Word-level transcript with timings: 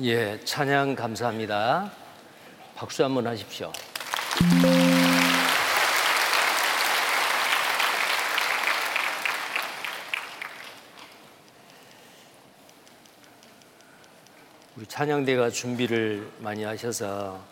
예, 0.00 0.38
찬양 0.44 0.94
감사합니다. 0.94 1.90
박수 2.74 3.02
한번 3.02 3.26
하십시오. 3.26 3.72
우리 14.76 14.86
찬양대가 14.86 15.48
준비를 15.48 16.30
많이 16.40 16.62
하셔서 16.64 17.42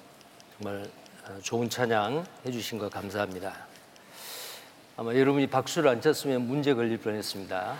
정말 0.58 0.86
어, 1.26 1.38
좋은 1.42 1.70
찬양 1.70 2.26
해주신 2.44 2.76
거 2.76 2.90
감사합니다. 2.90 3.54
아마 4.98 5.14
여러분이 5.14 5.46
박수를 5.46 5.88
안 5.88 6.02
쳤으면 6.02 6.46
문제 6.46 6.74
걸릴 6.74 6.98
뻔했습니다. 6.98 7.76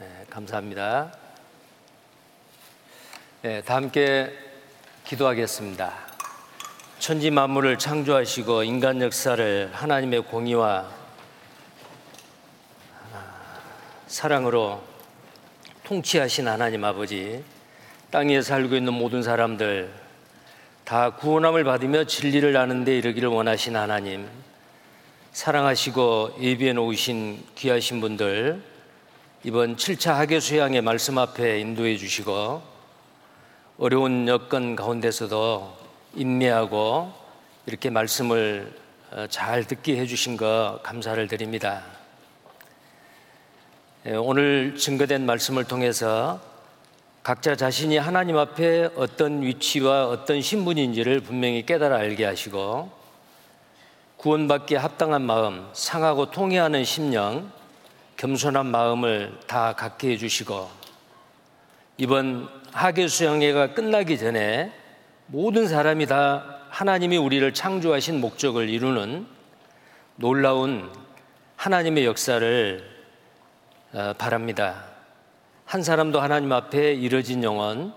네, 0.00 0.26
감사합니다. 0.28 1.25
네, 3.42 3.60
다 3.60 3.76
함께 3.76 4.32
기도하겠습니다. 5.04 5.92
천지 6.98 7.30
만물을 7.30 7.76
창조하시고 7.76 8.62
인간 8.62 9.02
역사를 9.02 9.70
하나님의 9.74 10.22
공의와 10.22 10.88
사랑으로 14.06 14.82
통치하신 15.84 16.48
하나님 16.48 16.82
아버지, 16.84 17.44
땅에 18.10 18.40
살고 18.40 18.74
있는 18.74 18.94
모든 18.94 19.22
사람들 19.22 19.92
다 20.84 21.10
구원함을 21.10 21.62
받으며 21.64 22.04
진리를 22.04 22.56
아는 22.56 22.84
데 22.84 22.96
이르기를 22.96 23.28
원하신 23.28 23.76
하나님, 23.76 24.26
사랑하시고 25.32 26.38
예비해 26.40 26.72
놓으신 26.72 27.44
귀하신 27.54 28.00
분들 28.00 28.62
이번 29.44 29.76
7차 29.76 30.14
학예 30.14 30.40
수양의 30.40 30.80
말씀 30.80 31.18
앞에 31.18 31.60
인도해 31.60 31.98
주시고 31.98 32.75
어려운 33.78 34.26
여건 34.26 34.74
가운데서도 34.74 35.76
인내하고 36.14 37.12
이렇게 37.66 37.90
말씀을 37.90 38.72
어, 39.10 39.26
잘 39.28 39.64
듣게 39.64 39.98
해 39.98 40.06
주신 40.06 40.38
거 40.38 40.80
감사를 40.82 41.28
드립니다. 41.28 41.82
예, 44.06 44.14
오늘 44.14 44.76
증거된 44.76 45.26
말씀을 45.26 45.64
통해서 45.64 46.40
각자 47.22 47.54
자신이 47.54 47.98
하나님 47.98 48.38
앞에 48.38 48.88
어떤 48.96 49.42
위치와 49.42 50.08
어떤 50.08 50.40
신분인지를 50.40 51.20
분명히 51.20 51.66
깨달아 51.66 51.96
알게 51.96 52.24
하시고 52.24 52.90
구원받기에 54.16 54.78
합당한 54.78 55.20
마음, 55.20 55.68
상하고 55.74 56.30
통해하는 56.30 56.82
심령, 56.84 57.52
겸손한 58.16 58.64
마음을 58.64 59.38
다 59.46 59.74
갖게 59.74 60.12
해주시고 60.12 60.86
이번 61.98 62.48
하계 62.76 63.08
수양회가 63.08 63.72
끝나기 63.72 64.18
전에 64.18 64.70
모든 65.28 65.66
사람이 65.66 66.04
다 66.04 66.58
하나님이 66.68 67.16
우리를 67.16 67.54
창조하신 67.54 68.20
목적을 68.20 68.68
이루는 68.68 69.26
놀라운 70.16 70.92
하나님의 71.56 72.04
역사를 72.04 72.86
어, 73.94 74.12
바랍니다. 74.18 74.84
한 75.64 75.82
사람도 75.82 76.20
하나님 76.20 76.52
앞에 76.52 76.92
이뤄진 76.92 77.42
영혼, 77.44 77.94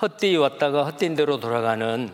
헛되이 0.00 0.34
왔다가 0.38 0.84
헛된 0.86 1.14
대로 1.14 1.38
돌아가는 1.38 2.10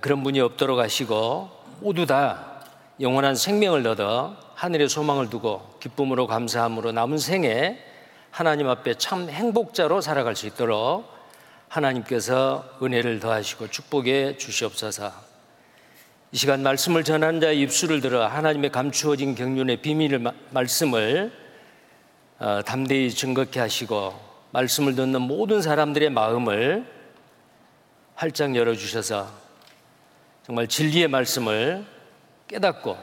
그런 0.00 0.22
분이 0.22 0.38
없도록 0.38 0.78
하시고 0.78 1.50
모두 1.80 2.06
다 2.06 2.62
영원한 3.00 3.34
생명을 3.34 3.84
얻어 3.88 4.36
하늘의 4.54 4.88
소망을 4.88 5.30
두고 5.30 5.78
기쁨으로 5.80 6.28
감사함으로 6.28 6.92
남은 6.92 7.18
생에 7.18 7.93
하나님 8.34 8.68
앞에 8.68 8.94
참 8.94 9.28
행복자로 9.28 10.00
살아갈 10.00 10.34
수 10.34 10.48
있도록 10.48 11.08
하나님께서 11.68 12.68
은혜를 12.82 13.20
더하시고 13.20 13.68
축복해 13.68 14.38
주시옵소서. 14.38 15.12
이 16.32 16.36
시간 16.36 16.64
말씀을 16.64 17.04
전하는 17.04 17.40
자의 17.40 17.60
입술을 17.60 18.00
들어 18.00 18.26
하나님의 18.26 18.72
감추어진 18.72 19.36
경륜의 19.36 19.82
비밀을 19.82 20.24
말씀을 20.50 21.30
어, 22.40 22.60
담대히 22.66 23.12
증거케 23.12 23.60
하시고 23.60 24.20
말씀을 24.50 24.96
듣는 24.96 25.20
모든 25.22 25.62
사람들의 25.62 26.10
마음을 26.10 26.84
활짝 28.16 28.56
열어 28.56 28.74
주셔서 28.74 29.30
정말 30.42 30.66
진리의 30.66 31.06
말씀을 31.06 31.84
깨닫고 32.48 32.98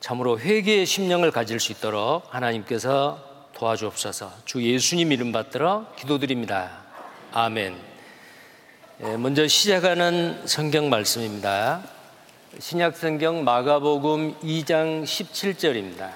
참으로 0.00 0.40
회개의 0.40 0.86
심령을 0.86 1.30
가질 1.30 1.60
수 1.60 1.70
있도록 1.70 2.34
하나님께서 2.34 3.27
도와주옵소서. 3.58 4.32
주 4.44 4.62
예수님 4.62 5.10
이름 5.10 5.32
받들어 5.32 5.92
기도드립니다. 5.96 6.78
아멘. 7.32 7.76
예, 9.02 9.16
먼저 9.16 9.48
시작하는 9.48 10.46
성경 10.46 10.88
말씀입니다. 10.88 11.82
신약 12.60 12.96
성경 12.96 13.42
마가복음 13.42 14.38
2장 14.40 15.02
17절입니다. 15.02 16.12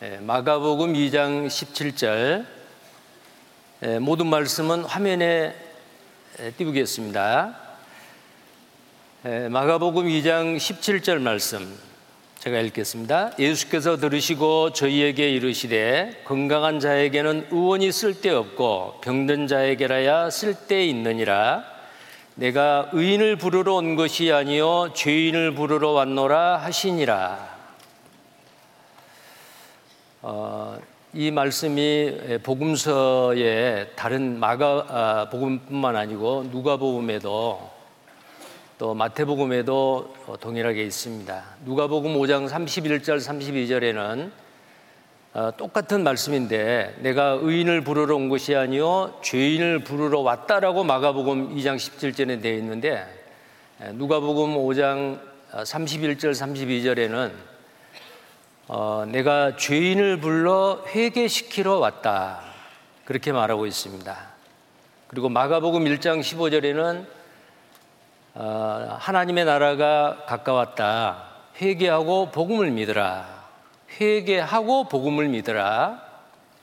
네, 0.00 0.18
마가복음 0.20 0.94
2장 0.94 1.48
17절 1.48 2.46
네, 3.80 3.98
모든 3.98 4.26
말씀은 4.28 4.84
화면에 4.84 5.54
띄우겠습니다. 6.56 7.67
네, 9.22 9.48
마가복음 9.48 10.06
2장 10.06 10.56
17절 10.56 11.18
말씀 11.18 11.76
제가 12.38 12.60
읽겠습니다. 12.60 13.32
예수께서 13.40 13.96
들으시고 13.96 14.72
저희에게 14.72 15.28
이르시되 15.30 16.22
건강한 16.24 16.78
자에게는 16.78 17.48
의원이 17.50 17.90
쓸데없고 17.90 19.00
병든 19.00 19.48
자에게라야 19.48 20.30
쓸데 20.30 20.86
있느니라 20.86 21.64
내가 22.36 22.90
의인을 22.92 23.34
부르러 23.34 23.74
온 23.74 23.96
것이 23.96 24.30
아니요 24.30 24.92
죄인을 24.94 25.56
부르러 25.56 25.90
왔노라 25.90 26.58
하시니라. 26.58 27.58
어, 30.22 30.78
이 31.12 31.32
말씀이 31.32 32.38
복음서의 32.44 33.90
다른 33.96 34.38
마가 34.38 34.86
아, 34.88 35.28
복음뿐만 35.28 35.96
아니고 35.96 36.50
누가복음에도 36.52 37.77
또 38.78 38.94
마태복음에도 38.94 40.14
동일하게 40.38 40.84
있습니다. 40.84 41.44
누가복음 41.64 42.14
5장 42.14 42.48
31절 42.48 43.18
32절에는 43.18 44.30
어, 45.34 45.50
똑같은 45.56 46.04
말씀인데 46.04 46.96
내가 47.00 47.40
의인을 47.42 47.80
부르러 47.80 48.14
온 48.14 48.28
것이 48.28 48.54
아니요 48.54 49.18
죄인을 49.22 49.80
부르러 49.80 50.20
왔다라고 50.20 50.84
마가복음 50.84 51.56
2장 51.56 51.74
17절에 51.74 52.40
되어 52.40 52.54
있는데 52.58 53.04
누가복음 53.94 54.54
5장 54.54 55.18
31절 55.50 56.30
32절에는 56.30 57.32
어, 58.68 59.04
내가 59.08 59.56
죄인을 59.56 60.20
불러 60.20 60.84
회개시키러 60.86 61.78
왔다 61.78 62.42
그렇게 63.04 63.32
말하고 63.32 63.66
있습니다. 63.66 64.16
그리고 65.08 65.28
마가복음 65.28 65.84
1장 65.84 66.20
15절에는 66.20 67.04
어, 67.04 67.17
하나님의 68.34 69.44
나라가 69.44 70.24
가까웠다. 70.26 71.24
회개하고 71.60 72.30
복음을 72.30 72.70
믿으라. 72.70 73.26
회개하고 74.00 74.88
복음을 74.88 75.28
믿으라. 75.28 76.08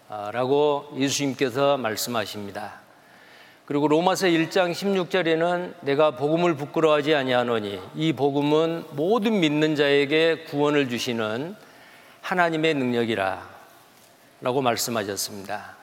어, 0.08 0.30
라고 0.32 0.88
예수님께서 0.98 1.78
말씀하십니다. 1.78 2.86
그리고 3.66 3.88
로마서 3.88 4.28
1장 4.28 4.72
16절에는 4.72 5.74
내가 5.82 6.12
복음을 6.12 6.56
부끄러워하지 6.56 7.16
아니하노니 7.16 7.82
이 7.96 8.14
복음은 8.14 8.86
모든 8.92 9.40
믿는 9.40 9.76
자에게 9.76 10.46
구원을 10.50 10.90
주시는 10.90 11.56
하나님의 12.22 12.76
능력이라 12.76 13.42
라고 14.42 14.62
말씀하셨습니다. 14.62 15.76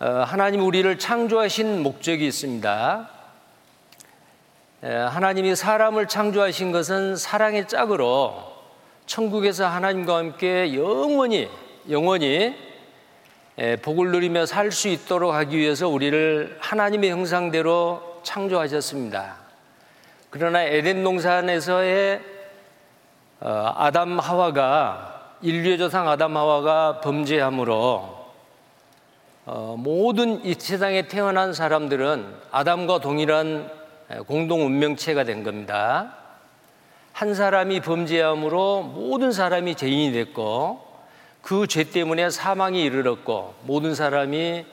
어, 0.00 0.24
하나님 0.26 0.62
우리를 0.62 0.98
창조하신 0.98 1.82
목적이 1.84 2.26
있습니다. 2.26 3.15
하나님이 4.82 5.56
사람을 5.56 6.06
창조하신 6.06 6.70
것은 6.72 7.16
사랑의 7.16 7.66
짝으로 7.66 8.56
천국에서 9.06 9.66
하나님과 9.66 10.16
함께 10.16 10.74
영원히 10.74 11.48
영원히 11.88 12.54
복을 13.82 14.10
누리며 14.10 14.44
살 14.46 14.70
수 14.70 14.88
있도록 14.88 15.32
하기 15.32 15.56
위해서 15.56 15.88
우리를 15.88 16.58
하나님의 16.60 17.10
형상대로 17.10 18.20
창조하셨습니다. 18.22 19.36
그러나 20.30 20.62
에덴 20.62 21.02
동산에서의 21.02 22.20
어, 23.40 23.72
아담 23.76 24.18
하와가 24.18 25.36
인류의 25.42 25.78
조상 25.78 26.08
아담 26.08 26.36
하와가 26.36 27.00
범죄함으로 27.00 28.16
어, 29.46 29.76
모든 29.78 30.44
이 30.44 30.54
세상에 30.54 31.06
태어난 31.06 31.52
사람들은 31.52 32.26
아담과 32.50 33.00
동일한 33.00 33.70
공동 34.26 34.64
운명체가 34.66 35.24
된 35.24 35.42
겁니다. 35.42 36.14
한 37.12 37.34
사람이 37.34 37.80
범죄함으로 37.80 38.82
모든 38.82 39.32
사람이 39.32 39.74
죄인이 39.74 40.12
됐고 40.12 40.84
그 41.42 41.66
죄 41.66 41.84
때문에 41.84 42.28
사망이 42.30 42.82
이르렀고 42.82 43.54
모든 43.62 43.94
사람이 43.94 44.66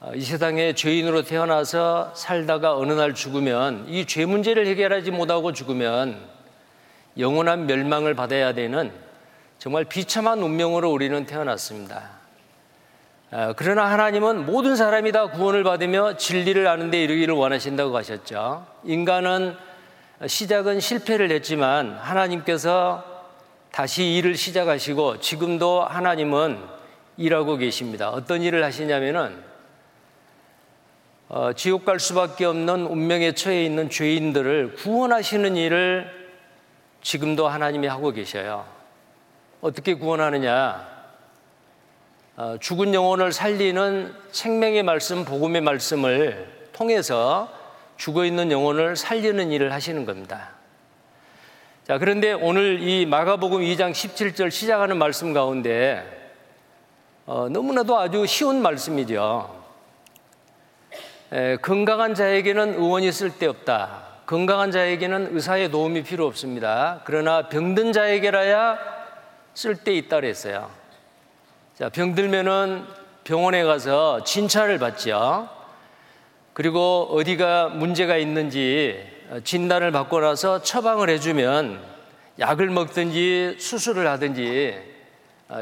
어, 0.00 0.12
이 0.14 0.20
세상에 0.20 0.74
죄인으로 0.74 1.22
태어나서 1.22 2.12
살다가 2.14 2.76
어느 2.76 2.92
날 2.92 3.14
죽으면 3.14 3.86
이 3.88 4.04
죄 4.06 4.24
문제를 4.26 4.66
해결하지 4.66 5.10
못하고 5.10 5.52
죽으면 5.52 6.18
영원한 7.18 7.66
멸망을 7.66 8.14
받아야 8.14 8.52
되는 8.52 8.92
정말 9.58 9.84
비참한 9.84 10.40
운명으로 10.42 10.90
우리는 10.92 11.24
태어났습니다. 11.24 12.15
어, 13.32 13.52
그러나 13.56 13.90
하나님은 13.90 14.46
모든 14.46 14.76
사람이 14.76 15.10
다 15.10 15.30
구원을 15.30 15.64
받으며 15.64 16.16
진리를 16.16 16.66
아는 16.68 16.90
데 16.90 17.02
이르기를 17.02 17.34
원하신다고 17.34 17.96
하셨죠. 17.96 18.66
인간은 18.84 19.56
시작은 20.24 20.80
실패를 20.80 21.30
했지만 21.32 21.94
하나님께서 21.94 23.04
다시 23.72 24.14
일을 24.14 24.36
시작하시고 24.36 25.20
지금도 25.20 25.82
하나님은 25.82 26.58
일하고 27.16 27.56
계십니다. 27.56 28.10
어떤 28.10 28.42
일을 28.42 28.62
하시냐면은 28.62 29.44
어, 31.28 31.52
지옥 31.52 31.84
갈 31.84 31.98
수밖에 31.98 32.44
없는 32.44 32.86
운명에 32.86 33.32
처해 33.32 33.64
있는 33.64 33.90
죄인들을 33.90 34.76
구원하시는 34.76 35.56
일을 35.56 36.08
지금도 37.02 37.48
하나님이 37.48 37.88
하고 37.88 38.12
계셔요. 38.12 38.64
어떻게 39.60 39.94
구원하느냐? 39.94 40.95
어, 42.38 42.58
죽은 42.60 42.92
영혼을 42.92 43.32
살리는 43.32 44.14
생명의 44.30 44.82
말씀, 44.82 45.24
복음의 45.24 45.62
말씀을 45.62 46.46
통해서 46.74 47.48
죽어 47.96 48.26
있는 48.26 48.52
영혼을 48.52 48.94
살리는 48.94 49.50
일을 49.52 49.72
하시는 49.72 50.04
겁니다. 50.04 50.50
자, 51.84 51.96
그런데 51.96 52.34
오늘 52.34 52.82
이 52.82 53.06
마가복음 53.06 53.62
2장 53.62 53.92
17절 53.92 54.50
시작하는 54.50 54.98
말씀 54.98 55.32
가운데 55.32 56.04
어, 57.24 57.48
너무나도 57.48 57.98
아주 57.98 58.26
쉬운 58.26 58.60
말씀이죠. 58.60 59.64
에, 61.32 61.56
건강한 61.56 62.14
자에게는 62.14 62.74
의원이 62.74 63.12
쓸데없다. 63.12 64.02
건강한 64.26 64.70
자에게는 64.70 65.34
의사의 65.34 65.70
도움이 65.70 66.02
필요 66.02 66.26
없습니다. 66.26 67.00
그러나 67.04 67.48
병든 67.48 67.94
자에게라야 67.94 68.78
쓸데 69.54 69.94
있다 69.94 70.16
그랬어요. 70.16 70.85
자, 71.78 71.90
병들면은 71.90 72.86
병원에 73.22 73.62
가서 73.62 74.24
진찰을 74.24 74.78
받죠. 74.78 75.46
그리고 76.54 77.06
어디가 77.10 77.68
문제가 77.68 78.16
있는지 78.16 78.98
진단을 79.44 79.92
받고 79.92 80.20
나서 80.20 80.62
처방을 80.62 81.10
해주면 81.10 81.78
약을 82.38 82.70
먹든지 82.70 83.56
수술을 83.58 84.06
하든지 84.06 84.74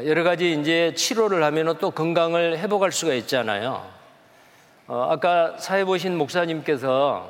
여러 0.05 0.23
가지 0.23 0.53
이제 0.53 0.93
치료를 0.95 1.43
하면 1.43 1.79
또 1.79 1.91
건강을 1.91 2.59
회복할 2.59 2.93
수가 2.93 3.13
있잖아요. 3.15 3.85
어, 4.87 5.09
아까 5.11 5.57
사회 5.57 5.83
보신 5.83 6.17
목사님께서 6.17 7.29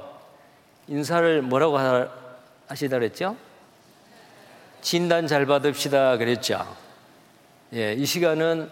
인사를 0.88 1.42
뭐라고 1.42 1.80
하시다 2.68 3.00
그랬죠? 3.00 3.36
진단 4.82 5.26
잘 5.26 5.48
받읍시다 5.48 6.18
그랬죠. 6.18 6.85
예, 7.76 7.92
이 7.92 8.06
시간은 8.06 8.70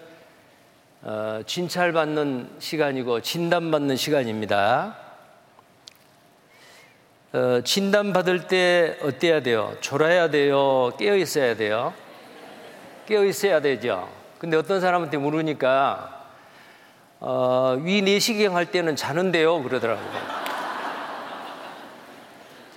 어, 1.01 1.41
진찰받는 1.45 2.55
시간이고 2.59 3.19
진단받는 3.19 3.97
시간입니다. 3.97 4.95
어, 7.33 7.59
진단받을 7.65 8.47
때 8.47 8.97
어때야 9.01 9.41
돼요? 9.41 9.75
졸아야 9.81 10.29
돼요? 10.29 10.93
깨어 10.97 11.17
있어야 11.17 11.57
돼요? 11.57 11.93
깨어 13.05 13.25
있어야 13.25 13.59
되죠. 13.59 14.07
근데 14.39 14.55
어떤 14.55 14.79
사람한테 14.79 15.17
물으니까 15.17 16.29
어, 17.19 17.77
위 17.81 18.01
내시경 18.03 18.55
할 18.55 18.71
때는 18.71 18.95
자는데요. 18.95 19.63
그러더라고요. 19.63 20.11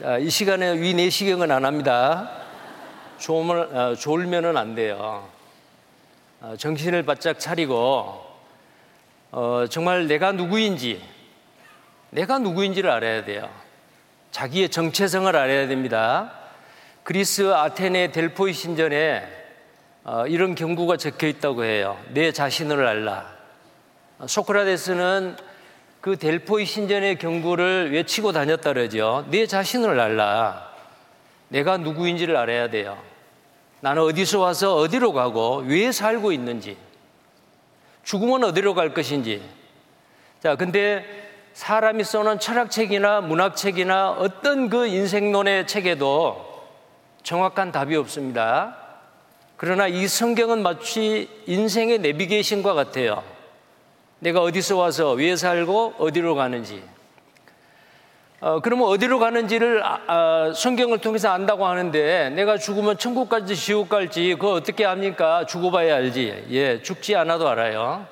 자, 0.01 0.19
이 0.19 0.29
시간에 0.29 0.73
위 0.73 0.93
내시경은 0.93 1.53
안 1.53 1.65
합니다. 1.65 2.33
졸면, 3.19 3.77
어, 3.77 3.95
졸면은 3.95 4.57
안 4.57 4.75
돼요. 4.75 5.36
어, 6.41 6.55
정신을 6.59 7.05
바짝 7.05 7.39
차리고, 7.39 8.23
어, 9.33 9.65
정말 9.71 10.07
내가 10.07 10.33
누구인지, 10.33 11.03
내가 12.11 12.39
누구인지를 12.39 12.91
알아야 12.91 13.25
돼요. 13.25 13.49
자기의 14.31 14.69
정체성을 14.69 15.35
알아야 15.35 15.67
됩니다. 15.67 16.33
그리스 17.03 17.53
아테네 17.55 18.13
델포이 18.13 18.53
신전에 18.53 19.27
어, 20.05 20.27
이런 20.27 20.55
경구가 20.55 20.99
적혀 20.99 21.27
있다고 21.27 21.65
해요. 21.65 21.99
내 22.11 22.33
자신을 22.33 22.87
알라. 22.87 23.35
소크라테스는 24.27 25.37
그 26.01 26.17
델포이 26.17 26.65
신전의 26.65 27.19
경구를 27.19 27.93
외치고 27.93 28.33
다녔다 28.33 28.73
그러죠. 28.73 29.25
내 29.31 29.47
자신을 29.47 29.99
알라. 29.99 30.71
내가 31.49 31.77
누구인지를 31.79 32.37
알아야 32.37 32.71
돼요. 32.71 32.97
나는 33.87 34.03
어디서 34.03 34.41
와서 34.41 34.75
어디로 34.75 35.13
가고 35.13 35.63
왜 35.65 35.93
살고 35.93 36.33
있는지. 36.33 36.77
죽으면 38.03 38.43
어디로 38.43 38.75
갈 38.75 38.93
것인지. 38.93 39.41
자, 40.43 40.57
근데 40.57 41.05
사람이 41.53 42.03
써놓은 42.03 42.41
철학책이나 42.41 43.21
문학책이나 43.21 44.11
어떤 44.11 44.71
그 44.71 44.89
인생론의 44.89 45.69
책에도 45.69 46.65
정확한 47.23 47.71
답이 47.71 47.95
없습니다. 47.95 48.77
그러나 49.57 49.87
이 49.87 50.09
성경은 50.09 50.65
마치 50.65 51.31
인생의 51.47 52.01
내비게이션과 52.01 52.75
같아요. 52.75 53.23
내가 54.19 54.43
어디서 54.43 54.79
와서 54.79 55.13
왜 55.13 55.37
살고 55.37 55.95
어디로 55.99 56.35
가는지. 56.35 56.83
어, 58.41 58.61
그러면 58.61 58.89
어디로 58.89 59.19
가는지를 59.19 59.83
아, 59.83 60.01
아, 60.07 60.53
성경을 60.55 60.99
통해서 60.99 61.31
안다고 61.31 61.67
하는데 61.67 62.31
내가 62.31 62.59
죽으면 62.59 62.99
천국 62.99 63.31
갈지 63.31 63.57
지옥 63.57 63.89
갈지 63.89 64.35
그거 64.35 64.53
어떻게 64.53 64.85
합니까? 64.85 65.47
죽어봐야 65.47 65.97
알지. 65.97 66.49
예, 66.51 66.83
죽지 66.83 67.17
않아도 67.17 67.49
알아요. 67.49 68.07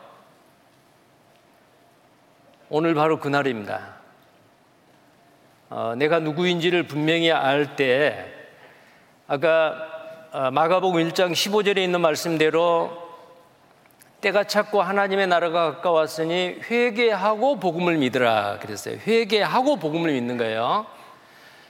오늘 2.70 2.94
바로 2.94 3.20
그날입니다. 3.20 3.94
어, 5.68 5.94
내가 5.96 6.20
누구인지를 6.20 6.84
분명히 6.84 7.30
알 7.30 7.76
때 7.76 8.32
아까 9.26 9.74
어, 10.32 10.50
마가복음 10.50 11.02
1장 11.10 11.32
15절에 11.32 11.78
있는 11.78 12.00
말씀대로 12.00 13.03
때가 14.24 14.44
찼고 14.44 14.80
하나님의 14.80 15.26
나라가 15.26 15.74
가까웠으니 15.74 16.60
회개하고 16.70 17.60
복음을 17.60 17.98
믿으라 17.98 18.58
그랬어요. 18.58 18.96
회개하고 19.06 19.76
복음을 19.76 20.12
믿는 20.12 20.38
거예요. 20.38 20.86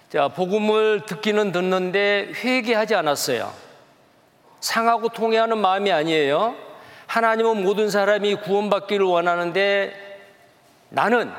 자, 0.09 0.29
복음을 0.29 1.05
듣기는 1.05 1.51
듣는데 1.51 2.31
회개하지 2.37 2.95
않았어요. 2.95 3.53
상하고 4.61 5.09
통해하는 5.09 5.59
마음이 5.59 5.91
아니에요. 5.91 6.55
하나님은 7.09 7.65
모든 7.65 7.91
사람이 7.91 8.37
구원받기를 8.37 9.05
원하는데 9.05 10.21
나는 10.91 11.33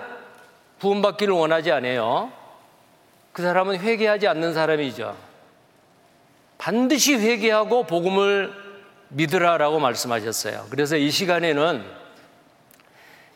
구원받기를 0.82 1.34
원하지 1.34 1.72
않아요. 1.72 2.30
그 3.32 3.42
사람은 3.42 3.80
회개하지 3.80 4.28
않는 4.28 4.54
사람이죠. 4.54 5.16
반드시 6.58 7.16
회개하고 7.16 7.84
복음을 7.84 8.65
믿으라라고 9.10 9.80
말씀하셨어요. 9.80 10.68
그래서 10.70 10.98
이 10.98 11.12
시간에는 11.12 11.84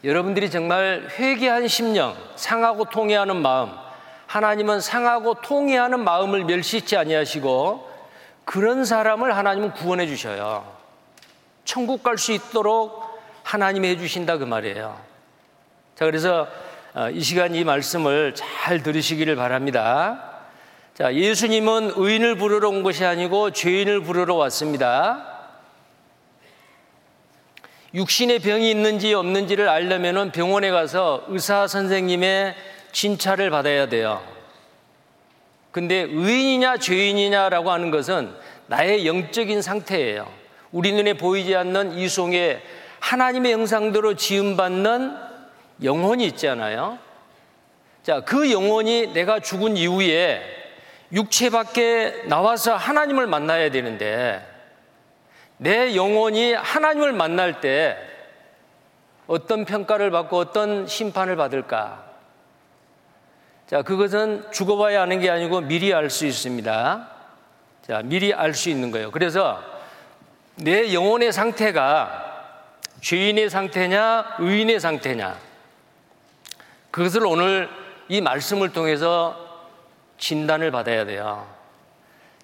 여러분들이 0.04 0.50
정말 0.50 1.10
회개한 1.18 1.68
심령, 1.68 2.16
상하고 2.36 2.86
통해하는 2.86 3.36
마음, 3.38 3.70
하나님은 4.28 4.80
상하고 4.80 5.42
통해하는 5.42 6.04
마음을 6.04 6.46
멸시치 6.46 6.96
아니하시고 6.96 7.90
그런 8.46 8.86
사람을 8.86 9.36
하나님은 9.36 9.74
구원해 9.74 10.08
주셔요. 10.08 10.66
천국 11.66 12.02
갈 12.04 12.18
수 12.18 12.32
있도록 12.32 13.10
하나님이 13.44 13.90
해 13.90 13.98
주신다 13.98 14.38
그 14.38 14.44
말이에요. 14.46 15.00
자, 15.96 16.06
그래서 16.06 16.48
어, 16.94 17.10
이 17.10 17.22
시간 17.22 17.54
이 17.54 17.64
말씀을 17.64 18.34
잘 18.36 18.82
들으시기를 18.82 19.36
바랍니다. 19.36 20.42
자, 20.96 21.14
예수님은 21.14 21.94
의인을 21.96 22.36
부르러 22.36 22.70
온 22.70 22.84
것이 22.84 23.06
아니고 23.06 23.52
죄인을 23.52 24.02
부르러 24.02 24.36
왔습니다. 24.36 25.29
육신의 27.94 28.40
병이 28.40 28.70
있는지 28.70 29.14
없는지를 29.14 29.68
알려면 29.68 30.32
병원에 30.32 30.70
가서 30.70 31.26
의사 31.28 31.68
선생님의 31.68 32.56
진찰을 32.92 33.50
받아야 33.50 33.88
돼요. 33.88 34.22
근데 35.72 36.08
의인이냐 36.10 36.78
죄인이냐라고 36.78 37.72
하는 37.72 37.92
것은 37.92 38.34
나의 38.68 39.08
영적인 39.08 39.62
상태예요. 39.62 40.32
우리 40.72 40.92
눈에 40.94 41.14
보이지 41.14 41.56
않는 41.56 41.94
이 41.94 42.08
속에 42.08 42.62
하나님의 43.00 43.54
형상대로 43.54 44.16
지음받는 44.16 45.16
영혼이 45.84 46.26
있잖아요. 46.28 47.00
자, 48.04 48.22
그 48.22 48.52
영혼이 48.52 49.14
내가 49.14 49.40
죽은 49.40 49.78
이후에 49.78 50.42
육체 51.12 51.50
밖에 51.50 52.24
나와서 52.26 52.76
하나님을 52.76 53.26
만나야 53.26 53.72
되는데 53.72 54.46
내 55.62 55.94
영혼이 55.94 56.54
하나님을 56.54 57.12
만날 57.12 57.60
때 57.60 57.98
어떤 59.28 59.66
평가를 59.66 60.10
받고 60.10 60.38
어떤 60.38 60.88
심판을 60.88 61.36
받을까? 61.36 62.06
자, 63.68 63.82
그것은 63.82 64.50
죽어봐야 64.52 65.02
하는 65.02 65.20
게 65.20 65.30
아니고 65.30 65.62
미리 65.62 65.94
알 65.94 66.10
수 66.10 66.26
있습니다. 66.26 67.10
자, 67.86 68.02
미리 68.06 68.34
알 68.34 68.54
수 68.54 68.70
있는 68.70 68.90
거예요. 68.90 69.12
그래서 69.12 69.62
내 70.56 70.94
영혼의 70.94 71.34
상태가 71.34 72.26
죄인의 73.02 73.50
상태냐, 73.50 74.38
의인의 74.40 74.80
상태냐. 74.80 75.38
그것을 76.90 77.26
오늘 77.26 77.70
이 78.08 78.22
말씀을 78.22 78.72
통해서 78.72 79.38
진단을 80.18 80.72
받아야 80.72 81.06
돼요. 81.06 81.46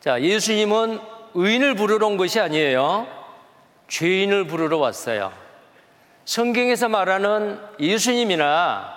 자, 0.02 0.22
예수님은 0.22 1.15
의인을 1.36 1.76
부르러 1.76 2.08
온 2.08 2.18
것이 2.18 2.40
아니에요. 2.40 3.08
죄인을 3.90 4.48
부르러 4.48 4.78
왔어요. 4.78 5.32
성경에서 6.24 6.90
말하는 6.90 7.60
예수님이나 7.80 8.96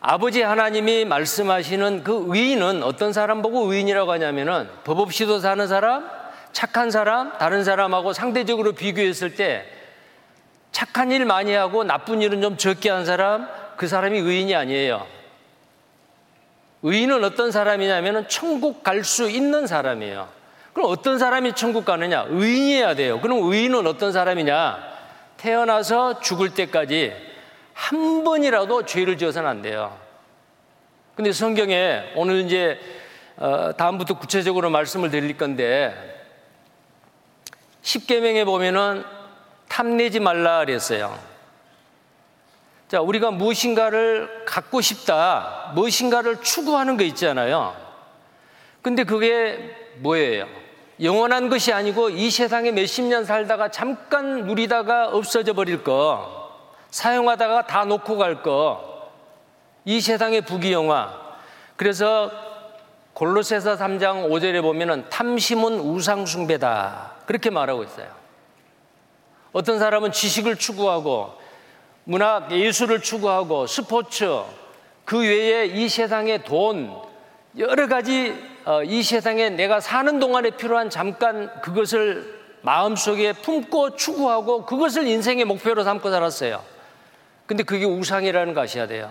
아버지 0.00 0.40
하나님이 0.40 1.04
말씀하시는 1.04 2.04
그 2.04 2.24
의인은 2.28 2.82
어떤 2.82 3.12
사람 3.12 3.42
보고 3.42 3.70
의인이라고 3.70 4.12
하냐면은 4.12 4.68
법 4.84 5.00
없이도 5.00 5.40
사는 5.40 5.66
사람, 5.66 6.08
착한 6.52 6.90
사람, 6.90 7.36
다른 7.38 7.64
사람하고 7.64 8.12
상대적으로 8.12 8.72
비교했을 8.72 9.34
때 9.34 9.66
착한 10.72 11.10
일 11.10 11.26
많이 11.26 11.52
하고 11.52 11.84
나쁜 11.84 12.22
일은 12.22 12.40
좀 12.40 12.56
적게 12.56 12.88
한 12.88 13.04
사람, 13.04 13.48
그 13.76 13.88
사람이 13.88 14.18
의인이 14.18 14.54
아니에요. 14.54 15.06
의인은 16.82 17.24
어떤 17.24 17.50
사람이냐면은 17.50 18.28
천국 18.28 18.82
갈 18.82 19.04
수 19.04 19.28
있는 19.28 19.66
사람이에요. 19.66 20.39
그럼 20.72 20.90
어떤 20.90 21.18
사람이 21.18 21.54
천국 21.54 21.84
가느냐? 21.84 22.26
의인이어야 22.28 22.94
돼요. 22.94 23.20
그럼 23.20 23.50
의인은 23.50 23.86
어떤 23.86 24.12
사람이냐? 24.12 24.90
태어나서 25.36 26.20
죽을 26.20 26.54
때까지 26.54 27.14
한 27.72 28.24
번이라도 28.24 28.84
죄를 28.84 29.18
지어서는 29.18 29.48
안 29.48 29.62
돼요. 29.62 29.98
근데 31.16 31.32
성경에 31.32 32.12
오늘 32.14 32.44
이제 32.44 32.78
어, 33.36 33.72
다음부터 33.76 34.18
구체적으로 34.18 34.68
말씀을 34.70 35.10
드릴 35.10 35.36
건데 35.36 35.94
10계명에 37.82 38.44
보면은 38.44 39.02
탐내지 39.68 40.20
말라 40.20 40.58
그랬어요. 40.58 41.18
자, 42.88 43.00
우리가 43.00 43.30
무엇인가를 43.30 44.44
갖고 44.44 44.80
싶다, 44.80 45.72
무엇인가를 45.74 46.42
추구하는 46.42 46.96
거 46.96 47.04
있잖아요. 47.04 47.74
근데 48.82 49.04
그게 49.04 49.79
뭐예요? 50.00 50.46
영원한 51.02 51.48
것이 51.48 51.72
아니고 51.72 52.10
이 52.10 52.30
세상에 52.30 52.72
몇십 52.72 53.04
년 53.04 53.24
살다가 53.24 53.70
잠깐 53.70 54.44
누리다가 54.46 55.08
없어져 55.08 55.52
버릴 55.54 55.82
거, 55.82 56.50
사용하다가 56.90 57.66
다 57.66 57.84
놓고 57.84 58.18
갈 58.18 58.42
거, 58.42 59.10
이 59.84 60.00
세상의 60.00 60.42
부귀영화. 60.42 61.18
그래서 61.76 62.30
골로새서 63.14 63.76
3장 63.76 64.28
5절에 64.28 64.62
보면은 64.62 65.08
탐심은 65.08 65.80
우상숭배다. 65.80 67.12
그렇게 67.26 67.50
말하고 67.50 67.84
있어요. 67.84 68.08
어떤 69.52 69.78
사람은 69.78 70.12
지식을 70.12 70.56
추구하고 70.56 71.34
문학, 72.04 72.52
예술을 72.52 73.00
추구하고 73.02 73.66
스포츠, 73.66 74.26
그 75.04 75.18
외에 75.18 75.66
이 75.66 75.88
세상의 75.88 76.44
돈, 76.44 76.94
여러 77.58 77.88
가지 77.88 78.32
어, 78.59 78.59
이 78.84 79.02
세상에 79.02 79.50
내가 79.50 79.80
사는 79.80 80.18
동안에 80.18 80.50
필요한 80.50 80.90
잠깐 80.90 81.50
그것을 81.60 82.40
마음속에 82.62 83.32
품고 83.32 83.96
추구하고 83.96 84.66
그것을 84.66 85.06
인생의 85.06 85.44
목표로 85.46 85.82
삼고 85.82 86.10
살았어요. 86.10 86.62
근데 87.46 87.62
그게 87.62 87.84
우상이라는 87.84 88.54
거 88.54 88.60
아셔야 88.62 88.86
돼요. 88.86 89.10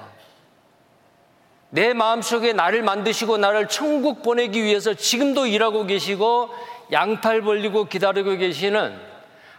내 1.71 1.93
마음속에 1.93 2.53
나를 2.53 2.81
만드시고 2.83 3.37
나를 3.37 3.67
천국 3.67 4.23
보내기 4.23 4.63
위해서 4.63 4.93
지금도 4.93 5.45
일하고 5.45 5.85
계시고 5.85 6.49
양팔 6.91 7.41
벌리고 7.41 7.85
기다리고 7.85 8.37
계시는 8.37 8.97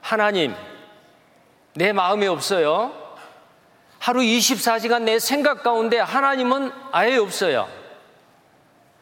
하나님, 0.00 0.54
내 1.74 1.92
마음에 1.92 2.26
없어요. 2.26 2.92
하루 3.98 4.20
24시간 4.20 5.02
내 5.02 5.18
생각 5.18 5.62
가운데 5.62 5.98
하나님은 5.98 6.72
아예 6.90 7.16
없어요. 7.16 7.68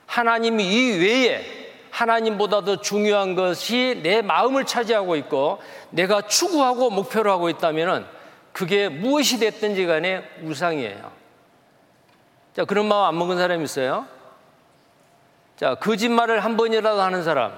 하나님 0.09 0.59
이 0.59 0.91
외에 0.97 1.45
하나님보다 1.91 2.63
도 2.63 2.81
중요한 2.81 3.35
것이 3.35 4.01
내 4.03 4.23
마음을 4.23 4.65
차지하고 4.65 5.17
있고 5.17 5.61
내가 5.91 6.23
추구하고 6.23 6.91
목표로 6.91 7.31
하고 7.31 7.51
있다면 7.51 8.09
그게 8.53 8.89
무엇이 8.89 9.39
됐든지 9.39 9.87
간에 9.87 10.25
우상이에요. 10.43 11.13
자, 12.57 12.65
그런 12.65 12.89
마음 12.89 13.05
안 13.05 13.19
먹은 13.19 13.37
사람 13.37 13.63
있어요? 13.63 14.07
자, 15.57 15.75
거짓말을 15.75 16.43
한 16.43 16.57
번이라도 16.57 17.01
하는 17.01 17.23
사람, 17.23 17.53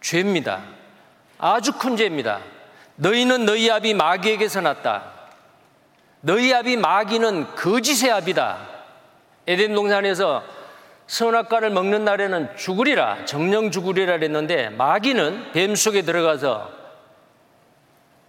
죄입니다. 0.00 0.62
아주 1.38 1.72
큰 1.72 1.96
죄입니다. 1.96 2.40
너희는 2.96 3.44
너희 3.44 3.70
아비 3.70 3.94
마귀에게서 3.94 4.60
났다. 4.60 5.10
너희 6.20 6.54
아비 6.54 6.76
마귀는 6.76 7.56
거짓의 7.56 8.12
아비다. 8.12 8.74
에덴 9.46 9.74
동산에서 9.74 10.53
선악과를 11.14 11.70
먹는 11.70 12.04
날에는 12.04 12.56
죽으리라 12.56 13.24
정령 13.24 13.70
죽으리라 13.70 14.14
그랬는데 14.14 14.70
마귀는 14.70 15.52
뱀 15.52 15.76
속에 15.76 16.02
들어가서 16.02 16.72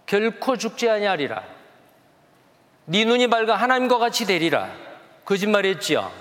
결코 0.06 0.56
죽지 0.56 0.88
아니하리라. 0.88 1.42
네 2.84 3.04
눈이 3.04 3.26
밝아 3.26 3.56
하나님과 3.56 3.98
같이 3.98 4.24
되리라. 4.24 4.70
거짓말했지요. 5.24 6.12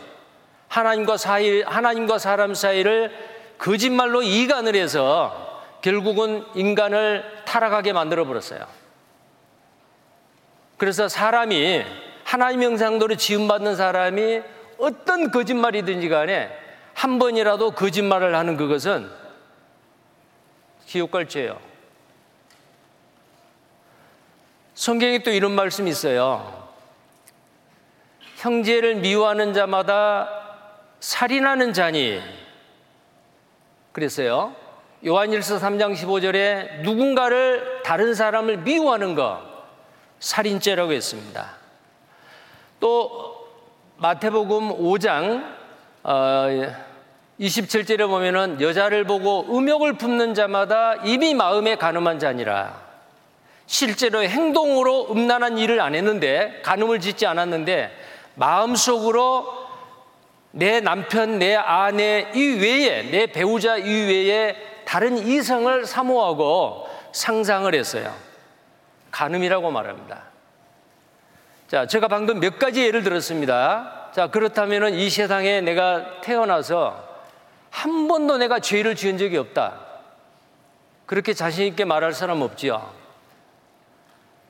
하나님과 0.67 1.17
사이 1.17 1.61
하나님과 1.61 2.17
사람 2.17 2.55
사이를 2.55 3.15
거짓말로 3.59 4.23
이간을 4.23 4.75
해서 4.75 5.61
결국은 5.83 6.43
인간을 6.55 7.43
타락하게 7.45 7.93
만들어 7.93 8.25
버렸어요. 8.25 8.65
그래서 10.77 11.07
사람이 11.07 11.83
하나님 12.23 12.63
형상대로 12.63 13.13
지음 13.17 13.47
받는 13.47 13.75
사람이 13.75 14.54
어떤 14.77 15.31
거짓말이든지 15.31 16.09
간에 16.09 16.49
한 16.93 17.19
번이라도 17.19 17.71
거짓말을 17.71 18.35
하는 18.35 18.57
그것은 18.57 19.09
기옥갈죄예요. 20.85 21.59
성경에 24.75 25.19
또 25.19 25.31
이런 25.31 25.51
말씀이 25.51 25.89
있어요. 25.89 26.65
형제를 28.37 28.95
미워하는 28.95 29.53
자마다 29.53 30.29
살인하는 30.99 31.73
자니 31.73 32.21
그랬어요. 33.91 34.55
요한일서 35.05 35.59
3장 35.59 35.95
15절에 35.95 36.81
누군가를 36.81 37.81
다른 37.83 38.13
사람을 38.13 38.57
미워하는 38.57 39.15
것 39.15 39.41
살인죄라고 40.19 40.91
했습니다. 40.91 41.55
또 42.79 43.34
마태복음 43.97 44.77
5장 44.77 45.55
어, 46.03 46.47
27절에 47.39 48.07
보면은 48.07 48.59
여자를 48.59 49.05
보고 49.05 49.45
음욕을 49.57 49.93
품는 49.93 50.33
자마다 50.33 50.95
이미 51.05 51.33
마음에 51.33 51.75
가늠한 51.75 52.19
자니라. 52.19 52.83
실제로 53.67 54.21
행동으로 54.21 55.11
음란한 55.11 55.57
일을 55.57 55.81
안 55.81 55.95
했는데 55.95 56.61
가늠을 56.63 56.99
짓지 56.99 57.25
않았는데 57.25 57.91
마음속으로 58.35 59.65
내 60.51 60.81
남편, 60.81 61.39
내 61.39 61.55
아내 61.55 62.31
이외에 62.35 63.09
내 63.09 63.27
배우자 63.27 63.77
이외에 63.77 64.55
다른 64.85 65.17
이성을 65.17 65.85
사모하고 65.85 66.87
상상을 67.11 67.73
했어요. 67.73 68.13
가늠이라고 69.11 69.71
말합니다. 69.71 70.34
자, 71.67 71.87
제가 71.87 72.07
방금 72.07 72.39
몇 72.39 72.59
가지 72.59 72.81
예를 72.85 73.03
들었습니다. 73.03 74.09
자, 74.13 74.27
그렇다면 74.27 74.93
이 74.93 75.09
세상에 75.09 75.61
내가 75.61 76.21
태어나서 76.21 77.03
한 77.71 78.07
번도 78.07 78.37
내가 78.37 78.59
죄를 78.59 78.95
지은 78.95 79.17
적이 79.17 79.37
없다. 79.37 79.79
그렇게 81.05 81.33
자신있게 81.33 81.85
말할 81.85 82.13
사람 82.13 82.41
없지요. 82.41 82.93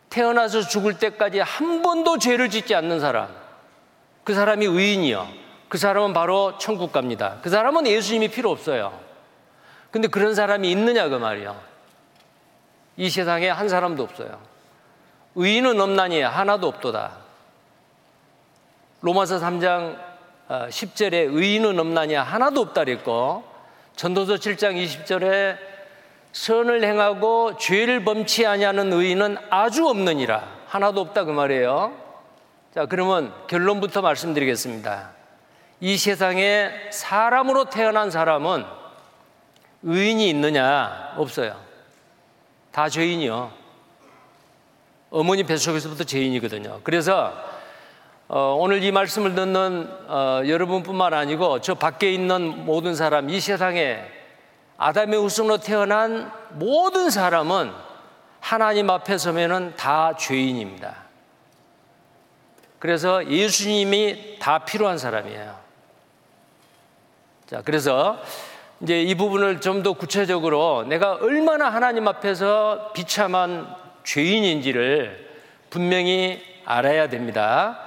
태어나서 0.09 0.61
죽을 0.61 0.99
때까지 0.99 1.39
한 1.39 1.81
번도 1.81 2.19
죄를 2.19 2.49
짓지 2.49 2.75
않는 2.75 2.99
사람. 2.99 3.29
그 4.23 4.33
사람이 4.33 4.65
의인이요. 4.65 5.27
그 5.69 5.77
사람은 5.77 6.13
바로 6.13 6.57
천국 6.57 6.91
갑니다. 6.91 7.37
그 7.41 7.49
사람은 7.49 7.87
예수님이 7.87 8.29
필요 8.29 8.51
없어요. 8.51 8.97
근데 9.91 10.07
그런 10.07 10.35
사람이 10.35 10.69
있느냐, 10.71 11.09
그 11.09 11.15
말이요. 11.15 11.59
이 12.97 13.09
세상에 13.09 13.49
한 13.49 13.67
사람도 13.67 14.03
없어요. 14.03 14.54
의인은 15.35 15.79
없나니 15.79 16.21
하나도 16.21 16.67
없도다. 16.67 17.11
로마서 19.01 19.39
3장 19.39 19.97
10절에 20.47 21.27
어, 21.27 21.37
의인은 21.37 21.79
없나니 21.79 22.15
하나도 22.15 22.61
없다 22.61 22.85
그랬고 22.85 23.43
전도서 23.95 24.35
7장 24.35 24.75
20절에 24.83 25.57
선을 26.31 26.83
행하고 26.83 27.57
죄를 27.57 28.03
범치 28.03 28.45
아니하는 28.45 28.91
의인은 28.91 29.37
아주 29.49 29.87
없느니라. 29.87 30.43
하나도 30.67 31.01
없다 31.01 31.23
그 31.23 31.31
말이에요. 31.31 31.93
자, 32.73 32.85
그러면 32.85 33.33
결론부터 33.47 34.01
말씀드리겠습니다. 34.01 35.11
이 35.79 35.97
세상에 35.97 36.71
사람으로 36.91 37.65
태어난 37.65 38.11
사람은 38.11 38.65
의인이 39.83 40.29
있느냐? 40.29 41.13
없어요. 41.17 41.55
다 42.71 42.89
죄인이요. 42.89 43.64
어머니 45.15 45.43
뱃속에서부터 45.43 46.03
죄인이거든요. 46.03 46.81
그래서 46.83 47.33
어, 48.27 48.57
오늘 48.59 48.83
이 48.83 48.91
말씀을 48.91 49.33
듣는 49.33 49.89
어, 50.09 50.41
여러분뿐만 50.45 51.13
아니고 51.13 51.61
저 51.61 51.75
밖에 51.75 52.11
있는 52.11 52.65
모든 52.65 52.95
사람, 52.95 53.29
이 53.29 53.39
세상에 53.39 54.03
아담의 54.77 55.17
후손으로 55.17 55.59
태어난 55.59 56.29
모든 56.55 57.09
사람은 57.09 57.71
하나님 58.41 58.89
앞에 58.89 59.17
서면은 59.17 59.75
다 59.77 60.17
죄인입니다. 60.17 61.05
그래서 62.79 63.25
예수님이 63.25 64.37
다 64.39 64.65
필요한 64.65 64.97
사람이에요. 64.97 65.55
자, 67.45 67.61
그래서 67.63 68.17
이제 68.81 69.01
이 69.01 69.15
부분을 69.15 69.61
좀 69.61 69.81
더 69.81 69.93
구체적으로 69.93 70.83
내가 70.83 71.13
얼마나 71.13 71.69
하나님 71.69 72.05
앞에서 72.05 72.91
비참한 72.93 73.84
죄인인지를 74.05 75.27
분명히 75.69 76.41
알아야 76.63 77.09
됩니다. 77.09 77.79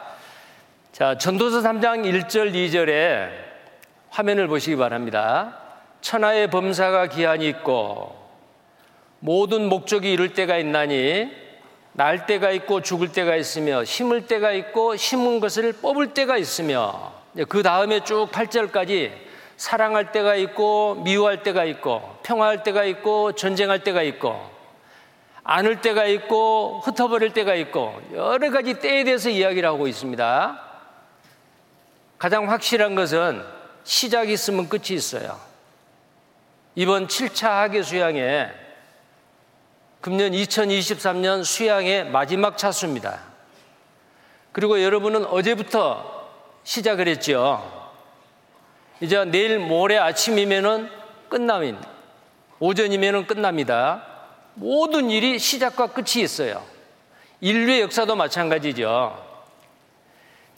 자, 0.92 1.16
전도서 1.16 1.60
3장 1.62 2.04
1절, 2.04 2.52
2절에 2.52 3.30
화면을 4.10 4.48
보시기 4.48 4.76
바랍니다. 4.76 5.56
천하의 6.00 6.50
범사가 6.50 7.06
기한이 7.06 7.48
있고 7.48 8.16
모든 9.20 9.68
목적이 9.68 10.12
이룰 10.12 10.34
때가 10.34 10.58
있나니 10.58 11.30
날 11.92 12.26
때가 12.26 12.50
있고 12.52 12.82
죽을 12.82 13.12
때가 13.12 13.34
있으며 13.36 13.84
심을 13.84 14.26
때가 14.26 14.52
있고 14.52 14.96
심은 14.96 15.40
것을 15.40 15.72
뽑을 15.72 16.14
때가 16.14 16.36
있으며 16.36 17.12
그 17.48 17.62
다음에 17.62 18.00
쭉 18.04 18.28
8절까지 18.30 19.12
사랑할 19.56 20.12
때가 20.12 20.36
있고 20.36 20.94
미워할 20.96 21.42
때가 21.42 21.64
있고 21.64 22.18
평화할 22.22 22.62
때가 22.62 22.84
있고 22.84 23.32
전쟁할 23.32 23.80
때가 23.80 24.02
있고 24.02 24.57
안을 25.50 25.80
때가 25.80 26.04
있고 26.04 26.82
흩어버릴 26.84 27.32
때가 27.32 27.54
있고 27.54 27.98
여러 28.12 28.50
가지 28.50 28.74
때에 28.74 29.02
대해서 29.04 29.30
이야기를 29.30 29.66
하고 29.66 29.86
있습니다. 29.86 30.62
가장 32.18 32.50
확실한 32.50 32.94
것은 32.94 33.42
시작이 33.82 34.34
있으면 34.34 34.68
끝이 34.68 34.88
있어요. 34.90 35.40
이번 36.74 37.06
7차 37.06 37.48
학예 37.48 37.82
수양에 37.82 38.50
금년 40.02 40.32
2023년 40.32 41.44
수양의 41.44 42.10
마지막 42.10 42.58
차수입니다. 42.58 43.18
그리고 44.52 44.82
여러분은 44.82 45.24
어제부터 45.24 46.28
시작을 46.62 47.08
했죠. 47.08 47.96
이제 49.00 49.24
내일 49.24 49.58
모레 49.58 49.96
아침이면은 49.96 50.90
끝나면 51.30 51.82
오전이면은 52.60 53.26
끝납니다. 53.26 54.07
모든 54.58 55.10
일이 55.10 55.38
시작과 55.38 55.88
끝이 55.88 56.22
있어요. 56.22 56.64
인류의 57.40 57.82
역사도 57.82 58.16
마찬가지죠. 58.16 59.24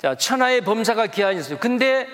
자, 0.01 0.15
천하의 0.15 0.63
범사가 0.63 1.09
기한이 1.09 1.41
있어요. 1.41 1.59
근데 1.59 2.07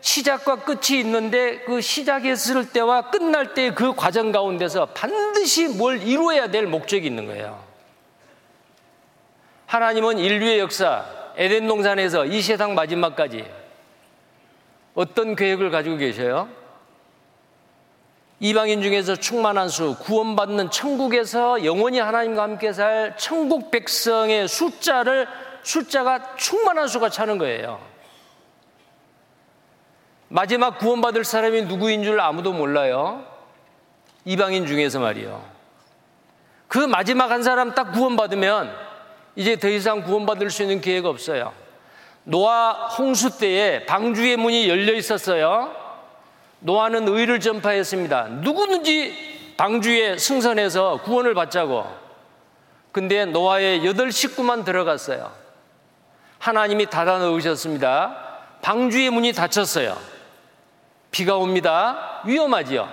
시작과 0.00 0.64
끝이 0.64 1.00
있는데 1.00 1.60
그 1.60 1.80
시작했을 1.80 2.70
때와 2.70 3.10
끝날 3.10 3.54
때그 3.54 3.94
과정 3.94 4.30
가운데서 4.30 4.86
반드시 4.86 5.66
뭘 5.66 6.02
이루어야 6.02 6.48
될 6.48 6.66
목적이 6.66 7.06
있는 7.06 7.26
거예요. 7.26 7.64
하나님은 9.66 10.18
인류의 10.18 10.60
역사, 10.60 11.04
에덴 11.36 11.66
동산에서 11.66 12.26
이 12.26 12.42
세상 12.42 12.74
마지막까지 12.74 13.44
어떤 14.94 15.34
계획을 15.34 15.70
가지고 15.70 15.96
계셔요? 15.96 16.48
이방인 18.44 18.82
중에서 18.82 19.16
충만한 19.16 19.70
수, 19.70 19.96
구원받는 20.00 20.70
천국에서 20.70 21.64
영원히 21.64 21.98
하나님과 21.98 22.42
함께 22.42 22.74
살 22.74 23.14
천국 23.16 23.70
백성의 23.70 24.48
숫자를 24.48 25.26
숫자가 25.62 26.36
충만한 26.36 26.86
수가 26.86 27.08
차는 27.08 27.38
거예요. 27.38 27.80
마지막 30.28 30.78
구원받을 30.78 31.24
사람이 31.24 31.62
누구인 31.62 32.04
줄 32.04 32.20
아무도 32.20 32.52
몰라요. 32.52 33.24
이방인 34.26 34.66
중에서 34.66 35.00
말이요. 35.00 35.42
그 36.68 36.76
마지막 36.76 37.30
한 37.30 37.42
사람 37.42 37.74
딱 37.74 37.92
구원받으면 37.92 38.76
이제 39.36 39.56
더 39.56 39.70
이상 39.70 40.02
구원받을 40.02 40.50
수 40.50 40.60
있는 40.60 40.82
기회가 40.82 41.08
없어요. 41.08 41.54
노아 42.24 42.88
홍수 42.88 43.38
때에 43.38 43.86
방주의 43.86 44.36
문이 44.36 44.68
열려 44.68 44.92
있었어요. 44.92 45.83
노아는 46.64 47.06
의를 47.08 47.40
전파했습니다. 47.40 48.28
누구든지 48.40 49.54
방주에 49.58 50.16
승선해서 50.16 51.02
구원을 51.02 51.34
받자고. 51.34 51.84
근데 52.90 53.26
노아의 53.26 53.84
여덟 53.84 54.10
식구만 54.10 54.64
들어갔어요. 54.64 55.30
하나님이 56.38 56.86
닫아 56.86 57.18
놓으셨습니다. 57.18 58.16
방주의 58.62 59.10
문이 59.10 59.34
닫혔어요. 59.34 59.94
비가 61.10 61.36
옵니다. 61.36 62.22
위험하지요. 62.24 62.88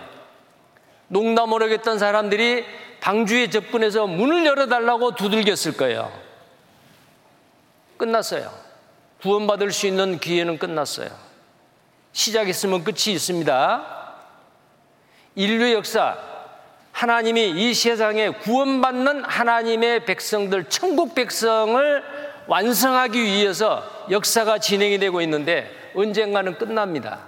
농담 1.07 1.49
모르겠던 1.49 1.97
사람들이 1.97 2.65
방주에 2.99 3.49
접근해서 3.49 4.05
문을 4.05 4.45
열어달라고 4.45 5.15
두들겼을 5.15 5.77
거예요. 5.77 6.12
끝났어요. 7.95 8.51
구원받을 9.21 9.71
수 9.71 9.88
있는 9.88 10.19
기회는 10.19 10.57
끝났어요. 10.57 11.30
시작했으면 12.13 12.84
끝이 12.84 13.13
있습니다. 13.13 14.02
인류 15.36 15.71
역사, 15.74 16.17
하나님이 16.91 17.50
이 17.52 17.74
세상에 17.74 18.30
구원받는 18.30 19.24
하나님의 19.24 20.06
백성들, 20.06 20.65
천국 20.69 21.15
백성을 21.15 22.04
완성하기 22.47 23.21
위해서 23.21 23.84
역사가 24.10 24.60
진행이 24.60 25.00
되고 25.00 25.21
있는데 25.21 25.71
언젠가는 25.95 26.58
끝납니다. 26.58 27.19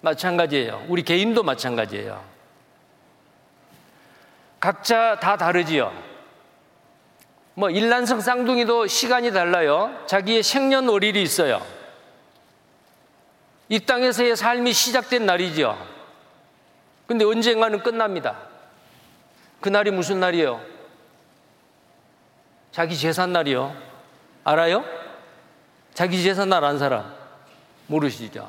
마찬가지예요. 0.00 0.86
우리 0.88 1.02
개인도 1.02 1.42
마찬가지예요. 1.42 2.22
각자 4.60 5.18
다 5.18 5.36
다르지요. 5.36 5.92
뭐 7.54 7.70
일란성 7.70 8.20
쌍둥이도 8.20 8.86
시간이 8.86 9.32
달라요. 9.32 9.92
자기의 10.06 10.44
생년월일이 10.44 11.20
있어요. 11.20 11.60
이 13.68 13.80
땅에서의 13.80 14.36
삶이 14.36 14.72
시작된 14.72 15.26
날이죠. 15.26 15.76
근데 17.06 17.24
언젠가는 17.24 17.82
끝납니다. 17.82 18.36
그날이 19.60 19.90
무슨 19.90 20.20
날이에요? 20.20 20.60
자기 22.72 22.96
재산 22.96 23.32
날이요. 23.32 23.74
알아요? 24.44 24.84
자기 25.94 26.22
재산 26.22 26.48
날 26.48 26.64
안 26.64 26.78
사람 26.78 27.12
모르시죠? 27.88 28.48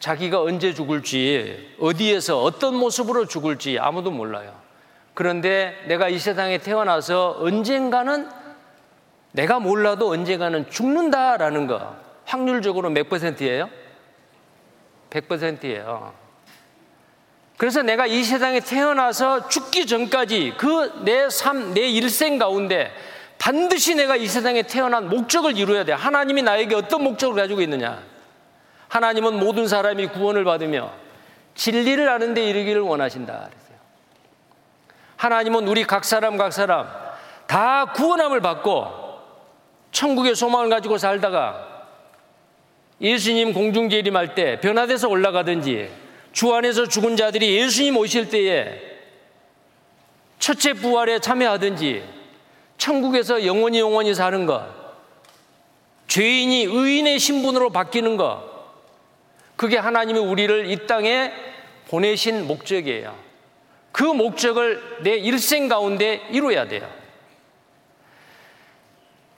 자기가 0.00 0.42
언제 0.42 0.74
죽을지, 0.74 1.76
어디에서 1.80 2.42
어떤 2.42 2.74
모습으로 2.76 3.26
죽을지 3.26 3.78
아무도 3.78 4.10
몰라요. 4.10 4.54
그런데 5.14 5.82
내가 5.86 6.08
이 6.08 6.18
세상에 6.18 6.58
태어나서 6.58 7.36
언젠가는 7.38 8.28
내가 9.32 9.60
몰라도 9.60 10.10
언젠가는 10.10 10.68
죽는다라는 10.68 11.66
거 11.66 11.96
확률적으로 12.24 12.90
몇 12.90 13.08
퍼센트예요? 13.08 13.70
100%예요. 15.14 16.12
그래서 17.56 17.82
내가 17.82 18.06
이 18.06 18.24
세상에 18.24 18.60
태어나서 18.60 19.48
죽기 19.48 19.86
전까지 19.86 20.54
그 20.56 21.02
내 21.04 21.30
삶, 21.30 21.72
내 21.72 21.82
일생 21.82 22.38
가운데 22.38 22.92
반드시 23.38 23.94
내가 23.94 24.16
이 24.16 24.26
세상에 24.26 24.62
태어난 24.62 25.08
목적을 25.08 25.56
이루어야 25.56 25.84
돼. 25.84 25.92
하나님이 25.92 26.42
나에게 26.42 26.74
어떤 26.74 27.04
목적을 27.04 27.36
가지고 27.36 27.60
있느냐? 27.60 28.02
하나님은 28.88 29.38
모든 29.38 29.68
사람이 29.68 30.08
구원을 30.08 30.44
받으며 30.44 30.92
진리를 31.54 32.08
아는 32.08 32.34
데 32.34 32.44
이르기를 32.44 32.80
원하신다. 32.80 33.50
하나님은 35.16 35.68
우리 35.68 35.84
각 35.84 36.04
사람 36.04 36.36
각 36.36 36.52
사람 36.52 36.88
다 37.46 37.86
구원함을 37.92 38.40
받고 38.40 38.88
천국의 39.92 40.34
소망을 40.34 40.70
가지고 40.70 40.98
살다가 40.98 41.73
예수님 43.00 43.52
공중재림할 43.52 44.34
때 44.34 44.60
변화돼서 44.60 45.08
올라가든지 45.08 45.88
주 46.32 46.52
안에서 46.54 46.86
죽은 46.86 47.16
자들이 47.16 47.56
예수님 47.56 47.96
오실 47.96 48.28
때에 48.28 48.80
첫째 50.38 50.72
부활에 50.72 51.18
참여하든지 51.18 52.02
천국에서 52.78 53.46
영원히 53.46 53.78
영원히 53.78 54.14
사는 54.14 54.46
것 54.46 54.66
죄인이 56.08 56.64
의인의 56.64 57.18
신분으로 57.18 57.70
바뀌는 57.70 58.16
것 58.16 58.54
그게 59.56 59.78
하나님이 59.78 60.18
우리를 60.18 60.70
이 60.70 60.86
땅에 60.86 61.32
보내신 61.88 62.46
목적이에요. 62.46 63.16
그 63.92 64.02
목적을 64.02 65.02
내 65.02 65.14
일생 65.14 65.68
가운데 65.68 66.20
이루어야 66.30 66.66
돼요. 66.66 66.88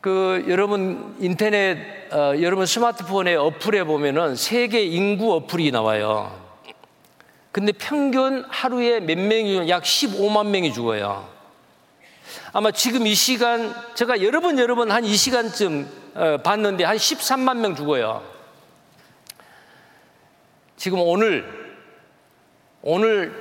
그 0.07 0.45
여러분 0.47 1.17
인터넷 1.19 1.79
어, 2.13 2.33
여러분 2.41 2.65
스마트폰에 2.65 3.35
어플에 3.35 3.83
보면은 3.83 4.37
세계 4.37 4.85
인구 4.85 5.35
어플이 5.35 5.73
나와요. 5.73 6.33
근데 7.51 7.73
평균 7.73 8.45
하루에 8.49 9.01
몇 9.01 9.19
명이 9.19 9.69
약 9.69 9.83
15만 9.83 10.47
명이 10.47 10.73
죽어요. 10.73 11.29
아마 12.53 12.71
지금 12.71 13.05
이 13.05 13.17
시간 13.17 13.75
제가 13.97 14.23
여러 14.23 14.39
번 14.39 14.61
여러 14.61 14.77
번 14.77 14.93
한 14.93 15.05
이 15.05 15.17
시간쯤 15.17 15.89
어, 16.15 16.37
봤는데 16.37 16.85
한 16.85 16.97
13만 16.97 17.57
명 17.57 17.75
죽어요. 17.75 18.23
지금 20.77 21.01
오늘 21.01 21.45
오늘 22.81 23.33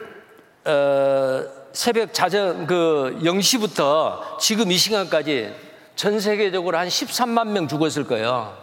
어, 0.65 1.43
새벽 1.73 2.11
자정 2.11 2.65
그 2.65 3.19
0시부터 3.21 4.39
지금 4.39 4.71
이 4.71 4.77
시간까지 4.79 5.64
전 5.95 6.19
세계적으로 6.19 6.77
한 6.77 6.87
13만 6.87 7.47
명 7.47 7.67
죽었을 7.67 8.05
거예요. 8.05 8.57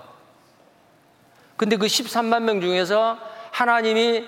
근데 1.57 1.77
그 1.77 1.87
13만 1.87 2.43
명 2.43 2.61
중에서 2.61 3.19
하나님이 3.51 4.25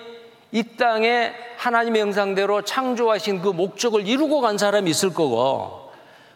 이 0.52 0.62
땅에 0.76 1.34
하나님의 1.56 2.02
형상대로 2.02 2.62
창조하신 2.62 3.42
그 3.42 3.48
목적을 3.48 4.06
이루고 4.06 4.40
간 4.40 4.56
사람이 4.56 4.88
있을 4.90 5.12
거고 5.12 5.92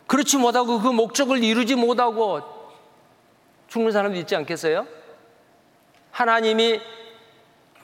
그렇지 0.07 0.38
못하고 0.38 0.81
그 0.81 0.88
목적을 0.88 1.44
이루지 1.44 1.76
못하고 1.76 2.40
죽는 3.68 3.92
사람도 3.92 4.18
있지 4.18 4.35
않겠어요? 4.35 4.87
하나님이 6.11 6.81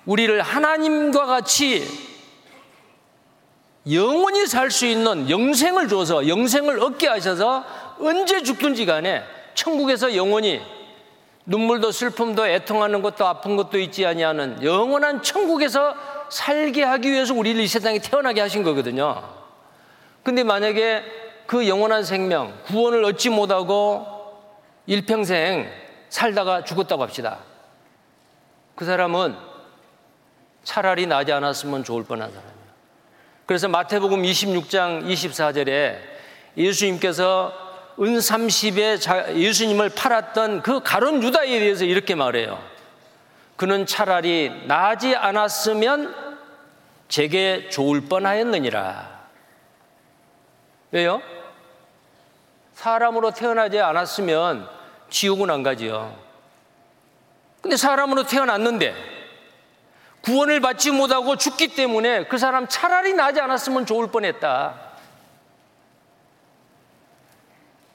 우리를 0.06 0.40
하나님과 0.42 1.26
같이 1.26 1.86
영원히 3.90 4.46
살 4.46 4.70
수 4.70 4.86
있는 4.86 5.28
영생을 5.28 5.88
줘서 5.88 6.26
영생을 6.26 6.80
얻게 6.80 7.06
하셔서 7.06 7.64
언제 8.00 8.42
죽든지 8.42 8.87
간에 8.87 9.22
천국에서 9.54 10.16
영원히 10.16 10.61
눈물도 11.46 11.92
슬픔도 11.92 12.46
애통하는 12.46 13.02
것도 13.02 13.26
아픈 13.26 13.57
것도 13.57 13.78
있지 13.78 14.07
아니하는 14.07 14.62
영원한 14.62 15.22
천국에서 15.22 15.94
살게 16.30 16.83
하기 16.83 17.11
위해서 17.11 17.35
우리를 17.35 17.61
이 17.61 17.68
세상에 17.68 17.98
태어나게 17.98 18.40
하신 18.40 18.62
거거든요. 18.62 19.22
근데 20.22 20.42
만약에 20.42 21.04
그 21.46 21.68
영원한 21.68 22.02
생명, 22.02 22.54
구원을 22.66 23.04
얻지 23.04 23.28
못하고 23.28 24.07
일평생 24.87 25.70
살다가 26.09 26.64
죽었다고 26.64 27.02
합시다. 27.02 27.40
그 28.74 28.85
사람은 28.85 29.37
차라리 30.62 31.07
나지 31.07 31.33
않았으면 31.33 31.85
좋을 31.85 32.04
뻔한 32.04 32.30
사람이에요. 32.30 32.54
그래서 33.44 33.68
마태복음 33.68 34.22
26장 34.22 35.04
24절에 35.07 35.98
예수님께서 36.57 37.63
은 38.00 38.18
30에 38.18 39.37
예수님을 39.37 39.90
팔았던 39.90 40.62
그 40.62 40.80
가론 40.80 41.22
유다에 41.22 41.46
대해서 41.61 41.85
이렇게 41.85 42.14
말해요. 42.14 42.62
그는 43.57 43.87
차라리 43.87 44.50
나지 44.66 45.14
않았으면 45.14 46.14
제게 47.09 47.68
좋을 47.68 48.02
뻔하였느니라. 48.02 49.14
왜요? 50.90 51.22
사람으로 52.74 53.30
태어나지 53.30 53.78
않았으면 53.80 54.68
지옥은 55.11 55.50
안 55.50 55.62
가지요. 55.62 56.16
근데 57.61 57.76
사람으로 57.76 58.24
태어났는데 58.24 58.94
구원을 60.22 60.61
받지 60.61 60.90
못하고 60.90 61.37
죽기 61.37 61.68
때문에 61.68 62.24
그 62.24 62.38
사람 62.38 62.66
차라리 62.66 63.12
나지 63.14 63.40
않았으면 63.40 63.87
좋을 63.87 64.09
뻔했다. 64.09 64.83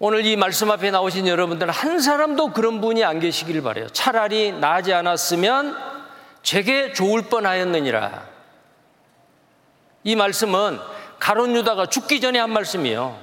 오늘 0.02 0.26
이 0.26 0.38
말씀 0.38 0.72
앞에 0.72 0.92
나오신 0.92 1.28
여러분들 1.28 1.70
한 1.70 2.00
사람도 2.00 2.54
그런 2.54 2.80
분이 2.80 3.04
안 3.04 3.20
계시길 3.20 3.62
바래요. 3.62 3.90
차라리 3.90 4.54
나지 4.54 4.94
않았으면 4.94 5.76
제게 6.42 6.94
좋을 6.94 7.24
뻔하였느니라. 7.24 8.26
이 10.06 10.16
말씀은 10.16 10.80
가론 11.20 11.54
유다가 11.54 11.88
죽기 11.88 12.22
전에 12.22 12.40
한 12.40 12.50
말씀이에요. 12.52 13.20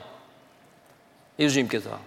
예수님께서. 1.39 1.99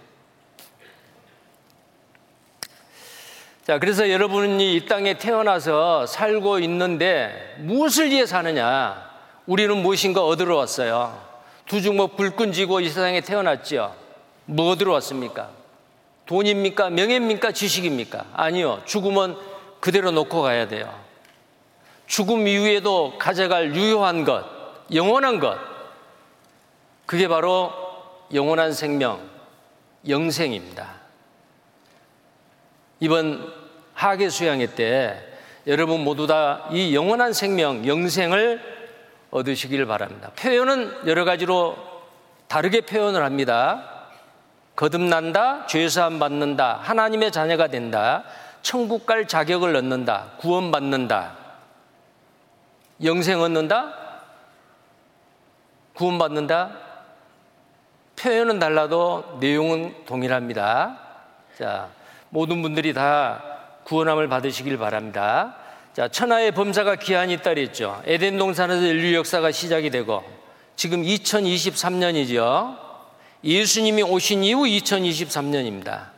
자, 3.66 3.80
그래서 3.80 4.08
여러분이 4.08 4.76
이 4.76 4.86
땅에 4.86 5.18
태어나서 5.18 6.06
살고 6.06 6.60
있는데 6.60 7.56
무엇을 7.58 8.10
위해 8.10 8.24
사느냐? 8.24 9.10
우리는 9.46 9.76
무엇인가 9.76 10.24
얻으러 10.24 10.54
왔어요. 10.56 11.20
두 11.66 11.82
주먹 11.82 12.16
불끈 12.16 12.52
쥐고 12.52 12.80
이 12.80 12.88
세상에 12.88 13.20
태어났지요. 13.20 13.99
뭐 14.50 14.76
들어왔습니까? 14.76 15.50
돈입니까? 16.26 16.90
명예입니까? 16.90 17.52
지식입니까? 17.52 18.26
아니요. 18.32 18.82
죽음은 18.84 19.36
그대로 19.80 20.10
놓고 20.10 20.42
가야 20.42 20.68
돼요. 20.68 20.92
죽음 22.06 22.46
이후에도 22.48 23.14
가져갈 23.18 23.74
유효한 23.74 24.24
것, 24.24 24.44
영원한 24.92 25.38
것. 25.38 25.56
그게 27.06 27.28
바로 27.28 27.72
영원한 28.34 28.72
생명, 28.72 29.20
영생입니다. 30.08 30.94
이번 32.98 33.52
하계 33.94 34.28
수양회 34.28 34.74
때 34.74 35.24
여러분 35.66 36.02
모두 36.02 36.26
다 36.26 36.68
이 36.72 36.94
영원한 36.94 37.32
생명, 37.32 37.86
영생을 37.86 38.60
얻으시길 39.30 39.86
바랍니다. 39.86 40.30
표현은 40.36 41.06
여러 41.06 41.24
가지로 41.24 41.76
다르게 42.48 42.80
표현을 42.80 43.22
합니다. 43.24 43.99
거듭난다, 44.80 45.66
죄사함 45.66 46.18
받는다, 46.18 46.78
하나님의 46.82 47.32
자녀가 47.32 47.66
된다, 47.66 48.24
천국 48.62 49.04
갈 49.04 49.28
자격을 49.28 49.76
얻는다, 49.76 50.30
구원받는다, 50.38 51.36
영생 53.04 53.42
얻는다, 53.42 53.92
구원받는다. 55.92 56.70
표현은 58.16 58.58
달라도 58.58 59.36
내용은 59.38 59.94
동일합니다. 60.06 60.98
자, 61.58 61.88
모든 62.30 62.62
분들이 62.62 62.94
다 62.94 63.42
구원함을 63.84 64.28
받으시길 64.28 64.78
바랍니다. 64.78 65.56
자, 65.92 66.08
천하의 66.08 66.52
범사가 66.52 66.96
기한이 66.96 67.34
있다 67.34 67.52
랬죠 67.52 68.00
에덴 68.06 68.38
동산에서 68.38 68.80
인류 68.80 69.14
역사가 69.14 69.52
시작이 69.52 69.90
되고 69.90 70.24
지금 70.74 71.02
2023년이죠. 71.02 72.89
예수님이 73.42 74.02
오신 74.02 74.44
이후 74.44 74.64
2023년입니다. 74.64 76.08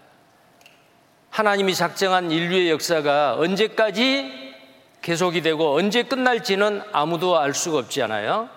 하나님이 1.31 1.75
작정한 1.75 2.31
인류의 2.31 2.71
역사가 2.71 3.37
언제까지 3.39 4.53
계속이 5.01 5.43
되고 5.43 5.75
언제 5.75 6.03
끝날지는 6.03 6.83
아무도 6.93 7.39
알 7.39 7.55
수가 7.55 7.79
없지 7.79 8.03
않아요. 8.03 8.49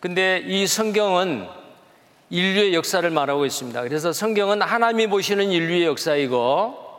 근데 0.00 0.42
이 0.46 0.66
성경은 0.66 1.46
인류의 2.30 2.74
역사를 2.74 3.08
말하고 3.08 3.44
있습니다. 3.44 3.82
그래서 3.82 4.12
성경은 4.12 4.62
하나님이 4.62 5.08
보시는 5.08 5.50
인류의 5.50 5.84
역사이고 5.84 6.90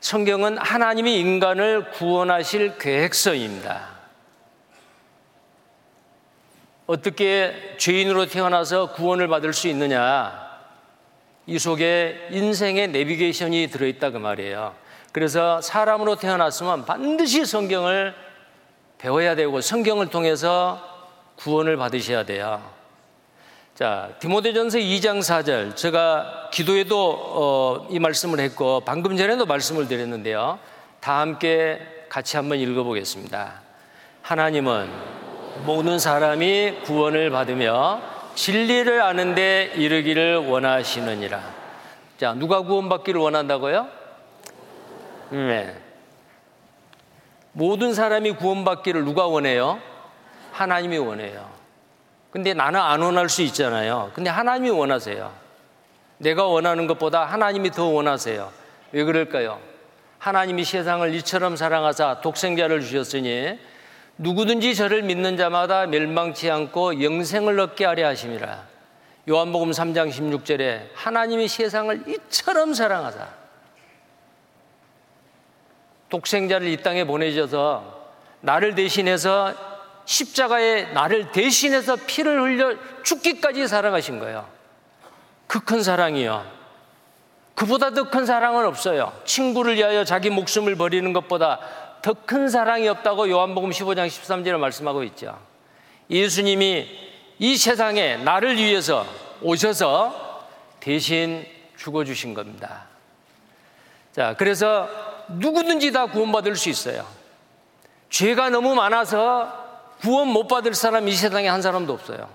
성경은 0.00 0.58
하나님이 0.58 1.18
인간을 1.18 1.90
구원하실 1.92 2.78
계획서입니다. 2.78 3.97
어떻게 6.88 7.74
죄인으로 7.76 8.26
태어나서 8.26 8.92
구원을 8.92 9.28
받을 9.28 9.52
수 9.52 9.68
있느냐? 9.68 10.48
이 11.46 11.58
속에 11.58 12.28
인생의 12.30 12.88
내비게이션이 12.88 13.68
들어있다 13.68 14.08
그 14.10 14.16
말이에요. 14.16 14.74
그래서 15.12 15.60
사람으로 15.60 16.16
태어났으면 16.16 16.86
반드시 16.86 17.44
성경을 17.44 18.14
배워야 18.96 19.34
되고 19.34 19.60
성경을 19.60 20.06
통해서 20.08 20.82
구원을 21.36 21.76
받으셔야 21.76 22.24
돼요. 22.24 22.62
자, 23.74 24.14
디모데전서 24.20 24.78
2장 24.78 25.18
4절. 25.18 25.76
제가 25.76 26.48
기도에도 26.50 27.10
어, 27.12 27.86
이 27.90 27.98
말씀을 27.98 28.40
했고 28.40 28.80
방금 28.80 29.14
전에도 29.14 29.44
말씀을 29.44 29.88
드렸는데요. 29.88 30.58
다 31.00 31.20
함께 31.20 32.06
같이 32.08 32.38
한번 32.38 32.58
읽어보겠습니다. 32.58 33.60
하나님은 34.22 35.17
모든 35.64 35.98
사람이 35.98 36.80
구원을 36.84 37.30
받으며 37.30 38.00
진리를 38.34 39.02
아는데 39.02 39.72
이르기를 39.74 40.36
원하시느니라. 40.36 41.40
자, 42.18 42.34
누가 42.34 42.62
구원받기를 42.62 43.20
원한다고요? 43.20 43.88
네. 45.30 45.76
모든 47.52 47.94
사람이 47.94 48.32
구원받기를 48.32 49.04
누가 49.04 49.26
원해요? 49.26 49.80
하나님이 50.52 50.98
원해요. 50.98 51.48
근데 52.30 52.54
나는 52.54 52.80
안 52.80 53.02
원할 53.02 53.28
수 53.28 53.42
있잖아요. 53.42 54.10
근데 54.14 54.30
하나님이 54.30 54.70
원하세요. 54.70 55.32
내가 56.18 56.46
원하는 56.46 56.86
것보다 56.86 57.24
하나님이 57.24 57.70
더 57.70 57.86
원하세요. 57.86 58.50
왜 58.92 59.04
그럴까요? 59.04 59.58
하나님이 60.18 60.64
세상을 60.64 61.14
이처럼 61.16 61.56
사랑하사 61.56 62.20
독생자를 62.20 62.80
주셨으니 62.80 63.58
누구든지 64.18 64.74
저를 64.74 65.02
믿는 65.02 65.36
자마다 65.36 65.86
멸망치 65.86 66.50
않고 66.50 67.02
영생을 67.02 67.58
얻게 67.60 67.84
하려 67.84 68.08
하심이라. 68.08 68.66
요한복음 69.28 69.70
3장 69.70 70.10
16절에 70.10 70.88
하나님이 70.94 71.48
세상을 71.48 72.04
이처럼 72.08 72.74
사랑하사 72.74 73.28
독생자를 76.08 76.66
이 76.68 76.78
땅에 76.78 77.04
보내셔서 77.04 78.08
나를 78.40 78.74
대신해서 78.74 79.54
십자가에 80.06 80.92
나를 80.94 81.30
대신해서 81.32 81.96
피를 82.06 82.40
흘려 82.40 82.74
죽기까지 83.02 83.68
사랑하신 83.68 84.18
거예요. 84.18 84.48
그 85.46 85.60
큰 85.60 85.82
사랑이요. 85.82 86.58
그보다 87.54 87.90
더 87.90 88.04
큰 88.04 88.24
사랑은 88.24 88.64
없어요. 88.64 89.12
친구를 89.24 89.76
위하여 89.76 90.04
자기 90.04 90.30
목숨을 90.30 90.76
버리는 90.76 91.12
것보다 91.12 91.60
더 92.02 92.14
큰 92.26 92.48
사랑이 92.48 92.88
없다고 92.88 93.28
요한복음 93.28 93.70
15장 93.70 94.06
13절에 94.06 94.56
말씀하고 94.58 95.02
있죠. 95.04 95.38
예수님이 96.10 96.86
이 97.38 97.56
세상에 97.56 98.16
나를 98.16 98.56
위해서 98.56 99.06
오셔서 99.42 100.46
대신 100.80 101.46
죽어주신 101.76 102.34
겁니다. 102.34 102.84
자, 104.12 104.34
그래서 104.36 104.88
누구든지 105.28 105.92
다 105.92 106.06
구원받을 106.06 106.56
수 106.56 106.68
있어요. 106.68 107.06
죄가 108.10 108.50
너무 108.50 108.74
많아서 108.74 109.52
구원 110.00 110.28
못 110.28 110.46
받을 110.46 110.74
사람 110.74 111.08
이 111.08 111.12
세상에 111.12 111.48
한 111.48 111.62
사람도 111.62 111.92
없어요. 111.92 112.28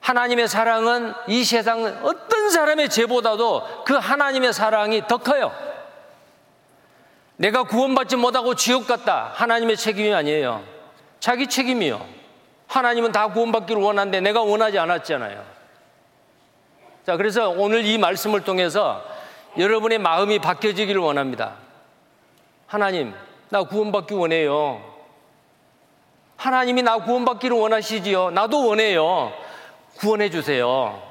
하나님의 0.00 0.48
사랑은 0.48 1.14
이 1.28 1.44
세상 1.44 1.84
어떤 2.02 2.50
사람의 2.50 2.90
죄보다도 2.90 3.84
그 3.84 3.94
하나님의 3.94 4.52
사랑이 4.52 5.06
더 5.06 5.18
커요. 5.18 5.52
내가 7.42 7.64
구원받지 7.64 8.14
못하고 8.14 8.54
지옥 8.54 8.86
갔다. 8.86 9.32
하나님의 9.34 9.76
책임이 9.76 10.14
아니에요. 10.14 10.62
자기 11.18 11.48
책임이요. 11.48 12.00
하나님은 12.68 13.10
다 13.10 13.32
구원받기를 13.32 13.82
원하는데 13.82 14.20
내가 14.20 14.42
원하지 14.42 14.78
않았잖아요. 14.78 15.44
자, 17.04 17.16
그래서 17.16 17.50
오늘 17.50 17.84
이 17.84 17.98
말씀을 17.98 18.42
통해서 18.42 19.04
여러분의 19.58 19.98
마음이 19.98 20.38
바뀌어지기를 20.38 21.00
원합니다. 21.00 21.54
하나님, 22.68 23.12
나 23.48 23.64
구원받기 23.64 24.14
원해요. 24.14 24.80
하나님이 26.36 26.82
나 26.82 26.98
구원받기를 26.98 27.56
원하시지요. 27.56 28.30
나도 28.30 28.68
원해요. 28.68 29.32
구원해 29.96 30.30
주세요. 30.30 31.02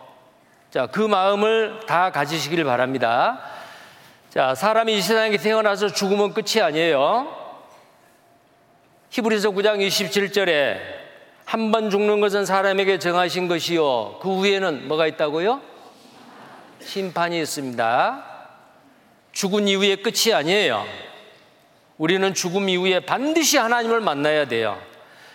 자, 0.69 0.87
그 0.87 1.01
마음을 1.01 1.81
다 1.87 2.09
가지시기를 2.11 2.63
바랍니다. 2.63 3.41
자, 4.33 4.55
사람이 4.55 4.97
이 4.97 5.01
세상에 5.01 5.35
태어나서 5.35 5.89
죽으면 5.89 6.33
끝이 6.33 6.61
아니에요. 6.61 7.35
히브리서 9.09 9.49
9장 9.51 9.85
27절에 9.85 10.79
한 11.43 11.69
번 11.69 11.89
죽는 11.89 12.21
것은 12.21 12.45
사람에게 12.45 12.97
정하신 12.97 13.49
것이요. 13.49 14.19
그 14.21 14.37
후에는 14.37 14.87
뭐가 14.87 15.05
있다고요? 15.07 15.59
심판이 16.79 17.41
있습니다. 17.41 18.25
죽은 19.33 19.67
이후에 19.67 19.97
끝이 19.97 20.33
아니에요. 20.33 20.85
우리는 21.97 22.33
죽음 22.33 22.69
이후에 22.69 23.01
반드시 23.01 23.57
하나님을 23.57 23.99
만나야 23.99 24.45
돼요. 24.45 24.79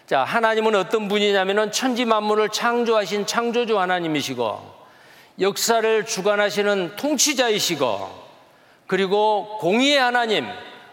자, 0.07 0.25
하나님은 0.25 0.75
어떤 0.75 1.09
분이냐면은 1.09 1.71
천지 1.71 2.07
만물을 2.07 2.49
창조하신 2.49 3.27
창조주 3.27 3.79
하나님이시고 3.79 4.75
역사를 5.39 6.07
주관하시는 6.07 6.97
통치자이시고 6.97 8.26
그리고 8.87 9.59
공의의 9.61 9.99
하나님, 9.99 10.47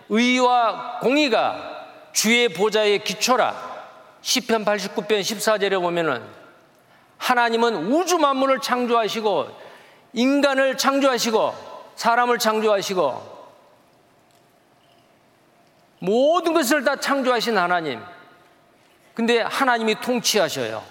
의와 0.09 0.99
공의가 0.99 1.87
주의 2.11 2.49
보좌의 2.49 3.03
기초라. 3.03 3.73
시편 4.21 4.63
89편 4.65 5.21
14절에 5.21 5.81
보면은 5.81 6.23
하나님은 7.17 7.91
우주 7.91 8.17
만물을 8.17 8.59
창조하시고 8.61 9.47
인간을 10.13 10.77
창조하시고 10.77 11.73
사람을 11.95 12.37
창조하시고 12.39 13.33
모든 15.99 16.53
것을 16.53 16.83
다 16.83 16.95
창조하신 16.97 17.57
하나님. 17.57 18.01
근데 19.13 19.41
하나님이 19.41 19.95
통치하셔요. 20.01 20.83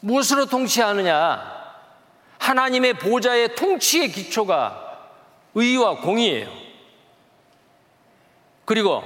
무엇으로 0.00 0.46
통치하느냐? 0.46 1.56
하나님의 2.38 2.94
보좌의 2.94 3.54
통치의 3.54 4.10
기초가 4.10 4.85
의와 5.56 5.96
공의예요. 5.96 6.48
그리고 8.66 9.02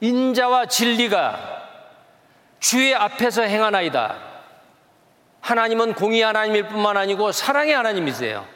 인자와 0.00 0.66
진리가 0.66 1.68
주의 2.60 2.94
앞에서 2.94 3.42
행하나이다. 3.42 4.16
하나님은 5.42 5.94
공의 5.94 6.22
하나님일 6.22 6.68
뿐만 6.68 6.96
아니고 6.96 7.30
사랑의 7.30 7.74
하나님이세요. 7.74 8.46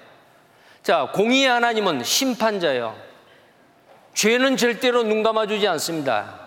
자, 0.83 1.11
공의의 1.13 1.49
하나님은 1.49 2.03
심판자예요. 2.03 2.97
죄는 4.15 4.57
절대로 4.57 5.03
눈 5.03 5.23
감아주지 5.23 5.69
않습니다. 5.69 6.41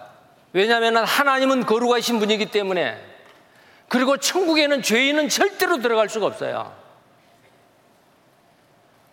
왜냐하면 0.54 0.98
하나님은 0.98 1.68
거룩하신 1.68 2.18
분이기 2.18 2.48
때문에 2.48 3.00
그리고 3.90 4.18
천국에는 4.18 4.82
죄인은 4.82 5.30
절대로 5.30 5.78
들어갈 5.78 6.10
수가 6.10 6.26
없어요. 6.26 6.87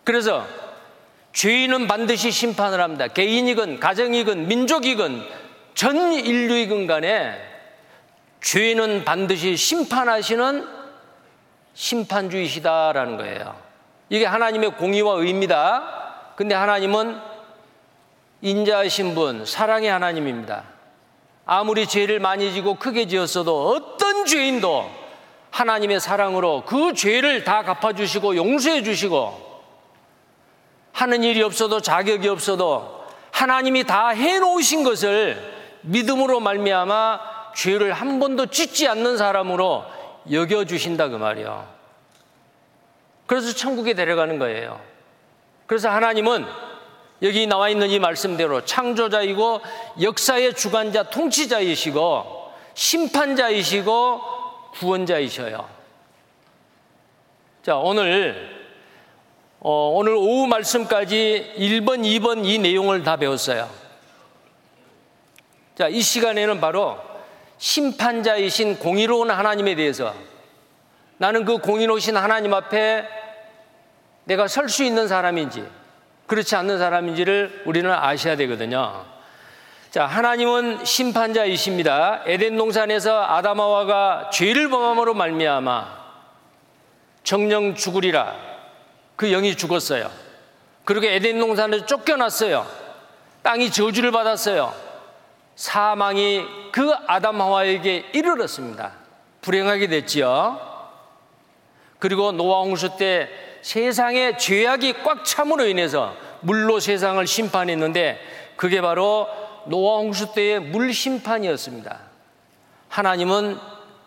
그래서 0.05 0.47
죄인은 1.33 1.87
반드시 1.87 2.31
심판을 2.31 2.79
합니다. 2.79 3.07
개인이건 3.07 3.81
가정이건 3.81 4.47
민족이건 4.47 5.27
전 5.73 6.13
인류이건 6.13 6.87
간에 6.87 7.37
죄인은 8.41 9.03
반드시 9.03 9.57
심판하시는 9.57 10.65
심판주이시다라는 11.73 13.17
거예요. 13.17 13.59
이게 14.09 14.25
하나님의 14.25 14.75
공의와 14.75 15.15
의입니다. 15.15 16.31
근데 16.37 16.55
하나님은 16.55 17.19
인자하신 18.41 19.15
분, 19.15 19.45
사랑의 19.45 19.89
하나님입니다. 19.89 20.63
아무리 21.45 21.87
죄를 21.87 22.19
많이 22.19 22.53
지고 22.53 22.75
크게 22.75 23.07
지었어도 23.07 23.69
어떤 23.69 24.25
죄인도 24.25 24.89
하나님의 25.51 25.99
사랑으로 25.99 26.63
그 26.65 26.93
죄를 26.93 27.43
다 27.43 27.63
갚아주시고 27.63 28.35
용서해 28.35 28.83
주시고 28.83 29.44
하는 30.95 31.23
일이 31.23 31.43
없어도 31.43 31.81
자격이 31.81 32.29
없어도 32.29 33.03
하나님이 33.31 33.83
다 33.83 34.09
해놓으신 34.09 34.85
것을 34.85 35.53
믿음으로 35.81 36.39
말미암아 36.39 37.51
죄를 37.53 37.91
한 37.91 38.19
번도 38.21 38.45
짓지 38.45 38.87
않는 38.87 39.17
사람으로 39.17 39.83
여겨주신다 40.31 41.09
그 41.09 41.17
말이요. 41.17 41.67
그래서 43.27 43.53
천국에 43.53 43.93
데려가는 43.93 44.39
거예요. 44.39 44.79
그래서 45.67 45.89
하나님은 45.89 46.45
여기 47.23 47.45
나와 47.45 47.67
있는 47.67 47.89
이 47.89 47.99
말씀대로 47.99 48.63
창조자이고 48.63 49.61
역사의 50.01 50.53
주관자 50.53 51.03
통치자이시고 51.03 52.53
심판자이시고 52.73 54.21
구원자이셔요. 54.75 55.67
자, 57.63 57.75
오늘 57.75 58.64
어, 59.67 59.89
오늘 59.95 60.13
오후 60.13 60.45
말씀까지 60.45 61.55
1번, 61.57 62.01
2번 62.03 62.45
이 62.45 62.59
내용을 62.59 63.01
다 63.01 63.15
배웠어요. 63.17 63.67
자, 65.73 65.87
이 65.87 66.01
시간에는 66.01 66.61
바로 66.61 66.99
심판자이신 67.57 68.77
공의로운 68.77 69.31
하나님에 69.31 69.73
대해서 69.73 70.13
나는 71.17 71.45
그 71.45 71.57
공의로우신 71.57 72.15
하나님 72.15 72.53
앞에 72.53 73.07
내가 74.25 74.47
설 74.47 74.69
수 74.69 74.83
있는 74.83 75.07
사람인지 75.07 75.65
그렇지 76.27 76.55
않는 76.57 76.77
사람인지를 76.77 77.63
우리는 77.65 77.91
아셔야 77.91 78.35
되거든요. 78.35 79.03
자, 79.89 80.05
하나님은 80.05 80.85
심판자이십니다. 80.85 82.21
에덴 82.27 82.55
동산에서 82.55 83.19
아담하와가 83.19 84.29
죄를 84.31 84.69
범함으로 84.69 85.15
말미암아 85.15 86.05
정령 87.23 87.73
죽으리라. 87.73 88.54
그 89.15 89.29
영이 89.29 89.55
죽었어요. 89.55 90.11
그리고 90.83 91.05
에덴 91.05 91.39
동산에서 91.39 91.85
쫓겨났어요. 91.85 92.65
땅이 93.41 93.71
저주를 93.71 94.11
받았어요. 94.11 94.73
사망이 95.55 96.45
그 96.71 96.93
아담 97.07 97.41
하와에게 97.41 98.05
이르렀습니다. 98.13 98.93
불행하게 99.41 99.87
됐지요. 99.87 100.59
그리고 101.99 102.31
노아 102.31 102.61
홍수 102.61 102.97
때 102.97 103.29
세상에 103.61 104.37
죄악이 104.37 105.03
꽉 105.03 105.23
참으로 105.25 105.65
인해서 105.65 106.15
물로 106.41 106.79
세상을 106.79 107.25
심판했는데 107.25 108.19
그게 108.55 108.81
바로 108.81 109.27
노아 109.65 109.97
홍수 109.97 110.33
때의 110.33 110.59
물 110.59 110.93
심판이었습니다. 110.93 111.99
하나님은 112.89 113.57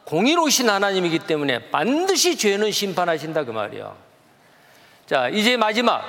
공의로우신 0.05 0.71
하나님이기 0.71 1.21
때문에 1.21 1.71
반드시 1.71 2.38
죄는 2.38 2.71
심판하신다 2.71 3.44
그 3.44 3.51
말이요. 3.51 4.08
자, 5.09 5.31
이제 5.31 5.57
마지막 5.57 6.05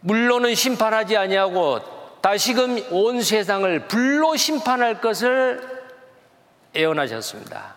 물로는 0.00 0.54
심판하지 0.54 1.18
아니하고 1.18 1.80
다시금 2.22 2.82
온 2.92 3.20
세상을 3.20 3.88
불로 3.88 4.36
심판할 4.36 5.02
것을 5.02 5.60
예언하셨습니다. 6.74 7.74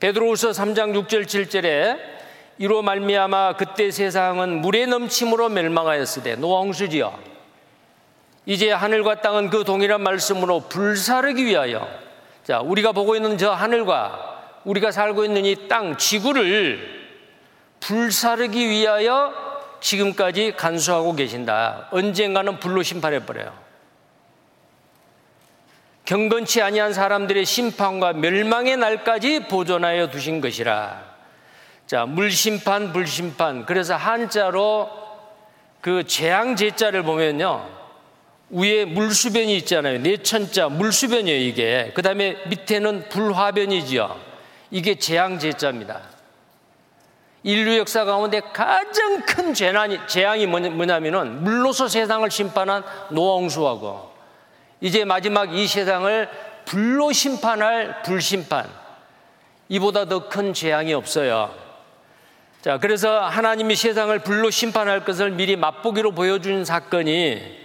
베드로후서 0.00 0.52
3장 0.52 1.06
6절 1.06 1.24
7절에 1.26 1.98
이로 2.56 2.80
말미암아 2.80 3.56
그때 3.56 3.90
세상은 3.90 4.62
물에 4.62 4.86
넘침으로 4.86 5.50
멸망하였으되 5.50 6.36
노홍수지요. 6.36 7.18
이제 8.46 8.72
하늘과 8.72 9.20
땅은 9.20 9.50
그 9.50 9.64
동일한 9.64 10.00
말씀으로 10.00 10.60
불사르기 10.60 11.44
위하여 11.44 11.86
자 12.42 12.60
우리가 12.60 12.92
보고 12.92 13.14
있는 13.14 13.36
저 13.36 13.52
하늘과 13.52 14.60
우리가 14.64 14.92
살고 14.92 15.26
있는 15.26 15.44
이 15.44 15.68
땅 15.68 15.98
지구를 15.98 16.99
불사르기 17.80 18.68
위하여 18.68 19.32
지금까지 19.80 20.54
간수하고 20.56 21.14
계신다. 21.14 21.88
언젠가는 21.90 22.60
불로 22.60 22.82
심판해 22.82 23.24
버려요. 23.24 23.52
경건치 26.04 26.60
아니한 26.60 26.92
사람들의 26.92 27.44
심판과 27.44 28.14
멸망의 28.14 28.76
날까지 28.76 29.46
보존하여 29.48 30.10
두신 30.10 30.40
것이라. 30.40 31.10
자, 31.86 32.04
물심판, 32.06 32.92
불심판. 32.92 33.66
그래서 33.66 33.96
한자로 33.96 34.90
그 35.80 36.04
재앙 36.06 36.56
제자를 36.56 37.02
보면요. 37.02 37.68
위에 38.50 38.84
물수변이 38.84 39.56
있잖아요. 39.58 39.98
내천자 39.98 40.68
물수변이에요, 40.68 41.38
이게. 41.38 41.92
그 41.94 42.02
다음에 42.02 42.36
밑에는 42.48 43.08
불화변이지요. 43.08 44.20
이게 44.72 44.96
재앙 44.96 45.38
제자입니다. 45.38 46.00
인류 47.42 47.78
역사 47.78 48.04
가운데 48.04 48.40
가장 48.40 49.22
큰 49.22 49.54
재난이, 49.54 50.00
재앙이 50.06 50.46
뭐냐면은 50.46 51.42
물로서 51.42 51.88
세상을 51.88 52.30
심판한 52.30 52.82
노홍수하고 53.10 54.10
이제 54.80 55.04
마지막 55.04 55.54
이 55.54 55.66
세상을 55.66 56.28
불로 56.66 57.12
심판할 57.12 58.02
불심판 58.02 58.68
이보다 59.68 60.04
더 60.06 60.28
큰 60.28 60.52
재앙이 60.52 60.92
없어요. 60.92 61.54
자, 62.60 62.78
그래서 62.78 63.20
하나님이 63.20 63.74
세상을 63.74 64.18
불로 64.18 64.50
심판할 64.50 65.04
것을 65.04 65.30
미리 65.30 65.56
맛보기로 65.56 66.12
보여준 66.12 66.64
사건이 66.64 67.58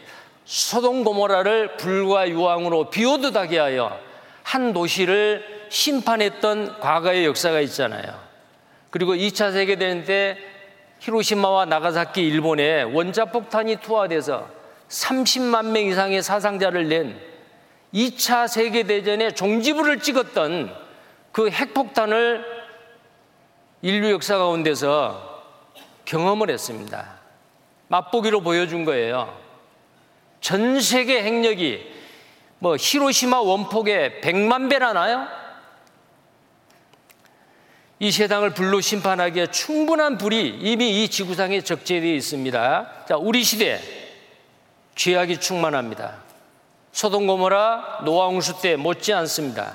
소동 0.46 1.04
고모라를 1.04 1.76
불과 1.76 2.30
유황으로 2.30 2.90
비오듯 2.90 3.36
하게 3.36 3.60
하여 3.60 4.00
한 4.44 4.72
도시를 4.72 5.68
심판했던 5.70 6.80
과거의 6.80 7.26
역사가 7.26 7.60
있잖아요. 7.62 8.25
그리고 8.96 9.14
2차 9.14 9.52
세계대전 9.52 10.06
때 10.06 10.38
히로시마와 11.00 11.66
나가사키 11.66 12.26
일본에 12.26 12.84
원자폭탄이 12.84 13.82
투하돼서 13.82 14.48
30만 14.88 15.66
명 15.72 15.84
이상의 15.84 16.24
사상자를 16.24 16.88
낸 16.88 17.20
2차 17.94 18.48
세계대전의 18.48 19.36
종지부를 19.36 20.00
찍었던 20.00 20.74
그 21.34 21.50
핵폭탄을 21.50 22.46
인류 23.82 24.12
역사 24.12 24.38
가운데서 24.38 25.44
경험을 26.06 26.50
했습니다. 26.50 27.16
맛보기로 27.90 28.40
보여준 28.40 28.86
거예요. 28.86 29.38
전 30.40 30.80
세계 30.80 31.22
핵력이 31.22 31.86
뭐 32.60 32.78
히로시마 32.80 33.42
원폭에 33.42 34.22
100만 34.22 34.70
배라나요? 34.70 35.28
이 38.06 38.12
세상을 38.12 38.48
불로 38.52 38.82
심판하기에 38.82 39.48
충분한 39.48 40.20
불이 40.20 40.60
이미 40.62 41.04
이 41.04 41.10
지구상에 41.10 41.62
적재되어 41.62 42.14
있습니다. 42.14 42.88
자, 43.10 43.18
우리 43.18 43.44
시대 43.44 43.82
죄악이 44.94 45.40
충만합니다. 45.40 46.18
소동 46.92 47.26
고모라 47.26 48.02
노아 48.06 48.28
홍수 48.28 48.62
때 48.62 48.76
못지 48.76 49.12
않습니다. 49.12 49.74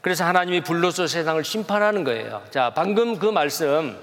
그래서 0.00 0.24
하나님이 0.24 0.62
불로서 0.62 1.06
세상을 1.06 1.44
심판하는 1.44 2.02
거예요. 2.02 2.42
자, 2.50 2.72
방금 2.74 3.20
그 3.20 3.26
말씀 3.26 3.96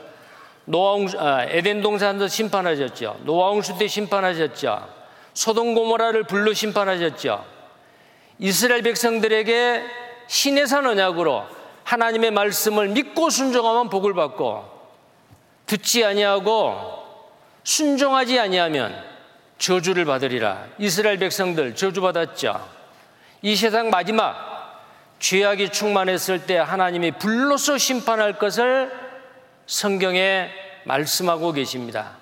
노아 0.63 0.93
홍수 0.93 1.19
아, 1.19 1.43
에덴 1.43 1.81
동산도 1.81 2.29
심판하셨죠. 2.29 3.19
노아 3.25 3.49
홍수 3.49 3.77
때 3.77 3.89
심판하셨죠. 3.89 4.87
소동 5.33 5.73
고모라를 5.73 6.23
불로 6.23 6.53
심판하셨죠. 6.53 7.43
이스라엘 8.39 8.81
백성들에게 8.83 9.83
신의 10.27 10.67
산 10.67 10.85
언약으로 10.85 11.56
하나님의 11.87 12.31
말씀을 12.31 12.89
믿고 12.89 13.29
순종하면 13.29 13.89
복을 13.89 14.13
받고 14.13 14.69
듣지 15.67 16.03
아니하고 16.03 16.81
순종하지 17.63 18.37
아니하면 18.39 18.93
저주를 19.57 20.03
받으리라. 20.03 20.65
이스라엘 20.79 21.17
백성들 21.17 21.75
저주받았죠. 21.75 22.67
이 23.41 23.55
세상 23.55 23.89
마지막 23.89 24.35
죄악이 25.19 25.69
충만했을 25.69 26.45
때 26.45 26.57
하나님이 26.57 27.11
불로서 27.11 27.77
심판할 27.77 28.37
것을 28.37 28.91
성경에 29.65 30.49
말씀하고 30.83 31.53
계십니다. 31.53 32.17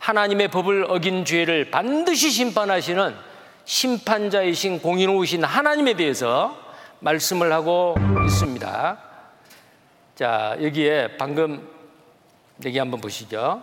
하나님의 0.00 0.48
법을 0.48 0.84
어긴 0.90 1.24
죄를 1.24 1.70
반드시 1.70 2.30
심판하시는 2.30 3.16
심판자이신 3.64 4.82
공인오신 4.82 5.44
하나님에 5.44 5.94
대해서 5.94 6.61
말씀을 7.02 7.52
하고 7.52 7.96
있습니다. 8.26 8.98
자, 10.14 10.56
여기에 10.62 11.16
방금 11.18 11.68
여기 12.64 12.78
한번 12.78 13.00
보시죠. 13.00 13.62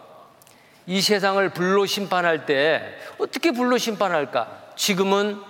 이 0.86 1.02
세상을 1.02 1.48
불로 1.50 1.86
심판할 1.86 2.46
때 2.46 2.98
어떻게 3.18 3.52
불로 3.52 3.78
심판할까? 3.78 4.74
지금은 4.76 5.42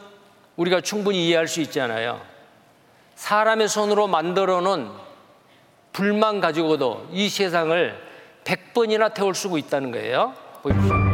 우리가 0.56 0.82
충분히 0.82 1.28
이해할 1.28 1.48
수 1.48 1.62
있잖아요. 1.62 2.22
사람의 3.16 3.68
손으로 3.68 4.08
만들어 4.08 4.62
놓은 4.62 4.90
불만 5.92 6.42
가지고도 6.42 7.08
이 7.12 7.28
세상을 7.28 8.10
100번이나 8.44 9.14
태울 9.14 9.34
수 9.34 9.58
있다는 9.58 9.92
거예요. 9.92 10.34
보십시오. 10.62 11.09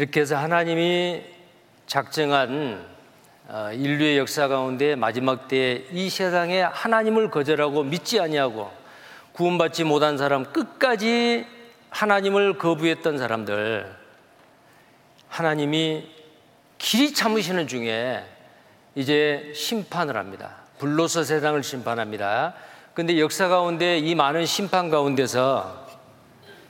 이렇게 0.00 0.22
해서 0.22 0.34
하나님이 0.34 1.20
작정한 1.86 2.86
어, 3.48 3.70
인류의 3.70 4.16
역사 4.16 4.48
가운데 4.48 4.96
마지막 4.96 5.46
때에 5.46 5.84
이 5.92 6.08
세상에 6.08 6.62
하나님을 6.62 7.30
거절하고 7.30 7.82
믿지 7.82 8.18
아니하고 8.18 8.72
구원받지 9.32 9.84
못한 9.84 10.16
사람 10.16 10.50
끝까지 10.54 11.44
하나님을 11.90 12.56
거부했던 12.56 13.18
사람들 13.18 13.94
하나님이 15.28 16.08
길이 16.78 17.12
참으시는 17.12 17.68
중에 17.68 18.24
이제 18.94 19.52
심판을 19.54 20.16
합니다. 20.16 20.62
불로서 20.78 21.24
세상을 21.24 21.62
심판합니다. 21.62 22.54
근데 22.94 23.20
역사 23.20 23.48
가운데 23.48 23.98
이 23.98 24.14
많은 24.14 24.46
심판 24.46 24.88
가운데서 24.88 25.88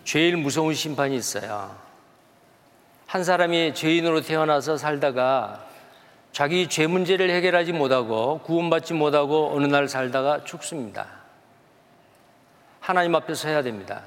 제일 0.03 0.37
무서운 0.37 0.74
심판이 0.74 1.14
있어요. 1.14 1.89
한 3.11 3.25
사람이 3.25 3.75
죄인으로 3.75 4.21
태어나서 4.21 4.77
살다가 4.77 5.67
자기 6.31 6.69
죄 6.69 6.87
문제를 6.87 7.29
해결하지 7.29 7.73
못하고 7.73 8.39
구원받지 8.45 8.95
못하고 8.95 9.51
어느 9.53 9.67
날 9.67 9.89
살다가 9.89 10.45
죽습니다. 10.45 11.09
하나님 12.79 13.17
앞에 13.17 13.35
서야 13.35 13.65
됩니다. 13.65 14.03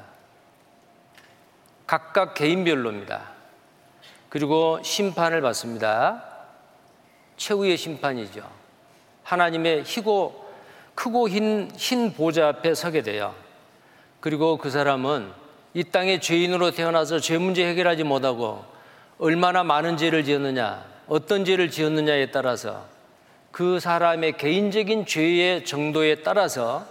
각각 1.85 2.33
개인별로입니다. 2.33 3.23
그리고 4.29 4.81
심판을 4.81 5.41
받습니다. 5.41 6.23
최후의 7.35 7.75
심판이죠. 7.75 8.49
하나님의 9.23 9.83
희고 9.83 10.49
크고 10.95 11.27
흰, 11.27 11.69
흰 11.75 12.13
보좌 12.13 12.47
앞에 12.47 12.73
서게 12.73 13.01
돼요. 13.01 13.35
그리고 14.21 14.55
그 14.55 14.69
사람은 14.69 15.29
이 15.73 15.83
땅에 15.83 16.21
죄인으로 16.21 16.71
태어나서 16.71 17.19
죄 17.19 17.37
문제 17.37 17.67
해결하지 17.67 18.05
못하고 18.05 18.71
얼마나 19.23 19.63
많은 19.63 19.95
죄를 19.95 20.25
지었느냐, 20.25 20.83
어떤 21.07 21.45
죄를 21.45 21.71
지었느냐에 21.71 22.31
따라서 22.31 22.85
그 23.53 23.79
사람의 23.79 24.35
개인적인 24.35 25.05
죄의 25.05 25.63
정도에 25.63 26.15
따라서 26.15 26.85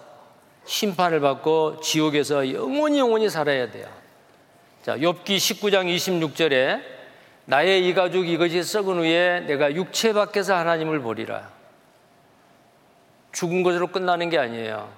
심판을 0.64 1.20
받고 1.20 1.80
지옥에서 1.82 2.50
영원히 2.54 3.00
영원히 3.00 3.28
살아야 3.28 3.70
돼요. 3.70 3.86
자, 4.82 4.96
욥기 4.96 5.26
19장 5.26 5.94
26절에 5.94 6.80
나의 7.44 7.86
이 7.86 7.92
가죽 7.92 8.26
이것이 8.26 8.62
썩은 8.62 9.00
후에 9.00 9.40
내가 9.40 9.74
육체 9.74 10.14
밖에서 10.14 10.56
하나님을 10.56 11.00
보리라. 11.00 11.50
죽은 13.32 13.62
것으로 13.62 13.88
끝나는 13.88 14.30
게 14.30 14.38
아니에요. 14.38 14.88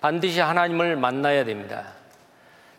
반드시 0.00 0.38
하나님을 0.38 0.94
만나야 0.94 1.44
됩니다. 1.44 2.01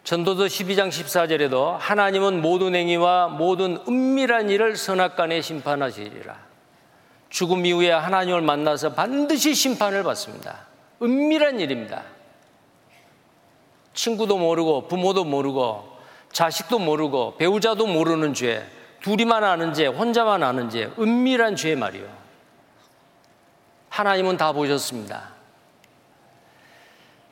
전도서 0.03 0.45
12장 0.45 0.89
14절에도 0.89 1.77
하나님은 1.79 2.41
모든 2.41 2.75
행위와 2.75 3.29
모든 3.29 3.79
은밀한 3.87 4.49
일을 4.49 4.75
선악간에 4.75 5.41
심판하시리라. 5.41 6.37
죽음 7.29 7.65
이후에 7.65 7.91
하나님을 7.91 8.41
만나서 8.41 8.93
반드시 8.93 9.55
심판을 9.55 10.03
받습니다. 10.03 10.67
은밀한 11.01 11.61
일입니다. 11.61 12.03
친구도 13.93 14.37
모르고 14.37 14.87
부모도 14.87 15.23
모르고 15.23 15.97
자식도 16.33 16.79
모르고 16.79 17.37
배우자도 17.37 17.87
모르는 17.87 18.33
죄, 18.33 18.67
둘이만 19.01 19.43
아는 19.43 19.73
죄, 19.73 19.85
혼자만 19.85 20.43
아는 20.43 20.69
죄, 20.69 20.91
은밀한 20.99 21.55
죄 21.55 21.75
말이요. 21.75 22.05
하나님은 23.87 24.35
다 24.35 24.51
보셨습니다. 24.51 25.29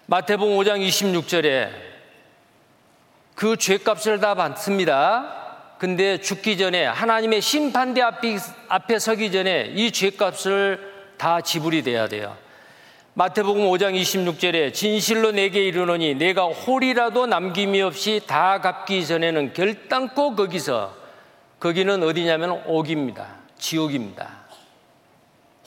마태복음 0.06 0.56
5장 0.58 0.88
26절에 0.88 1.91
그 3.36 3.58
죄값을 3.58 4.20
다 4.20 4.36
받습니다. 4.36 5.42
근데 5.78 6.20
죽기 6.20 6.58
전에 6.58 6.86
하나님의 6.86 7.42
심판대 7.42 8.02
앞에, 8.02 8.38
앞에 8.68 9.00
서기 9.00 9.32
전에 9.32 9.72
이 9.76 9.92
죄값을 9.92 10.92
다 11.18 11.42
지불이 11.42 11.82
돼야 11.82 12.08
돼요. 12.08 12.38
마태복음 13.14 13.64
5장 13.64 14.00
26절에 14.00 14.74
진실로 14.74 15.32
내게 15.32 15.66
이르노니 15.66 16.16
내가 16.16 16.46
홀이라도 16.46 17.26
남김이 17.26 17.82
없이 17.82 18.22
다 18.26 18.62
갚기 18.62 19.06
전에는 19.06 19.54
결단코 19.54 20.36
거기서 20.36 20.96
거기는 21.60 22.02
어디냐면 22.04 22.64
옥입니다. 22.66 23.28
지옥입니다. 23.58 24.30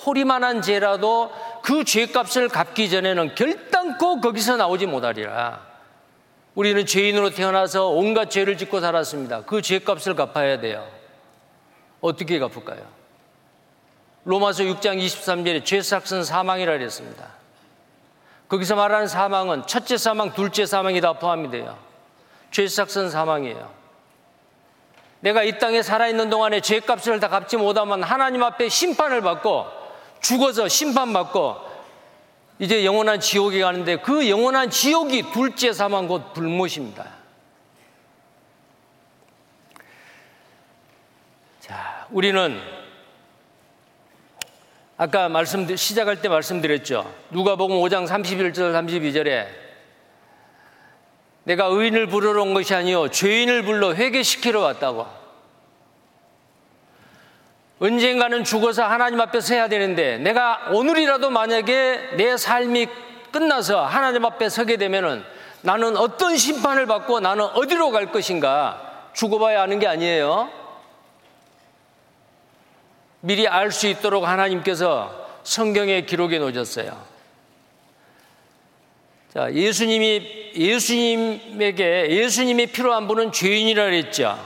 홀이만한 0.06 0.62
죄라도 0.62 1.32
그 1.62 1.84
죄값을 1.84 2.48
갚기 2.48 2.88
전에는 2.88 3.34
결단코 3.34 4.20
거기서 4.20 4.56
나오지 4.56 4.86
못하리라. 4.86 5.73
우리는 6.54 6.86
죄인으로 6.86 7.30
태어나서 7.30 7.88
온갖 7.88 8.30
죄를 8.30 8.56
짓고 8.56 8.80
살았습니다. 8.80 9.42
그 9.42 9.60
죄값을 9.60 10.14
갚아야 10.14 10.60
돼요. 10.60 10.86
어떻게 12.00 12.38
갚을까요? 12.38 12.86
로마서 14.24 14.62
6장 14.64 15.04
23절에 15.04 15.64
죄삭은 15.64 16.24
사망이라 16.24 16.72
그랬습니다. 16.72 17.28
거기서 18.48 18.76
말하는 18.76 19.08
사망은 19.08 19.66
첫째 19.66 19.96
사망, 19.96 20.32
둘째 20.32 20.64
사망이 20.64 21.00
다 21.00 21.14
포함이 21.14 21.50
돼요. 21.50 21.76
죄삭은 22.52 23.10
사망이에요. 23.10 23.70
내가 25.20 25.42
이 25.42 25.58
땅에 25.58 25.82
살아있는 25.82 26.30
동안에 26.30 26.60
죄값을 26.60 27.18
다 27.18 27.28
갚지 27.28 27.56
못하면 27.56 28.02
하나님 28.02 28.42
앞에 28.42 28.68
심판을 28.68 29.22
받고 29.22 29.66
죽어서 30.20 30.68
심판받고 30.68 31.73
이제 32.58 32.84
영원한 32.84 33.20
지옥에 33.20 33.60
가는데 33.60 33.96
그 33.96 34.28
영원한 34.28 34.70
지옥이 34.70 35.32
둘째 35.32 35.72
사망 35.72 36.06
곧 36.06 36.32
불못입니다. 36.32 37.10
자, 41.60 42.06
우리는 42.10 42.60
아까 44.96 45.28
말씀 45.28 45.74
시작할 45.74 46.22
때 46.22 46.28
말씀드렸죠. 46.28 47.12
누가복음 47.30 47.76
5장 47.76 48.06
31절 48.06 48.72
32절에 48.72 49.48
내가 51.42 51.66
의인을 51.66 52.06
부르러 52.06 52.42
온 52.42 52.54
것이 52.54 52.74
아니요 52.74 53.10
죄인을 53.10 53.64
불러 53.64 53.94
회개시키러 53.94 54.60
왔다고. 54.60 55.23
언젠가는 57.80 58.44
죽어서 58.44 58.84
하나님 58.84 59.20
앞에 59.20 59.40
서야 59.40 59.68
되는데 59.68 60.18
내가 60.18 60.68
오늘이라도 60.72 61.30
만약에 61.30 62.16
내 62.16 62.36
삶이 62.36 62.86
끝나서 63.32 63.84
하나님 63.84 64.24
앞에 64.24 64.48
서게 64.48 64.76
되면은 64.76 65.24
나는 65.62 65.96
어떤 65.96 66.36
심판을 66.36 66.86
받고 66.86 67.20
나는 67.20 67.44
어디로 67.44 67.90
갈 67.90 68.12
것인가 68.12 69.10
죽어봐야 69.14 69.62
아는 69.62 69.78
게 69.78 69.86
아니에요. 69.86 70.50
미리 73.20 73.48
알 73.48 73.72
수 73.72 73.86
있도록 73.86 74.28
하나님께서 74.28 75.26
성경에 75.42 76.02
기록해 76.02 76.38
놓으셨어요. 76.38 77.14
자, 79.32 79.52
예수님이, 79.52 80.52
예수님에게, 80.54 82.08
예수님이 82.10 82.66
필요한 82.66 83.08
분은 83.08 83.32
죄인이라 83.32 83.84
그랬죠. 83.86 84.38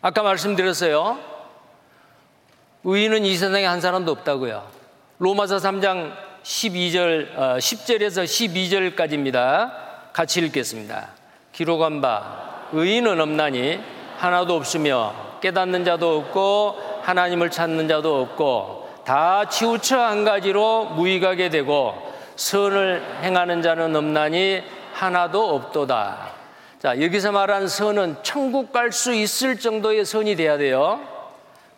아까 0.00 0.22
말씀드렸어요. 0.22 1.35
의인은 2.88 3.24
이 3.24 3.34
세상에 3.34 3.64
한 3.64 3.80
사람도 3.80 4.12
없다고요. 4.12 4.62
로마서 5.18 5.56
3장 5.56 6.12
12절, 6.44 7.36
어, 7.36 7.56
10절에서 7.58 8.22
12절까지입니다. 8.94 9.72
같이 10.12 10.38
읽겠습니다. 10.38 11.08
기록한 11.50 12.00
바, 12.00 12.68
의인은 12.72 13.20
없나니 13.20 13.80
하나도 14.18 14.54
없으며 14.54 15.14
깨닫는 15.40 15.84
자도 15.84 16.16
없고 16.16 16.76
하나님을 17.02 17.50
찾는 17.50 17.88
자도 17.88 18.20
없고 18.22 18.88
다 19.04 19.48
치우쳐 19.48 19.98
한 19.98 20.24
가지로 20.24 20.84
무익하게 20.84 21.50
되고 21.50 21.92
선을 22.36 23.02
행하는 23.22 23.62
자는 23.62 23.96
없나니 23.96 24.62
하나도 24.92 25.56
없도다. 25.56 26.18
자, 26.80 27.00
여기서 27.00 27.32
말한 27.32 27.66
선은 27.66 28.18
천국 28.22 28.70
갈 28.70 28.92
수 28.92 29.12
있을 29.12 29.58
정도의 29.58 30.04
선이 30.04 30.36
돼야 30.36 30.56
돼요. 30.56 31.15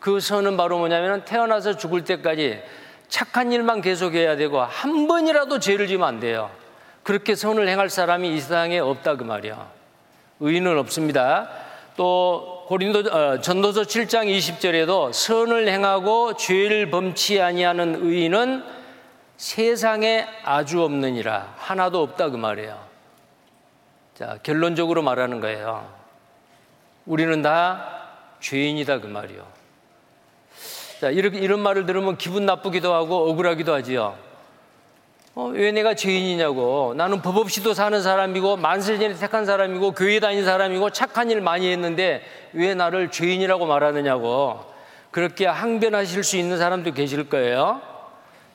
그 0.00 0.20
선은 0.20 0.56
바로 0.56 0.78
뭐냐면 0.78 1.24
태어나서 1.24 1.76
죽을 1.76 2.04
때까지 2.04 2.62
착한 3.08 3.52
일만 3.52 3.80
계속해야 3.80 4.36
되고 4.36 4.60
한 4.60 5.08
번이라도 5.08 5.58
죄를 5.58 5.86
지면 5.86 6.06
안 6.08 6.20
돼요. 6.20 6.50
그렇게 7.02 7.34
선을 7.34 7.68
행할 7.68 7.88
사람이 7.88 8.34
이 8.34 8.40
세상에 8.40 8.78
없다 8.78 9.16
그 9.16 9.24
말이야. 9.24 9.66
의인은 10.40 10.78
없습니다. 10.78 11.48
또 11.96 12.64
고린도 12.68 13.10
어, 13.10 13.40
전도서 13.40 13.82
7장 13.82 14.26
20절에도 14.26 15.12
선을 15.12 15.68
행하고 15.68 16.36
죄를 16.36 16.90
범치 16.90 17.40
아니하는 17.40 18.04
의인은 18.04 18.62
세상에 19.38 20.26
아주 20.44 20.82
없느니라 20.82 21.54
하나도 21.56 22.02
없다 22.02 22.28
그 22.28 22.36
말이에요. 22.36 22.78
자 24.14 24.38
결론적으로 24.42 25.02
말하는 25.02 25.40
거예요. 25.40 25.88
우리는 27.06 27.40
다 27.40 28.10
죄인이다 28.40 29.00
그 29.00 29.06
말이요. 29.06 29.57
자, 31.00 31.10
이렇게, 31.10 31.38
이런 31.38 31.60
말을 31.60 31.86
들으면 31.86 32.18
기분 32.18 32.44
나쁘기도 32.44 32.92
하고 32.92 33.30
억울하기도 33.30 33.72
하지요. 33.72 34.16
어, 35.34 35.44
왜 35.46 35.70
내가 35.70 35.94
죄인이냐고. 35.94 36.94
나는 36.96 37.22
법 37.22 37.36
없이도 37.36 37.72
사는 37.72 38.02
사람이고 38.02 38.56
만세 38.56 38.98
전에 38.98 39.14
택한 39.14 39.46
사람이고 39.46 39.92
교회 39.92 40.18
다닌 40.18 40.44
사람이고 40.44 40.90
착한 40.90 41.30
일 41.30 41.40
많이 41.40 41.70
했는데 41.70 42.22
왜 42.52 42.74
나를 42.74 43.12
죄인이라고 43.12 43.66
말하느냐고. 43.66 44.64
그렇게 45.12 45.46
항변하실 45.46 46.24
수 46.24 46.36
있는 46.36 46.58
사람도 46.58 46.92
계실 46.92 47.28
거예요. 47.28 47.80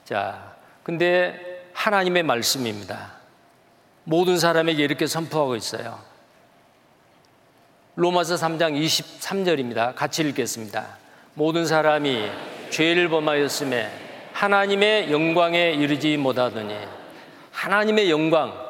자, 0.04 0.54
근데 0.84 1.70
하나님의 1.74 2.24
말씀입니다. 2.24 3.14
모든 4.04 4.38
사람에게 4.38 4.84
이렇게 4.84 5.08
선포하고 5.08 5.56
있어요. 5.56 5.98
로마서 7.96 8.36
3장 8.36 8.78
23절입니다. 8.78 9.96
같이 9.96 10.24
읽겠습니다. 10.24 11.03
모든 11.34 11.66
사람이 11.66 12.30
죄를 12.70 13.10
범하였음에 13.10 13.90
하나님의 14.34 15.12
영광에 15.12 15.72
이르지 15.72 16.18
못하더니 16.18 16.76
하나님의 17.52 18.10
영광 18.10 18.62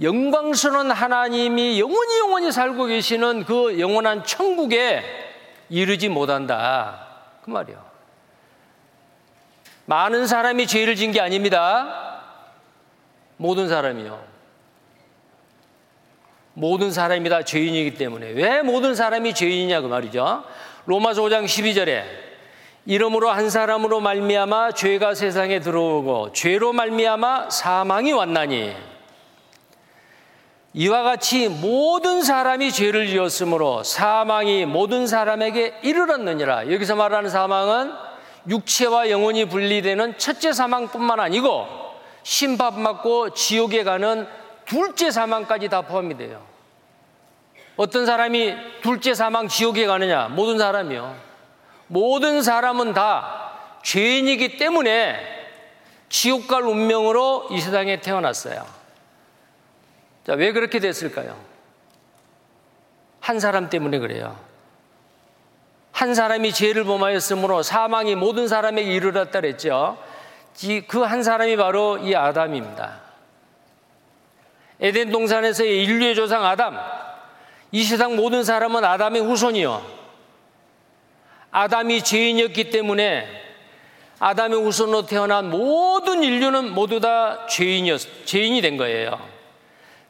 영광스러운 0.00 0.90
하나님이 0.90 1.80
영원히 1.80 2.18
영원히 2.18 2.52
살고 2.52 2.86
계시는 2.86 3.44
그 3.44 3.80
영원한 3.80 4.24
천국에 4.24 5.02
이르지 5.70 6.08
못한다 6.08 7.06
그 7.42 7.50
말이요. 7.50 7.84
많은 9.86 10.26
사람이 10.26 10.66
죄를 10.66 10.96
진 10.96 11.12
게 11.12 11.20
아닙니다. 11.20 12.22
모든 13.36 13.68
사람이요. 13.68 14.22
모든 16.54 16.90
사람이 16.90 17.28
다 17.28 17.42
죄인이기 17.42 17.94
때문에 17.94 18.30
왜 18.30 18.62
모든 18.62 18.94
사람이 18.94 19.34
죄인이냐 19.34 19.82
그 19.82 19.86
말이죠. 19.86 20.44
로마서 20.86 21.22
5장 21.22 21.44
12절에 21.44 22.04
이름으로 22.86 23.30
한 23.30 23.50
사람으로 23.50 24.00
말미암아 24.00 24.72
죄가 24.72 25.14
세상에 25.14 25.60
들어오고 25.60 26.32
죄로 26.32 26.72
말미암아 26.72 27.50
사망이 27.50 28.12
왔나니 28.12 28.74
이와 30.74 31.02
같이 31.02 31.48
모든 31.48 32.22
사람이 32.22 32.70
죄를 32.70 33.08
지었으므로 33.08 33.82
사망이 33.82 34.66
모든 34.66 35.06
사람에게 35.06 35.80
이르렀느니라. 35.82 36.70
여기서 36.70 36.96
말하는 36.96 37.30
사망은 37.30 37.92
육체와 38.46 39.08
영혼이 39.08 39.46
분리되는 39.46 40.18
첫째 40.18 40.52
사망뿐만 40.52 41.18
아니고 41.18 41.66
심판받고 42.22 43.30
지옥에 43.30 43.84
가는 43.84 44.28
둘째 44.66 45.10
사망까지 45.10 45.68
다 45.68 45.80
포함이 45.80 46.18
돼요. 46.18 46.55
어떤 47.76 48.06
사람이 48.06 48.56
둘째 48.82 49.14
사망 49.14 49.48
지옥에 49.48 49.86
가느냐? 49.86 50.28
모든 50.28 50.58
사람이요. 50.58 51.16
모든 51.88 52.42
사람은 52.42 52.94
다 52.94 53.52
죄인이기 53.82 54.56
때문에 54.56 55.34
지옥 56.08 56.48
갈 56.48 56.62
운명으로 56.62 57.48
이 57.50 57.60
세상에 57.60 58.00
태어났어요. 58.00 58.64
자, 60.26 60.32
왜 60.32 60.52
그렇게 60.52 60.78
됐을까요? 60.78 61.36
한 63.20 63.38
사람 63.40 63.68
때문에 63.68 63.98
그래요. 63.98 64.38
한 65.92 66.14
사람이 66.14 66.52
죄를 66.52 66.84
범하였으므로 66.84 67.62
사망이 67.62 68.14
모든 68.14 68.48
사람에게 68.48 68.92
이르렀다 68.92 69.40
그랬죠. 69.40 69.98
그 70.88 71.02
한 71.04 71.22
사람이 71.22 71.56
바로 71.56 71.98
이 71.98 72.14
아담입니다. 72.14 73.00
에덴 74.80 75.10
동산에서의 75.10 75.84
인류의 75.84 76.14
조상 76.14 76.44
아담. 76.44 76.78
이 77.72 77.82
세상 77.84 78.16
모든 78.16 78.44
사람은 78.44 78.84
아담의 78.84 79.22
후손이요. 79.22 79.84
아담이 81.50 82.02
죄인이었기 82.02 82.70
때문에 82.70 83.26
아담의 84.18 84.60
후손으로 84.60 85.06
태어난 85.06 85.50
모든 85.50 86.22
인류는 86.22 86.72
모두 86.72 87.00
다 87.00 87.46
죄인이었, 87.46 88.26
죄인이 88.26 88.60
된 88.60 88.76
거예요. 88.76 89.18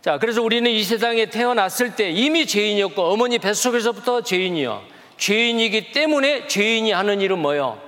자, 0.01 0.19
그래서 0.19 0.43
우리는 0.43 0.71
이 0.71 0.85
세상에 0.85 1.27
태어났을 1.27 1.97
때 1.97 2.11
이미 2.11 2.47
죄인이었고 2.47 3.03
어머니 3.03 3.39
뱃속에서부터 3.39 4.23
죄인이요. 4.23 4.83
죄인이기 5.17 5.93
때문에 5.93 6.47
죄인이 6.47 6.93
하는 6.93 7.21
일은 7.21 7.39
뭐요? 7.41 7.81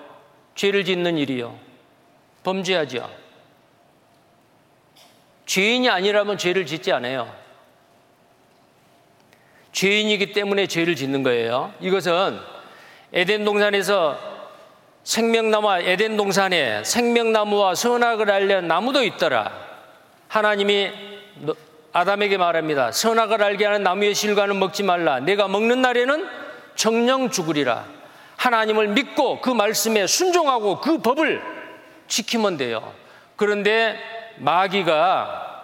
죄를 0.54 0.84
짓는 0.84 1.18
일이요. 1.18 1.56
범죄하죠. 2.42 3.08
죄인이 5.46 5.88
아니라면 5.88 6.38
죄를 6.38 6.66
짓지 6.66 6.92
않아요. 6.92 7.32
죄인이기 9.78 10.32
때문에 10.32 10.66
죄를 10.66 10.96
짓는 10.96 11.22
거예요. 11.22 11.72
이것은 11.78 12.36
에덴 13.12 13.44
동산에서 13.44 14.18
생명나무 15.04 15.72
에덴 15.72 16.16
동산에 16.16 16.82
생명나무와 16.82 17.76
선악을 17.76 18.28
알려 18.28 18.60
나무도 18.60 19.04
있더라. 19.04 19.52
하나님이 20.26 20.90
아담에게 21.92 22.38
말합니다. 22.38 22.90
선악을 22.90 23.40
알게 23.40 23.66
하는 23.66 23.84
나무의 23.84 24.16
실과는 24.16 24.58
먹지 24.58 24.82
말라. 24.82 25.20
내가 25.20 25.46
먹는 25.46 25.80
날에는 25.80 26.28
정령 26.74 27.30
죽으리라. 27.30 27.84
하나님을 28.36 28.88
믿고 28.88 29.40
그 29.40 29.50
말씀에 29.50 30.08
순종하고 30.08 30.80
그 30.80 30.98
법을 30.98 31.40
지키면 32.08 32.56
돼요. 32.56 32.92
그런데 33.36 33.96
마귀가 34.38 35.62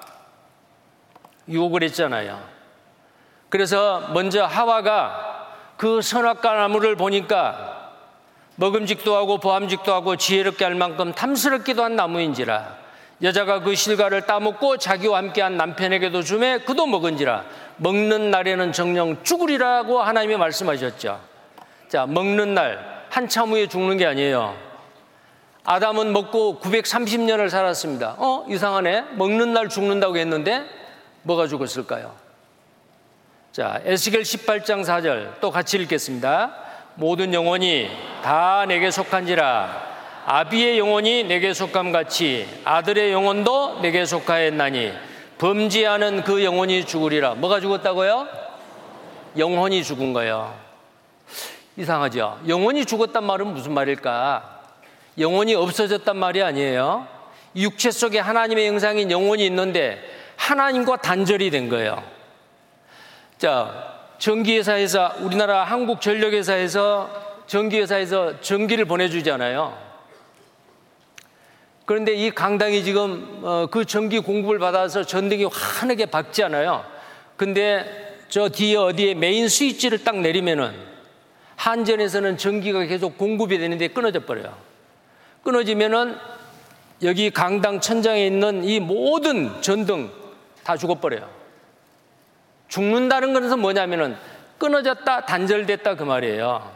유혹을 1.48 1.82
했잖아요. 1.82 2.53
그래서 3.54 4.10
먼저 4.12 4.44
하와가 4.44 5.46
그 5.76 6.02
선악과 6.02 6.54
나무를 6.54 6.96
보니까 6.96 7.92
먹음직도 8.56 9.14
하고 9.14 9.38
보암직도 9.38 9.94
하고 9.94 10.16
지혜롭게 10.16 10.64
할 10.64 10.74
만큼 10.74 11.12
탐스럽기도 11.12 11.84
한 11.84 11.94
나무인지라 11.94 12.76
여자가 13.22 13.60
그 13.60 13.76
실과를 13.76 14.22
따먹고 14.22 14.78
자기와 14.78 15.18
함께한 15.18 15.56
남편에게도 15.56 16.22
주매 16.22 16.58
그도 16.58 16.86
먹은지라 16.86 17.44
먹는 17.76 18.32
날에는 18.32 18.72
정령 18.72 19.22
죽으리라고 19.22 20.02
하나님이 20.02 20.36
말씀하셨죠. 20.36 21.20
자, 21.86 22.06
먹는 22.06 22.54
날 22.54 23.06
한참 23.08 23.50
후에 23.50 23.68
죽는 23.68 23.98
게 23.98 24.06
아니에요. 24.06 24.56
아담은 25.62 26.12
먹고 26.12 26.58
930년을 26.60 27.48
살았습니다. 27.50 28.16
어, 28.18 28.46
이상하네. 28.48 29.12
먹는 29.12 29.52
날 29.52 29.68
죽는다고 29.68 30.16
했는데 30.16 30.64
뭐가 31.22 31.46
죽었을까요? 31.46 32.23
자, 33.54 33.80
에스겔 33.84 34.22
18장 34.22 34.82
4절 34.82 35.38
또 35.40 35.52
같이 35.52 35.76
읽겠습니다. 35.76 36.56
모든 36.96 37.32
영혼이 37.32 37.88
다 38.20 38.64
내게 38.66 38.90
속한지라 38.90 39.94
아비의 40.26 40.76
영혼이 40.76 41.22
내게 41.22 41.54
속함 41.54 41.92
같이 41.92 42.48
아들의 42.64 43.12
영혼도 43.12 43.80
내게 43.80 44.06
속하였나니 44.06 44.92
범죄하는 45.38 46.24
그 46.24 46.42
영혼이 46.42 46.84
죽으리라. 46.84 47.36
뭐가 47.36 47.60
죽었다고요? 47.60 48.26
영혼이 49.38 49.84
죽은 49.84 50.12
거예요. 50.14 50.52
이상하죠? 51.76 52.40
영혼이 52.48 52.84
죽었단 52.84 53.22
말은 53.22 53.54
무슨 53.54 53.72
말일까? 53.72 54.62
영혼이 55.16 55.54
없어졌단 55.54 56.16
말이 56.16 56.42
아니에요. 56.42 57.06
육체 57.54 57.92
속에 57.92 58.18
하나님의 58.18 58.66
영상인 58.66 59.12
영혼이 59.12 59.46
있는데 59.46 60.02
하나님과 60.38 60.96
단절이 60.96 61.50
된 61.50 61.68
거예요. 61.68 62.23
자, 63.38 63.94
전기회사에서 64.18 65.16
우리나라 65.20 65.64
한국전력회사에서 65.64 67.24
전기회사에서 67.46 68.40
전기를 68.40 68.84
보내주잖아요. 68.84 69.76
그런데 71.84 72.14
이 72.14 72.30
강당이 72.30 72.82
지금 72.82 73.40
어, 73.42 73.66
그 73.70 73.84
전기 73.84 74.18
공급을 74.20 74.58
받아서 74.58 75.04
전등이 75.04 75.44
환하게 75.44 76.06
밝잖아요. 76.06 76.84
근데 77.36 78.16
저 78.28 78.48
뒤에 78.48 78.76
어디에 78.76 79.14
메인 79.14 79.48
스위치를 79.48 80.02
딱 80.04 80.18
내리면은 80.20 80.72
한전에서는 81.56 82.38
전기가 82.38 82.84
계속 82.84 83.18
공급이 83.18 83.58
되는데 83.58 83.88
끊어져 83.88 84.20
버려요. 84.20 84.56
끊어지면은 85.42 86.16
여기 87.02 87.30
강당 87.30 87.80
천장에 87.80 88.26
있는 88.26 88.64
이 88.64 88.80
모든 88.80 89.60
전등 89.60 90.10
다 90.62 90.76
죽어버려요. 90.76 91.43
죽는다는 92.74 93.32
것은 93.32 93.60
뭐냐면은 93.60 94.16
끊어졌다, 94.58 95.26
단절됐다 95.26 95.94
그 95.94 96.02
말이에요. 96.02 96.72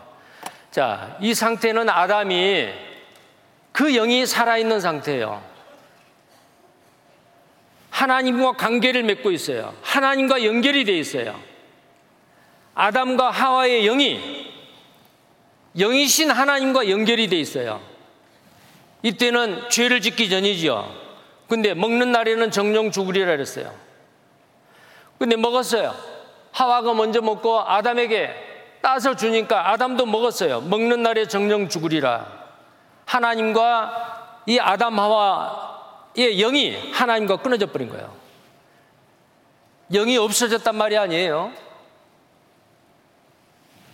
자, 0.70 1.16
이 1.20 1.34
상태는 1.34 1.88
아담이 1.88 2.68
그 3.72 3.92
영이 3.92 4.24
살아있는 4.24 4.80
상태예요. 4.80 5.42
하나님과 7.90 8.52
관계를 8.52 9.02
맺고 9.02 9.32
있어요. 9.32 9.74
하나님과 9.82 10.44
연결이 10.44 10.84
돼 10.84 10.96
있어요. 10.96 11.36
아담과 12.76 13.30
하와의 13.30 13.82
영이 13.82 14.52
영이신 15.76 16.30
하나님과 16.30 16.90
연결이 16.90 17.26
돼 17.26 17.36
있어요. 17.40 17.80
이때는 19.02 19.68
죄를 19.68 20.00
짓기 20.00 20.30
전이지요. 20.30 20.94
근데 21.48 21.74
먹는 21.74 22.12
날에는 22.12 22.52
정령 22.52 22.92
죽으리라 22.92 23.32
그랬어요. 23.32 23.87
근데 25.18 25.36
먹었어요. 25.36 25.94
하와가 26.52 26.94
먼저 26.94 27.20
먹고 27.20 27.60
아담에게 27.60 28.30
따서 28.80 29.14
주니까 29.14 29.70
아담도 29.70 30.06
먹었어요. 30.06 30.60
먹는 30.62 31.02
날에 31.02 31.26
정령 31.26 31.68
죽으리라. 31.68 32.26
하나님과 33.04 34.42
이 34.46 34.58
아담 34.58 34.98
하와 34.98 35.78
영이 36.16 36.92
하나님과 36.92 37.38
끊어져 37.38 37.66
버린 37.66 37.88
거예요. 37.88 38.12
영이 39.92 40.16
없어졌단 40.16 40.76
말이 40.76 40.96
아니에요. 40.96 41.52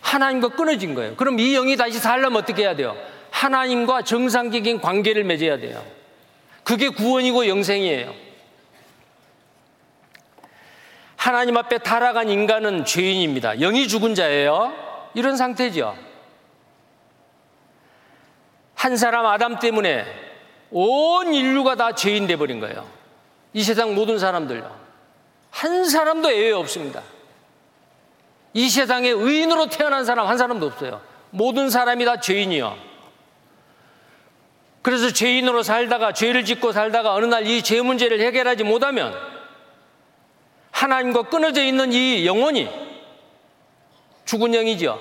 하나님과 0.00 0.50
끊어진 0.50 0.94
거예요. 0.94 1.16
그럼 1.16 1.38
이 1.38 1.54
영이 1.54 1.76
다시 1.76 1.98
살려면 1.98 2.42
어떻게 2.42 2.62
해야 2.62 2.76
돼요? 2.76 2.96
하나님과 3.30 4.02
정상적인 4.02 4.80
관계를 4.80 5.24
맺어야 5.24 5.58
돼요. 5.58 5.84
그게 6.62 6.88
구원이고 6.88 7.48
영생이에요. 7.48 8.23
하나님 11.24 11.56
앞에 11.56 11.78
타락한 11.78 12.28
인간은 12.28 12.84
죄인입니다. 12.84 13.54
영이 13.54 13.88
죽은 13.88 14.14
자예요. 14.14 14.74
이런 15.14 15.38
상태죠. 15.38 15.96
한 18.74 18.98
사람 18.98 19.24
아담 19.24 19.58
때문에 19.58 20.04
온 20.70 21.32
인류가 21.32 21.76
다 21.76 21.94
죄인 21.94 22.26
돼 22.26 22.36
버린 22.36 22.60
거예요. 22.60 22.86
이 23.54 23.62
세상 23.62 23.94
모든 23.94 24.18
사람들요. 24.18 24.70
한 25.50 25.86
사람도 25.88 26.30
예외 26.30 26.52
없습니다. 26.52 27.00
이 28.52 28.68
세상에 28.68 29.08
의인으로 29.08 29.68
태어난 29.70 30.04
사람 30.04 30.26
한 30.26 30.36
사람도 30.36 30.66
없어요. 30.66 31.00
모든 31.30 31.70
사람이 31.70 32.04
다 32.04 32.20
죄인이요. 32.20 32.76
그래서 34.82 35.10
죄인으로 35.10 35.62
살다가 35.62 36.12
죄를 36.12 36.44
짓고 36.44 36.72
살다가 36.72 37.14
어느 37.14 37.24
날 37.24 37.46
이 37.46 37.62
죄 37.62 37.80
문제를 37.80 38.20
해결하지 38.20 38.64
못하면 38.64 39.14
하나님과 40.84 41.22
끊어져 41.22 41.64
있는 41.64 41.92
이 41.92 42.26
영혼이 42.26 42.68
죽은 44.26 44.52
영이죠. 44.52 45.00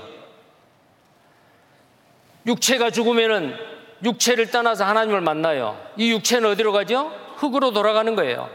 육체가 2.45 2.89
죽으면은 2.89 3.55
육체를 4.03 4.49
떠나서 4.49 4.85
하나님을 4.85 5.19
만나요. 5.21 5.77
이 5.97 6.11
육체는 6.11 6.51
어디로 6.51 6.71
가죠? 6.71 7.11
흙으로 7.37 7.71
돌아가는 7.71 8.15
거예요. 8.15 8.49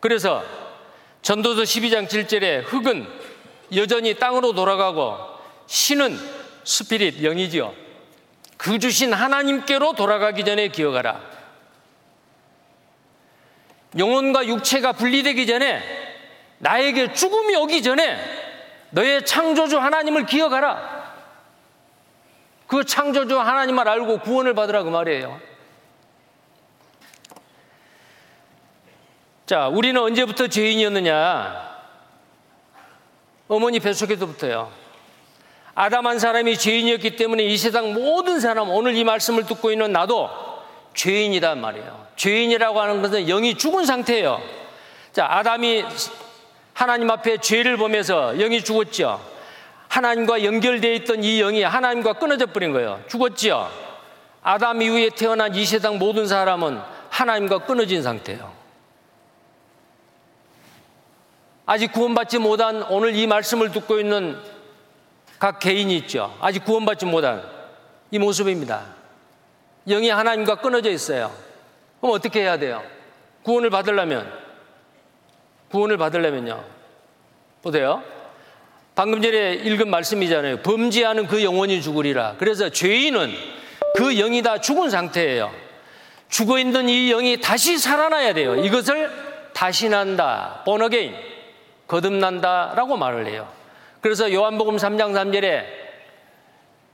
그래서 0.00 0.42
전도서 1.22 1.62
12장 1.62 2.06
7절에 2.06 2.64
흙은 2.64 3.06
여전히 3.76 4.14
땅으로 4.14 4.52
돌아가고 4.52 5.16
신은 5.66 6.18
스피릿 6.64 7.22
영이지요. 7.24 7.74
그 8.58 8.78
주신 8.78 9.14
하나님께로 9.14 9.94
돌아가기 9.94 10.44
전에 10.44 10.68
기억하라. 10.68 11.20
영혼과 13.98 14.46
육체가 14.46 14.92
분리되기 14.92 15.46
전에 15.46 16.01
나에게 16.62 17.12
죽음이 17.12 17.56
오기 17.56 17.82
전에 17.82 18.18
너의 18.90 19.24
창조주 19.24 19.78
하나님을 19.78 20.26
기억하라. 20.26 21.02
그 22.68 22.84
창조주 22.84 23.38
하나님을 23.38 23.88
알고 23.88 24.20
구원을 24.20 24.54
받으라 24.54 24.84
그 24.84 24.88
말이에요. 24.88 25.40
자, 29.44 29.66
우리는 29.66 30.00
언제부터 30.00 30.46
죄인이었느냐? 30.46 31.80
어머니 33.48 33.80
뱃속에서부터요. 33.80 34.70
아담 35.74 36.06
한 36.06 36.20
사람이 36.20 36.56
죄인이었기 36.58 37.16
때문에 37.16 37.42
이 37.42 37.56
세상 37.56 37.92
모든 37.92 38.38
사람, 38.38 38.70
오늘 38.70 38.94
이 38.94 39.02
말씀을 39.02 39.46
듣고 39.46 39.72
있는 39.72 39.90
나도 39.90 40.30
죄인이란 40.94 41.60
말이에요. 41.60 42.06
죄인이라고 42.14 42.80
하는 42.80 43.02
것은 43.02 43.26
영이 43.26 43.56
죽은 43.58 43.84
상태예요. 43.84 44.40
자, 45.12 45.26
아담이 45.28 45.84
하나님 46.82 47.08
앞에 47.12 47.36
죄를 47.36 47.76
보면서 47.76 48.34
영이 48.34 48.64
죽었죠. 48.64 49.24
하나님과 49.86 50.42
연결되어 50.42 50.94
있던 50.94 51.22
이 51.22 51.38
영이 51.38 51.62
하나님과 51.62 52.14
끊어져 52.14 52.46
버린 52.46 52.72
거예요. 52.72 53.00
죽었지요. 53.06 53.70
아담 54.42 54.82
이후에 54.82 55.10
태어난 55.10 55.54
이 55.54 55.64
세상 55.64 55.98
모든 55.98 56.26
사람은 56.26 56.80
하나님과 57.08 57.66
끊어진 57.66 58.02
상태예요. 58.02 58.52
아직 61.66 61.92
구원받지 61.92 62.38
못한 62.38 62.82
오늘 62.90 63.14
이 63.14 63.28
말씀을 63.28 63.70
듣고 63.70 64.00
있는 64.00 64.36
각 65.38 65.60
개인이 65.60 65.96
있죠. 65.98 66.36
아직 66.40 66.64
구원받지 66.64 67.06
못한 67.06 67.48
이 68.10 68.18
모습입니다. 68.18 68.86
영이 69.86 70.10
하나님과 70.10 70.56
끊어져 70.56 70.90
있어요. 70.90 71.32
그럼 72.00 72.16
어떻게 72.16 72.40
해야 72.40 72.58
돼요? 72.58 72.82
구원을 73.44 73.70
받으려면, 73.70 74.28
구원을 75.70 75.96
받으려면요. 75.96 76.71
보세요. 77.62 78.02
방금 78.94 79.22
전에 79.22 79.54
읽은 79.54 79.88
말씀이잖아요. 79.88 80.58
범죄하는 80.58 81.26
그 81.26 81.42
영혼이 81.42 81.80
죽으리라. 81.80 82.36
그래서 82.38 82.68
죄인은 82.68 83.32
그 83.96 84.14
영이 84.14 84.42
다 84.42 84.60
죽은 84.60 84.90
상태예요. 84.90 85.52
죽어 86.28 86.58
있는 86.58 86.88
이 86.88 87.08
영이 87.10 87.40
다시 87.40 87.78
살아나야 87.78 88.34
돼요. 88.34 88.56
이것을 88.56 89.10
다시 89.54 89.88
난다. 89.88 90.62
번어게인. 90.66 91.14
거듭난다라고 91.86 92.96
말을 92.96 93.26
해요. 93.26 93.48
그래서 94.00 94.32
요한복음 94.32 94.76
3장 94.76 95.12
3절에 95.12 95.64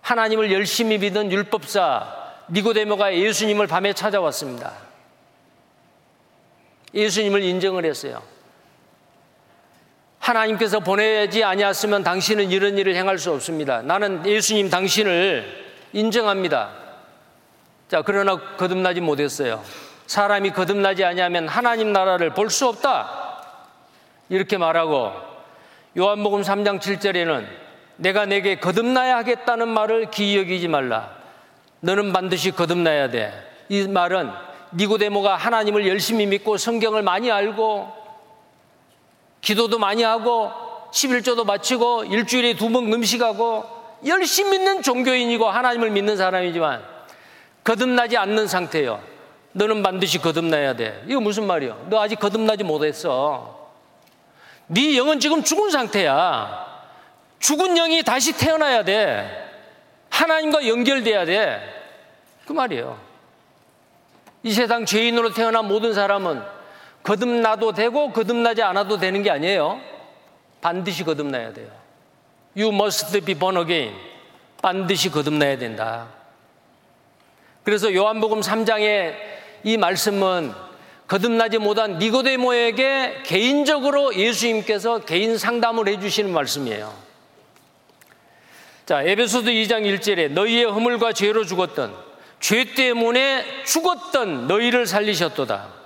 하나님을 0.03 0.53
열심히 0.53 0.99
믿은 0.99 1.33
율법사 1.33 2.17
니고데모가 2.51 3.15
예수님을 3.15 3.67
밤에 3.67 3.93
찾아왔습니다. 3.93 4.73
예수님을 6.95 7.43
인정을 7.43 7.85
했어요. 7.85 8.23
하나님께서 10.29 10.81
보내지 10.81 11.43
아니었으면 11.43 12.05
당신은 12.05 12.51
이런 12.51 12.77
일을 12.77 12.95
행할 12.95 13.19
수 13.19 13.33
없습니다. 13.33 13.83
나는 13.83 14.25
예수님 14.27 14.69
당신을 14.69 15.67
인정합니다. 15.93 16.71
자, 17.89 18.03
그러나 18.03 18.37
거듭나지 18.57 19.01
못했어요. 19.01 19.65
사람이 20.07 20.51
거듭나지 20.51 21.05
아니하면 21.05 21.49
하나님 21.49 21.93
나라를 21.93 22.35
볼 22.35 22.51
수 22.51 22.67
없다. 22.69 23.27
이렇게 24.29 24.59
말하고 24.59 25.13
요한복음 25.97 26.43
3장 26.43 26.81
7절에는 26.81 27.47
내가 27.97 28.27
내게 28.27 28.61
거듭나야 28.61 29.17
하겠다는 29.19 29.69
말을 29.69 30.11
기억이지 30.11 30.69
말라. 30.69 31.17
너는 31.81 32.13
반드시 32.13 32.51
거듭나야 32.51 33.11
돼. 33.11 33.33
이 33.71 33.87
말은 33.89 34.31
니고데모가 34.75 35.37
하나님을 35.37 35.89
열심히 35.89 36.27
믿고 36.27 36.59
성경을 36.59 37.03
많이 37.03 37.31
알고 37.31 37.98
기도도 39.49 39.79
많이 39.79 40.03
하고 40.03 40.53
11조도 40.93 41.47
마치고 41.47 42.05
일주일에 42.05 42.55
두 42.55 42.69
번 42.69 42.91
금식하고 42.91 43.65
열심히 44.05 44.59
믿는 44.59 44.83
종교인이고 44.83 45.49
하나님을 45.49 45.91
믿는 45.91 46.19
사람이지만 46.19 46.85
거듭나지 47.65 48.19
않는 48.19 48.47
상태예요. 48.47 49.03
너는 49.53 49.83
반드시 49.83 50.19
거듭나야 50.19 50.77
돼. 50.77 51.03
이거 51.09 51.21
무슨 51.21 51.47
말이야? 51.47 51.79
너 51.89 51.99
아직 51.99 52.21
거듭나지 52.21 52.63
못했어. 52.63 53.71
네 54.67 54.99
영은 54.99 55.19
지금 55.19 55.43
죽은 55.43 55.71
상태야. 55.71 56.67
죽은 57.39 57.75
영이 57.75 58.03
다시 58.03 58.37
태어나야 58.37 58.85
돼. 58.85 59.49
하나님과 60.11 60.69
연결돼야 60.69 61.25
돼. 61.25 61.59
그 62.47 62.53
말이에요. 62.53 62.99
이 64.43 64.53
세상 64.53 64.85
죄인으로 64.85 65.33
태어난 65.33 65.67
모든 65.67 65.95
사람은 65.95 66.58
거듭나도 67.03 67.73
되고 67.73 68.13
거듭나지 68.13 68.63
않아도 68.63 68.99
되는 68.99 69.23
게 69.23 69.31
아니에요. 69.31 69.81
반드시 70.61 71.05
거듭나야 71.05 71.53
돼요. 71.53 71.69
You 72.57 72.75
must 72.75 73.21
be 73.21 73.35
born 73.35 73.57
again. 73.59 73.95
반드시 74.61 75.11
거듭나야 75.11 75.59
된다. 75.59 76.09
그래서 77.63 77.95
요한복음 77.95 78.41
3장의 78.41 79.15
이 79.65 79.77
말씀은 79.77 80.53
거듭나지 81.07 81.59
못한 81.59 81.99
니고데모에게 81.99 83.23
개인적으로 83.25 84.15
예수님께서 84.15 85.01
개인 85.01 85.39
상담을 85.39 85.89
해주시는 85.89 86.33
말씀이에요. 86.33 86.93
자, 88.85 89.03
에베소도 89.03 89.51
2장 89.51 89.85
1절에 89.85 90.33
너희의 90.33 90.65
허물과 90.65 91.13
죄로 91.13 91.45
죽었던 91.45 91.95
죄 92.41 92.75
때문에 92.75 93.65
죽었던 93.65 94.47
너희를 94.47 94.87
살리셨도다. 94.87 95.78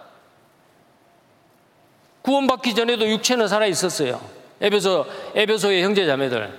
구원받기 2.22 2.74
전에도 2.74 3.08
육체는 3.08 3.48
살아 3.48 3.66
있었어요. 3.66 4.20
에베소 4.60 5.06
에베소의 5.34 5.82
형제 5.82 6.06
자매들. 6.06 6.58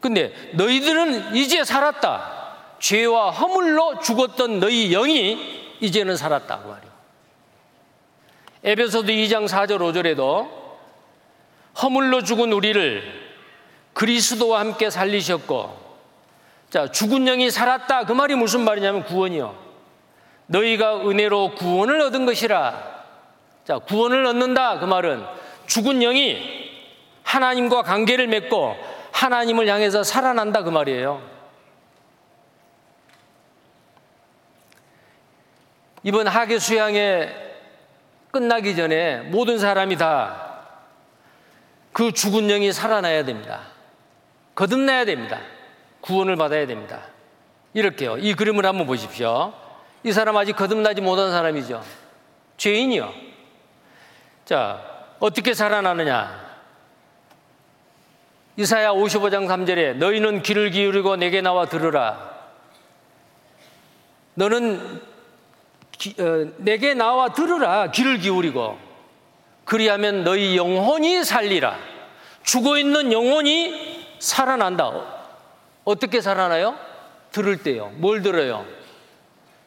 근데 0.00 0.32
너희들은 0.54 1.34
이제 1.36 1.64
살았다. 1.64 2.34
죄와 2.78 3.30
허물로 3.30 4.00
죽었던 4.00 4.60
너희 4.60 4.90
영이 4.90 5.76
이제는 5.80 6.16
살았다 6.16 6.60
그 6.60 6.68
말이요. 6.68 6.90
에베소도 8.64 9.08
2장 9.08 9.46
4절 9.46 9.78
5절에도 9.78 10.48
허물로 11.82 12.22
죽은 12.22 12.52
우리를 12.52 13.26
그리스도와 13.92 14.60
함께 14.60 14.90
살리셨고 14.90 15.86
자 16.70 16.90
죽은 16.90 17.24
영이 17.26 17.50
살았다 17.50 18.04
그 18.04 18.12
말이 18.12 18.34
무슨 18.34 18.62
말이냐면 18.62 19.04
구원이요 19.04 19.56
너희가 20.46 21.08
은혜로 21.08 21.54
구원을 21.54 22.00
얻은 22.00 22.26
것이라 22.26 22.95
자 23.66 23.78
구원을 23.78 24.24
얻는다 24.24 24.78
그 24.78 24.86
말은 24.86 25.24
죽은 25.66 26.00
영이 26.00 26.70
하나님과 27.24 27.82
관계를 27.82 28.28
맺고 28.28 28.76
하나님을 29.12 29.68
향해서 29.68 30.02
살아난다 30.02 30.62
그 30.62 30.70
말이에요 30.70 31.20
이번 36.02 36.28
하계 36.28 36.58
수양회 36.58 37.34
끝나기 38.30 38.76
전에 38.76 39.18
모든 39.22 39.58
사람이 39.58 39.96
다 39.96 40.46
그 41.96 42.12
죽은 42.12 42.46
영이 42.46 42.74
살아나야 42.74 43.24
됩니다. 43.24 43.62
거듭나야 44.54 45.06
됩니다. 45.06 45.40
구원을 46.02 46.36
받아야 46.36 46.66
됩니다. 46.66 47.00
이렇게요. 47.72 48.18
이 48.18 48.34
그림을 48.34 48.66
한번 48.66 48.86
보십시오. 48.86 49.54
이 50.04 50.12
사람 50.12 50.36
아직 50.36 50.54
거듭나지 50.56 51.00
못한 51.00 51.30
사람이죠. 51.30 51.82
죄인이요. 52.58 53.14
자, 54.46 54.80
어떻게 55.18 55.52
살아나느냐? 55.54 56.46
이사야 58.56 58.92
55장 58.92 59.46
3절에 59.46 59.96
너희는 59.96 60.42
귀를 60.42 60.70
기울이고 60.70 61.16
내게 61.16 61.42
나와 61.42 61.66
들으라. 61.66 62.36
너는 64.34 65.02
기, 65.92 66.14
어, 66.20 66.52
내게 66.58 66.94
나와 66.94 67.32
들으라 67.32 67.90
귀를 67.90 68.18
기울이고 68.18 68.78
그리하면 69.64 70.24
너희 70.24 70.56
영혼이 70.56 71.24
살리라 71.24 71.76
죽어 72.42 72.78
있는 72.78 73.12
영혼이 73.12 74.06
살아난다 74.18 74.92
어떻게 75.84 76.20
살아나요? 76.20 76.76
들을 77.32 77.62
때요 77.62 77.92
뭘 77.96 78.20
들어요? 78.22 78.66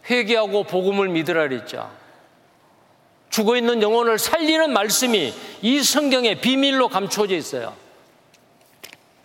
회개하고 0.10 0.66
복음을 0.66 1.10
믿으라 1.10 1.48
그랬죠 1.48 1.90
죽어 3.30 3.56
있는 3.56 3.82
영혼을 3.82 4.18
살리는 4.18 4.72
말씀이 4.74 5.34
이 5.62 5.84
성경에 5.84 6.36
비밀로 6.36 6.88
감춰져 6.88 7.36
있어요 7.36 7.76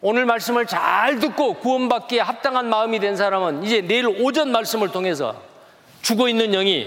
오늘 0.07 0.27
말씀을 0.27 0.67
잘 0.67 1.19
듣고 1.19 1.55
구원받기에 1.55 2.21
합당한 2.21 2.69
마음이 2.69 3.01
된 3.01 3.17
사람은 3.17 3.65
이제 3.65 3.81
내일 3.81 4.07
오전 4.07 4.53
말씀을 4.53 4.91
통해서 4.91 5.41
죽어 6.03 6.29
있는 6.29 6.53
영이 6.53 6.87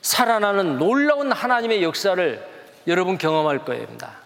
살아나는 0.00 0.78
놀라운 0.78 1.32
하나님의 1.32 1.82
역사를 1.82 2.46
여러분 2.86 3.18
경험할 3.18 3.64
거입니다. 3.64 4.18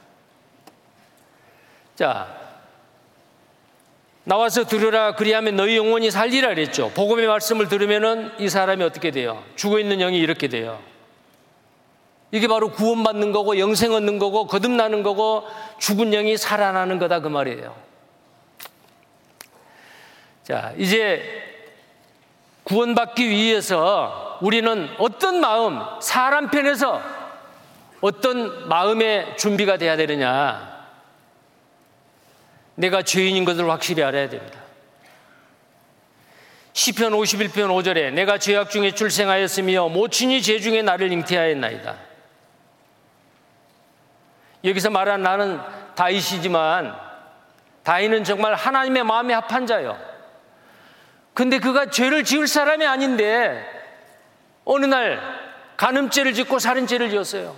자, 1.97 2.29
나와서 4.25 4.65
들으라 4.65 5.15
그리하면 5.15 5.57
너희 5.57 5.79
영혼이 5.79 6.11
살리라 6.11 6.49
그랬죠. 6.49 6.91
복음의 6.91 7.27
말씀을 7.27 7.69
들으면은 7.69 8.33
이 8.39 8.51
사람이 8.51 8.85
어떻게 8.85 9.11
돼요? 9.11 9.43
죽어 9.57 9.81
있는 9.81 9.99
영이 9.99 10.19
이렇게 10.19 10.49
돼요. 10.49 10.79
이게 12.33 12.47
바로 12.47 12.71
구원받는 12.71 13.33
거고 13.33 13.59
영생 13.59 13.93
얻는 13.93 14.19
거고 14.19 14.47
거듭나는 14.47 15.03
거고 15.03 15.47
죽은 15.79 16.11
영이 16.11 16.37
살아나는 16.37 16.99
거다 16.99 17.21
그 17.21 17.29
말이에요. 17.29 17.75
자, 20.45 20.73
이제 20.79 21.23
구원받기 22.65 23.29
위해서 23.29 24.39
우리는 24.41 24.89
어떤 24.99 25.41
마음, 25.41 25.81
사람 26.01 26.51
편에서 26.51 27.03
어떤 28.01 28.69
마음의 28.69 29.37
준비가 29.37 29.77
돼야 29.77 29.97
되느냐. 29.97 30.71
내가 32.77 33.03
죄인인 33.03 33.45
것을 33.45 33.69
확실히 33.69 34.03
알아야 34.03 34.29
됩니다. 34.29 34.59
시편 36.73 37.13
51편 37.13 37.53
5절에 37.53 38.13
내가 38.13 38.39
죄악 38.39 38.71
중에 38.71 38.93
출생하였으며 38.93 39.89
모친이 39.89 40.41
죄 40.41 40.61
중에 40.61 40.83
나를 40.83 41.13
잉태하였나이다. 41.13 42.10
여기서 44.65 44.91
말한 44.91 45.23
나는 45.23 45.61
다윗이지만 45.95 46.95
다윗은 47.83 48.25
정말 48.25 48.55
하나님의 48.55 49.05
마음에 49.05 49.35
합한 49.35 49.67
자요. 49.67 49.99
근데 51.35 51.59
그가 51.59 51.91
죄를 51.91 52.25
지을 52.25 52.47
사람이 52.47 52.87
아닌데 52.87 53.65
어느 54.65 54.85
날 54.87 55.21
간음죄를 55.77 56.35
짓고 56.35 56.59
살인죄를 56.59 57.11
지었어요. 57.11 57.57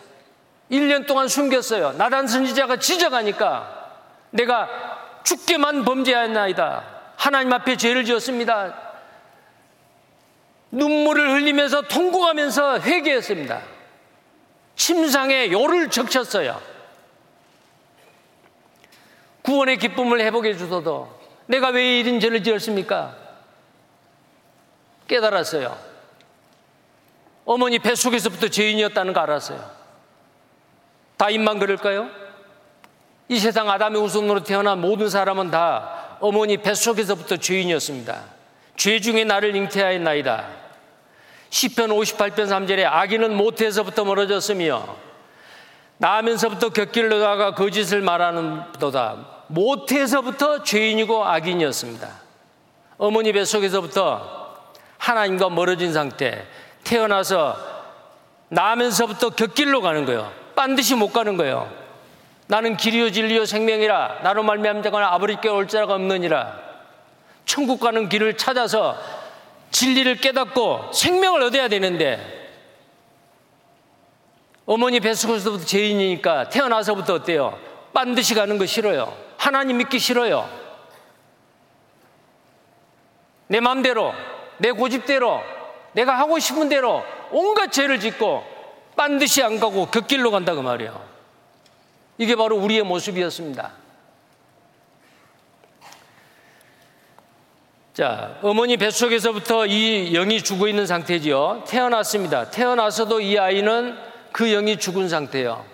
1년 0.71 1.07
동안 1.07 1.29
숨겼어요. 1.29 1.93
나단 1.93 2.27
선지자가 2.27 2.77
지적하니까 2.77 3.91
내가 4.31 4.69
죽게만 5.25 5.85
범죄하였나이다. 5.85 6.85
하나님 7.17 7.53
앞에 7.53 7.77
죄를 7.77 8.05
지었습니다. 8.05 8.75
눈물을 10.71 11.33
흘리면서 11.33 11.83
통곡하면서 11.83 12.81
회개했습니다. 12.81 13.61
침상에 14.75 15.53
요를 15.53 15.91
적셨어요. 15.91 16.72
구원의 19.43 19.79
기쁨을 19.79 20.21
회복해 20.21 20.57
주소도 20.57 21.21
내가 21.47 21.69
왜 21.69 22.01
이런 22.01 22.21
죄를 22.21 22.43
지었습니까? 22.43 23.17
깨달았어요. 25.09 25.77
어머니 27.45 27.79
뱃속에서부터 27.79 28.49
죄인이었다는 28.49 29.13
거 29.13 29.21
알았어요. 29.21 29.71
다인만 31.17 31.59
그럴까요? 31.59 32.09
이 33.29 33.39
세상 33.39 33.69
아담의 33.69 34.01
후손으로 34.01 34.43
태어난 34.45 34.81
모든 34.81 35.09
사람은 35.09 35.51
다 35.51 36.17
어머니 36.21 36.57
뱃속에서부터 36.57 37.37
죄인이었습니다. 37.37 38.23
죄 38.77 39.01
중에 39.01 39.25
나를 39.25 39.55
잉태하였나이다. 39.57 40.47
10편 41.51 41.89
58편 41.89 42.35
3절에 42.35 42.85
아기는 42.85 43.37
모태에서부터 43.37 44.05
멀어졌으며 44.05 44.97
나면서부터 45.99 46.71
곁길로 46.71 47.21
다가 47.21 47.55
거짓을 47.55 48.01
말하는 48.01 48.73
도다. 48.79 49.32
모태에서부터 49.49 50.63
죄인이고 50.63 51.25
악인이었습니다. 51.25 52.09
어머니 52.99 53.33
뱃속에서부터 53.33 54.57
하나님과 54.99 55.51
멀어진 55.51 55.93
상태, 55.93 56.47
태어나서 56.85 57.57
나면서부터 58.49 59.31
곁길로 59.31 59.81
가는 59.81 60.05
거예요. 60.05 60.31
반드시 60.55 60.95
못 60.95 61.13
가는 61.13 61.37
거예요. 61.37 61.71
나는 62.47 62.77
길이요 62.77 63.11
진리요 63.11 63.47
생명이라 63.47 64.21
나로 64.23 64.43
말미암 64.43 64.83
자거나 64.83 65.09
아버지께 65.09 65.49
올 65.49 65.67
자가 65.69 65.95
없느니라. 65.95 66.61
천국 67.45 67.81
가는 67.81 68.09
길을 68.09 68.37
찾아서 68.37 68.97
진리를 69.71 70.17
깨닫고 70.17 70.93
생명을 70.93 71.43
얻어야 71.43 71.69
되는데 71.69 72.43
어머니 74.67 75.01
뱃속에서부터 75.01 75.65
죄인이니까 75.65 76.51
태어나서부터 76.51 77.15
어때요? 77.15 77.59
반드시 77.93 78.35
가는 78.35 78.59
거 78.59 78.67
싫어요. 78.67 79.13
하나님 79.43 79.79
믿기 79.79 79.99
싫어요. 79.99 80.49
내 83.49 83.59
마음대로 83.59 84.15
내 84.59 84.71
고집대로 84.71 85.41
내가 85.95 86.17
하고 86.17 86.39
싶은 86.39 86.69
대로 86.69 87.03
온갖 87.33 87.73
죄를 87.73 87.99
짓고 87.99 88.45
반드시 88.95 89.43
안 89.43 89.59
가고 89.59 89.87
곁길로 89.87 90.31
간다 90.31 90.55
그 90.55 90.61
말이에요. 90.61 91.05
이게 92.19 92.37
바로 92.37 92.57
우리의 92.57 92.85
모습이었습니다. 92.85 93.73
자, 97.95 98.39
어머니 98.43 98.77
뱃속에서부터 98.77 99.67
이 99.67 100.13
영이 100.13 100.43
죽어 100.45 100.69
있는 100.69 100.87
상태지요. 100.87 101.65
태어났습니다. 101.67 102.51
태어나서도 102.51 103.21
이 103.21 103.37
아이는 103.41 103.99
그 104.31 104.49
영이 104.49 104.79
죽은 104.79 105.09
상태예요. 105.09 105.67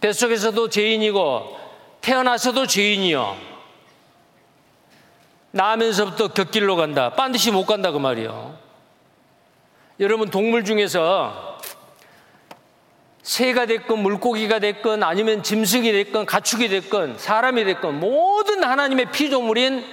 뱃속에서도 0.00 0.68
죄인이고 0.68 1.61
태어나서도 2.02 2.66
죄인이요. 2.66 3.36
나면서부터 5.52 6.28
곁길로 6.28 6.76
간다. 6.76 7.10
반드시 7.10 7.50
못 7.50 7.64
간다 7.64 7.90
그 7.90 7.98
말이요. 7.98 8.58
여러분 10.00 10.28
동물 10.30 10.64
중에서 10.64 11.58
새가 13.22 13.66
됐건 13.66 14.00
물고기가 14.00 14.58
됐건 14.58 15.04
아니면 15.04 15.44
짐승이 15.44 15.92
됐건 15.92 16.26
가축이 16.26 16.68
됐건 16.68 17.18
사람이 17.18 17.64
됐건 17.64 18.00
모든 18.00 18.64
하나님의 18.64 19.12
피조물인 19.12 19.84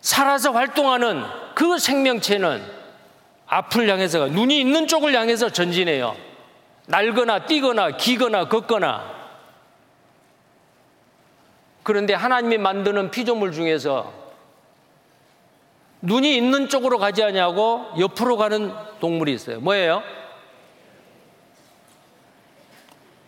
살아서 0.00 0.52
활동하는 0.52 1.24
그 1.56 1.78
생명체는 1.78 2.62
앞을 3.46 3.88
향해서 3.88 4.28
눈이 4.28 4.60
있는 4.60 4.86
쪽을 4.86 5.16
향해서 5.16 5.50
전진해요. 5.50 6.14
날거나 6.86 7.46
뛰거나 7.46 7.96
기거나 7.96 8.48
걷거나 8.48 9.15
그런데 11.86 12.14
하나님이 12.14 12.58
만드는 12.58 13.12
피조물 13.12 13.52
중에서 13.52 14.12
눈이 16.00 16.36
있는 16.36 16.68
쪽으로 16.68 16.98
가지 16.98 17.22
않냐고 17.22 17.86
옆으로 17.96 18.36
가는 18.36 18.74
동물이 18.98 19.32
있어요. 19.32 19.60
뭐예요? 19.60 20.02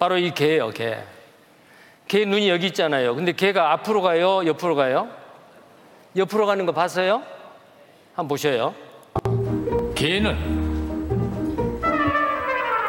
바로 0.00 0.18
이 0.18 0.34
개예요, 0.34 0.70
개. 0.70 0.98
개 2.08 2.24
눈이 2.24 2.48
여기 2.48 2.66
있잖아요. 2.66 3.14
근데 3.14 3.30
개가 3.30 3.70
앞으로 3.74 4.02
가요, 4.02 4.44
옆으로 4.44 4.74
가요? 4.74 5.08
옆으로 6.16 6.46
가는 6.46 6.66
거 6.66 6.72
봤어요? 6.72 7.22
한번 8.16 8.26
보셔요. 8.26 8.74
개는 9.94 10.58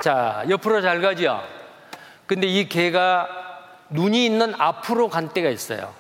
자, 0.01 0.43
옆으로 0.49 0.81
잘 0.81 0.99
가죠. 0.99 1.43
근데 2.25 2.47
이 2.47 2.67
개가 2.67 3.38
눈이 3.89 4.25
있는 4.25 4.53
앞으로 4.57 5.09
간 5.09 5.29
때가 5.29 5.49
있어요. 5.49 5.93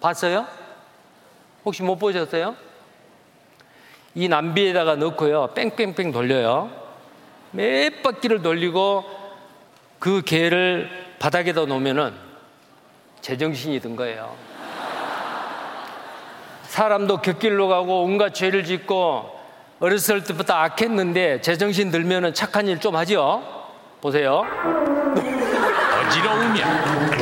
봤어요? 0.00 0.46
혹시 1.64 1.82
못 1.82 1.96
보셨어요? 1.96 2.54
이 4.14 4.28
남비에다가 4.28 4.94
넣고요. 4.96 5.48
뺑뺑뺑 5.54 6.12
돌려요. 6.12 6.70
몇 7.50 8.02
바퀴를 8.02 8.42
돌리고 8.42 9.04
그 9.98 10.22
개를 10.22 10.90
바닥에다 11.18 11.64
놓으면은 11.64 12.14
제정신이 13.20 13.80
든 13.80 13.96
거예요. 13.96 14.36
사람도 16.64 17.18
곁길로 17.22 17.68
가고 17.68 18.02
온갖 18.04 18.34
죄를 18.34 18.64
짓고 18.64 19.30
어렸을 19.80 20.24
때부터 20.24 20.54
악했는데 20.54 21.40
제정신 21.40 21.90
들면은 21.90 22.34
착한 22.34 22.68
일 22.68 22.78
좀 22.80 22.96
하죠. 22.96 23.42
보세요. 24.00 24.42
어지러우면 26.06 27.13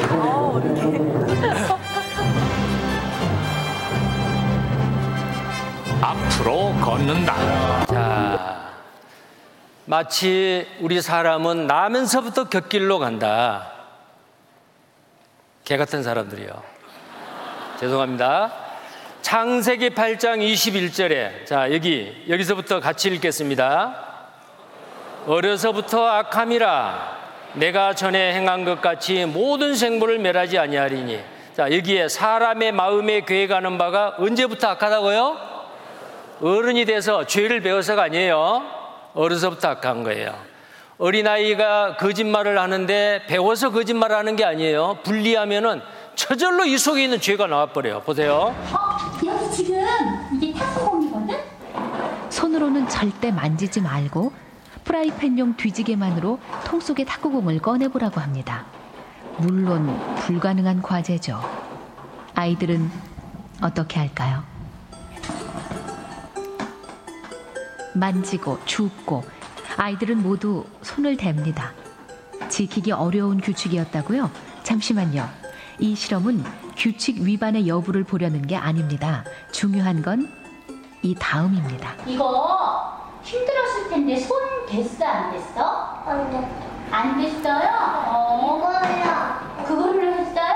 앞으로 6.42 6.74
걷는다. 6.80 7.86
자, 7.86 8.72
마치 9.84 10.66
우리 10.80 11.00
사람은 11.00 11.68
나면서부터 11.68 12.48
곁길로 12.48 12.98
간다. 12.98 13.70
개 15.64 15.76
같은 15.76 16.02
사람들이요. 16.02 16.50
죄송합니다. 17.78 18.52
창세기 19.22 19.90
8장 19.90 20.38
21절에 20.40 21.46
자, 21.46 21.72
여기 21.72 22.24
여기서부터 22.28 22.80
같이 22.80 23.08
읽겠습니다. 23.10 23.94
어려서부터 25.26 26.04
악함이라 26.04 27.22
내가 27.54 27.94
전에 27.94 28.34
행한 28.34 28.64
것 28.64 28.80
같이 28.80 29.24
모든 29.26 29.76
생물을 29.76 30.18
멸하지 30.18 30.58
아니하리니 30.58 31.20
자, 31.56 31.72
여기에 31.72 32.08
사람의 32.08 32.72
마음에 32.72 33.20
괴가는 33.20 33.78
바가 33.78 34.16
언제부터 34.18 34.68
악하다고요? 34.68 35.51
어른이 36.42 36.84
돼서 36.86 37.24
죄를 37.24 37.60
배워서가 37.60 38.02
아니에요. 38.02 38.62
어려서부터 39.14 39.68
악한 39.68 40.02
거예요. 40.02 40.34
어린아이가 40.98 41.96
거짓말을 41.96 42.58
하는데 42.58 43.22
배워서 43.28 43.70
거짓말을 43.70 44.16
하는 44.16 44.34
게 44.34 44.44
아니에요. 44.44 44.98
분리하면은 45.04 45.80
저절로 46.16 46.64
이 46.64 46.76
속에 46.76 47.04
있는 47.04 47.20
죄가 47.20 47.46
나와버려요. 47.46 48.00
보세요. 48.00 48.54
어, 48.72 49.24
여기 49.24 49.50
지금 49.56 49.84
이게 50.40 50.52
탁구공이거든? 50.58 51.36
손으로는 52.28 52.88
절대 52.88 53.30
만지지 53.30 53.80
말고 53.80 54.32
프라이팬용 54.84 55.56
뒤지개만으로 55.56 56.40
통 56.64 56.80
속의 56.80 57.06
탁구공을 57.06 57.60
꺼내보라고 57.60 58.20
합니다. 58.20 58.66
물론 59.38 59.96
불가능한 60.16 60.82
과제죠. 60.82 61.40
아이들은 62.34 62.90
어떻게 63.62 64.00
할까요? 64.00 64.51
만지고 67.94 68.58
줍고 68.64 69.24
아이들은 69.76 70.22
모두 70.22 70.64
손을 70.82 71.16
댑니다. 71.16 71.70
지키기 72.48 72.92
어려운 72.92 73.40
규칙이었다고요? 73.40 74.30
잠시만요. 74.62 75.28
이 75.78 75.94
실험은 75.94 76.44
규칙 76.76 77.20
위반의 77.20 77.66
여부를 77.68 78.04
보려는 78.04 78.46
게 78.46 78.56
아닙니다. 78.56 79.24
중요한 79.52 80.02
건 80.02 80.42
이 81.04 81.16
다음입니다. 81.16 81.94
이거 82.06 82.96
힘들었을 83.24 83.88
텐데 83.90 84.16
손 84.16 84.38
됐어 84.66 85.04
안 85.04 85.32
됐어? 85.32 86.02
안 86.06 86.30
됐다. 86.30 86.48
안 86.92 87.20
됐어요? 87.20 87.68
어, 88.06 88.58
이거요. 88.58 89.66
그거를 89.66 90.14
했어요? 90.20 90.54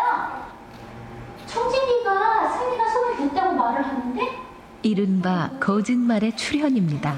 청진이가 1.46 2.48
승리가 2.48 2.88
손을 2.90 3.16
댔다고 3.16 3.54
말을 3.54 3.84
하는데 3.84 4.45
이른바 4.86 5.50
거짓말의 5.58 6.36
출현입니다. 6.36 7.16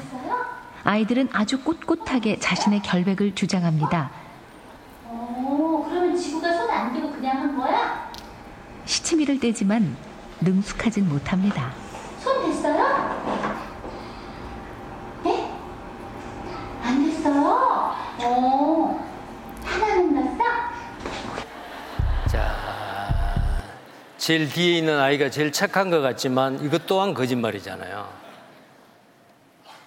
아이들은 0.85 1.29
아주 1.33 1.61
꼿꼿하게 1.63 2.39
자신의 2.39 2.81
결백을 2.83 3.35
주장합니다. 3.35 4.11
어, 5.05 5.87
그러면 5.89 6.17
지구가 6.17 6.51
손 6.53 6.69
안 6.71 6.93
대고 6.95 7.11
그냥 7.11 7.37
한 7.39 7.57
거야? 7.59 8.11
시치미를 8.87 9.39
떼지만 9.41 9.97
능숙하진 10.41 11.09
못합니다. 11.09 11.73
손 12.21 12.47
됐어요? 12.47 13.19
네? 15.25 15.53
안 16.83 17.05
됐어요? 17.05 17.95
어, 18.23 19.07
하나는 19.65 20.15
났어? 20.15 20.38
제일 24.29 24.47
뒤에 24.47 24.77
있는 24.77 25.01
아이가 25.01 25.31
제일 25.31 25.53
착한 25.53 25.89
것 25.89 26.03
같지만 26.03 26.63
이것 26.63 26.85
또한 26.85 27.15
거짓말이잖아요. 27.15 28.07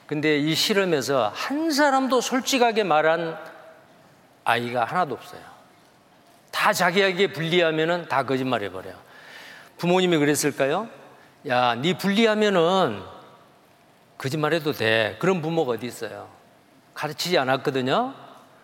근데 0.07 0.39
이 0.39 0.55
실험에서 0.55 1.31
한 1.31 1.69
사람도 1.69 2.21
솔직하게 2.21 2.83
말한 2.83 3.37
아이가 4.43 4.83
하나도 4.83 5.13
없어요. 5.13 5.41
다 6.49 6.73
자기에게 6.73 7.33
불리하면은 7.33 8.07
다 8.07 8.23
거짓말 8.23 8.63
해 8.63 8.71
버려요. 8.71 8.95
부모님이 9.77 10.17
그랬을까요? 10.17 10.89
야, 11.47 11.75
네 11.75 11.95
불리하면은 11.95 12.99
거짓말해도 14.17 14.71
돼. 14.71 15.17
그런 15.19 15.43
부모가 15.43 15.73
어디 15.73 15.85
있어요? 15.85 16.27
가르치지 16.95 17.37
않았거든요. 17.37 18.15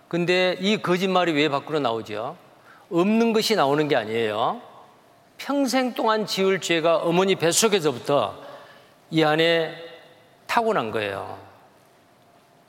근데 0.07 0.57
이 0.59 0.81
거짓말이 0.81 1.33
왜 1.33 1.49
밖으로 1.49 1.79
나오죠? 1.79 2.35
없는 2.89 3.31
것이 3.31 3.55
나오는 3.55 3.87
게 3.87 3.95
아니에요. 3.95 4.66
평생 5.37 5.93
동안 5.93 6.25
지을 6.25 6.59
죄가 6.59 6.97
어머니 6.97 7.35
뱃속에서부터 7.35 8.43
이 9.11 9.23
안에 9.23 9.75
타고난 10.47 10.91
거예요. 10.91 11.39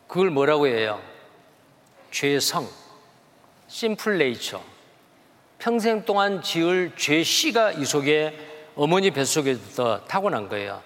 그걸 0.06 0.30
뭐라고 0.30 0.66
해요? 0.66 1.00
죄성, 2.10 2.68
심플 3.68 4.18
네이처. 4.18 4.60
평생 5.58 6.04
동안 6.04 6.42
지을 6.42 6.92
죄 6.96 7.22
씨가 7.22 7.72
이 7.72 7.84
속에 7.84 8.38
어머니 8.76 9.10
뱃속에부터 9.10 10.04
타고난 10.06 10.48
거예요. 10.48 10.80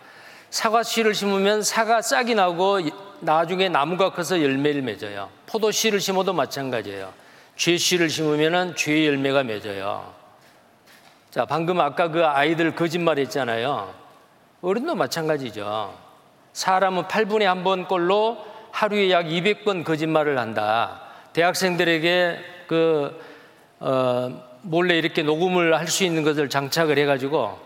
사과 0.51 0.83
씨를 0.83 1.15
심으면 1.15 1.63
사과 1.63 2.01
싹이 2.01 2.35
나고 2.35 2.81
나중에 3.21 3.69
나무가 3.69 4.11
커서 4.11 4.43
열매를 4.43 4.83
맺어요. 4.83 5.31
포도 5.47 5.71
씨를 5.71 6.01
심어도 6.01 6.33
마찬가지예요. 6.33 7.13
죄 7.57 7.77
씨를 7.77 8.09
심으면 8.09 8.77
죄 8.77 9.07
열매가 9.07 9.45
맺어요. 9.45 10.22
자, 11.33 11.47
방금 11.47 11.81
아까 11.81 12.09
그 12.09 12.27
아이들 12.27 12.75
거짓말 12.75 13.19
했잖아요. 13.19 13.95
어른도 14.61 14.95
마찬가지죠. 14.95 15.95
사람은 16.53 17.05
8분에 17.05 17.45
한 17.45 17.65
번 17.65 17.89
꼴로 17.89 18.37
하루에 18.71 19.11
약 19.11 19.25
200번 19.25 19.83
거짓말을 19.83 20.39
한다. 20.39 21.01
대학생들에게 21.33 22.39
그, 22.69 23.19
어, 23.81 24.43
몰래 24.61 24.99
이렇게 24.99 25.23
녹음을 25.23 25.79
할 25.79 25.89
수 25.89 26.05
있는 26.05 26.23
것을 26.23 26.51
장착을 26.51 26.99
해가지고 26.99 27.59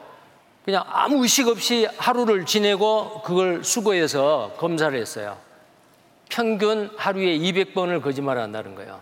그냥 0.64 0.84
아무 0.86 1.22
의식 1.24 1.48
없이 1.48 1.88
하루를 1.98 2.46
지내고 2.46 3.22
그걸 3.22 3.64
수거해서 3.64 4.54
검사를 4.58 4.96
했어요. 4.96 5.36
평균 6.28 6.90
하루에 6.96 7.36
200번을 7.38 8.00
거짓말 8.00 8.38
한다는 8.38 8.76
거예요. 8.76 9.00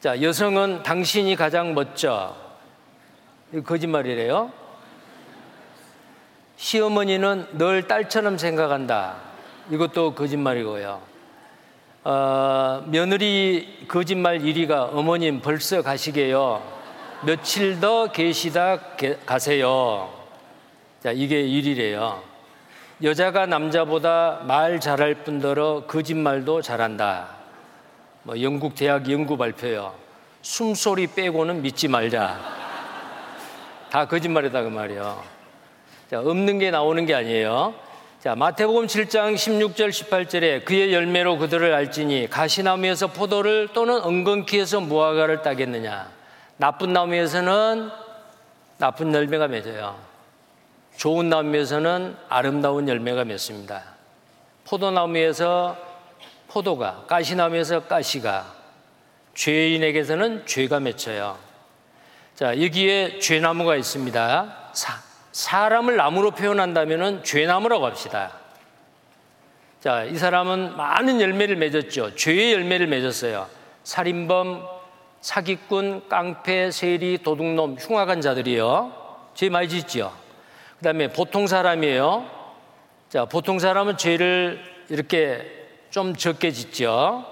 자, 0.00 0.20
여성은 0.22 0.82
당신이 0.82 1.36
가장 1.36 1.74
멋져. 1.74 2.34
거짓말이래요. 3.60 4.50
시어머니는 6.56 7.46
널 7.52 7.86
딸처럼 7.86 8.38
생각한다. 8.38 9.16
이것도 9.70 10.14
거짓말이고요. 10.14 11.00
어, 12.04 12.84
며느리 12.86 13.86
거짓말 13.86 14.38
1위가 14.38 14.90
어머님 14.92 15.40
벌써 15.40 15.82
가시게요. 15.82 16.62
며칠 17.24 17.78
더 17.78 18.10
계시다 18.10 18.96
게, 18.96 19.18
가세요. 19.24 20.12
자, 21.02 21.12
이게 21.12 21.42
1위래요. 21.42 22.20
여자가 23.02 23.46
남자보다 23.46 24.42
말 24.46 24.80
잘할 24.80 25.24
뿐더러 25.24 25.84
거짓말도 25.86 26.62
잘한다. 26.62 27.28
뭐 28.22 28.40
영국 28.40 28.74
대학 28.74 29.10
연구 29.10 29.36
발표요. 29.36 29.94
숨소리 30.42 31.08
빼고는 31.08 31.62
믿지 31.62 31.88
말자. 31.88 32.61
다 33.92 34.06
거짓말이다 34.06 34.62
그 34.62 34.68
말이요. 34.68 35.22
자, 36.10 36.20
없는 36.20 36.58
게 36.58 36.70
나오는 36.70 37.04
게 37.04 37.14
아니에요. 37.14 37.74
자, 38.20 38.34
마태복음 38.34 38.86
7장 38.86 39.34
16절 39.34 39.90
18절에 39.90 40.64
그의 40.64 40.94
열매로 40.94 41.36
그들을 41.36 41.74
알지니 41.74 42.30
가시나무에서 42.30 43.08
포도를 43.08 43.68
또는 43.74 44.00
엉겅퀴에서 44.00 44.80
무화과를 44.80 45.42
따겠느냐. 45.42 46.10
나쁜 46.56 46.94
나무에서는 46.94 47.90
나쁜 48.78 49.12
열매가 49.12 49.48
맺어요. 49.48 49.94
좋은 50.96 51.28
나무에서는 51.28 52.16
아름다운 52.30 52.88
열매가 52.88 53.26
맺습니다. 53.26 53.82
포도나무에서 54.64 55.76
포도가, 56.48 57.04
가시나무에서 57.06 57.80
가시가, 57.88 58.54
죄인에게서는 59.34 60.46
죄가 60.46 60.80
맺혀요. 60.80 61.51
자, 62.34 62.60
여기에 62.60 63.18
죄나무가 63.18 63.76
있습니다. 63.76 64.70
사, 64.72 65.00
사람을 65.32 65.96
나무로 65.96 66.30
표현한다면 66.30 67.24
죄나무라고 67.24 67.84
합시다. 67.86 68.32
자, 69.80 70.04
이 70.04 70.16
사람은 70.16 70.76
많은 70.76 71.20
열매를 71.20 71.56
맺었죠. 71.56 72.14
죄의 72.14 72.54
열매를 72.54 72.86
맺었어요. 72.86 73.48
살인범, 73.84 74.66
사기꾼, 75.20 76.08
깡패, 76.08 76.70
세리, 76.70 77.18
도둑놈, 77.22 77.76
흉악한 77.78 78.22
자들이요. 78.22 78.92
죄 79.34 79.48
많이 79.50 79.68
짓죠. 79.68 80.12
그 80.78 80.84
다음에 80.84 81.08
보통 81.08 81.46
사람이에요. 81.46 82.24
자, 83.10 83.24
보통 83.26 83.58
사람은 83.58 83.98
죄를 83.98 84.58
이렇게 84.88 85.66
좀 85.90 86.16
적게 86.16 86.50
짓죠. 86.50 87.26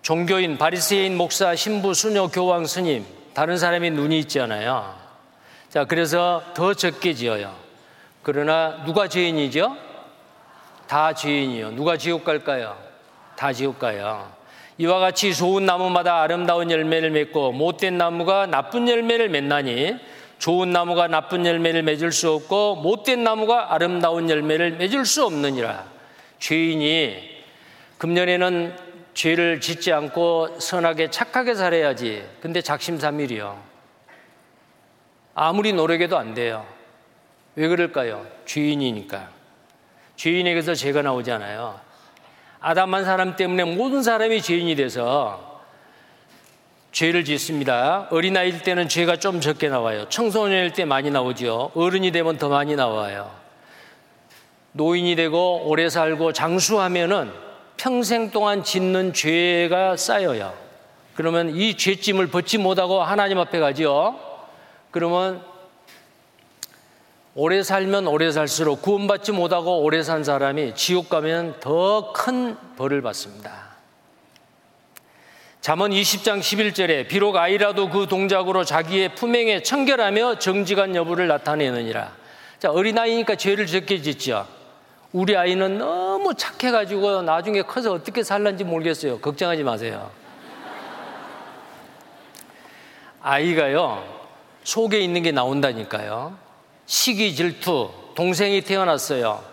종교인, 0.00 0.56
바리새인, 0.56 1.16
목사, 1.16 1.54
신부, 1.54 1.92
수녀, 1.94 2.28
교황, 2.28 2.64
스님, 2.64 3.04
다른 3.34 3.56
사람이 3.56 3.90
눈이 3.90 4.18
있잖아요. 4.20 4.94
자, 5.68 5.84
그래서 5.84 6.42
더 6.54 6.74
적게 6.74 7.14
지어요. 7.14 7.54
그러나 8.22 8.84
누가 8.84 9.08
죄인이죠? 9.08 9.76
다 10.86 11.14
죄인이요. 11.14 11.70
누가 11.70 11.96
지옥 11.96 12.24
갈까요? 12.24 12.76
다 13.36 13.52
지옥 13.52 13.78
가요. 13.78 14.30
이와 14.78 14.98
같이 14.98 15.34
좋은 15.34 15.64
나무마다 15.64 16.20
아름다운 16.20 16.70
열매를 16.70 17.10
맺고 17.10 17.52
못된 17.52 17.98
나무가 17.98 18.46
나쁜 18.46 18.88
열매를 18.88 19.28
맺나니 19.28 19.96
좋은 20.38 20.70
나무가 20.70 21.06
나쁜 21.06 21.46
열매를 21.46 21.82
맺을 21.82 22.12
수 22.12 22.32
없고 22.32 22.76
못된 22.76 23.22
나무가 23.22 23.72
아름다운 23.72 24.28
열매를 24.28 24.72
맺을 24.72 25.06
수 25.06 25.24
없느니라. 25.24 25.84
죄인이 26.38 27.30
금년에는 27.98 28.76
죄를 29.14 29.60
짓지 29.60 29.92
않고 29.92 30.58
선하게 30.58 31.10
착하게 31.10 31.54
살아야지. 31.54 32.26
근데 32.40 32.60
작심삼일이요. 32.60 33.62
아무리 35.34 35.72
노력해도 35.72 36.18
안 36.18 36.34
돼요. 36.34 36.66
왜 37.54 37.68
그럴까요? 37.68 38.26
죄인이니까. 38.46 39.28
죄인에게서 40.16 40.74
죄가 40.74 41.02
나오잖아요. 41.02 41.80
아담한 42.60 43.04
사람 43.04 43.36
때문에 43.36 43.64
모든 43.64 44.02
사람이 44.02 44.40
죄인이 44.40 44.76
돼서 44.76 45.60
죄를 46.92 47.24
짓습니다. 47.24 48.06
어린아이일 48.10 48.62
때는 48.62 48.88
죄가 48.88 49.16
좀 49.16 49.40
적게 49.40 49.68
나와요. 49.68 50.08
청소년일 50.08 50.72
때 50.72 50.84
많이 50.84 51.10
나오죠. 51.10 51.72
어른이 51.74 52.12
되면 52.12 52.36
더 52.38 52.48
많이 52.48 52.76
나와요. 52.76 53.30
노인이 54.72 55.16
되고 55.16 55.66
오래 55.66 55.88
살고 55.88 56.32
장수하면은 56.32 57.32
평생 57.82 58.30
동안 58.30 58.62
짓는 58.62 59.12
죄가 59.12 59.96
쌓여요. 59.96 60.54
그러면 61.16 61.50
이 61.56 61.76
죄짐을 61.76 62.28
벗지 62.28 62.56
못하고 62.56 63.02
하나님 63.02 63.40
앞에 63.40 63.58
가죠. 63.58 64.20
그러면 64.92 65.42
오래 67.34 67.64
살면 67.64 68.06
오래 68.06 68.30
살수록 68.30 68.82
구원받지 68.82 69.32
못하고 69.32 69.82
오래 69.82 70.04
산 70.04 70.22
사람이 70.22 70.76
지옥 70.76 71.08
가면 71.08 71.58
더 71.58 72.12
큰 72.12 72.56
벌을 72.76 73.02
받습니다. 73.02 73.72
잠언 75.60 75.90
20장 75.90 76.38
11절에 76.38 77.08
비록 77.08 77.34
아이라도 77.34 77.90
그 77.90 78.06
동작으로 78.06 78.62
자기의 78.62 79.16
품행에 79.16 79.64
청결하며 79.64 80.38
정직한 80.38 80.94
여부를 80.94 81.26
나타내느니라. 81.26 82.12
자, 82.60 82.70
어린아이니까 82.70 83.34
죄를 83.34 83.66
적게 83.66 84.00
짓죠. 84.00 84.61
우리 85.12 85.36
아이는 85.36 85.78
너무 85.78 86.34
착해가지고 86.34 87.22
나중에 87.22 87.62
커서 87.62 87.92
어떻게 87.92 88.22
살란지 88.22 88.64
모르겠어요. 88.64 89.20
걱정하지 89.20 89.62
마세요. 89.62 90.10
아이가요, 93.20 94.04
속에 94.64 94.98
있는 94.98 95.22
게 95.22 95.30
나온다니까요. 95.30 96.36
시기 96.86 97.34
질투, 97.34 97.90
동생이 98.14 98.62
태어났어요. 98.62 99.44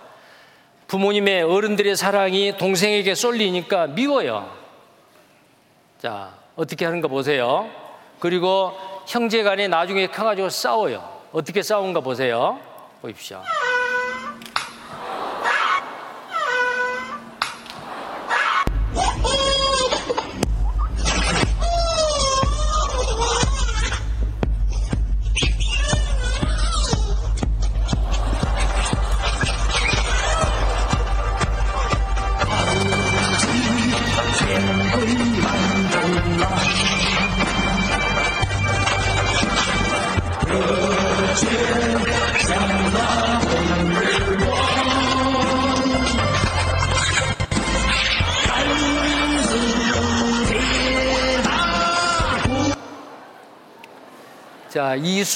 부모님의 0.87 1.43
어른들의 1.43 1.95
사랑이 1.95 2.57
동생에게 2.57 3.13
쏠리니까 3.13 3.87
미워요. 3.87 4.51
자, 6.01 6.33
어떻게 6.55 6.85
하는가 6.85 7.07
보세요. 7.07 7.69
그리고 8.19 8.73
형제 9.07 9.43
간에 9.43 9.67
나중에 9.67 10.07
커가지고 10.07 10.49
싸워요. 10.49 11.19
어떻게 11.31 11.61
싸운가 11.61 11.99
보세요. 11.99 12.59
보십시오. 13.01 13.43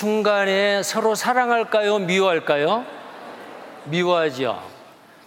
순간에 0.03 0.83
서로 0.83 1.15
사랑할까요? 1.15 1.99
미워할까요? 1.99 2.85
미워하죠. 3.85 4.61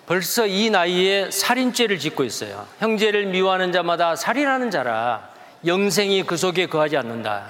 벌써 0.05 0.47
이 0.47 0.69
나이에 0.69 1.31
살인죄를 1.31 1.99
짓고 1.99 2.25
있어요. 2.25 2.67
형제를 2.79 3.25
미워하는 3.25 3.73
자마다 3.73 4.17
살인하는 4.17 4.71
자라 4.71 5.31
영생이 5.65 6.25
그 6.25 6.37
속에 6.37 6.67
거하지 6.67 6.99
않는다. 6.99 7.47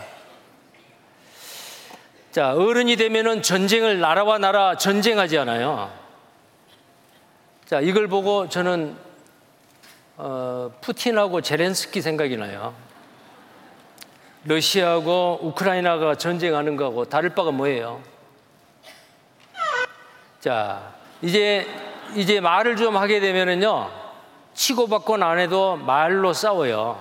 자, 2.30 2.54
어른이 2.54 2.94
되면은 2.94 3.42
전쟁을 3.42 3.98
나라와 3.98 4.38
나라 4.38 4.76
전쟁하지 4.76 5.36
않아요. 5.38 5.90
자, 7.64 7.80
이걸 7.80 8.06
보고 8.06 8.48
저는 8.48 8.96
어, 10.16 10.70
푸틴하고 10.80 11.40
제렌스키 11.40 12.02
생각이 12.02 12.36
나요. 12.36 12.85
러시아하고 14.46 15.40
우크라이나가 15.42 16.14
전쟁하는 16.14 16.76
거하고 16.76 17.04
다를 17.04 17.30
바가 17.30 17.50
뭐예요? 17.50 18.00
자, 20.40 20.94
이제, 21.22 21.66
이제 22.14 22.40
말을 22.40 22.76
좀 22.76 22.96
하게 22.96 23.18
되면은요, 23.20 23.90
치고받고는 24.54 25.26
안 25.26 25.38
해도 25.38 25.76
말로 25.76 26.32
싸워요. 26.32 27.00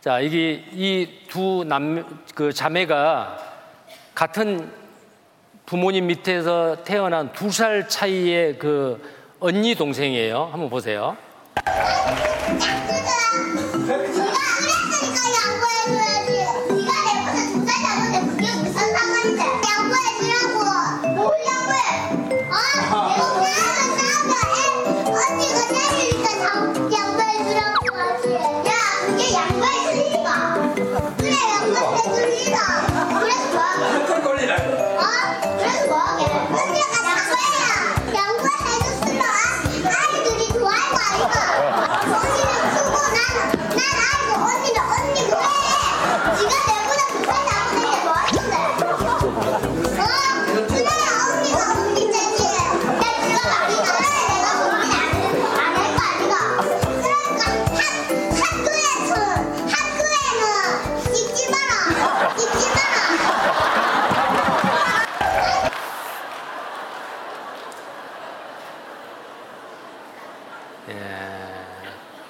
자, 0.00 0.20
이게 0.20 0.64
이 0.72 1.18
두 1.28 1.64
남, 1.66 2.22
그 2.34 2.52
자매가 2.52 3.38
같은 4.14 4.72
부모님 5.66 6.06
밑에서 6.06 6.82
태어난 6.84 7.30
두 7.32 7.50
살 7.50 7.86
차이의 7.86 8.58
그 8.58 9.02
언니 9.40 9.74
동생이에요. 9.74 10.48
한번 10.50 10.70
보세요. 10.70 11.16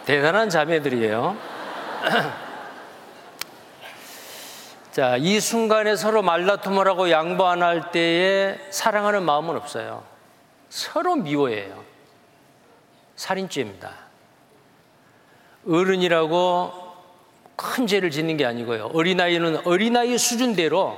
대단한 0.09 0.48
자매들이에요. 0.48 1.36
자, 4.90 5.18
이 5.18 5.38
순간에 5.38 5.96
서로 5.96 6.22
말다툼을 6.22 6.88
하고 6.88 7.11
양보 7.11 7.46
안 7.46 7.62
할 7.62 7.90
때에 7.90 8.59
사랑하는 8.70 9.22
마음은 9.22 9.54
없어요. 9.54 10.02
서로 10.70 11.14
미워해요. 11.14 11.84
살인죄입니다. 13.16 13.92
어른이라고 15.68 16.72
큰 17.54 17.86
죄를 17.86 18.11
짓는 18.11 18.38
게 18.38 18.46
아니고요. 18.46 18.92
어린아이는 18.94 19.66
어린아이 19.66 20.16
수준대로 20.16 20.96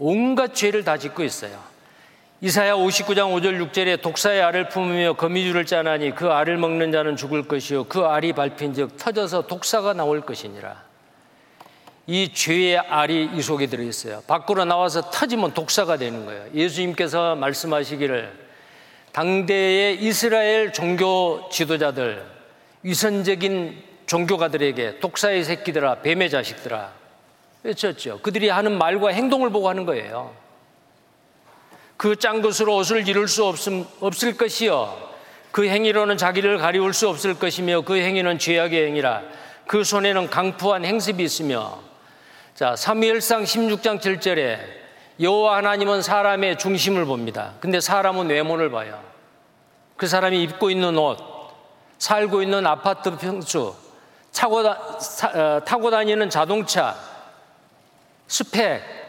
온갖 0.00 0.52
죄를 0.52 0.82
다 0.82 0.98
짓고 0.98 1.22
있어요. 1.22 1.71
이사야 2.44 2.74
59장 2.74 3.32
5절 3.40 3.70
6절에 3.70 4.02
독사의 4.02 4.42
알을 4.42 4.68
품으며 4.68 5.12
거미줄을 5.12 5.64
짜나니 5.64 6.16
그 6.16 6.26
알을 6.26 6.56
먹는 6.56 6.90
자는 6.90 7.14
죽을 7.14 7.46
것이요 7.46 7.84
그 7.84 8.00
알이 8.00 8.32
밟힌즉 8.32 8.96
터져서 8.96 9.46
독사가 9.46 9.92
나올 9.92 10.22
것이니라. 10.22 10.82
이 12.08 12.32
죄의 12.34 12.78
알이 12.78 13.30
이 13.34 13.40
속에 13.40 13.68
들어 13.68 13.84
있어요. 13.84 14.24
밖으로 14.26 14.64
나와서 14.64 15.08
터지면 15.08 15.54
독사가 15.54 15.98
되는 15.98 16.26
거예요. 16.26 16.46
예수님께서 16.52 17.36
말씀하시기를 17.36 18.32
당대의 19.12 20.02
이스라엘 20.02 20.72
종교 20.72 21.48
지도자들 21.48 22.26
위선적인 22.82 23.84
종교가들에게 24.06 24.98
독사의 24.98 25.44
새끼들아 25.44 26.02
뱀의 26.02 26.28
자식들아 26.28 26.90
외쳤죠. 27.62 28.18
그들이 28.20 28.48
하는 28.48 28.76
말과 28.76 29.10
행동을 29.10 29.50
보고 29.50 29.68
하는 29.68 29.86
거예요. 29.86 30.41
그 32.02 32.16
짠 32.16 32.42
것으로 32.42 32.78
옷을 32.78 33.06
이룰 33.06 33.28
수 33.28 33.44
없음, 33.44 33.86
없을 34.00 34.36
것이요. 34.36 35.10
그 35.52 35.68
행위로는 35.68 36.16
자기를 36.16 36.58
가리울 36.58 36.94
수 36.94 37.08
없을 37.08 37.38
것이며 37.38 37.82
그 37.82 37.96
행위는 37.96 38.40
죄악의 38.40 38.86
행위라. 38.88 39.22
그 39.68 39.84
손에는 39.84 40.28
강푸한 40.28 40.84
행습이 40.84 41.22
있으며 41.22 41.78
자, 42.56 42.74
사무엘상 42.74 43.44
16장 43.44 44.00
7절에 44.00 44.58
여호와 45.20 45.58
하나님은 45.58 46.02
사람의 46.02 46.58
중심을 46.58 47.04
봅니다. 47.04 47.52
근데 47.60 47.78
사람은 47.78 48.30
외모를 48.30 48.72
봐요. 48.72 49.00
그 49.96 50.08
사람이 50.08 50.42
입고 50.42 50.70
있는 50.70 50.98
옷, 50.98 51.18
살고 51.98 52.42
있는 52.42 52.66
아파트 52.66 53.16
평수, 53.16 53.76
타고, 54.34 54.64
다, 54.64 54.76
어, 55.34 55.64
타고 55.64 55.88
다니는 55.92 56.30
자동차, 56.30 56.96
스펙, 58.26 59.01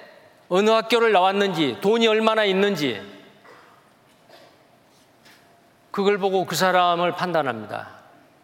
어느 0.49 0.69
학교를 0.69 1.11
나왔는지, 1.11 1.77
돈이 1.81 2.07
얼마나 2.07 2.45
있는지, 2.45 3.01
그걸 5.91 6.17
보고 6.17 6.45
그 6.45 6.55
사람을 6.55 7.13
판단합니다. 7.13 7.89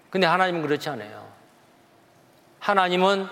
근데 0.10 0.28
하나님은 0.28 0.62
그렇지 0.62 0.90
않아요. 0.90 1.28
하나님은 2.60 3.28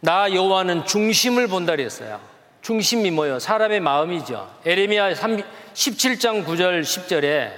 나 0.00 0.32
여호와는 0.32 0.84
중심을 0.84 1.46
본다 1.48 1.72
그랬어요. 1.72 2.20
중심이 2.60 3.10
뭐예요? 3.10 3.38
사람의 3.38 3.80
마음이죠. 3.80 4.48
에레미야 4.66 5.14
17장 5.14 6.44
9절 6.44 6.82
10절에 6.82 7.52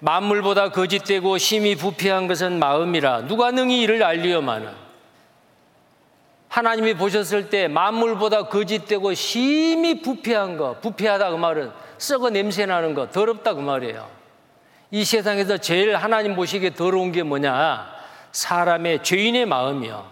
만물보다 0.00 0.70
거짓되고 0.70 1.38
심히 1.38 1.76
부패한 1.76 2.26
것은 2.26 2.58
마음이라 2.58 3.22
누가 3.22 3.50
능히 3.50 3.82
이를 3.82 4.02
알리어마는 4.02 4.72
하나님이 6.50 6.94
보셨을 6.94 7.48
때 7.48 7.68
만물보다 7.68 8.48
거짓되고 8.48 9.14
심히 9.14 10.02
부패한 10.02 10.56
거 10.56 10.76
부패하다 10.80 11.30
그 11.30 11.36
말은 11.36 11.70
썩어 11.96 12.30
냄새 12.30 12.66
나는 12.66 12.92
거 12.92 13.08
더럽다 13.08 13.54
그 13.54 13.60
말이에요. 13.60 14.08
이 14.90 15.04
세상에서 15.04 15.58
제일 15.58 15.94
하나님 15.94 16.34
보시기에 16.34 16.70
더러운 16.70 17.12
게 17.12 17.22
뭐냐? 17.22 17.86
사람의 18.32 19.04
죄인의 19.04 19.46
마음이요. 19.46 20.04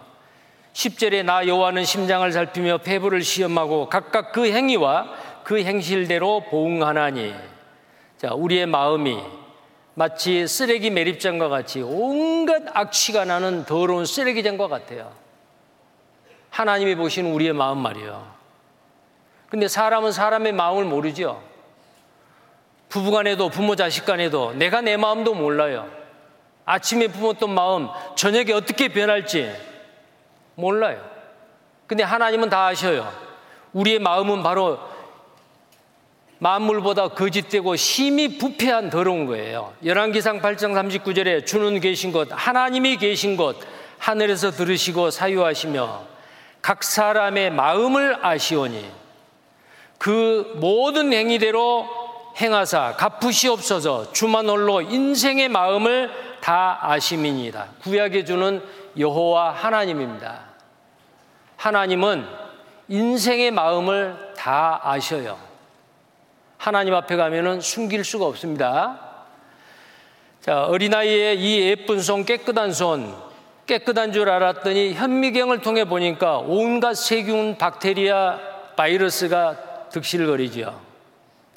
10절에 0.71 1.25
나 1.25 1.45
여호와는 1.45 1.83
심장을 1.83 2.31
살피며 2.31 2.77
폐부를 2.79 3.21
시험하고 3.21 3.89
각각 3.89 4.31
그 4.31 4.49
행위와 4.49 5.09
그 5.43 5.61
행실대로 5.61 6.45
보응하나니. 6.49 7.35
자 8.17 8.33
우리의 8.33 8.65
마음이 8.65 9.19
마치 9.93 10.47
쓰레기 10.47 10.89
매립장과 10.89 11.49
같이 11.49 11.81
온갖 11.81 12.63
악취가 12.73 13.25
나는 13.25 13.65
더러운 13.65 14.05
쓰레기장과 14.05 14.69
같아요. 14.69 15.11
하나님이 16.59 16.95
보시는 16.95 17.31
우리의 17.31 17.53
마음 17.53 17.77
말이에요. 17.77 18.27
근데 19.47 19.69
사람은 19.69 20.11
사람의 20.11 20.51
마음을 20.51 20.83
모르죠. 20.83 21.41
부부 22.89 23.11
간에도 23.11 23.47
부모 23.47 23.77
자식 23.77 24.05
간에도 24.05 24.51
내가 24.51 24.81
내 24.81 24.97
마음도 24.97 25.33
몰라요. 25.33 25.89
아침에 26.65 27.07
품었던 27.07 27.49
마음 27.49 27.87
저녁에 28.17 28.51
어떻게 28.51 28.89
변할지 28.89 29.49
몰라요. 30.55 31.01
근데 31.87 32.03
하나님은 32.03 32.49
다 32.49 32.65
아셔요. 32.65 33.09
우리의 33.71 33.99
마음은 33.99 34.43
바로 34.43 34.79
만물보다 36.39 37.09
거짓되고 37.09 37.77
심히 37.77 38.37
부패한 38.37 38.89
더러운 38.89 39.27
거예요. 39.27 39.73
열왕기상 39.85 40.41
8장 40.41 40.73
39절에 40.73 41.45
주는 41.45 41.79
계신 41.79 42.11
것, 42.11 42.27
하나님이 42.29 42.97
계신 42.97 43.37
것, 43.37 43.55
하늘에서 43.97 44.51
들으시고 44.51 45.09
사유하시며 45.09 46.18
각 46.61 46.83
사람의 46.83 47.51
마음을 47.51 48.25
아시오니 48.25 48.89
그 49.97 50.53
모든 50.55 51.13
행위대로 51.13 51.87
행하사 52.39 52.95
갚으시옵소서 52.95 54.13
주만 54.13 54.47
홀로 54.49 54.81
인생의 54.81 55.49
마음을 55.49 56.09
다 56.41 56.79
아심이니이다. 56.81 57.67
구약에 57.83 58.23
주는 58.23 58.63
여호와 58.97 59.51
하나님입니다. 59.51 60.39
하나님은 61.57 62.25
인생의 62.87 63.51
마음을 63.51 64.33
다 64.37 64.79
아셔요. 64.83 65.37
하나님 66.57 66.93
앞에 66.93 67.15
가면은 67.15 67.61
숨길 67.61 68.03
수가 68.03 68.25
없습니다. 68.25 68.99
자, 70.41 70.63
어린아이의 70.65 71.39
이 71.39 71.61
예쁜 71.69 72.01
손, 72.01 72.25
깨끗한 72.25 72.73
손, 72.73 73.15
깨끗한 73.69 74.11
줄 74.11 74.31
알았더니 74.31 74.95
현미경을 74.95 75.61
통해 75.61 75.85
보니까 75.85 76.39
온갖 76.39 76.95
세균, 76.95 77.59
박테리아, 77.59 78.39
바이러스가 78.75 79.89
득실거리죠. 79.91 80.81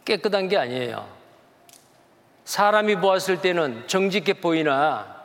깨끗한 0.05 0.49
게 0.49 0.59
아니에요. 0.59 1.09
사람이 2.45 2.97
보았을 2.97 3.41
때는 3.41 3.85
정직해 3.87 4.35
보이나 4.35 5.23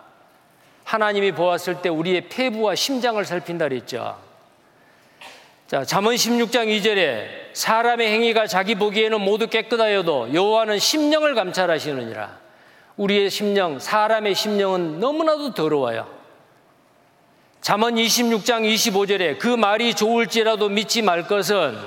하나님이 0.85 1.33
보았을 1.33 1.81
때 1.81 1.89
우리의 1.89 2.29
폐부와 2.29 2.75
심장을 2.75 3.23
살핀다 3.23 3.67
그랬죠. 3.67 4.17
자, 5.67 5.83
잠언 5.83 6.15
16장 6.15 6.67
2절에 6.67 7.27
사람의 7.51 8.09
행위가 8.09 8.47
자기 8.47 8.75
보기에는 8.75 9.19
모두 9.19 9.47
깨끗하여도 9.47 10.33
여호와는 10.33 10.79
심령을 10.79 11.35
감찰하시느니라. 11.35 12.37
우리의 12.95 13.29
심령, 13.29 13.77
사람의 13.77 14.33
심령은 14.35 15.01
너무나도 15.01 15.53
더러워요. 15.53 16.16
잠언 17.67 17.95
26장 17.95 18.63
25절에 18.63 19.39
그 19.39 19.49
말이 19.49 19.93
좋을지라도 19.93 20.69
믿지 20.69 21.01
말 21.01 21.27
것은 21.27 21.77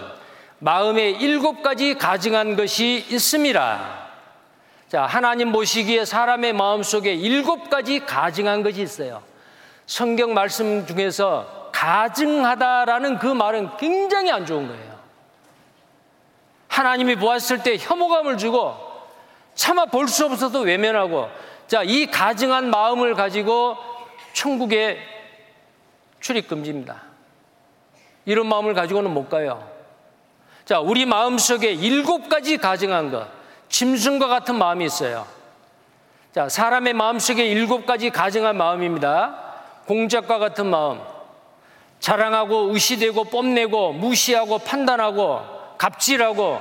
마음에 0.59 1.09
일곱 1.09 1.63
가지 1.63 1.95
가증한 1.95 2.55
것이 2.55 3.07
있습니다. 3.09 4.09
자, 4.91 5.07
하나님 5.07 5.53
보시기에 5.53 6.05
사람의 6.05 6.53
마음 6.53 6.83
속에 6.83 7.15
일곱 7.15 7.71
가지 7.71 8.01
가증한 8.01 8.63
것이 8.63 8.83
있어요. 8.83 9.23
성경 9.87 10.35
말씀 10.35 10.87
중에서 10.87 11.71
가증하다라는 11.73 13.19
그 13.19 13.29
말은 13.29 13.79
굉장히 13.79 14.31
안 14.31 14.45
좋은 14.45 14.69
거예요. 14.69 14.99
하나님이 16.69 17.17
보았을 17.17 17.63
때 17.63 17.79
혐오감을 17.79 18.37
주고 18.37 18.77
차마 19.55 19.87
볼 19.87 20.09
수 20.09 20.27
없어도 20.27 20.61
외면하고 20.61 21.31
자, 21.69 21.83
이 21.83 22.05
가증한 22.05 22.69
마음을 22.69 23.15
가지고 23.15 23.79
천국에 24.35 25.20
출입 26.21 26.49
금지입니다. 26.49 27.03
이런 28.27 28.47
마음을 28.47 28.75
가지고는 28.75 29.11
못 29.13 29.29
가요. 29.29 29.69
자, 30.65 30.79
우리 30.79 31.07
마음 31.07 31.39
속에 31.39 31.73
일곱 31.73 32.29
가지 32.29 32.57
가증한 32.57 33.11
것, 33.11 33.27
짐승과 33.69 34.29
같은 34.29 34.57
마음이 34.57 34.85
있어요. 34.85 35.27
자, 36.33 36.49
사람의 36.49 36.93
마음 36.93 37.19
속에 37.19 37.47
일곱 37.47 37.87
가지 37.87 38.11
가증한 38.11 38.57
마음입니다. 38.57 39.51
공작과 39.87 40.39
같은 40.39 40.67
마음, 40.67 41.01
자랑하고 41.99 42.73
의시되고 42.73 43.25
뽐내고 43.25 43.95
무시하고 43.95 44.59
판단하고 44.59 45.43
갑질하고 45.77 46.61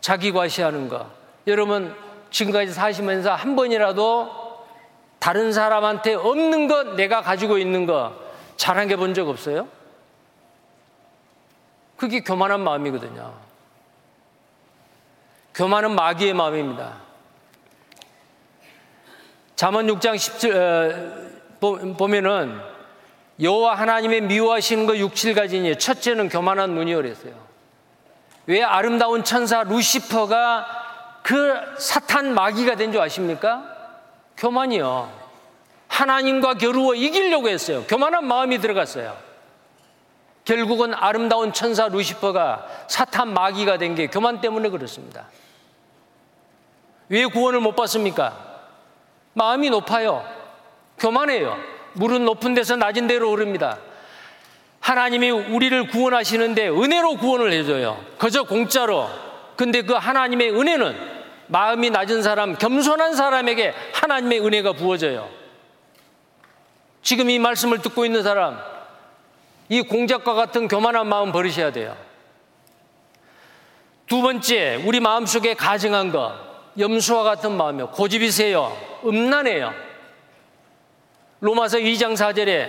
자기 0.00 0.32
과시하는 0.32 0.88
거. 0.88 1.06
여러분 1.46 1.94
지금까지 2.30 2.72
사시면서 2.72 3.34
한 3.34 3.56
번이라도 3.56 4.30
다른 5.18 5.52
사람한테 5.52 6.14
없는 6.14 6.68
것 6.68 6.94
내가 6.94 7.22
가지고 7.22 7.58
있는 7.58 7.86
거 7.86 8.12
자랑해 8.60 8.94
본 8.96 9.14
적 9.14 9.26
없어요? 9.26 9.66
그게 11.96 12.20
교만한 12.20 12.60
마음이거든요. 12.60 13.32
교만은 15.54 15.94
마귀의 15.94 16.34
마음입니다. 16.34 16.96
잠언 19.56 19.86
6장 19.86 20.18
17 20.18 20.54
어, 21.62 21.76
보면은 21.96 22.60
여호와 23.40 23.76
하나님의 23.76 24.20
미워하시는 24.22 24.84
거 24.86 24.94
6, 24.98 25.14
7가지니 25.14 25.78
첫째는 25.78 26.28
교만한 26.28 26.74
눈이 26.74 26.92
어렸어요. 26.92 27.32
왜 28.44 28.62
아름다운 28.62 29.24
천사 29.24 29.62
루시퍼가 29.62 31.20
그 31.22 31.54
사탄 31.78 32.34
마귀가 32.34 32.76
된 32.76 32.92
줄 32.92 33.00
아십니까? 33.00 33.64
교만이요. 34.36 35.19
하나님과 35.90 36.54
겨루어 36.54 36.94
이기려고 36.94 37.48
했어요. 37.48 37.84
교만한 37.88 38.26
마음이 38.26 38.58
들어갔어요. 38.58 39.16
결국은 40.44 40.94
아름다운 40.94 41.52
천사 41.52 41.88
루시퍼가 41.88 42.66
사탄 42.88 43.34
마귀가 43.34 43.76
된 43.76 43.94
게 43.94 44.06
교만 44.06 44.40
때문에 44.40 44.68
그렇습니다. 44.70 45.26
왜 47.08 47.26
구원을 47.26 47.60
못 47.60 47.74
받습니까? 47.76 48.36
마음이 49.34 49.68
높아요. 49.70 50.24
교만해요. 50.98 51.56
물은 51.94 52.24
높은 52.24 52.54
데서 52.54 52.76
낮은 52.76 53.06
데로 53.08 53.30
오릅니다. 53.30 53.78
하나님이 54.78 55.30
우리를 55.30 55.88
구원하시는데 55.88 56.68
은혜로 56.68 57.16
구원을 57.16 57.52
해줘요. 57.52 58.02
그저 58.16 58.44
공짜로. 58.44 59.08
근데 59.56 59.82
그 59.82 59.94
하나님의 59.94 60.50
은혜는 60.52 61.20
마음이 61.48 61.90
낮은 61.90 62.22
사람, 62.22 62.56
겸손한 62.56 63.14
사람에게 63.14 63.74
하나님의 63.92 64.40
은혜가 64.40 64.72
부어져요. 64.74 65.39
지금 67.02 67.30
이 67.30 67.38
말씀을 67.38 67.80
듣고 67.80 68.04
있는 68.04 68.22
사람, 68.22 68.58
이 69.68 69.82
공작과 69.82 70.34
같은 70.34 70.68
교만한 70.68 71.06
마음 71.06 71.32
버리셔야 71.32 71.72
돼요. 71.72 71.96
두 74.06 74.22
번째, 74.22 74.82
우리 74.84 75.00
마음속에 75.00 75.54
가증한 75.54 76.10
것, 76.10 76.34
염수와 76.78 77.22
같은 77.22 77.52
마음이요. 77.56 77.90
고집이 77.90 78.30
세요. 78.30 78.76
음란해요. 79.04 79.72
로마서 81.40 81.78
2장 81.78 82.14
4절에 82.14 82.68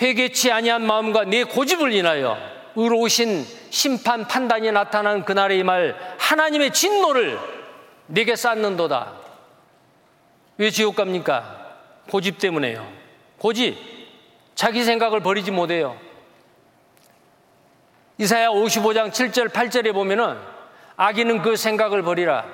회개치 0.00 0.52
아니한 0.52 0.82
마음과 0.86 1.24
내 1.24 1.44
고집을 1.44 1.92
인하여 1.92 2.38
의로우신 2.76 3.44
심판 3.70 4.26
판단이 4.28 4.70
나타난 4.72 5.24
그날의 5.24 5.58
이 5.58 5.62
말 5.62 5.96
하나님의 6.18 6.72
진노를 6.72 7.38
내게 8.06 8.36
쌓는도다. 8.36 9.12
왜 10.58 10.70
지옥 10.70 10.96
갑니까? 10.96 11.59
고집 12.08 12.38
때문에요. 12.38 12.86
고집. 13.38 13.76
자기 14.54 14.84
생각을 14.84 15.20
버리지 15.20 15.50
못해요. 15.50 15.98
이사야 18.18 18.50
55장 18.50 19.10
7절 19.10 19.48
8절에 19.48 19.94
보면은 19.94 20.38
아기는 20.96 21.40
그 21.40 21.56
생각을 21.56 22.02
버리라. 22.02 22.44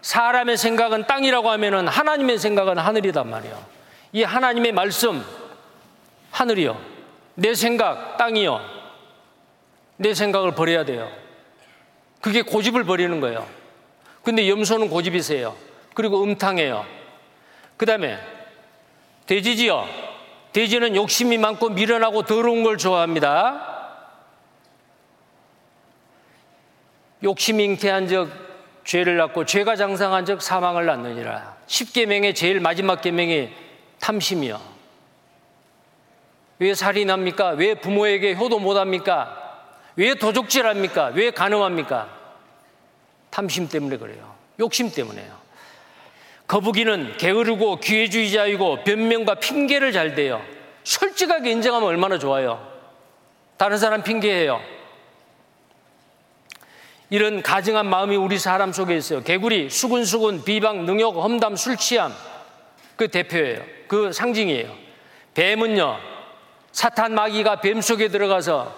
사람의 0.00 0.56
생각은 0.56 1.06
땅이라고 1.06 1.48
하면은 1.50 1.86
하나님의 1.86 2.38
생각은 2.38 2.78
하늘이단 2.78 3.30
말이에요. 3.30 3.64
이 4.12 4.24
하나님의 4.24 4.72
말씀 4.72 5.24
하늘이요. 6.32 6.80
내 7.36 7.54
생각, 7.54 8.16
땅이요. 8.16 8.60
내 9.96 10.14
생각을 10.14 10.56
버려야 10.56 10.84
돼요. 10.84 11.08
그게 12.20 12.42
고집을 12.42 12.84
버리는 12.84 13.20
거예요. 13.20 13.46
근데 14.24 14.48
염소는 14.48 14.88
고집이세요. 14.88 15.54
그리고 15.94 16.22
음탕해요. 16.24 16.84
그 17.76 17.86
다음에 17.86 18.18
돼지지요. 19.26 19.86
돼지는 20.52 20.96
욕심이 20.96 21.38
많고 21.38 21.70
미련하고 21.70 22.22
더러운 22.22 22.62
걸 22.62 22.76
좋아합니다. 22.76 23.70
욕심이 27.22 27.64
잉태한 27.64 28.08
적 28.08 28.28
죄를 28.84 29.16
낳고 29.16 29.44
죄가 29.44 29.76
장상한 29.76 30.26
적 30.26 30.42
사망을 30.42 30.86
낳느니라. 30.86 31.56
10계명의 31.66 32.34
제일 32.34 32.60
마지막 32.60 33.00
계명이 33.00 33.50
탐심이요. 34.00 34.60
왜 36.58 36.74
살인합니까? 36.74 37.50
왜 37.50 37.74
부모에게 37.74 38.34
효도 38.34 38.58
못합니까? 38.58 39.38
왜 39.96 40.14
도적질합니까? 40.14 41.12
왜 41.14 41.30
간음합니까? 41.30 42.08
탐심 43.30 43.68
때문에 43.68 43.96
그래요. 43.96 44.34
욕심 44.60 44.90
때문에요. 44.90 45.41
거북이는 46.52 47.16
게으르고 47.16 47.76
기회주의자이고 47.76 48.84
변명과 48.84 49.36
핑계를 49.36 49.90
잘 49.90 50.14
대요. 50.14 50.44
솔직하게 50.84 51.50
인정하면 51.50 51.88
얼마나 51.88 52.18
좋아요. 52.18 52.70
다른 53.56 53.78
사람 53.78 54.02
핑계해요. 54.02 54.60
이런 57.08 57.40
가증한 57.40 57.86
마음이 57.86 58.16
우리 58.16 58.38
사람 58.38 58.70
속에 58.70 58.94
있어요. 58.94 59.22
개구리, 59.22 59.70
수근수근, 59.70 60.44
비방, 60.44 60.84
능욕, 60.84 61.16
험담, 61.16 61.56
술 61.56 61.78
취함. 61.78 62.12
그 62.96 63.08
대표예요. 63.08 63.62
그 63.88 64.12
상징이에요. 64.12 64.70
뱀은요, 65.32 65.96
사탄 66.70 67.14
마귀가 67.14 67.62
뱀 67.62 67.80
속에 67.80 68.08
들어가서 68.08 68.74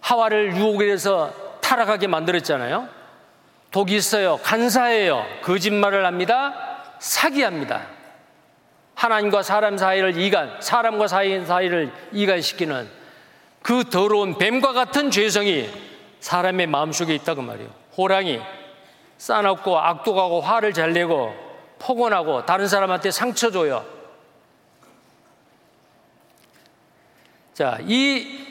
하와를 0.00 0.54
유혹해서 0.54 1.34
타락하게 1.60 2.06
만들었잖아요. 2.06 2.88
독이 3.72 3.96
있어요. 3.96 4.36
간사해요. 4.44 5.26
거짓말을 5.42 6.06
합니다. 6.06 6.73
사기합니다. 7.04 7.86
하나님과 8.94 9.42
사람 9.42 9.76
사이를 9.76 10.16
이간, 10.16 10.58
사람과 10.62 11.06
사이 11.06 11.44
사이를 11.44 11.92
이간시키는 12.12 12.88
그 13.60 13.84
더러운 13.90 14.38
뱀과 14.38 14.72
같은 14.72 15.10
죄성이 15.10 15.68
사람의 16.20 16.66
마음속에 16.66 17.14
있다고 17.14 17.42
말이에요. 17.42 17.68
호랑이 17.98 18.40
싸납고 19.18 19.78
악독하고 19.78 20.40
화를 20.40 20.72
잘 20.72 20.94
내고 20.94 21.34
폭언하고 21.78 22.46
다른 22.46 22.66
사람한테 22.66 23.10
상처 23.10 23.50
줘요. 23.50 23.84
자, 27.52 27.78
이 27.82 28.46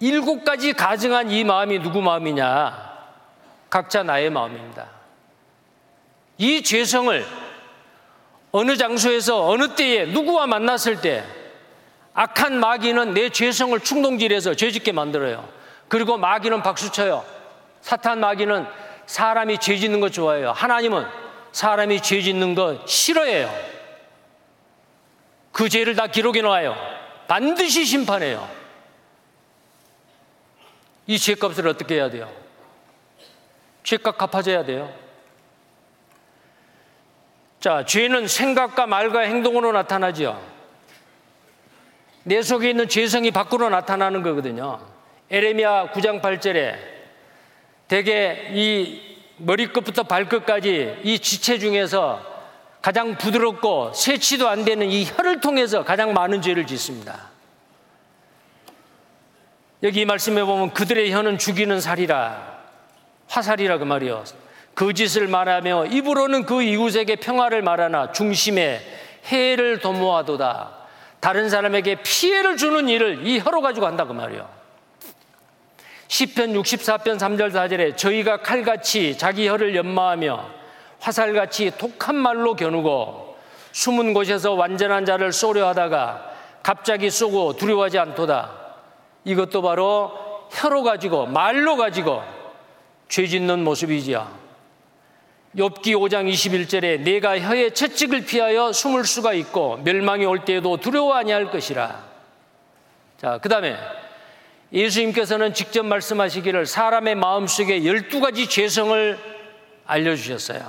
일곱 0.00 0.44
가지 0.44 0.72
가증한 0.72 1.30
이 1.30 1.44
마음이 1.44 1.80
누구 1.80 2.00
마음이냐? 2.00 2.88
각자 3.68 4.02
나의 4.02 4.30
마음입니다. 4.30 4.86
이 6.38 6.62
죄성을 6.62 7.47
어느 8.52 8.76
장소에서 8.76 9.46
어느 9.46 9.74
때에 9.74 10.06
누구와 10.06 10.46
만났을 10.46 11.00
때 11.00 11.24
악한 12.14 12.58
마귀는 12.58 13.14
내 13.14 13.28
죄성을 13.28 13.78
충동질해서 13.80 14.54
죄짓게 14.54 14.92
만들어요. 14.92 15.48
그리고 15.88 16.16
마귀는 16.16 16.62
박수쳐요. 16.62 17.24
사탄 17.80 18.20
마귀는 18.20 18.66
사람이 19.06 19.58
죄 19.58 19.76
짓는 19.76 20.00
거 20.00 20.10
좋아해요. 20.10 20.52
하나님은 20.52 21.06
사람이 21.52 22.02
죄 22.02 22.20
짓는 22.20 22.54
거 22.54 22.84
싫어해요. 22.86 23.52
그 25.52 25.68
죄를 25.68 25.94
다 25.94 26.06
기록해 26.06 26.42
놓아요. 26.42 26.76
반드시 27.26 27.84
심판해요. 27.84 28.48
이 31.06 31.18
죄값을 31.18 31.66
어떻게 31.68 31.94
해야 31.94 32.10
돼요? 32.10 32.30
죄값 33.82 34.18
갚아줘야 34.18 34.64
돼요. 34.64 34.92
자, 37.60 37.84
죄는 37.84 38.28
생각과 38.28 38.86
말과 38.86 39.20
행동으로 39.20 39.72
나타나죠. 39.72 40.40
내 42.22 42.42
속에 42.42 42.70
있는 42.70 42.88
죄성이 42.88 43.30
밖으로 43.30 43.68
나타나는 43.68 44.22
거거든요. 44.22 44.80
에레미야 45.30 45.92
9장 45.92 46.20
8절에 46.22 46.76
대개 47.88 48.50
이 48.52 49.00
머리끝부터 49.38 50.04
발끝까지 50.04 51.00
이 51.02 51.18
지체 51.18 51.58
중에서 51.58 52.22
가장 52.80 53.16
부드럽고 53.16 53.92
세치도 53.92 54.48
안 54.48 54.64
되는 54.64 54.88
이 54.88 55.04
혀를 55.04 55.40
통해서 55.40 55.84
가장 55.84 56.12
많은 56.12 56.42
죄를 56.42 56.66
짓습니다. 56.66 57.30
여기 59.82 60.02
이 60.02 60.04
말씀에 60.04 60.42
보면 60.44 60.72
그들의 60.74 61.12
혀는 61.12 61.38
죽이는 61.38 61.80
살이라 61.80 62.58
화살이라 63.28 63.78
그 63.78 63.84
말이요. 63.84 64.24
그 64.78 64.94
짓을 64.94 65.26
말하며 65.26 65.86
입으로는 65.86 66.46
그 66.46 66.62
이웃에게 66.62 67.16
평화를 67.16 67.62
말하나 67.62 68.12
중심에 68.12 68.80
해를 69.26 69.80
도모하도다. 69.80 70.70
다른 71.18 71.48
사람에게 71.48 71.96
피해를 72.04 72.56
주는 72.56 72.88
일을 72.88 73.26
이 73.26 73.40
혀로 73.40 73.60
가지고 73.60 73.86
한다 73.86 74.04
그 74.04 74.12
말이요. 74.12 74.48
10편 76.06 76.62
64편 76.62 77.18
3절 77.18 77.50
4절에 77.50 77.96
저희가 77.96 78.42
칼같이 78.42 79.18
자기 79.18 79.48
혀를 79.48 79.74
연마하며 79.74 80.48
화살같이 81.00 81.72
독한 81.76 82.14
말로 82.14 82.54
겨누고 82.54 83.36
숨은 83.72 84.14
곳에서 84.14 84.52
완전한 84.52 85.04
자를 85.04 85.32
쏘려 85.32 85.66
하다가 85.66 86.30
갑자기 86.62 87.10
쏘고 87.10 87.56
두려워하지 87.56 87.98
않도다. 87.98 88.52
이것도 89.24 89.60
바로 89.60 90.12
혀로 90.52 90.84
가지고 90.84 91.26
말로 91.26 91.74
가지고 91.74 92.22
죄 93.08 93.26
짓는 93.26 93.64
모습이지요. 93.64 94.47
욥기 95.56 95.94
5장 95.94 96.30
21절에 96.30 97.00
내가 97.00 97.38
혀의 97.38 97.72
채찍을 97.72 98.26
피하여 98.26 98.72
숨을 98.72 99.04
수가 99.04 99.32
있고 99.32 99.78
멸망이 99.78 100.26
올 100.26 100.44
때에도 100.44 100.76
두려워 100.76 101.14
아니할 101.14 101.50
것이라. 101.50 102.04
자, 103.16 103.38
그다음에 103.38 103.76
예수님께서는 104.72 105.54
직접 105.54 105.86
말씀하시기를 105.86 106.66
사람의 106.66 107.14
마음속에 107.14 107.80
12가지 107.80 108.48
죄성을 108.48 109.18
알려 109.86 110.14
주셨어요. 110.14 110.60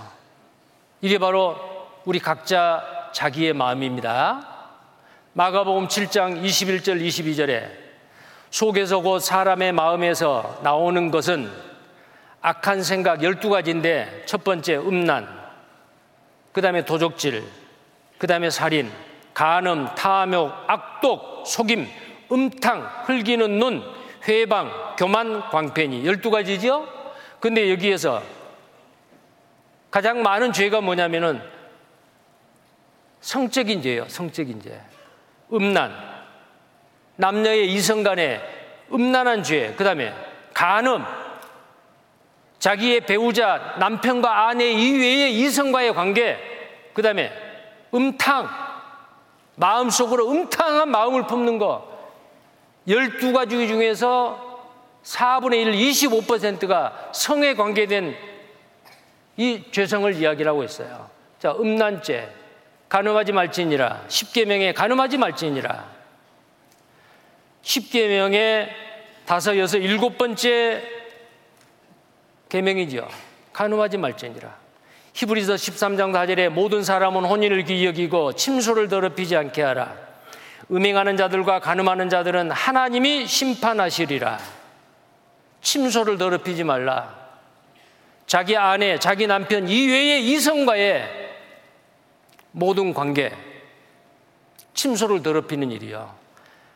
이게 1.01 1.17
바로 1.17 1.57
우리 2.05 2.19
각자 2.19 3.09
자기의 3.13 3.53
마음입니다. 3.53 4.47
마가복음 5.33 5.89
7장 5.89 6.41
21절 6.41 7.05
22절에 7.05 7.69
속에서 8.49 8.99
곧 8.99 9.19
사람의 9.19 9.73
마음에서 9.73 10.59
나오는 10.63 11.11
것은 11.11 11.68
악한 12.41 12.83
생각 12.83 13.19
12가지인데 13.19 14.25
첫 14.25 14.43
번째 14.43 14.77
음란, 14.77 15.27
그 16.51 16.61
다음에 16.61 16.85
도적질, 16.85 17.43
그 18.17 18.27
다음에 18.27 18.49
살인, 18.49 18.91
간음, 19.33 19.87
탐욕, 19.95 20.51
악독, 20.67 21.45
속임, 21.45 21.87
음탕, 22.31 23.03
흘기는 23.05 23.59
눈, 23.59 23.83
회방, 24.27 24.95
교만, 24.97 25.41
광팬이 25.49 26.03
12가지죠? 26.03 26.87
근데 27.39 27.71
여기에서 27.71 28.21
가장 29.91 30.21
많은 30.21 30.53
죄가 30.53 30.81
뭐냐면은 30.81 31.41
성적인 33.21 33.81
죄예요. 33.81 34.07
성적인 34.07 34.61
죄. 34.61 34.81
음란. 35.51 35.93
남녀의 37.15 37.73
이성 37.73 38.03
간의 38.03 38.41
음란한 38.91 39.43
죄. 39.43 39.73
그다음에 39.75 40.13
간음. 40.53 41.03
자기의 42.59 43.01
배우자, 43.01 43.75
남편과 43.79 44.47
아내 44.47 44.71
이외의 44.71 45.39
이성과의 45.39 45.93
관계. 45.93 46.37
그 46.93 47.01
다음에 47.01 47.31
음탕. 47.93 48.49
마음속으로 49.55 50.29
음탕한 50.29 50.89
마음을 50.89 51.27
품는 51.27 51.57
거. 51.57 51.87
12가지 52.87 53.67
중에서 53.67 54.49
4분의 55.03 55.67
1, 55.67 55.71
25%가 55.91 57.09
성에 57.13 57.53
관계된 57.53 58.15
이 59.37 59.63
죄성을 59.71 60.13
이야기라고 60.15 60.63
했어요. 60.63 61.09
자, 61.39 61.53
음란죄, 61.57 62.29
간음하지 62.89 63.31
말지니라. 63.31 64.05
10계명에 64.07 64.73
간음하지 64.73 65.17
말지니라. 65.17 65.85
10계명에 67.63 68.69
다섯, 69.25 69.57
여섯, 69.57 69.77
일곱 69.77 70.17
번째 70.17 70.98
계명이죠. 72.49 73.07
간음하지 73.53 73.97
말지니라. 73.97 74.55
히브리서 75.13 75.55
13장 75.55 76.11
4절에 76.11 76.49
모든 76.49 76.83
사람은 76.83 77.25
혼인을 77.25 77.63
기여기고 77.63 78.33
침소를 78.33 78.87
더럽히지 78.87 79.35
않게 79.35 79.61
하라. 79.61 79.95
음행하는 80.71 81.17
자들과 81.17 81.59
간음하는 81.59 82.09
자들은 82.09 82.51
하나님이 82.51 83.25
심판하시리라. 83.25 84.39
침소를 85.61 86.17
더럽히지 86.17 86.63
말라. 86.63 87.17
자기 88.27 88.55
아내, 88.55 88.99
자기 88.99 89.25
남편 89.27 89.67
이외의 89.67 90.29
이성과의 90.29 91.29
모든 92.51 92.93
관계, 92.93 93.31
침소를 94.73 95.23
더럽히는 95.23 95.71
일이요. 95.71 96.15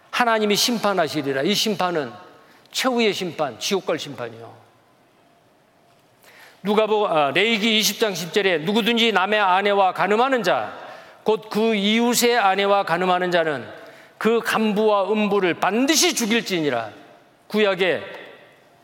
하나님이 0.09 0.55
심판하시리라. 0.55 1.43
이 1.43 1.53
심판은 1.53 2.11
최후의 2.71 3.13
심판, 3.13 3.59
지옥 3.59 3.85
갈 3.85 3.99
심판이요. 3.99 4.62
누가 6.63 6.87
보고 6.87 7.07
아, 7.07 7.31
레이기 7.31 7.79
20장 7.81 8.13
10절에 8.13 8.61
누구든지 8.61 9.11
남의 9.11 9.39
아내와 9.39 9.93
간음하는 9.93 10.43
자, 10.43 10.73
곧 11.23 11.49
그 11.49 11.75
이웃의 11.75 12.37
아내와 12.37 12.83
간음하는 12.83 13.31
자는 13.31 13.67
그 14.17 14.39
간부와 14.39 15.11
음부를 15.11 15.55
반드시 15.55 16.15
죽일지니라. 16.15 16.91
구약에 17.47 18.01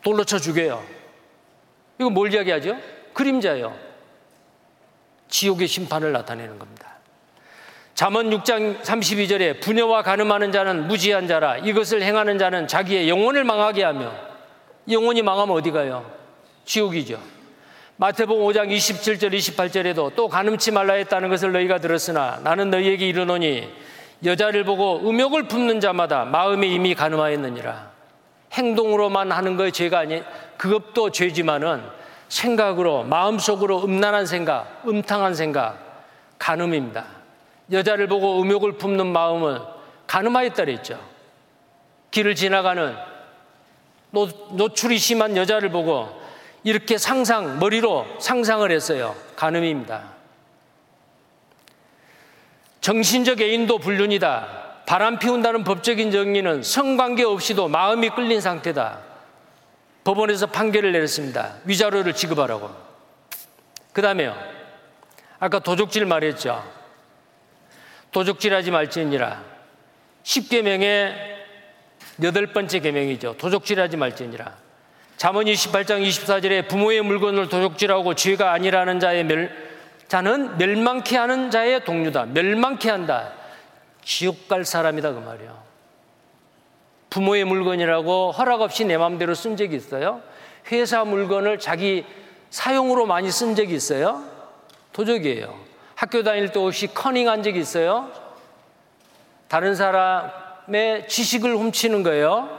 돌로 0.03 0.26
쳐 0.26 0.38
죽여요. 0.38 0.84
이거 1.99 2.10
뭘 2.10 2.34
이야기하죠? 2.34 2.77
그림자예요. 3.14 3.76
지옥의 5.30 5.68
심판을 5.68 6.11
나타내는 6.11 6.60
겁니다. 6.60 6.88
잠언 7.95 8.30
6장 8.30 8.81
32절에 8.81 9.61
부녀와 9.61 10.03
간음하는 10.03 10.51
자는 10.51 10.88
무지한 10.88 11.27
자라 11.27 11.57
이것을 11.57 12.01
행하는 12.01 12.38
자는 12.38 12.68
자기의 12.68 13.10
영혼을 13.10 13.43
망하게 13.43 13.84
하며 13.84 14.14
영혼이 14.89 15.22
망하면 15.22 15.56
어디 15.56 15.72
가요? 15.72 16.10
지옥이죠. 16.65 17.39
마태복음 18.01 18.45
5장 18.45 18.73
27절 18.73 19.34
28절에도 19.34 20.15
또 20.15 20.30
간음치 20.30 20.71
말라 20.71 20.93
했다는 20.93 21.27
것을 21.27 21.51
너희가 21.51 21.80
들었으나 21.80 22.39
나는 22.45 22.69
너희에게 22.69 23.05
이르노니 23.09 23.69
여자를 24.23 24.63
보고 24.63 25.01
음욕을 25.09 25.49
품는 25.49 25.81
자마다 25.81 26.23
마음에 26.23 26.65
이미 26.65 26.95
간음하였느니라. 26.95 27.91
행동으로만 28.53 29.34
하는 29.34 29.57
거에 29.57 29.71
죄가 29.71 29.99
아니 29.99 30.23
그것도 30.55 31.09
죄지만은 31.09 31.84
생각으로 32.30 33.03
마음속으로 33.03 33.84
음란한 33.84 34.26
생각, 34.26 34.81
음탕한 34.88 35.35
생각, 35.35 36.05
간음입니다. 36.39 37.05
여자를 37.69 38.07
보고 38.07 38.41
음욕을 38.41 38.77
품는 38.77 39.07
마음은 39.07 39.59
간음하였다 40.07 40.55
그랬죠. 40.55 40.97
길을 42.11 42.35
지나가는 42.35 42.95
노, 44.11 44.30
노출이 44.51 44.97
심한 44.97 45.35
여자를 45.35 45.69
보고 45.69 46.17
이렇게 46.70 47.00
상상, 47.00 47.58
머리로 47.58 48.06
상상을 48.20 48.70
했어요. 48.70 49.16
간음입니다. 49.36 50.04
정신적 52.80 53.41
애인도 53.41 53.80
불륜이다. 53.80 54.84
바람 54.86 55.18
피운다는 55.18 55.64
법적인 55.64 56.12
정의는 56.12 56.62
성관계 56.62 57.24
없이도 57.24 57.70
마음이 57.70 58.12
끌린 58.12 58.40
상태다. 58.40 59.00
법원에서 60.04 60.46
판결을 60.46 60.91
내렸습니다. 60.91 61.56
위자료를 61.66 62.14
지급하라고. 62.14 62.70
그 63.91 64.04
다음에요. 64.04 64.38
아까 65.40 65.58
도적질 65.58 66.06
말했죠. 66.06 66.64
도적질하지 68.12 68.70
말지니라. 68.70 69.44
10계명의 70.22 71.16
여덟 72.22 72.54
번째 72.54 72.80
계명이죠. 72.80 73.38
도적질하지 73.38 73.98
말지니라. 73.98 74.69
잠언 75.20 75.48
28장 75.48 76.02
24절에 76.02 76.70
부모의 76.70 77.02
물건을 77.02 77.50
도적질하고 77.50 78.16
죄가 78.16 78.54
아니라는 78.54 79.02
자의 79.02 79.26
멸, 79.26 79.52
자는 80.08 80.58
멸망케 80.58 81.18
하는 81.18 81.52
자의 81.52 81.84
동료다. 81.84 82.28
멸망케 82.28 82.90
한다. 82.90 83.34
지옥 84.02 84.48
갈 84.48 84.64
사람이다 84.64 85.12
그 85.12 85.20
말이에요. 85.20 85.62
부모의 87.10 87.44
물건이라고 87.44 88.32
허락 88.32 88.62
없이 88.62 88.86
내 88.86 88.98
마음대로 88.98 89.36
쓴 89.36 89.58
적이 89.58 89.76
있어요? 89.76 90.22
회사 90.72 91.04
물건을 91.04 91.60
자기 91.60 92.06
사용으로 92.50 93.06
많이 93.06 93.30
쓴 93.30 93.56
적이 93.56 93.76
있어요? 93.76 94.24
도적이에요. 94.94 95.54
학교 95.96 96.24
다닐 96.24 96.54
때 96.54 96.62
없이 96.62 96.88
커닝한 96.88 97.44
적이 97.44 97.60
있어요? 97.60 98.10
다른 99.50 99.76
사람의 99.76 101.10
지식을 101.10 101.58
훔치는 101.58 102.04
거예요? 102.04 102.59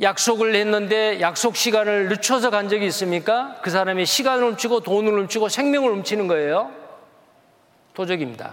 약속을 0.00 0.54
했는데 0.54 1.20
약속 1.20 1.56
시간을 1.56 2.08
늦춰서 2.08 2.50
간 2.50 2.68
적이 2.68 2.86
있습니까? 2.86 3.56
그 3.62 3.70
사람의 3.70 4.06
시간을 4.06 4.44
훔치고 4.44 4.80
돈을 4.80 5.12
훔치고 5.20 5.48
생명을 5.48 5.90
훔치는 5.92 6.26
거예요? 6.26 6.72
도적입니다. 7.94 8.52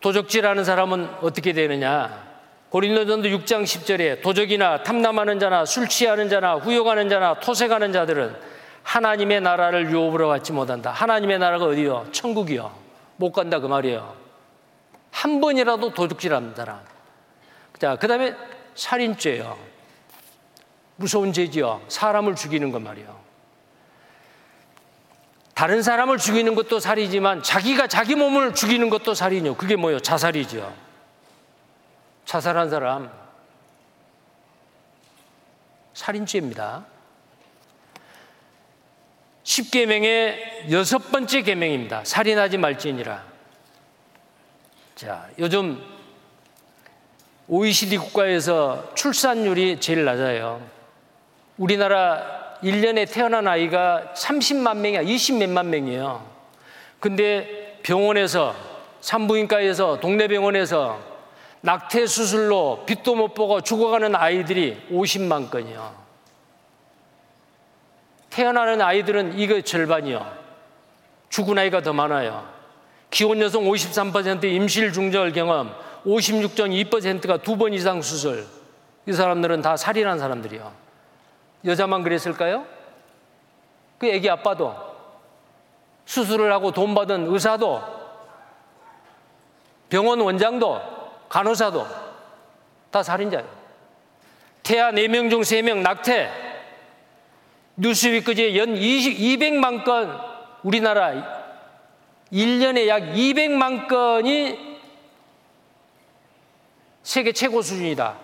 도적질하는 0.00 0.64
사람은 0.64 1.08
어떻게 1.20 1.52
되느냐? 1.52 2.24
고린도전도 2.70 3.28
6장 3.28 3.64
10절에 3.64 4.22
도적이나 4.22 4.82
탐남하는 4.82 5.38
자나 5.38 5.64
술 5.64 5.88
취하는 5.88 6.28
자나 6.28 6.54
후욕하는 6.54 7.08
자나 7.08 7.40
토색하는 7.40 7.92
자들은 7.92 8.36
하나님의 8.82 9.40
나라를 9.40 9.90
유업으로 9.90 10.28
갖지 10.28 10.52
못한다. 10.52 10.90
하나님의 10.90 11.38
나라가 11.38 11.66
어디요? 11.66 12.06
천국이요. 12.12 12.72
못 13.16 13.32
간다 13.32 13.60
그 13.60 13.66
말이에요. 13.66 14.14
한 15.10 15.40
번이라도 15.40 15.92
사람. 16.54 16.80
자, 17.78 17.96
그 17.96 18.06
다음에 18.06 18.34
살인죄요. 18.76 19.58
무서운 20.96 21.32
죄지요. 21.32 21.82
사람을 21.88 22.36
죽이는 22.36 22.70
것 22.70 22.80
말이에요. 22.80 23.26
다른 25.54 25.82
사람을 25.82 26.18
죽이는 26.18 26.54
것도 26.54 26.80
살이지만 26.80 27.42
자기가 27.42 27.86
자기 27.86 28.14
몸을 28.14 28.54
죽이는 28.54 28.90
것도 28.90 29.14
살이요. 29.14 29.56
그게 29.56 29.74
뭐예요? 29.74 29.98
자살이죠. 30.00 30.74
자살한 32.26 32.68
사람 32.68 33.10
살인죄입니다. 35.94 36.84
10계명의 39.44 40.70
여섯 40.72 41.10
번째 41.10 41.40
계명입니다. 41.40 42.04
살인하지 42.04 42.58
말지니라. 42.58 43.24
자, 44.96 45.28
요즘 45.38 45.95
OECD 47.48 47.98
국가에서 47.98 48.90
출산율이 48.94 49.78
제일 49.78 50.04
낮아요. 50.04 50.60
우리나라 51.56 52.56
1년에 52.62 53.10
태어난 53.10 53.46
아이가 53.46 54.12
30만 54.16 54.78
명이야, 54.78 55.02
20 55.02 55.36
몇만 55.36 55.70
명이에요. 55.70 56.26
근데 56.98 57.78
병원에서, 57.84 58.54
산부인과에서, 59.00 60.00
동네 60.00 60.26
병원에서 60.26 60.98
낙태 61.60 62.06
수술로 62.06 62.84
빛도 62.84 63.14
못 63.14 63.34
보고 63.34 63.60
죽어가는 63.60 64.16
아이들이 64.16 64.82
50만 64.90 65.50
건이요. 65.50 65.94
태어나는 68.30 68.82
아이들은 68.82 69.38
이거 69.38 69.60
절반이요. 69.60 70.46
죽은 71.28 71.58
아이가 71.58 71.80
더 71.80 71.92
많아요. 71.92 72.46
기혼 73.10 73.40
여성 73.40 73.64
53% 73.64 74.44
임실 74.44 74.92
중절 74.92 75.32
경험, 75.32 75.72
56.2%가 76.06 77.38
두 77.38 77.56
번 77.56 77.74
이상 77.74 78.00
수술. 78.00 78.46
이 79.06 79.12
사람들은 79.12 79.60
다 79.62 79.76
살인한 79.76 80.18
사람들이요. 80.18 80.72
여자만 81.64 82.02
그랬을까요? 82.02 82.64
그 83.98 84.06
애기 84.06 84.30
아빠도 84.30 84.74
수술을 86.04 86.52
하고 86.52 86.70
돈 86.70 86.94
받은 86.94 87.26
의사도 87.32 87.82
병원 89.88 90.20
원장도 90.20 90.80
간호사도 91.28 91.86
다 92.90 93.02
살인자예요. 93.02 93.48
태아 94.62 94.90
4명 94.90 95.30
중 95.30 95.40
3명 95.40 95.78
낙태. 95.78 96.30
뉴스위크지에 97.76 98.56
연 98.56 98.76
20, 98.76 99.18
200만 99.18 99.84
건 99.84 100.18
우리나라 100.62 101.12
1년에 102.32 102.86
약 102.88 103.02
200만 103.02 103.86
건이 103.88 104.75
세계 107.06 107.30
최고 107.30 107.62
수준이다. 107.62 108.16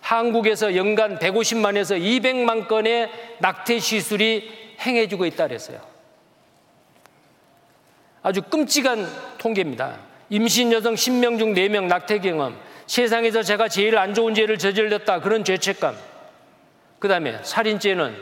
한국에서 0.00 0.74
연간 0.74 1.20
150만에서 1.20 1.96
200만 1.96 2.66
건의 2.66 3.08
낙태 3.38 3.78
시술이 3.78 4.74
행해지고 4.80 5.24
있다 5.26 5.46
그랬어요. 5.46 5.80
아주 8.24 8.42
끔찍한 8.42 9.08
통계입니다. 9.38 9.98
임신 10.30 10.72
여성 10.72 10.94
10명 10.94 11.38
중 11.38 11.54
4명 11.54 11.84
낙태 11.84 12.18
경험, 12.18 12.58
세상에서 12.88 13.44
제가 13.44 13.68
제일 13.68 13.96
안 13.98 14.14
좋은 14.14 14.34
죄를 14.34 14.58
저질렀다 14.58 15.20
그런 15.20 15.44
죄책감. 15.44 15.96
그 16.98 17.06
다음에 17.06 17.38
살인죄는 17.40 18.16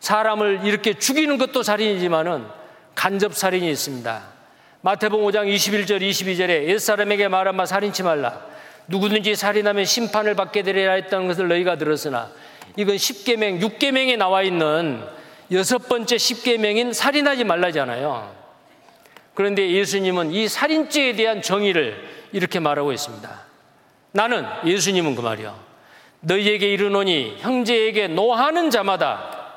사람을 0.00 0.60
이렇게 0.64 0.92
죽이는 0.92 1.38
것도 1.38 1.62
살인이지만은 1.62 2.44
간접 2.94 3.34
살인이 3.34 3.70
있습니다. 3.70 4.22
마태복음 4.82 5.24
5장 5.24 5.46
21절 5.48 6.02
22절에 6.02 6.68
옛사람에게 6.68 7.28
말하마 7.28 7.64
살인치 7.64 8.02
말라. 8.02 8.53
누구든지 8.88 9.34
살인하면 9.34 9.84
심판을 9.84 10.34
받게 10.34 10.62
되리라 10.62 10.92
했다는 10.94 11.26
것을 11.26 11.48
너희가 11.48 11.76
들었으나 11.76 12.30
이건 12.76 12.96
10계명, 12.96 13.60
6계명에 13.60 14.16
나와 14.16 14.42
있는 14.42 15.02
여섯 15.52 15.88
번째 15.88 16.16
10계명인 16.16 16.92
살인하지 16.92 17.44
말라잖아요. 17.44 18.34
그런데 19.34 19.70
예수님은 19.70 20.32
이 20.32 20.48
살인죄에 20.48 21.14
대한 21.14 21.42
정의를 21.42 22.02
이렇게 22.32 22.60
말하고 22.60 22.92
있습니다. 22.92 23.40
나는 24.12 24.44
예수님은 24.64 25.14
그 25.14 25.20
말이요. 25.20 25.58
너희에게 26.20 26.72
이르노니 26.72 27.36
형제에게 27.40 28.08
노하는 28.08 28.70
자마다 28.70 29.50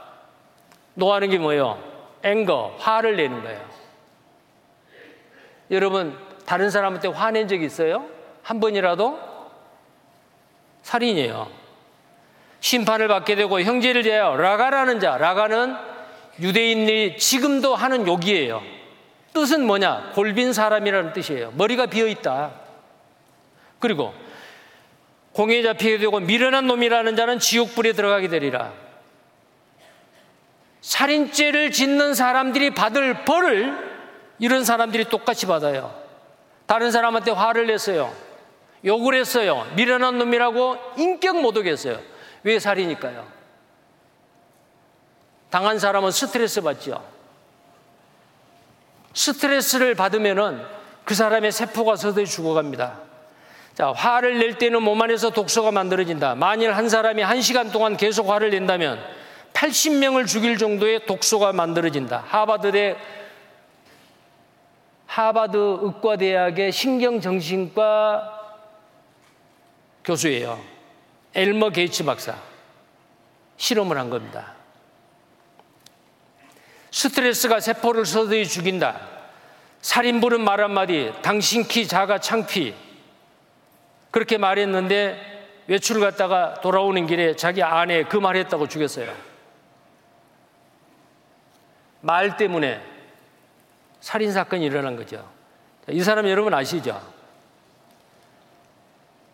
노하는 0.95 1.29
게 1.29 1.37
뭐예요? 1.37 1.81
앵거, 2.23 2.75
화를 2.79 3.15
내는 3.15 3.43
거예요. 3.43 3.61
여러분 5.71 6.17
다른 6.45 6.69
사람한테 6.69 7.09
화낸 7.09 7.47
적 7.47 7.61
있어요? 7.61 8.16
한 8.47 8.61
번이라도? 8.61 9.19
살인이에요. 10.83 11.51
심판을 12.61 13.09
받게 13.09 13.35
되고 13.35 13.59
형제를 13.59 14.03
대하여 14.03 14.37
라가라는 14.37 15.01
자, 15.01 15.17
라가는 15.17 15.75
유대인들이 16.39 17.17
지금도 17.17 17.75
하는 17.75 18.07
욕이에요. 18.07 18.63
뜻은 19.33 19.67
뭐냐? 19.67 20.11
골빈 20.15 20.53
사람이라는 20.53 21.11
뜻이에요. 21.11 21.51
머리가 21.57 21.87
비어 21.87 22.07
있다. 22.07 22.51
그리고 23.79 24.13
공에 25.33 25.61
잡히게 25.61 25.97
되고 25.97 26.17
미련한 26.21 26.67
놈이라는 26.67 27.17
자는 27.17 27.39
지옥불에 27.39 27.91
들어가게 27.91 28.29
되리라. 28.29 28.71
살인죄를 30.79 31.71
짓는 31.71 32.13
사람들이 32.13 32.69
받을 32.69 33.25
벌을 33.25 33.77
이런 34.39 34.63
사람들이 34.63 35.03
똑같이 35.09 35.47
받아요. 35.47 35.93
다른 36.65 36.91
사람한테 36.91 37.31
화를 37.31 37.67
냈어요. 37.67 38.26
욕을 38.87 39.13
했어요. 39.15 39.67
미련한 39.75 40.17
놈이라고 40.17 40.77
인격 40.97 41.39
모독했어요. 41.41 41.99
왜 42.43 42.57
살이니까요? 42.57 43.27
당한 45.49 45.77
사람은 45.77 46.11
스트레스 46.11 46.61
받죠. 46.61 47.03
스트레스를 49.13 49.95
받으면은 49.95 50.63
그 51.03 51.15
사람의 51.15 51.51
세포가 51.51 51.95
서서히 51.95 52.25
죽어갑니다. 52.25 52.99
자, 53.73 53.91
화를 53.91 54.39
낼 54.39 54.57
때는 54.57 54.81
몸 54.81 55.01
안에서 55.01 55.29
독소가 55.29 55.71
만들어진다. 55.71 56.35
만일 56.35 56.73
한 56.73 56.89
사람이 56.89 57.21
한 57.21 57.41
시간 57.41 57.71
동안 57.71 57.95
계속 57.95 58.29
화를 58.29 58.49
낸다면 58.49 58.99
80명을 59.53 60.27
죽일 60.27 60.57
정도의 60.57 61.05
독소가 61.05 61.53
만들어진다. 61.53 62.23
하버드대 62.27 62.95
하버드 65.05 65.57
의과대학의 65.81 66.71
신경정신과 66.71 68.36
교수예요. 70.07 70.63
엘머 71.35 71.71
게이츠 71.71 72.05
박사. 72.05 72.35
실험을 73.57 73.97
한 73.97 74.09
겁니다. 74.09 74.53
스트레스가 76.91 77.59
세포를 77.59 78.05
서서히 78.05 78.47
죽인다. 78.47 79.01
살인 79.81 80.03
부르는 80.03 80.41
말 80.41 80.61
한마디, 80.61 81.13
당신 81.21 81.63
키 81.63 81.87
작아 81.87 82.19
창피. 82.19 82.73
그렇게 84.09 84.37
말했는데 84.37 85.65
외출 85.67 85.99
갔다가 85.99 86.61
돌아오는 86.61 87.05
길에 87.05 87.35
자기 87.35 87.61
아내 87.61 88.03
그 88.03 88.15
말했다고 88.15 88.69
죽였어요. 88.69 89.13
말 91.99 92.37
때문에 92.37 92.81
살인 93.99 94.31
사건이 94.31 94.65
일어난 94.65 94.95
거죠. 94.95 95.29
이 95.89 96.01
사람 96.01 96.29
여러분 96.29 96.53
아시죠? 96.53 97.16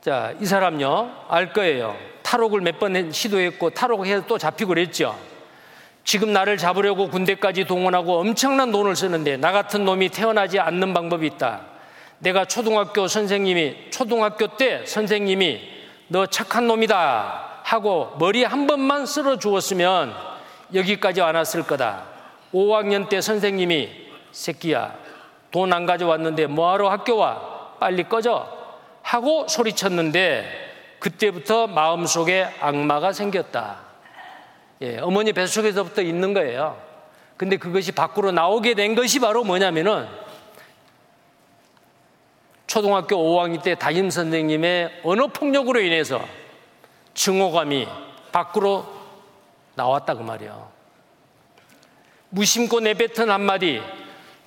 자, 0.03 0.33
이 0.41 0.45
사람요, 0.45 1.27
알 1.29 1.53
거예요. 1.53 1.95
탈옥을 2.23 2.59
몇 2.59 2.77
번 2.77 3.09
시도했고, 3.09 3.69
탈옥해서 3.69 4.25
또 4.27 4.37
잡히고 4.37 4.67
그랬죠. 4.69 5.17
지금 6.03 6.33
나를 6.33 6.57
잡으려고 6.57 7.07
군대까지 7.07 7.63
동원하고 7.63 8.19
엄청난 8.19 8.73
돈을 8.73 8.97
쓰는데, 8.97 9.37
나 9.37 9.53
같은 9.53 9.85
놈이 9.85 10.09
태어나지 10.09 10.59
않는 10.59 10.93
방법이 10.93 11.25
있다. 11.27 11.61
내가 12.19 12.43
초등학교 12.43 13.07
선생님이, 13.07 13.91
초등학교 13.91 14.47
때 14.57 14.85
선생님이 14.85 15.61
너 16.09 16.25
착한 16.25 16.67
놈이다. 16.67 17.61
하고 17.63 18.13
머리 18.19 18.43
한 18.43 18.67
번만 18.67 19.05
쓸어 19.05 19.37
주었으면 19.39 20.13
여기까지 20.73 21.21
안 21.21 21.35
왔을 21.35 21.63
거다. 21.63 22.03
5학년 22.53 23.07
때 23.07 23.21
선생님이 23.21 23.89
새끼야, 24.33 24.95
돈 25.51 25.71
안 25.71 25.85
가져왔는데 25.85 26.47
뭐하러 26.47 26.89
학교 26.89 27.15
와? 27.15 27.77
빨리 27.79 28.03
꺼져. 28.03 28.62
하고 29.03 29.47
소리쳤는데 29.47 30.97
그때부터 30.97 31.67
마음속에 31.67 32.47
악마가 32.59 33.13
생겼다. 33.13 33.81
예, 34.81 34.97
어머니 34.99 35.33
뱃속에서부터 35.33 36.01
있는 36.01 36.33
거예요. 36.33 36.81
근데 37.37 37.57
그것이 37.57 37.91
밖으로 37.91 38.31
나오게 38.31 38.73
된 38.73 38.95
것이 38.95 39.19
바로 39.19 39.43
뭐냐면은 39.43 40.07
초등학교 42.65 43.17
5학년 43.17 43.61
때 43.61 43.75
담임 43.75 44.09
선생님의 44.09 45.01
언어 45.03 45.27
폭력으로 45.27 45.79
인해서 45.81 46.25
증오감이 47.13 47.87
밖으로 48.31 48.85
나왔다 49.75 50.15
그 50.15 50.23
말이에요. 50.23 50.71
무심코 52.29 52.79
내뱉은 52.79 53.29
한마디 53.29 53.81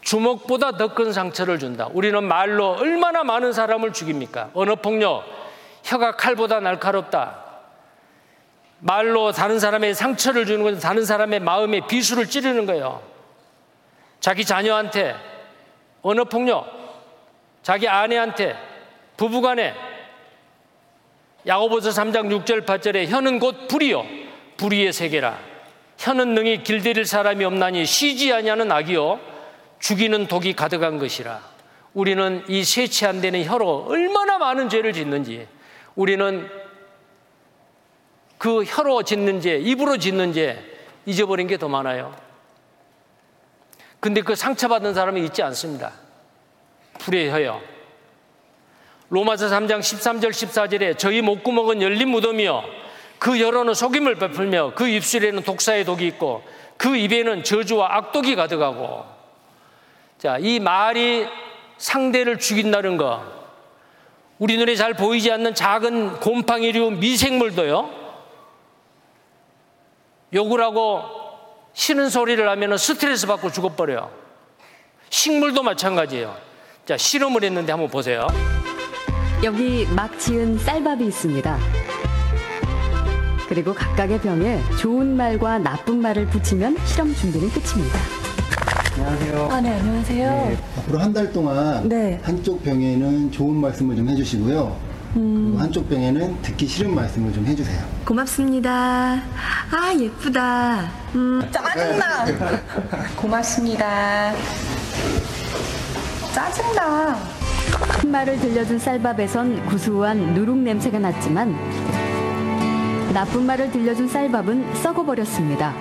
주먹보다 0.07 0.77
더 0.77 0.95
큰 0.95 1.12
상처를 1.12 1.59
준다. 1.59 1.89
우리는 1.93 2.23
말로 2.23 2.74
얼마나 2.74 3.24
많은 3.24 3.53
사람을 3.53 3.93
죽입니까? 3.93 4.51
언어폭력, 4.55 5.24
혀가 5.83 6.12
칼보다 6.12 6.61
날카롭다. 6.61 7.45
말로 8.78 9.33
다른 9.33 9.59
사람의 9.59 9.95
상처를 9.95 10.47
주는 10.47 10.62
것은 10.62 10.78
다른 10.78 11.05
사람의 11.05 11.41
마음에 11.41 11.81
비수를 11.89 12.27
찌르는 12.28 12.66
거예요. 12.66 13.03
자기 14.20 14.45
자녀한테 14.45 15.16
언어폭력, 16.03 16.66
자기 17.62 17.89
아내한테, 17.89 18.57
부부간에 19.16 19.74
야고보서 21.49 21.91
3장 21.91 22.45
6절 22.45 22.65
8절에 22.65 23.09
혀는 23.09 23.41
곧 23.41 23.66
불이요 23.66 24.05
불의의 24.57 24.93
세계라 24.93 25.39
혀는 25.97 26.35
능히 26.35 26.62
길들일 26.62 27.07
사람이 27.07 27.45
없나니 27.45 27.87
쉬지 27.87 28.33
아니하는 28.33 28.70
악이요 28.70 29.35
죽이는 29.86 30.26
독이 30.26 30.54
가득한 30.54 30.98
것이라. 30.98 31.40
우리는 31.94 32.42
이 32.48 32.64
세치 32.64 33.06
안 33.06 33.20
되는 33.20 33.44
혀로 33.44 33.86
얼마나 33.88 34.36
많은 34.36 34.68
죄를 34.68 34.92
짓는지, 34.92 35.46
우리는 35.94 36.50
그 38.36 38.64
혀로 38.64 39.04
짓는 39.04 39.40
죄, 39.40 39.58
입으로 39.58 39.96
짓는 39.96 40.32
죄, 40.32 40.58
잊어버린 41.06 41.46
게 41.46 41.56
더 41.56 41.68
많아요. 41.68 42.16
근데 44.00 44.22
그 44.22 44.34
상처받은 44.34 44.92
사람이 44.92 45.24
있지 45.26 45.44
않습니다. 45.44 45.92
불의 46.98 47.30
혀요. 47.30 47.60
로마서 49.08 49.46
3장 49.46 49.78
13절 49.78 50.30
14절에 50.30 50.98
저희 50.98 51.22
목구멍은 51.22 51.80
열린 51.80 52.08
무덤이요. 52.08 52.64
그 53.20 53.38
혀로는 53.38 53.74
속임을 53.74 54.16
베풀며 54.16 54.72
그 54.74 54.88
입술에는 54.88 55.44
독사의 55.44 55.84
독이 55.84 56.08
있고 56.08 56.42
그 56.76 56.96
입에는 56.96 57.44
저주와 57.44 57.96
악독이 57.98 58.34
가득하고 58.34 59.15
자, 60.18 60.38
이 60.38 60.59
말이 60.60 61.26
상대를 61.78 62.38
죽인다는 62.38 62.97
거. 62.97 63.22
우리 64.38 64.56
눈에 64.56 64.74
잘 64.74 64.94
보이지 64.94 65.30
않는 65.32 65.55
작은 65.55 66.20
곰팡이류 66.20 66.93
미생물도요. 66.93 67.90
욕을 70.34 70.60
하고 70.60 71.02
싫은 71.72 72.09
소리를 72.09 72.47
하면 72.48 72.76
스트레스 72.78 73.26
받고 73.26 73.52
죽어버려요. 73.52 74.10
식물도 75.10 75.62
마찬가지예요. 75.62 76.36
자, 76.84 76.97
실험을 76.97 77.44
했는데 77.44 77.72
한번 77.72 77.90
보세요. 77.90 78.26
여기 79.44 79.86
막 79.94 80.18
지은 80.18 80.59
쌀밥이 80.59 81.06
있습니다. 81.06 81.59
그리고 83.48 83.72
각각의 83.74 84.20
병에 84.20 84.60
좋은 84.80 85.16
말과 85.16 85.59
나쁜 85.59 86.01
말을 86.01 86.26
붙이면 86.26 86.76
실험 86.84 87.14
준비는 87.14 87.51
끝입니다. 87.51 88.26
안녕하세요. 88.98 89.48
아, 89.52 89.60
네, 89.60 89.78
안녕하세요. 89.78 90.31
네, 90.31 90.56
앞으로 90.78 90.98
한 90.98 91.12
달 91.12 91.31
동안 91.32 91.86
네. 91.89 92.18
한쪽 92.23 92.62
병에는 92.64 93.31
좋은 93.31 93.55
말씀을 93.60 93.94
좀 93.97 94.09
해주시고요. 94.09 94.77
그리고 95.14 95.59
한쪽 95.59 95.89
병에는 95.89 96.43
듣기 96.43 96.66
싫은 96.66 96.94
말씀을 96.94 97.32
좀 97.32 97.47
해주세요. 97.47 97.78
고맙습니다. 98.05 98.70
아, 98.70 99.94
예쁘다. 99.98 100.90
음, 101.14 101.43
짜증나. 101.51 102.27
고맙습니다. 103.16 104.32
짜증나. 106.35 107.16
큰 108.01 108.10
말을 108.10 108.39
들려준 108.40 108.78
쌀밥에선 108.78 109.66
구수한 109.66 110.35
누룩 110.35 110.56
냄새가 110.59 110.98
났지만 110.98 111.55
나쁜 113.12 113.44
말을 113.47 113.70
들려준 113.73 114.09
쌀밥은 114.09 114.74
썩어버렸습니다. 114.82 115.74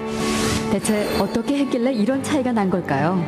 대체 0.72 1.08
어떻게 1.20 1.58
했길래 1.60 1.92
이런 1.94 2.22
차이가 2.24 2.52
난 2.52 2.70
걸까요? 2.70 3.24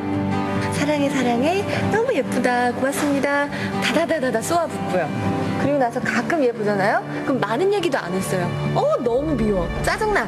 사랑해, 0.73 1.09
사랑해. 1.09 1.64
너무 1.91 2.14
예쁘다. 2.14 2.72
고맙습니다. 2.73 3.47
다다다다다 3.81 4.41
쏘아붙고요. 4.41 5.07
그리고 5.61 5.77
나서 5.77 5.99
가끔 5.99 6.43
얘 6.43 6.51
보잖아요? 6.51 7.03
그럼 7.26 7.39
많은 7.39 7.73
얘기도 7.73 7.97
안 7.97 8.14
했어요. 8.14 8.47
어, 8.76 8.95
너무 9.03 9.35
미워. 9.35 9.68
짜증나. 9.84 10.27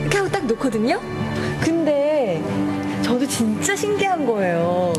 이렇게 0.00 0.18
하고 0.18 0.30
딱 0.30 0.44
놓거든요? 0.46 1.00
근데 1.60 2.42
저도 3.02 3.26
진짜 3.26 3.74
신기한 3.74 4.26
거예요. 4.26 4.92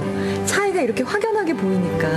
차이가 0.46 0.82
이렇게 0.82 1.04
확연하게 1.04 1.54
보이니까. 1.54 2.10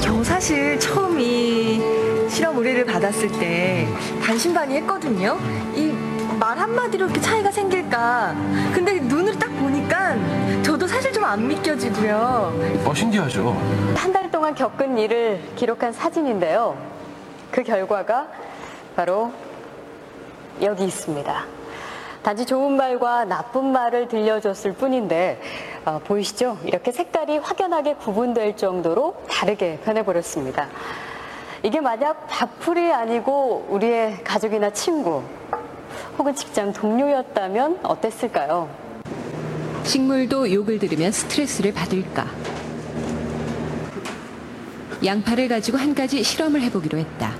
저 0.00 0.24
사실 0.24 0.78
처음 0.80 1.20
이 1.20 1.80
실험 2.28 2.56
의뢰를 2.58 2.84
받았을 2.84 3.28
때 3.38 3.86
반신반의 4.22 4.78
했거든요. 4.78 5.38
이 5.74 5.92
말 6.38 6.56
한마디로 6.58 7.06
이렇게 7.06 7.20
차이가 7.20 7.50
생길까. 7.50 8.34
근데 8.74 9.00
눈으로 9.00 9.36
딱 9.38 9.48
보니까 9.58 10.14
저도 10.62 10.86
사실 10.86 11.12
좀 11.12 11.24
안 11.28 11.46
믿겨지고요. 11.46 12.54
어, 12.86 12.94
신기하죠. 12.94 13.54
한 13.94 14.12
달 14.12 14.30
동안 14.30 14.54
겪은 14.54 14.96
일을 14.98 15.40
기록한 15.56 15.92
사진인데요. 15.92 16.76
그 17.50 17.62
결과가 17.62 18.28
바로 18.96 19.30
여기 20.62 20.84
있습니다. 20.84 21.44
단지 22.22 22.46
좋은 22.46 22.76
말과 22.76 23.24
나쁜 23.24 23.72
말을 23.72 24.08
들려줬을 24.08 24.72
뿐인데 24.72 25.40
어, 25.84 26.00
보이시죠? 26.04 26.58
이렇게 26.64 26.92
색깔이 26.92 27.38
확연하게 27.38 27.94
구분될 27.94 28.56
정도로 28.56 29.16
다르게 29.30 29.78
변해버렸습니다. 29.84 30.68
이게 31.62 31.80
만약 31.80 32.26
밥풀이 32.28 32.90
아니고 32.92 33.66
우리의 33.68 34.22
가족이나 34.24 34.70
친구 34.70 35.22
혹은 36.18 36.34
직장 36.34 36.72
동료였다면 36.72 37.78
어땠을까요? 37.84 38.68
식물도 39.84 40.52
욕을 40.52 40.80
들으면 40.80 41.12
스트레스를 41.12 41.72
받을까? 41.72 42.26
양파를 45.04 45.46
가지고 45.48 45.78
한 45.78 45.94
가지 45.94 46.24
실험을 46.24 46.60
해보기로 46.62 46.98
했다. 46.98 47.36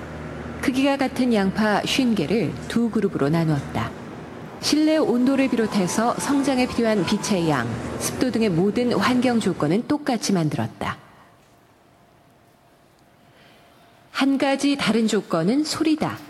크기가 0.63 0.97
같은 0.97 1.35
양파 1.35 1.81
50개를 1.83 2.53
두 2.69 2.89
그룹으로 2.91 3.29
나누었다. 3.29 3.91
실내 4.61 4.97
온도를 4.97 5.49
비롯해서 5.49 6.15
성장에 6.15 6.67
필요한 6.69 7.05
빛의 7.05 7.49
양, 7.49 7.69
습도 7.99 8.31
등의 8.31 8.51
모든 8.51 8.93
환경 8.93 9.41
조건은 9.41 9.89
똑같이 9.89 10.33
만들었다. 10.33 10.99
한 14.13 14.39
가지 14.39 14.77
다른 14.77 15.07
조건은 15.09 15.65
소리다. 15.65 16.28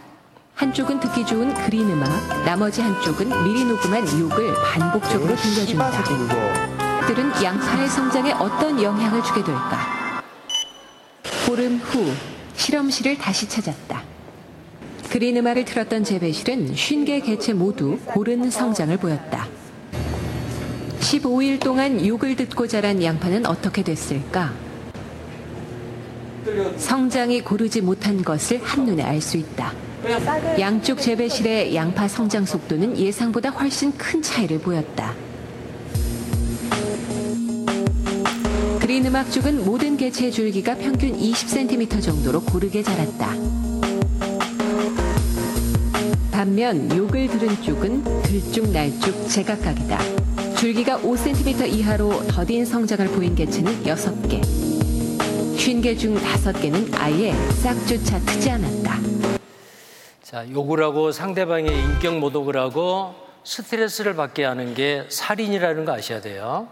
한쪽은 0.58 0.98
듣기 0.98 1.24
좋은 1.24 1.54
그린 1.54 1.88
음악, 1.88 2.08
나머지 2.44 2.80
한쪽은 2.80 3.28
미리 3.44 3.64
녹음한 3.64 4.02
욕을 4.18 4.52
반복적으로 4.54 5.36
들려준다. 5.36 7.06
들은 7.06 7.30
양파의 7.40 7.88
성장에 7.88 8.32
어떤 8.32 8.82
영향을 8.82 9.22
주게 9.22 9.44
될까? 9.44 10.20
보름 11.46 11.76
후 11.76 12.12
실험실을 12.56 13.18
다시 13.18 13.48
찾았다. 13.48 14.02
그린 15.08 15.36
음악을 15.36 15.64
틀었던 15.64 16.02
재배실은 16.02 16.74
50개 16.74 17.24
개체 17.24 17.52
모두 17.52 18.00
고른 18.04 18.50
성장을 18.50 18.96
보였다. 18.96 19.46
15일 20.98 21.60
동안 21.60 22.04
욕을 22.04 22.34
듣고 22.34 22.66
자란 22.66 23.00
양파는 23.00 23.46
어떻게 23.46 23.84
됐을까? 23.84 24.52
성장이 26.78 27.42
고르지 27.42 27.80
못한 27.80 28.24
것을 28.24 28.60
한눈에 28.64 29.04
알 29.04 29.20
수 29.20 29.36
있다. 29.36 29.72
양쪽 30.58 31.00
재배실의 31.00 31.74
양파 31.74 32.06
성장 32.06 32.44
속도는 32.44 32.96
예상보다 32.96 33.50
훨씬 33.50 33.92
큰 33.96 34.22
차이를 34.22 34.60
보였다. 34.60 35.14
그린 38.80 39.06
음악 39.06 39.30
쪽은 39.30 39.64
모든 39.64 39.96
개체의 39.96 40.32
줄기가 40.32 40.76
평균 40.76 41.18
20cm 41.18 42.02
정도로 42.02 42.40
고르게 42.42 42.82
자랐다. 42.82 43.34
반면 46.30 46.96
욕을 46.96 47.26
들은 47.28 47.62
쪽은 47.62 48.22
들쭉날쭉 48.22 49.28
제각각이다. 49.28 49.98
줄기가 50.56 50.98
5cm 51.00 51.68
이하로 51.72 52.28
더딘 52.28 52.64
성장을 52.64 53.06
보인 53.08 53.34
개체는 53.34 53.82
6개. 53.82 54.68
50개 55.78 55.98
중 55.98 56.16
5개는 56.16 56.90
아예 56.94 57.32
싹조차 57.62 58.18
트지 58.20 58.50
않았다. 58.50 59.07
자, 60.28 60.46
욕을 60.50 60.82
하고 60.82 61.10
상대방의 61.10 61.72
인격 61.72 62.18
모독을 62.18 62.58
하고 62.58 63.14
스트레스를 63.44 64.14
받게 64.14 64.44
하는 64.44 64.74
게 64.74 65.06
살인이라는 65.08 65.86
거 65.86 65.92
아셔야 65.94 66.20
돼요. 66.20 66.68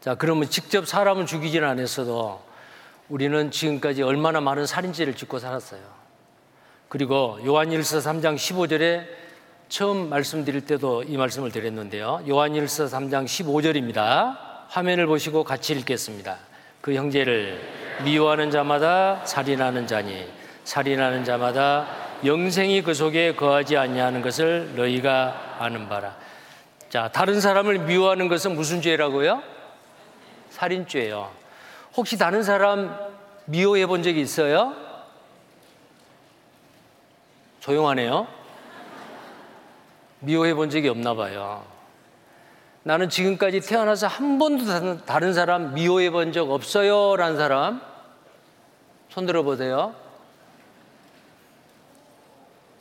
자, 0.00 0.14
그러면 0.14 0.48
직접 0.48 0.86
사람을 0.86 1.26
죽이지는 1.26 1.66
않았어도 1.66 2.40
우리는 3.08 3.50
지금까지 3.50 4.04
얼마나 4.04 4.40
많은 4.40 4.66
살인죄를 4.66 5.16
짓고 5.16 5.40
살았어요. 5.40 5.80
그리고 6.88 7.40
요한일서 7.44 7.98
3장 7.98 8.36
15절에 8.36 9.04
처음 9.68 10.08
말씀드릴 10.08 10.64
때도 10.64 11.02
이 11.02 11.16
말씀을 11.16 11.50
드렸는데요. 11.50 12.22
요한일서 12.28 12.84
3장 12.84 13.24
15절입니다. 13.24 14.36
화면을 14.68 15.08
보시고 15.08 15.42
같이 15.42 15.72
읽겠습니다. 15.72 16.36
그 16.80 16.94
형제를 16.94 17.60
미워하는 18.04 18.52
자마다 18.52 19.26
살인하는 19.26 19.88
자니 19.88 20.24
살인하는 20.62 21.24
자마다 21.24 22.05
영생이 22.24 22.82
그 22.82 22.94
속에 22.94 23.34
거하지 23.34 23.76
아니하는 23.76 24.22
것을 24.22 24.74
너희가 24.74 25.56
아는 25.58 25.88
바라. 25.88 26.16
자, 26.88 27.10
다른 27.12 27.40
사람을 27.40 27.80
미워하는 27.80 28.28
것은 28.28 28.54
무슨 28.54 28.80
죄라고요? 28.80 29.42
살인죄예요. 30.50 31.30
혹시 31.96 32.16
다른 32.16 32.42
사람 32.42 32.96
미워해 33.44 33.86
본 33.86 34.02
적이 34.02 34.20
있어요? 34.22 34.74
조용하네요. 37.60 38.26
미워해 40.20 40.54
본 40.54 40.70
적이 40.70 40.88
없나 40.88 41.14
봐요. 41.14 41.64
나는 42.82 43.08
지금까지 43.08 43.60
태어나서 43.60 44.06
한 44.06 44.38
번도 44.38 45.04
다른 45.04 45.34
사람 45.34 45.74
미워해 45.74 46.10
본 46.10 46.32
적 46.32 46.50
없어요. 46.50 47.16
라는 47.16 47.36
사람 47.36 47.80
손 49.08 49.26
들어 49.26 49.42
보세요. 49.42 49.94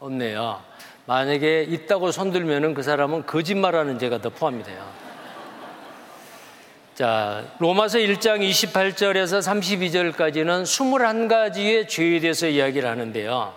없네요. 0.06 0.61
만약에 1.06 1.64
있다고 1.64 2.11
손들면은 2.11 2.73
그 2.73 2.84
사람은 2.84 3.26
거짓말하는 3.26 3.99
죄가 3.99 4.19
더 4.19 4.30
포함이 4.30 4.64
돼요. 4.64 4.84
자, 6.95 7.44
로마서 7.60 7.99
1장 7.99 8.48
28절에서 8.49 9.40
32절까지는 10.15 10.64
21가지의 10.64 11.90
죄에 11.90 12.19
대해서 12.19 12.48
이야기를 12.48 12.88
하는데요. 12.88 13.53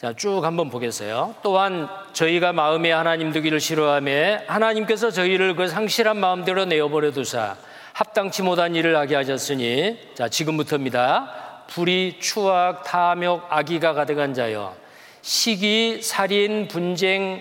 자, 0.00 0.12
쭉 0.14 0.44
한번 0.44 0.70
보겠어요. 0.70 1.34
또한 1.42 1.88
저희가 2.12 2.52
마음에 2.52 2.92
하나님 2.92 3.32
두기를 3.32 3.58
싫어하며 3.58 4.42
하나님께서 4.46 5.10
저희를 5.10 5.56
그 5.56 5.68
상실한 5.68 6.18
마음대로 6.18 6.64
내어버려 6.64 7.12
두사 7.12 7.56
합당치 7.92 8.42
못한 8.42 8.74
일을 8.74 8.96
하게 8.96 9.16
하셨으니 9.16 9.98
자, 10.14 10.28
지금부터입니다. 10.28 11.64
불의, 11.68 12.20
추악, 12.20 12.84
탐욕, 12.84 13.46
악의가 13.48 13.94
가득한 13.94 14.34
자여 14.34 14.83
시기, 15.24 16.02
살인, 16.02 16.68
분쟁, 16.68 17.40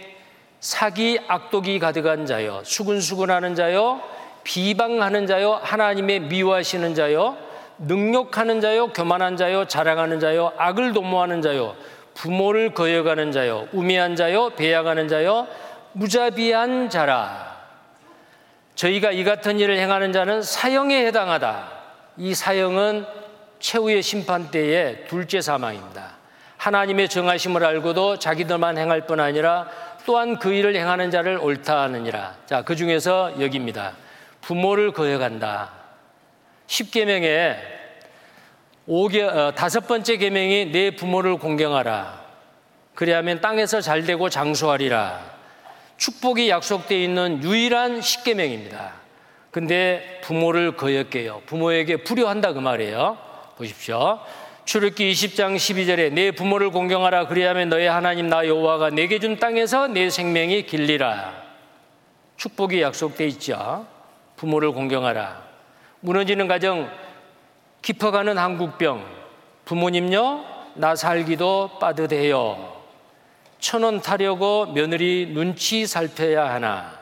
사기, 0.61 1.19
악독이 1.27 1.80
가득한 1.80 2.26
자여 2.26 2.61
수근수근하는 2.64 3.55
자여 3.55 4.01
비방하는 4.45 5.27
자여 5.27 5.60
하나님의 5.61 6.22
미워하시는 6.22 6.95
자여 6.95 7.38
능욕하는 7.80 8.61
자여 8.61 8.93
교만한 8.93 9.35
자여 9.35 9.68
자랑하는 9.68 10.22
자여 10.22 10.53
악을 10.57 10.93
도모하는 10.93 11.41
자여 11.41 11.76
부모를 12.14 12.73
거역하는 12.73 13.34
자여 13.34 13.68
우매한 13.73 14.15
자여 14.15 14.51
배약하는 14.55 15.10
자여 15.10 15.45
무자비한 15.91 16.89
자라 16.89 17.57
저희가 18.76 19.11
이 19.11 19.26
같은 19.26 19.60
일을 19.60 19.77
행하는 19.77 20.14
자는 20.14 20.41
사형에 20.41 21.05
해당하다 21.07 21.69
이 22.15 22.34
사형은 22.34 23.05
최후의 23.60 24.01
심판 24.01 24.51
때의 24.51 25.05
둘째 25.10 25.41
사망입니다. 25.41 26.12
하나님의 26.64 27.10
정하심을 27.10 27.65
알고도 27.65 28.19
자기들만 28.19 28.77
행할 28.77 29.06
뿐 29.06 29.19
아니라 29.19 29.68
또한 30.06 30.40
그 30.40 30.53
일을 30.53 30.73
행하는 30.77 31.11
자를 31.11 31.38
옳다 31.38 31.81
하느니라. 31.81 32.38
자, 32.45 32.61
그 32.61 32.77
중에서 32.77 33.34
여기입니다. 33.41 33.98
부모를 34.40 34.94
거역한다. 34.94 35.72
10계명에 36.68 37.57
5개, 38.88 39.23
어, 39.23 39.53
다섯 39.53 39.88
번째 39.88 40.15
계명이 40.15 40.72
내 40.72 40.95
부모를 40.95 41.35
공경하라. 41.38 42.22
그리하면 42.95 43.41
땅에서 43.41 43.81
잘 43.81 44.03
되고 44.03 44.30
장수하리라. 44.30 45.19
축복이 45.98 46.49
약속되어 46.49 46.98
있는 46.98 47.44
유일한 47.44 47.99
10계명입니다. 47.99 48.91
근데 49.52 50.22
부모를 50.23 50.77
거역해요. 50.77 51.41
부모에게 51.45 51.98
불효한다 51.98 52.53
그 52.53 52.60
말이에요. 52.60 53.18
보십시오. 53.57 54.22
출애기 54.65 55.11
20장 55.11 55.57
12절에 55.57 56.14
내 56.14 56.31
부모를 56.31 56.69
공경하라 56.69 57.27
그리하면 57.27 57.68
너의 57.68 57.90
하나님 57.90 58.30
나 58.30 58.48
여호와가 58.48 58.91
내게 58.91 59.19
준 59.19 59.38
땅에서 59.38 59.88
내 59.88 60.10
생명이 60.10 60.65
길리라. 60.65 61.34
축복이 62.38 62.81
약속돼 62.81 63.27
있죠. 63.27 63.85
부모를 64.38 64.72
공경하라. 64.72 65.44
무너지는 65.99 66.48
가정 66.48 66.90
깊어가는 67.81 68.38
한국병 68.38 69.06
부모님요 69.65 70.45
나 70.76 70.95
살기도 70.95 71.72
빠듯해요. 71.80 72.73
천원 73.60 74.02
타려고 74.02 74.65
며느리 74.68 75.30
눈치 75.34 75.85
살펴야 75.85 76.53
하나. 76.53 76.99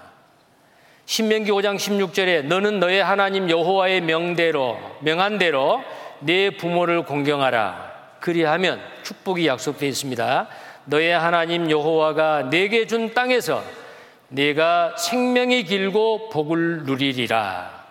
신명기 1.05 1.51
5장 1.51 1.75
16절에 1.75 2.45
너는 2.45 2.79
너의 2.79 3.03
하나님 3.03 3.49
여호와의 3.49 4.01
명대로 4.01 4.79
명한 5.01 5.37
대로 5.37 5.83
내 6.21 6.49
부모를 6.51 7.03
공경하라. 7.03 7.91
그리하면 8.19 8.81
축복이 9.03 9.47
약속되어 9.47 9.89
있습니다. 9.89 10.47
너의 10.85 11.11
하나님 11.11 11.69
여호와가 11.69 12.49
내게 12.49 12.87
준 12.87 13.13
땅에서 13.13 13.63
내가 14.29 14.95
생명이 14.97 15.63
길고 15.63 16.29
복을 16.29 16.83
누리리라. 16.83 17.81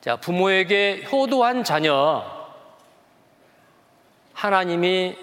자, 0.00 0.16
부모에게 0.16 1.04
효도한 1.10 1.64
자녀 1.64 2.22
하나님이 4.34 5.16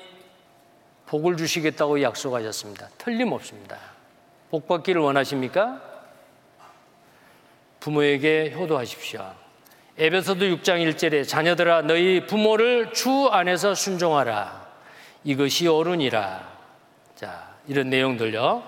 복을 1.05 1.37
주시겠다고 1.37 2.01
약속하셨습니다. 2.01 2.87
틀림없습니다. 2.97 3.77
복 4.49 4.67
받기를 4.67 5.01
원하십니까? 5.01 5.81
부모에게 7.79 8.53
효도하십시오. 8.55 9.40
에베소도 10.01 10.45
6장 10.45 10.83
1절에 10.83 11.27
자녀들아 11.27 11.83
너희 11.83 12.25
부모를 12.25 12.91
주 12.91 13.27
안에서 13.31 13.75
순종하라. 13.75 14.65
이것이 15.23 15.67
옳으니라. 15.67 16.41
자, 17.13 17.49
이런 17.67 17.91
내용들요. 17.91 18.63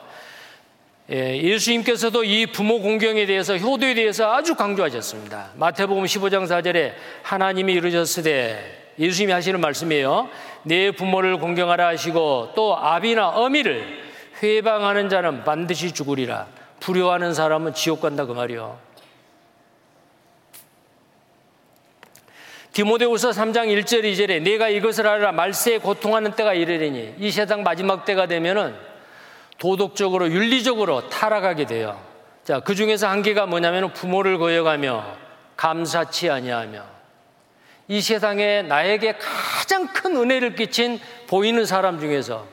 예, 1.11 1.41
예수님께서도 1.41 2.23
이 2.23 2.45
부모 2.45 2.79
공경에 2.81 3.25
대해서 3.25 3.57
효도에 3.57 3.95
대해서 3.95 4.31
아주 4.31 4.53
강조하셨습니다. 4.53 5.53
마태복음 5.55 6.03
15장 6.03 6.43
4절에 6.45 6.93
하나님이 7.23 7.73
이르셨으되 7.73 8.93
예수님이 8.99 9.33
하시는 9.33 9.59
말씀이에요. 9.59 10.29
내 10.61 10.91
부모를 10.91 11.37
공경하라 11.37 11.87
하시고 11.87 12.51
또 12.55 12.77
아비나 12.77 13.29
어미를 13.29 14.03
회방하는 14.43 15.09
자는 15.09 15.43
반드시 15.43 15.93
죽으리라. 15.93 16.45
불효하는 16.79 17.33
사람은 17.33 17.73
지옥 17.73 18.01
간다 18.01 18.27
그 18.27 18.33
말이요. 18.33 18.92
디모데후서 22.73 23.29
3장 23.29 23.67
1절 23.67 24.03
2절에 24.03 24.41
내가 24.41 24.67
이것을 24.67 25.07
알아 25.07 25.31
말세에 25.31 25.77
고통하는 25.77 26.31
때가 26.31 26.55
이르리니 26.55 27.15
이 27.19 27.31
세상 27.31 27.61
마지막 27.61 28.03
때가 28.03 28.25
되면은 28.25 28.75
도덕적으로 29.59 30.29
윤리적으로 30.31 31.07
타락하게 31.07 31.65
돼요. 31.65 32.01
자, 32.43 32.59
그 32.59 32.73
중에서 32.73 33.07
한 33.07 33.21
개가 33.21 33.45
뭐냐면 33.45 33.93
부모를 33.93 34.39
거역하며 34.39 35.05
감사치 35.55 36.31
아니하며 36.31 36.83
이 37.89 38.01
세상에 38.01 38.63
나에게 38.63 39.17
가장 39.19 39.87
큰 39.87 40.17
은혜를 40.17 40.55
끼친 40.55 40.99
보이는 41.27 41.65
사람 41.65 41.99
중에서 41.99 42.47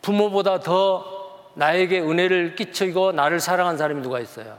부모보다 0.00 0.60
더 0.60 1.50
나에게 1.54 2.00
은혜를 2.00 2.54
끼치고 2.54 3.12
나를 3.12 3.40
사랑한 3.40 3.76
사람이 3.76 4.00
누가 4.02 4.20
있어요? 4.20 4.58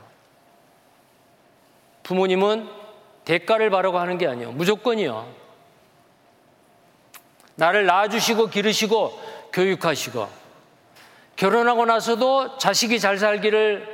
부모님은 2.03 2.76
대가를 3.27 3.69
바라고 3.69 3.99
하는 3.99 4.17
게 4.17 4.25
아니에요. 4.25 4.53
무조건이요. 4.53 5.27
나를 7.55 7.85
낳아주시고 7.85 8.47
기르시고 8.47 9.19
교육하시고 9.51 10.29
결혼하고 11.35 11.85
나서도 11.85 12.57
자식이 12.57 13.01
잘 13.01 13.17
살기를 13.17 13.85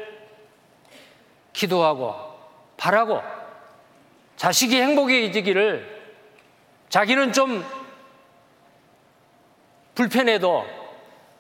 기도하고 1.52 2.14
바라고 2.78 3.24
자식이 4.36 4.80
행복해지기를 4.80 6.04
자기는 6.90 7.34
좀 7.34 7.66
불편해도 9.96 10.68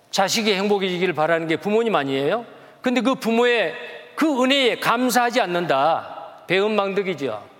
자식이 0.09 0.51
행복해지기를 0.51 1.13
바라는 1.13 1.47
게 1.47 1.57
부모님 1.57 1.95
아니에요? 1.95 2.43
근데 2.81 3.01
그 3.01 3.13
부모의 3.13 3.75
그 4.15 4.43
은혜에 4.43 4.79
감사하지 4.79 5.41
않는다. 5.41 6.45
배은망덕이죠. 6.47 7.52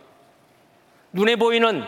눈에 1.14 1.36
보이는 1.36 1.86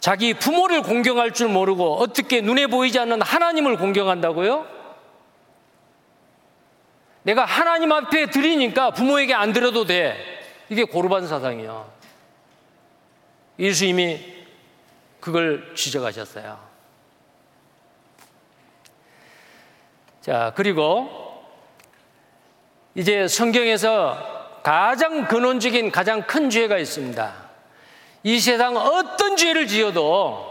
자기 0.00 0.34
부모를 0.34 0.82
공경할 0.82 1.32
줄 1.32 1.48
모르고 1.48 1.96
어떻게 1.96 2.40
눈에 2.40 2.66
보이지 2.66 2.98
않는 2.98 3.22
하나님을 3.22 3.76
공경한다고요? 3.76 4.66
내가 7.22 7.44
하나님 7.44 7.92
앞에 7.92 8.30
드리니까 8.30 8.90
부모에게 8.90 9.34
안 9.34 9.52
드려도 9.52 9.84
돼. 9.84 10.16
이게 10.68 10.84
고르반 10.84 11.26
사상이요. 11.26 11.90
예수님이 13.58 14.44
그걸 15.20 15.74
지적하셨어요. 15.74 16.58
자, 20.22 20.52
그리고 20.56 21.44
이제 22.94 23.28
성경에서 23.28 24.60
가장 24.62 25.26
근원적인 25.26 25.90
가장 25.90 26.22
큰 26.22 26.50
죄가 26.50 26.78
있습니다. 26.78 27.39
이 28.22 28.38
세상 28.38 28.76
어떤 28.76 29.36
죄를 29.36 29.66
지어도 29.66 30.50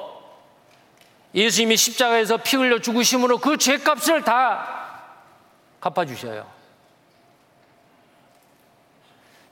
예수님이 1.33 1.77
십자가에서 1.77 2.37
피 2.37 2.57
흘려 2.57 2.79
죽으심으로 2.79 3.37
그 3.37 3.57
죄값을 3.57 4.23
다 4.23 4.79
갚아주셔요. 5.79 6.45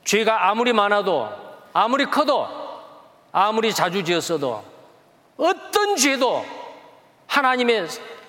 죄가 0.04 0.48
아무리 0.48 0.72
많아도, 0.72 1.30
아무리 1.72 2.06
커도, 2.06 2.48
아무리 3.30 3.72
자주 3.72 4.02
지었어도, 4.02 4.64
어떤 5.36 5.96
죄도 5.96 6.44
하나님의 7.26 7.86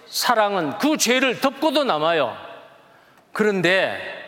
사랑은 0.08 0.78
그 0.78 0.98
죄를 0.98 1.40
덮고도 1.40 1.86
남아요. 1.86 2.38
그런데 3.32 4.19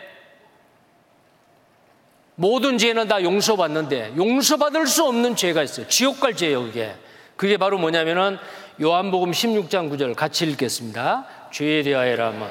모든 2.34 2.78
죄는 2.78 3.08
다 3.08 3.22
용서받는데 3.22 4.14
용서받을 4.16 4.86
수 4.86 5.04
없는 5.04 5.36
죄가 5.36 5.62
있어요. 5.62 5.86
지옥 5.88 6.20
갈 6.20 6.34
죄예요, 6.34 6.62
그게. 6.62 6.94
그게 7.36 7.56
바로 7.56 7.78
뭐냐면은 7.78 8.38
요한복음 8.80 9.32
16장 9.32 9.90
9절 9.90 10.14
같이 10.14 10.46
읽겠습니다. 10.46 11.26
죄에 11.50 11.82
대하여라면 11.82 12.48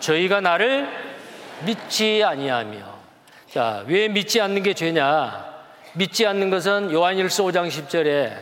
저희가 0.00 0.40
나를 0.40 0.88
믿지 1.64 2.22
아니하며 2.24 3.00
자, 3.50 3.84
왜 3.86 4.08
믿지 4.08 4.40
않는 4.40 4.62
게 4.62 4.74
죄냐? 4.74 5.52
믿지 5.94 6.26
않는 6.26 6.50
것은 6.50 6.90
요한일서 6.90 7.44
5장 7.44 7.68
10절에 7.68 8.36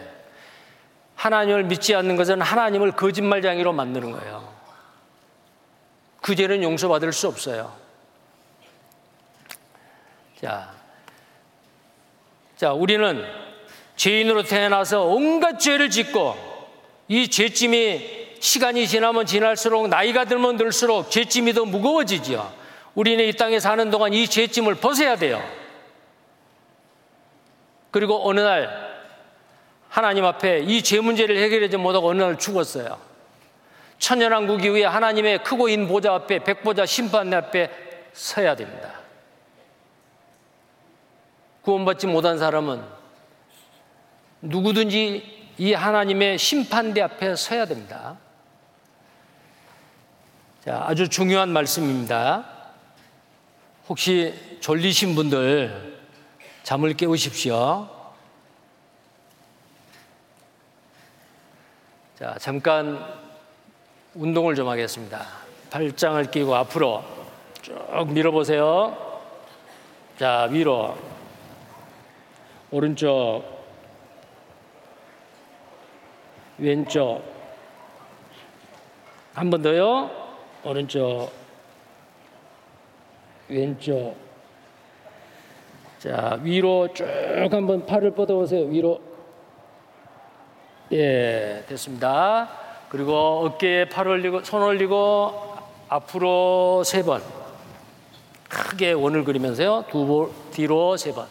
하나님을 1.16 1.64
믿지 1.64 1.94
않는 1.94 2.16
것은 2.16 2.40
하나님을 2.40 2.92
거짓말장이로 2.92 3.72
만드는 3.72 4.12
거예요. 4.12 4.54
그 6.20 6.34
죄는 6.34 6.62
용서받을 6.62 7.12
수 7.12 7.28
없어요. 7.28 7.76
자, 10.40 10.79
자, 12.60 12.74
우리는 12.74 13.24
죄인으로 13.96 14.42
태어나서 14.42 15.04
온갖 15.04 15.58
죄를 15.58 15.88
짓고 15.88 16.36
이 17.08 17.26
죄짐이 17.26 18.36
시간이 18.38 18.86
지나면 18.86 19.24
지날수록 19.24 19.88
나이가 19.88 20.26
들면 20.26 20.58
들수록 20.58 21.10
죄짐이 21.10 21.54
더 21.54 21.64
무거워지죠. 21.64 22.52
우리는 22.94 23.24
이 23.24 23.32
땅에 23.32 23.58
사는 23.58 23.90
동안 23.90 24.12
이 24.12 24.28
죄짐을 24.28 24.74
벗어야 24.74 25.16
돼요. 25.16 25.42
그리고 27.90 28.28
어느 28.28 28.40
날 28.40 28.68
하나님 29.88 30.26
앞에 30.26 30.58
이 30.58 30.82
죄 30.82 31.00
문제를 31.00 31.38
해결하지 31.38 31.78
못하고 31.78 32.10
어느 32.10 32.20
날 32.20 32.38
죽었어요. 32.38 32.98
천연왕국 33.98 34.62
이후에 34.66 34.84
하나님의 34.84 35.44
크고 35.44 35.70
인 35.70 35.88
보좌 35.88 36.12
앞에 36.12 36.40
백보자 36.40 36.84
심판 36.84 37.32
앞에 37.32 37.70
서야 38.12 38.54
됩니다. 38.54 38.99
구원받지 41.62 42.06
못한 42.06 42.38
사람은 42.38 42.82
누구든지 44.42 45.40
이 45.58 45.72
하나님의 45.72 46.38
심판대 46.38 47.02
앞에 47.02 47.36
서야 47.36 47.66
됩니다. 47.66 48.16
자, 50.64 50.84
아주 50.86 51.08
중요한 51.08 51.50
말씀입니다. 51.50 52.44
혹시 53.88 54.58
졸리신 54.60 55.14
분들 55.14 56.00
잠을 56.62 56.94
깨우십시오. 56.94 57.88
자, 62.18 62.36
잠깐 62.38 63.02
운동을 64.14 64.54
좀 64.54 64.68
하겠습니다. 64.68 65.26
발장을 65.70 66.30
끼고 66.30 66.54
앞으로 66.54 67.04
쭉 67.62 67.74
밀어보세요. 68.08 69.22
자, 70.18 70.48
위로. 70.50 71.09
오른쪽. 72.72 73.42
왼쪽. 76.58 77.22
한 79.34 79.50
번 79.50 79.62
더요. 79.62 80.10
오른쪽. 80.64 81.30
왼쪽. 83.48 84.14
자, 85.98 86.38
위로 86.42 86.88
쭉 86.92 87.04
한번 87.50 87.84
팔을 87.86 88.12
뻗어 88.14 88.34
보세요. 88.34 88.64
위로. 88.66 89.00
예, 90.92 91.64
됐습니다. 91.68 92.48
그리고 92.88 93.12
어깨에 93.46 93.88
팔 93.88 94.08
올리고, 94.08 94.42
손 94.44 94.62
올리고, 94.62 95.32
앞으로 95.88 96.82
세 96.84 97.02
번. 97.02 97.22
크게 98.48 98.92
원을 98.92 99.22
그리면서요. 99.24 99.84
두 99.90 100.06
번, 100.06 100.30
뒤로 100.50 100.96
세 100.96 101.12
번. 101.12 101.26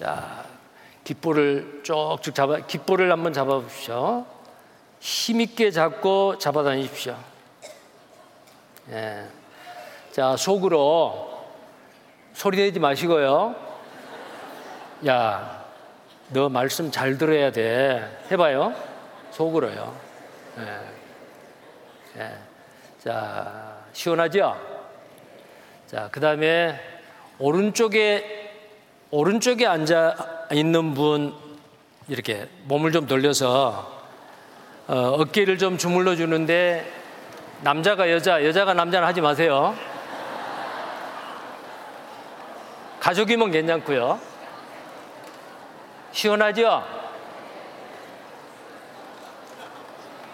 자, 0.00 0.44
깃볼을 1.04 1.82
쭉쭉 1.82 2.34
잡아, 2.34 2.58
깃볼을 2.58 3.10
한번 3.10 3.32
잡아 3.32 3.60
보십시오. 3.60 4.26
힘 5.00 5.40
있게 5.40 5.70
잡고 5.70 6.38
잡아 6.38 6.62
다니십시오. 6.62 7.16
예. 8.90 9.26
자, 10.12 10.36
속으로 10.36 11.46
소리 12.32 12.58
내지 12.58 12.78
마시고요. 12.78 13.54
야, 15.06 15.64
너 16.30 16.48
말씀 16.48 16.90
잘 16.90 17.18
들어야 17.18 17.50
돼. 17.52 18.22
해 18.30 18.36
봐요. 18.36 18.74
속으로요. 19.30 19.96
예. 20.58 22.20
예. 22.20 22.38
자, 22.98 23.76
시원하죠? 23.92 24.56
자, 25.86 26.08
그 26.10 26.18
다음에 26.18 26.80
오른쪽에, 27.38 28.45
오른쪽에 29.10 29.66
앉아 29.66 30.48
있는 30.52 30.94
분, 30.94 31.34
이렇게 32.08 32.48
몸을 32.64 32.92
좀 32.92 33.06
돌려서 33.06 33.94
어, 34.88 35.16
어깨를 35.18 35.58
좀 35.58 35.78
주물러 35.78 36.14
주는데 36.14 36.88
남자가 37.62 38.10
여자, 38.10 38.44
여자가 38.44 38.74
남자는 38.74 39.06
하지 39.06 39.20
마세요. 39.20 39.74
가족이면 43.00 43.50
괜찮고요. 43.50 44.20
시원하죠? 46.12 46.84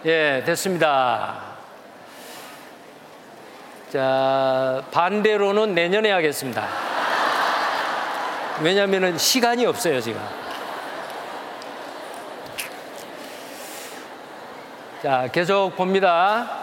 예, 0.04 0.42
됐습니다. 0.44 1.52
자, 3.90 4.82
반대로는 4.90 5.74
내년에 5.74 6.10
하겠습니다. 6.10 6.91
왜냐하면 8.60 9.16
시간이 9.16 9.64
없어요, 9.66 10.00
지금. 10.00 10.20
자, 15.02 15.28
계속 15.32 15.74
봅니다. 15.76 16.62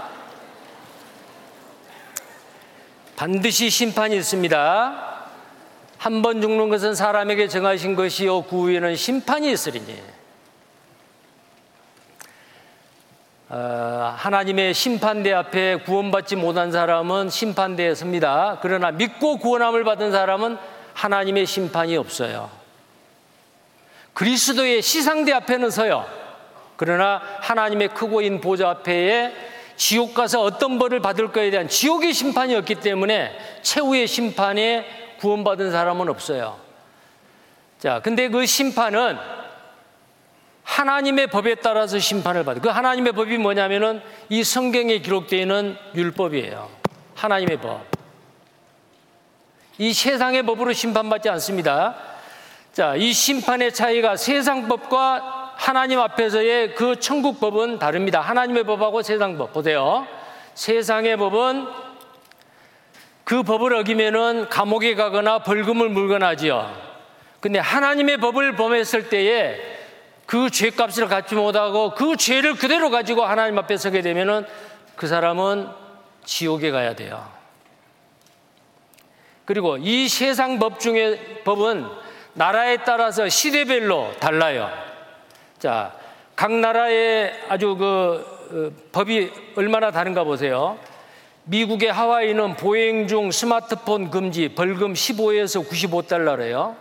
반드시 3.16 3.70
심판이 3.70 4.16
있습니다. 4.16 5.06
한 5.98 6.22
번 6.22 6.42
죽는 6.42 6.70
것은 6.70 6.96
사람에게 6.96 7.50
정하신 7.50 7.96
것이요, 7.96 8.44
그 8.44 8.62
후에는 8.62 8.96
심판이 8.96 9.52
있으리니. 9.52 10.02
어, 13.50 14.14
하나님의 14.16 14.74
심판대 14.74 15.34
앞에 15.34 15.78
구원받지 15.84 16.38
못한 16.38 16.72
사람은 16.72 17.30
심판대에 17.30 17.96
섭니다. 17.96 18.60
그러나 18.62 18.92
믿고 18.92 19.38
구원함을 19.38 19.84
받은 19.84 20.12
사람은 20.12 20.58
하나님의 21.00 21.46
심판이 21.46 21.96
없어요. 21.96 22.50
그리스도의 24.14 24.82
시상대 24.82 25.32
앞에는 25.32 25.70
서요. 25.70 26.06
그러나 26.76 27.22
하나님의 27.40 27.90
크고 27.90 28.22
인 28.22 28.42
보좌 28.42 28.70
앞에 28.70 29.34
지옥 29.78 30.14
가서 30.14 30.42
어떤 30.42 30.78
벌을 30.78 31.00
받을 31.00 31.32
거에 31.32 31.52
대한 31.52 31.70
지옥의 31.70 32.14
심판이 32.14 32.54
없기 32.56 32.76
때문에 32.76 33.32
최후의 33.62 34.08
심판에 34.08 35.16
구원받은 35.20 35.72
사람은 35.72 36.10
없어요. 36.10 36.60
자, 37.80 38.02
근데 38.04 38.28
그 38.28 38.46
심판은 38.46 39.18
하나님의 40.64 41.28
법에 41.28 41.56
따라서 41.56 41.98
심판을 41.98 42.44
받아요. 42.44 42.62
그 42.62 42.68
하나님의 42.68 43.14
법이 43.14 43.38
뭐냐면은 43.38 44.02
이 44.28 44.44
성경에 44.44 45.00
기록되어 45.00 45.40
있는 45.40 45.78
율법이에요. 45.96 46.70
하나님의 47.16 47.58
법. 47.58 47.89
이 49.80 49.94
세상의 49.94 50.44
법으로 50.44 50.74
심판받지 50.74 51.30
않습니다. 51.30 51.96
자, 52.74 52.96
이 52.96 53.14
심판의 53.14 53.74
차이가 53.74 54.18
세상 54.18 54.68
법과 54.68 55.54
하나님 55.56 56.02
앞에서의 56.02 56.76
그 56.76 57.00
천국 57.00 57.40
법은 57.40 57.80
다릅니다. 57.80 58.20
하나님의 58.20 58.66
법하고 58.66 59.02
세상 59.02 59.38
법. 59.38 59.54
보세요. 59.54 60.06
세상의 60.54 61.16
법은 61.16 61.68
그 63.24 63.44
법을 63.44 63.74
어기면은 63.74 64.50
감옥에 64.50 64.96
가거나 64.96 65.40
벌금을 65.40 65.88
물거나 65.88 66.28
하지요. 66.28 66.70
근데 67.40 67.60
하나님의 67.60 68.18
법을 68.18 68.58
범했을 68.58 69.08
때에 69.08 69.62
그 70.26 70.50
죄값을 70.50 71.08
갖지 71.08 71.36
못하고 71.36 71.96
그 71.96 72.18
죄를 72.18 72.56
그대로 72.56 72.90
가지고 72.90 73.24
하나님 73.24 73.58
앞에 73.58 73.78
서게 73.78 74.02
되면은 74.02 74.46
그 74.98 75.08
사람은 75.08 75.70
지옥에 76.26 76.70
가야 76.72 76.96
돼요. 76.96 77.39
그리고 79.50 79.78
이 79.78 80.08
세상 80.08 80.60
법 80.60 80.80
중에 80.80 81.42
법은 81.44 81.84
나라에 82.34 82.78
따라서 82.86 83.28
시대별로 83.28 84.12
달라요. 84.20 84.70
자, 85.58 85.92
각 86.36 86.52
나라의 86.52 87.34
아주 87.50 87.76
그 87.76 88.24
어, 88.52 88.90
법이 88.92 89.32
얼마나 89.56 89.90
다른가 89.90 90.24
보세요. 90.24 90.78
미국의 91.46 91.92
하와이는 91.92 92.58
보행 92.58 93.08
중 93.08 93.32
스마트폰 93.32 94.12
금지 94.12 94.50
벌금 94.50 94.94
15에서 94.94 95.68
95달러래요. 95.68 96.76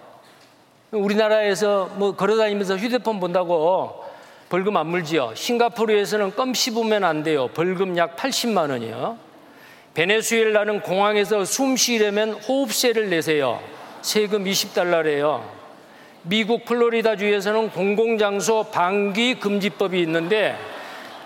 우리나라에서 0.91 1.87
뭐 1.95 2.17
걸어다니면서 2.17 2.77
휴대폰 2.77 3.19
본다고 3.19 4.05
벌금 4.51 4.77
안 4.77 4.89
물지요. 4.89 5.33
싱가포르에서는 5.35 6.37
껌 6.37 6.53
씹으면 6.53 7.03
안 7.03 7.23
돼요. 7.23 7.49
벌금 7.49 7.97
약 7.97 8.17
80만 8.17 8.69
원이요. 8.69 9.28
베네수엘라는 9.99 10.83
공항에서 10.83 11.45
숨 11.45 11.77
쉬려면 11.77 12.35
호흡세를 12.35 13.11
내세요. 13.11 13.61
세금 14.01 14.45
20달러래요. 14.45 15.43
미국 16.23 16.65
플로리다 16.65 17.17
주에서는 17.17 17.71
공공장소 17.71 18.71
방귀 18.71 19.41
금지법이 19.41 20.01
있는데 20.03 20.57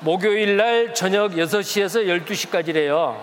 목요일 0.01 0.57
날 0.57 0.94
저녁 0.94 1.32
6시에서 1.32 2.24
12시까지래요. 2.24 3.19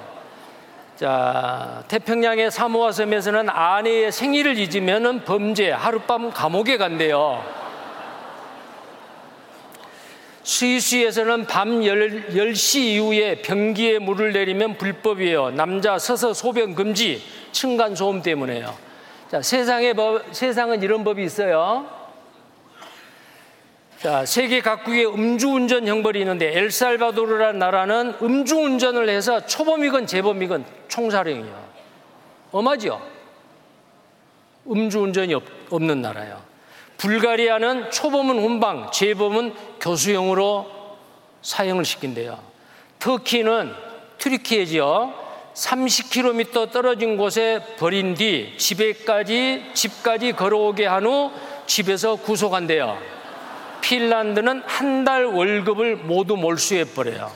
자, 0.97 1.83
태평양의 1.87 2.51
사모아 2.51 2.91
섬에서는 2.91 3.49
아내의 3.49 4.11
생일을 4.11 4.55
잊으면 4.55 5.23
범죄, 5.25 5.71
하룻밤 5.71 6.29
감옥에 6.29 6.77
간대요. 6.77 7.43
스위스에서는 10.49 11.45
밤 11.45 11.83
10, 11.83 12.55
시 12.55 12.93
이후에 12.93 13.43
변기에 13.43 13.99
물을 13.99 14.33
내리면 14.33 14.79
불법이에요. 14.79 15.51
남자 15.51 15.99
서서 15.99 16.33
소변 16.33 16.73
금지, 16.73 17.21
층간 17.51 17.93
소음 17.93 18.23
때문에요. 18.23 18.75
자, 19.29 19.43
세상의 19.43 19.93
법, 19.93 20.23
세상은 20.31 20.81
이런 20.81 21.03
법이 21.03 21.23
있어요. 21.23 21.87
자, 23.99 24.25
세계 24.25 24.61
각국에 24.61 25.05
음주운전 25.05 25.87
형벌이 25.87 26.21
있는데 26.21 26.57
엘살바도르라는 26.57 27.59
나라는 27.59 28.15
음주운전을 28.19 29.07
해서 29.07 29.45
초범이건 29.45 30.07
재범이건 30.07 30.65
총사령이요. 30.87 31.69
엄하죠? 32.51 32.99
음주운전이 34.67 35.31
없, 35.35 35.43
없는 35.69 36.01
나라요. 36.01 36.48
불가리아는 36.99 37.91
초범은 37.91 38.39
훈방, 38.43 38.91
재범은 38.91 39.53
교수형으로 39.79 40.69
사형을 41.41 41.85
시킨대요. 41.85 42.37
터키는 42.99 43.73
튀르키예지요. 44.17 45.13
30km 45.53 46.71
떨어진 46.71 47.15
곳에 47.17 47.61
버린 47.77 48.13
뒤 48.13 48.53
집에까지 48.57 49.71
집까지 49.73 50.33
걸어오게 50.33 50.85
한 50.85 51.05
후 51.05 51.31
집에서 51.65 52.15
구속한대요. 52.17 52.97
핀란드는 53.81 54.63
한 54.65 55.05
달 55.05 55.23
월급을 55.25 55.95
모두 55.95 56.35
몰수해 56.35 56.83
버려요. 56.83 57.31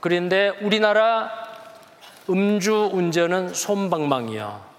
그런데 0.00 0.50
우리나라 0.60 1.30
음주 2.28 2.90
운전은 2.92 3.54
손방망이요. 3.54 4.69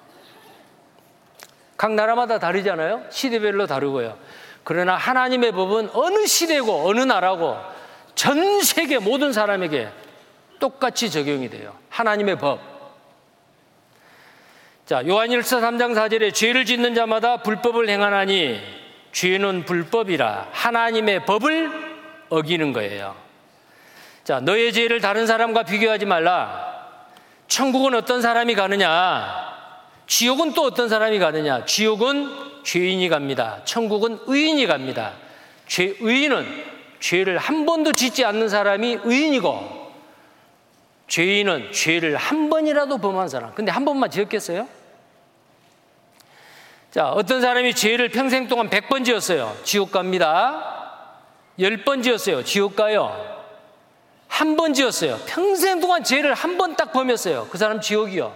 각 1.81 1.93
나라마다 1.93 2.37
다르잖아요. 2.37 3.05
시대별로 3.09 3.65
다르고요. 3.65 4.15
그러나 4.63 4.95
하나님의 4.97 5.51
법은 5.51 5.89
어느 5.93 6.27
시대고 6.27 6.87
어느 6.87 6.99
나라고 6.99 7.57
전 8.13 8.61
세계 8.61 8.99
모든 8.99 9.33
사람에게 9.33 9.89
똑같이 10.59 11.09
적용이 11.09 11.49
돼요. 11.49 11.73
하나님의 11.89 12.37
법. 12.37 12.59
자, 14.85 15.03
요한일서 15.07 15.59
3장 15.59 15.95
4절에 15.95 16.35
죄를 16.35 16.65
짓는 16.65 16.93
자마다 16.93 17.37
불법을 17.37 17.89
행하나니 17.89 18.61
죄는 19.11 19.65
불법이라 19.65 20.49
하나님의 20.51 21.25
법을 21.25 21.71
어기는 22.29 22.73
거예요. 22.73 23.15
자, 24.23 24.39
너의 24.39 24.71
죄를 24.71 25.01
다른 25.01 25.25
사람과 25.25 25.63
비교하지 25.63 26.05
말라. 26.05 26.99
천국은 27.47 27.95
어떤 27.95 28.21
사람이 28.21 28.53
가느냐? 28.53 29.50
지옥은 30.15 30.51
또 30.51 30.63
어떤 30.65 30.89
사람이 30.89 31.19
가느냐? 31.19 31.63
지옥은 31.63 32.63
죄인이 32.65 33.07
갑니다. 33.07 33.61
천국은 33.63 34.19
의인이 34.25 34.67
갑니다. 34.67 35.13
죄, 35.67 35.95
의인은 36.01 36.45
죄를 36.99 37.37
한 37.37 37.65
번도 37.65 37.93
짓지 37.93 38.25
않는 38.25 38.49
사람이 38.49 38.99
의인이고, 39.05 39.89
죄인은 41.07 41.71
죄를 41.71 42.17
한 42.17 42.49
번이라도 42.49 42.97
범한 42.97 43.29
사람. 43.29 43.55
근데 43.55 43.71
한 43.71 43.85
번만 43.85 44.11
지었겠어요? 44.11 44.67
자, 46.91 47.07
어떤 47.11 47.39
사람이 47.39 47.73
죄를 47.73 48.09
평생 48.09 48.49
동안 48.49 48.69
100번 48.69 49.05
지었어요. 49.05 49.55
지옥 49.63 49.93
갑니다. 49.93 51.07
10번 51.57 52.03
지었어요. 52.03 52.43
지옥 52.43 52.75
가요. 52.75 53.15
한 54.27 54.57
번 54.57 54.73
지었어요. 54.73 55.19
평생 55.25 55.79
동안 55.79 56.03
죄를 56.03 56.33
한 56.33 56.57
번 56.57 56.75
딱 56.75 56.91
범했어요. 56.91 57.47
그 57.49 57.57
사람 57.57 57.79
지옥이요. 57.79 58.33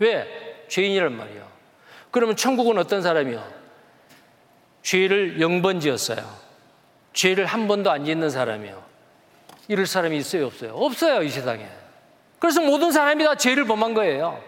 왜? 0.00 0.49
죄인이란 0.70 1.16
말이요. 1.16 1.46
그러면 2.10 2.36
천국은 2.36 2.78
어떤 2.78 3.02
사람이요? 3.02 3.44
죄를 4.82 5.38
0번 5.38 5.80
지었어요. 5.80 6.24
죄를 7.12 7.44
한 7.44 7.68
번도 7.68 7.90
안 7.90 8.04
짓는 8.04 8.30
사람이요. 8.30 8.82
이럴 9.68 9.86
사람이 9.86 10.16
있어요, 10.16 10.46
없어요? 10.46 10.74
없어요, 10.74 11.22
이 11.22 11.28
세상에. 11.28 11.68
그래서 12.38 12.62
모든 12.62 12.90
사람이 12.90 13.22
다 13.22 13.34
죄를 13.34 13.66
범한 13.66 13.94
거예요. 13.94 14.42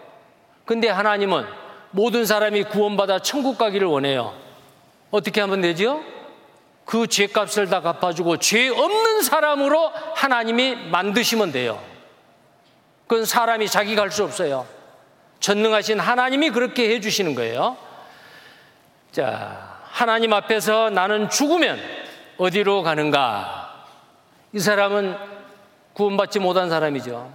근데 0.65 0.89
하나님은 0.89 1.45
모든 1.91 2.25
사람이 2.25 2.63
구원받아 2.63 3.19
천국 3.19 3.57
가기를 3.57 3.87
원해요. 3.87 4.33
어떻게 5.11 5.41
하면 5.41 5.61
되죠? 5.61 6.01
그 6.85 7.07
죄값을 7.07 7.69
다 7.69 7.81
갚아주고 7.81 8.37
죄 8.37 8.69
없는 8.69 9.21
사람으로 9.21 9.91
하나님이 10.15 10.75
만드시면 10.89 11.51
돼요. 11.51 11.81
그건 13.07 13.25
사람이 13.25 13.67
자기가 13.67 14.01
할수 14.01 14.23
없어요. 14.23 14.65
전능하신 15.43 15.99
하나님이 15.99 16.51
그렇게 16.51 16.89
해주시는 16.95 17.35
거예요. 17.35 17.75
자, 19.11 19.77
하나님 19.83 20.31
앞에서 20.31 20.89
나는 20.89 21.29
죽으면 21.29 21.81
어디로 22.37 22.81
가는가? 22.81 23.85
이 24.53 24.59
사람은 24.59 25.17
구원받지 25.91 26.39
못한 26.39 26.69
사람이죠. 26.69 27.29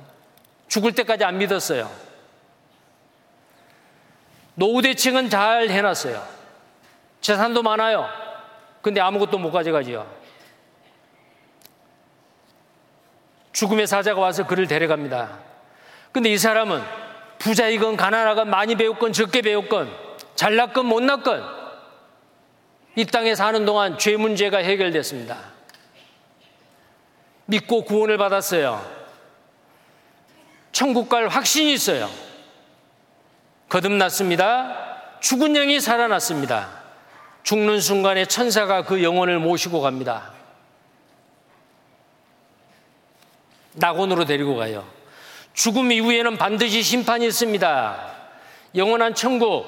죽을 0.69 0.93
때까지 0.93 1.25
안 1.25 1.37
믿었어요. 1.37 1.91
노후 4.55 4.81
대책은 4.81 5.29
잘 5.29 5.69
해놨어요. 5.69 6.27
재산도 7.21 7.63
많아요. 7.63 8.09
근데 8.81 9.03
아무것도 9.03 9.37
못 9.37 9.51
가져가지요. 9.51 10.11
죽음의 13.53 13.87
사자가 13.87 14.19
와서 14.19 14.47
그를 14.47 14.67
데려갑니다. 14.67 15.41
근데 16.11 16.31
이 16.31 16.39
사람은 16.39 17.08
부자이건 17.39 17.97
가난하건 17.97 18.51
많이 18.51 18.75
배웠건 18.75 19.13
적게 19.13 19.43
배웠건 19.43 19.93
잘났건 20.35 20.87
못났건 20.87 21.45
이 22.97 23.05
땅에 23.05 23.35
사는 23.35 23.65
동안 23.65 23.97
죄 23.99 24.17
문제가 24.17 24.59
해결됐습니다. 24.59 25.37
믿고 27.47 27.85
구원을 27.85 28.19
받았어요. 28.19 28.85
천국 30.73 31.09
갈 31.09 31.29
확신이 31.29 31.73
있어요. 31.73 32.11
거듭났습니다. 33.69 35.19
죽은 35.21 35.55
영이 35.55 35.81
살아났습니다. 35.81 36.79
죽는 37.43 37.81
순간에 37.81 38.27
천사가 38.27 38.83
그 38.83 39.03
영혼을 39.03 39.39
모시고 39.39 39.81
갑니다. 39.81 40.33
낙원으로 43.75 44.25
데리고 44.25 44.57
가요. 44.57 44.98
죽음 45.59 45.91
이후에는 45.91 46.37
반드시 46.37 46.85
심판이 46.85 47.27
있습니다. 47.27 48.15
영원한 48.77 49.13
천국. 49.13 49.67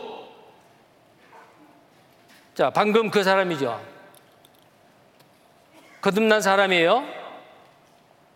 자, 2.54 2.70
방금 2.70 3.10
그 3.10 3.24
사람이죠. 3.24 3.84
거듭난 6.00 6.42
사람이에요. 6.42 7.04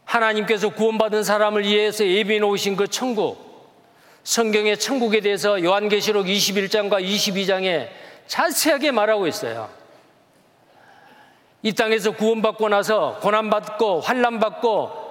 하나님께서 0.05 0.71
구원받은 0.71 1.23
사람을 1.23 1.65
위해서 1.65 2.05
예비해 2.05 2.41
놓으신 2.41 2.75
그 2.75 2.89
천국. 2.89 3.71
성경의 4.25 4.77
천국에 4.81 5.21
대해서 5.21 5.63
요한계시록 5.63 6.27
21장과 6.27 7.05
22장에 7.05 7.89
자세하게 8.27 8.91
말하고 8.91 9.29
있어요. 9.29 9.71
이 11.63 11.73
땅에서 11.73 12.11
구원받고 12.17 12.69
나서 12.69 13.21
고난받고 13.21 14.01
환난받고 14.01 15.04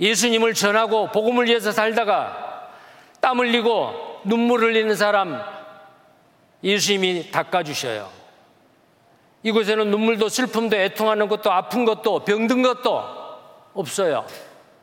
예수님을 0.00 0.54
전하고 0.54 1.10
복음을 1.10 1.46
위해서 1.46 1.72
살다가 1.72 2.70
땀 3.20 3.40
흘리고 3.40 4.20
눈물 4.24 4.62
흘리는 4.62 4.94
사람 4.94 5.42
예수님이 6.62 7.30
닦아주셔요. 7.30 8.10
이곳에는 9.42 9.90
눈물도 9.90 10.28
슬픔도 10.28 10.76
애통하는 10.76 11.28
것도 11.28 11.52
아픈 11.52 11.84
것도 11.84 12.24
병든 12.24 12.62
것도 12.62 13.02
없어요. 13.74 14.26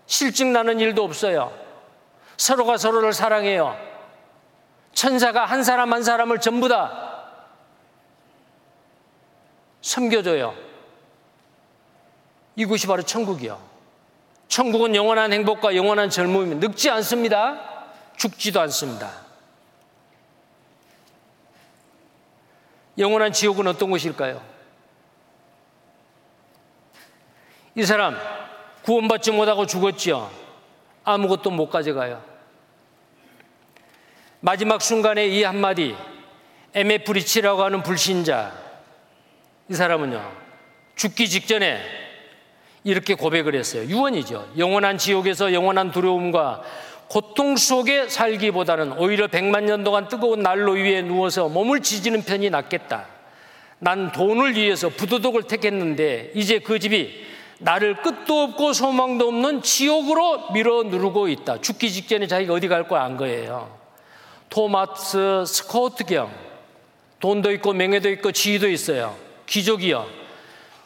실증 0.06 0.54
나는 0.54 0.80
일도 0.80 1.04
없어요. 1.04 1.52
서로가 2.38 2.78
서로를 2.78 3.14
사랑해요. 3.14 3.78
천사가 4.94 5.46
한 5.46 5.64
사람 5.64 5.94
한 5.94 6.04
사람을 6.04 6.40
전부 6.40 6.70
다 6.70 7.16
섬겨줘요. 9.82 10.56
이곳이 12.56 12.88
바로 12.88 13.04
천국이요. 13.04 13.75
천국은 14.48 14.96
영원한 14.96 15.34
행복과 15.34 15.76
영원한 15.76 16.10
젊음이 16.10 16.56
늙지 16.56 16.90
않습니다. 16.90 17.60
죽지도 18.16 18.62
않습니다. 18.62 19.12
영원한 22.98 23.34
지옥은 23.34 23.68
어떤 23.68 23.90
곳일까요? 23.90 24.42
이 27.76 27.84
사람 27.84 28.18
구원받지 28.84 29.32
못하고 29.32 29.66
죽었지요. 29.66 30.32
아무것도 31.04 31.52
못 31.52 31.70
가져가요. 31.70 32.24
마지막 34.40 34.82
순간에 34.82 35.26
이 35.28 35.44
한마디 35.44 35.96
에메 36.74 37.00
프리치라고 37.04 37.64
하는 37.64 37.82
불신자 37.82 38.54
이 39.70 39.74
사람은요 39.74 40.32
죽기 40.96 41.28
직전에 41.28 42.05
이렇게 42.86 43.16
고백을 43.16 43.56
했어요. 43.56 43.84
유언이죠. 43.90 44.54
영원한 44.58 44.98
지옥에서 45.00 45.52
영원한 45.52 45.92
두려움과 45.92 46.62
고통 47.08 47.58
속에 47.58 48.08
살기보다는 48.08 48.94
오히려 49.00 49.28
백만 49.28 49.66
년 49.66 49.84
동안 49.84 50.08
뜨거운 50.08 50.42
난로 50.42 50.74
위에 50.74 51.02
누워서 51.02 51.50
몸을 51.50 51.82
지지는 51.82 52.24
편이 52.24 52.52
낫겠다. 52.52 53.08
난 53.80 54.12
돈을 54.12 54.56
위해서 54.56 54.90
부도덕을 54.90 55.44
택했는데 55.44 56.32
이제 56.36 56.60
그 56.60 56.78
집이 56.80 57.26
나를 57.58 58.02
끝도 58.04 58.44
없고 58.44 58.74
소망도 58.74 59.30
없는 59.30 59.64
지옥으로 59.64 60.52
밀어 60.52 60.84
누르고 60.84 61.28
있다. 61.28 61.62
죽기 61.62 61.92
직전에 61.92 62.28
자기가 62.28 62.54
어디 62.54 62.68
갈 62.68 62.88
거 62.88 62.98
안 62.98 63.18
거예요. 63.18 63.76
토마스 64.50 65.44
스코트경 65.48 66.32
돈도 67.20 67.52
있고 67.54 67.74
명예도 67.74 68.10
있고 68.12 68.32
지위도 68.32 68.70
있어요. 68.70 69.16
귀족이요. 69.48 70.25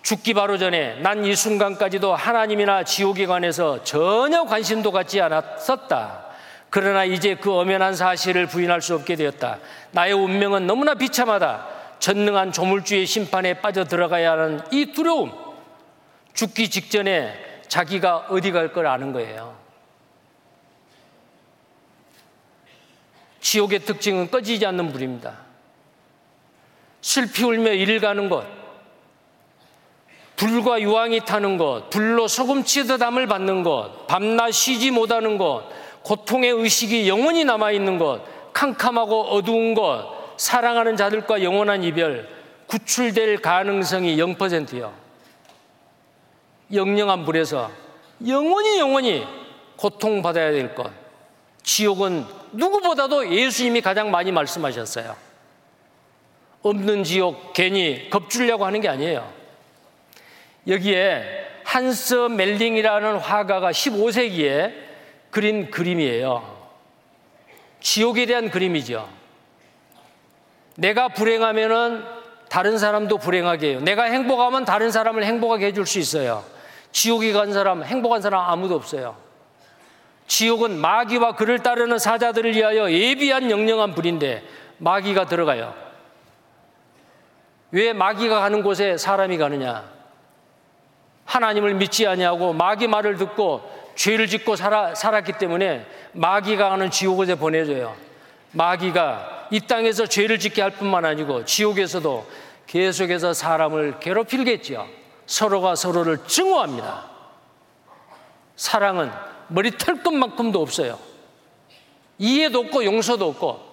죽기 0.01 0.33
바로 0.33 0.57
전에 0.57 0.95
난 1.01 1.23
이 1.25 1.35
순간까지도 1.35 2.15
하나님이나 2.15 2.83
지옥에 2.83 3.25
관해서 3.25 3.83
전혀 3.83 4.43
관심도 4.43 4.91
갖지 4.91 5.21
않았었다. 5.21 6.25
그러나 6.69 7.03
이제 7.03 7.35
그 7.35 7.51
엄연한 7.53 7.95
사실을 7.95 8.45
부인할 8.47 8.81
수 8.81 8.95
없게 8.95 9.15
되었다. 9.15 9.59
나의 9.91 10.13
운명은 10.13 10.67
너무나 10.67 10.93
비참하다. 10.95 11.67
전능한 11.99 12.51
조물주의 12.53 13.05
심판에 13.05 13.55
빠져 13.55 13.83
들어가야 13.83 14.31
하는 14.31 14.61
이 14.71 14.93
두려움. 14.93 15.31
죽기 16.33 16.69
직전에 16.69 17.61
자기가 17.67 18.27
어디 18.29 18.51
갈 18.51 18.71
걸 18.71 18.87
아는 18.87 19.11
거예요. 19.11 19.57
지옥의 23.41 23.79
특징은 23.79 24.31
꺼지지 24.31 24.65
않는 24.65 24.91
불입니다. 24.91 25.33
슬피 27.01 27.43
울며 27.43 27.71
이를 27.73 27.99
가는 27.99 28.29
것, 28.29 28.45
불과 30.39 30.79
유황이 30.79 31.19
타는 31.25 31.57
것, 31.57 31.89
불로 31.89 32.29
소금치듯 32.29 32.97
담을 32.97 33.27
받는 33.27 33.61
것, 33.61 34.07
밤낮 34.07 34.51
쉬지 34.51 34.89
못하는 34.89 35.37
것, 35.37 35.65
고통의 36.01 36.51
의식이 36.51 37.09
영원히 37.09 37.43
남아있는 37.43 37.97
것, 37.97 38.21
캄캄하고 38.53 39.23
어두운 39.23 39.73
것, 39.73 40.33
사랑하는 40.37 40.95
자들과 40.95 41.43
영원한 41.43 41.83
이별, 41.83 42.29
구출될 42.67 43.41
가능성이 43.41 44.15
0%요. 44.15 44.93
영영한 46.71 47.25
불에서 47.25 47.69
영원히 48.25 48.79
영원히 48.79 49.27
고통받아야 49.75 50.53
될 50.53 50.73
것. 50.73 50.89
지옥은 51.63 52.25
누구보다도 52.53 53.29
예수님이 53.29 53.81
가장 53.81 54.09
많이 54.09 54.31
말씀하셨어요. 54.31 55.17
없는 56.61 57.03
지옥 57.03 57.51
괜히 57.51 58.09
겁주려고 58.09 58.65
하는 58.65 58.79
게 58.79 58.87
아니에요. 58.87 59.38
여기에 60.69 61.47
한스 61.63 62.13
멜링이라는 62.13 63.17
화가가 63.17 63.71
15세기에 63.71 64.73
그린 65.31 65.71
그림이에요. 65.71 66.57
지옥에 67.81 68.25
대한 68.25 68.49
그림이죠. 68.49 69.09
내가 70.75 71.09
불행하면은 71.09 72.03
다른 72.49 72.77
사람도 72.77 73.17
불행하게 73.17 73.69
해요. 73.69 73.79
내가 73.81 74.03
행복하면 74.03 74.65
다른 74.65 74.91
사람을 74.91 75.23
행복하게 75.23 75.67
해줄 75.67 75.85
수 75.85 75.99
있어요. 75.99 76.43
지옥에 76.91 77.31
간 77.31 77.53
사람, 77.53 77.83
행복한 77.83 78.21
사람 78.21 78.49
아무도 78.49 78.75
없어요. 78.75 79.15
지옥은 80.27 80.77
마귀와 80.77 81.35
그를 81.35 81.59
따르는 81.59 81.97
사자들을 81.99 82.55
위하여 82.55 82.91
예비한 82.91 83.49
영영한 83.51 83.93
불인데 83.93 84.43
마귀가 84.77 85.25
들어가요. 85.25 85.73
왜 87.71 87.93
마귀가 87.93 88.39
가는 88.39 88.63
곳에 88.63 88.97
사람이 88.97 89.37
가느냐? 89.37 89.98
하나님을 91.29 91.75
믿지 91.75 92.07
아니하고 92.07 92.53
마귀 92.53 92.87
말을 92.87 93.17
듣고 93.17 93.61
죄를 93.93 94.27
짓고 94.27 94.55
살아, 94.55 94.95
살았기 94.95 95.33
때문에 95.33 95.85
마귀가 96.13 96.69
가는 96.69 96.89
지옥에 96.89 97.35
보내줘요. 97.35 97.95
마귀가 98.51 99.47
이 99.51 99.59
땅에서 99.59 100.07
죄를 100.07 100.39
짓게 100.39 100.63
할 100.63 100.71
뿐만 100.71 101.05
아니고 101.05 101.45
지옥에서도 101.45 102.27
계속해서 102.65 103.33
사람을 103.33 103.99
괴롭힐겠지요. 103.99 104.87
서로가 105.27 105.75
서로를 105.75 106.25
증오합니다. 106.25 107.05
사랑은 108.55 109.11
머리 109.49 109.69
털 109.77 110.01
것만큼도 110.01 110.59
없어요. 110.59 110.97
이해도 112.17 112.59
없고 112.61 112.85
용서도 112.85 113.27
없고 113.29 113.69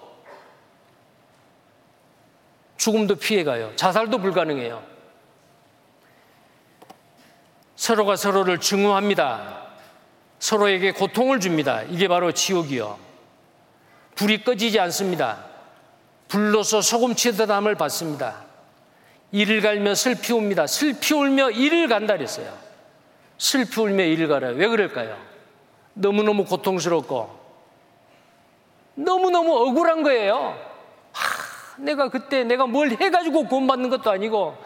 죽음도 2.77 3.15
피해가요. 3.15 3.75
자살도 3.75 4.19
불가능해요. 4.19 4.96
서로가 7.77 8.15
서로를 8.15 8.57
증오합니다. 8.57 9.61
서로에게 10.39 10.91
고통을 10.91 11.39
줍니다. 11.39 11.83
이게 11.83 12.07
바로 12.07 12.31
지옥이요. 12.31 12.97
불이 14.15 14.43
꺼지지 14.43 14.79
않습니다. 14.79 15.45
불로서 16.27 16.81
소금치듯 16.81 17.49
함을 17.49 17.75
받습니다. 17.75 18.45
이를 19.31 19.61
갈며 19.61 19.93
슬피 19.93 20.33
웁니다. 20.33 20.65
슬피 20.67 21.13
울며 21.13 21.51
이를 21.51 21.87
간다 21.87 22.17
그랬어요. 22.17 22.51
슬피 23.37 23.79
울며 23.79 24.03
이를 24.03 24.27
가라. 24.27 24.49
왜 24.49 24.67
그럴까요? 24.67 25.15
너무너무 25.93 26.45
고통스럽고 26.45 27.47
너무너무 28.95 29.55
억울한 29.55 30.01
거예요. 30.01 30.57
하, 31.11 31.81
내가 31.83 32.09
그때 32.09 32.43
내가 32.43 32.65
뭘 32.65 32.89
해가지고 32.99 33.47
구원받는 33.47 33.91
것도 33.91 34.09
아니고 34.09 34.57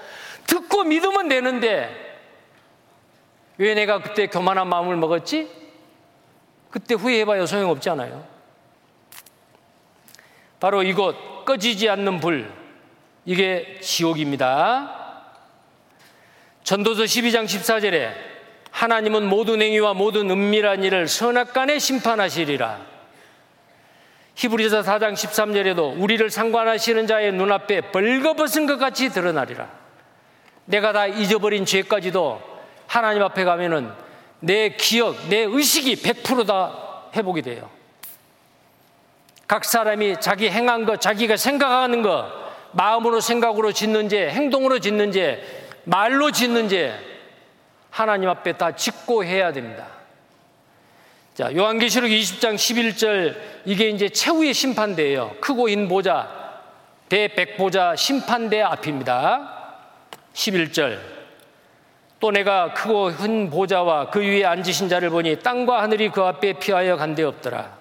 듣고 0.47 0.85
믿으면 0.85 1.27
되는데 1.27 2.10
왜 3.61 3.75
내가 3.75 4.01
그때 4.01 4.25
교만한 4.25 4.67
마음을 4.69 4.95
먹었지? 4.95 5.47
그때 6.71 6.95
후회해봐야 6.95 7.45
소용없잖아요. 7.45 8.25
바로 10.59 10.81
이곳 10.81 11.45
꺼지지 11.45 11.87
않는 11.87 12.19
불, 12.21 12.51
이게 13.23 13.77
지옥입니다. 13.79 15.21
전도서 16.63 17.03
12장 17.03 17.45
14절에 17.45 18.11
하나님은 18.71 19.27
모든 19.27 19.61
행위와 19.61 19.93
모든 19.93 20.31
은밀한 20.31 20.83
일을 20.83 21.07
선악간에 21.07 21.77
심판하시리라. 21.77 22.81
히브리서 24.33 24.81
4장 24.81 25.13
13절에도 25.13 26.01
우리를 26.01 26.27
상관하시는 26.31 27.05
자의 27.05 27.31
눈앞에 27.31 27.91
벌거벗은 27.91 28.65
것 28.65 28.77
같이 28.77 29.09
드러나리라. 29.09 29.69
내가 30.65 30.93
다 30.93 31.05
잊어버린 31.05 31.63
죄까지도 31.63 32.50
하나님 32.91 33.23
앞에 33.23 33.45
가면은 33.45 33.89
내 34.41 34.75
기억, 34.75 35.15
내 35.29 35.37
의식이 35.43 36.01
100%다 36.01 37.05
회복이 37.15 37.41
돼요. 37.41 37.69
각 39.47 39.63
사람이 39.63 40.19
자기 40.19 40.49
행한 40.49 40.85
것, 40.85 40.99
자기가 40.99 41.37
생각하는 41.37 42.01
것, 42.01 42.29
마음으로 42.73 43.21
생각으로 43.21 43.71
짓는지, 43.71 44.17
행동으로 44.17 44.79
짓는지, 44.79 45.41
말로 45.85 46.31
짓는지, 46.31 46.91
하나님 47.89 48.27
앞에 48.27 48.57
다 48.57 48.75
짓고 48.75 49.23
해야 49.23 49.53
됩니다. 49.53 49.87
자, 51.33 51.55
요한계시록 51.55 52.09
20장 52.09 52.55
11절, 52.55 53.37
이게 53.63 53.87
이제 53.87 54.09
최후의 54.09 54.53
심판대예요. 54.53 55.37
크고 55.39 55.69
흰 55.69 55.87
보좌, 55.87 56.27
대백보좌 57.07 57.95
심판대 57.95 58.61
앞입니다. 58.61 59.77
11절. 60.33 61.10
또 62.21 62.29
내가 62.29 62.71
크고 62.75 63.11
큰 63.13 63.49
보좌와 63.49 64.11
그 64.11 64.21
위에 64.21 64.45
앉으신 64.45 64.87
자를 64.87 65.09
보니 65.09 65.39
땅과 65.39 65.81
하늘이 65.81 66.09
그 66.09 66.21
앞에 66.21 66.53
피하여 66.53 66.95
간데 66.95 67.23
없더라. 67.23 67.77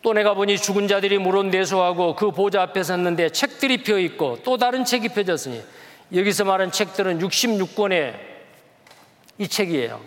또 0.00 0.14
내가 0.14 0.32
보니 0.32 0.56
죽은 0.56 0.88
자들이 0.88 1.18
물론 1.18 1.50
내소하고 1.50 2.16
그 2.16 2.30
보좌 2.30 2.62
앞에 2.62 2.82
섰는데 2.82 3.28
책들이 3.28 3.82
펴 3.82 3.98
있고 3.98 4.38
또 4.44 4.56
다른 4.56 4.86
책이 4.86 5.10
펴졌으니 5.10 5.62
여기서 6.14 6.44
말한 6.44 6.72
책들은 6.72 7.18
66권의 7.18 8.14
이 9.36 9.46
책이에요. 9.46 10.00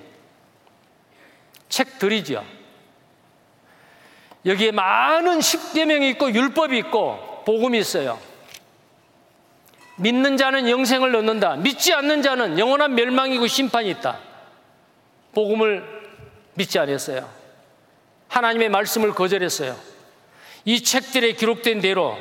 책들이죠. 1.69 2.43
여기에 4.47 4.71
많은 4.71 5.41
십계명이 5.41 6.09
있고 6.09 6.33
율법이 6.33 6.75
있고 6.79 7.43
복음이 7.45 7.77
있어요. 7.77 8.17
믿는 9.95 10.37
자는 10.37 10.69
영생을 10.69 11.15
얻는다. 11.15 11.55
믿지 11.57 11.93
않는 11.93 12.21
자는 12.21 12.57
영원한 12.57 12.95
멸망이고 12.95 13.47
심판이 13.47 13.89
있다. 13.91 14.19
복음을 15.33 15.83
믿지 16.55 16.79
않았어요. 16.79 17.29
하나님의 18.27 18.69
말씀을 18.69 19.13
거절했어요. 19.13 19.75
이 20.65 20.81
책들에 20.81 21.33
기록된 21.33 21.81
대로 21.81 22.17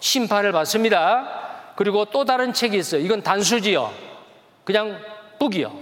심판을 0.00 0.52
받습니다. 0.52 1.72
그리고 1.76 2.04
또 2.06 2.24
다른 2.24 2.52
책이 2.52 2.76
있어요. 2.76 3.00
이건 3.00 3.22
단수지요. 3.22 3.92
그냥 4.64 5.00
북이요. 5.38 5.76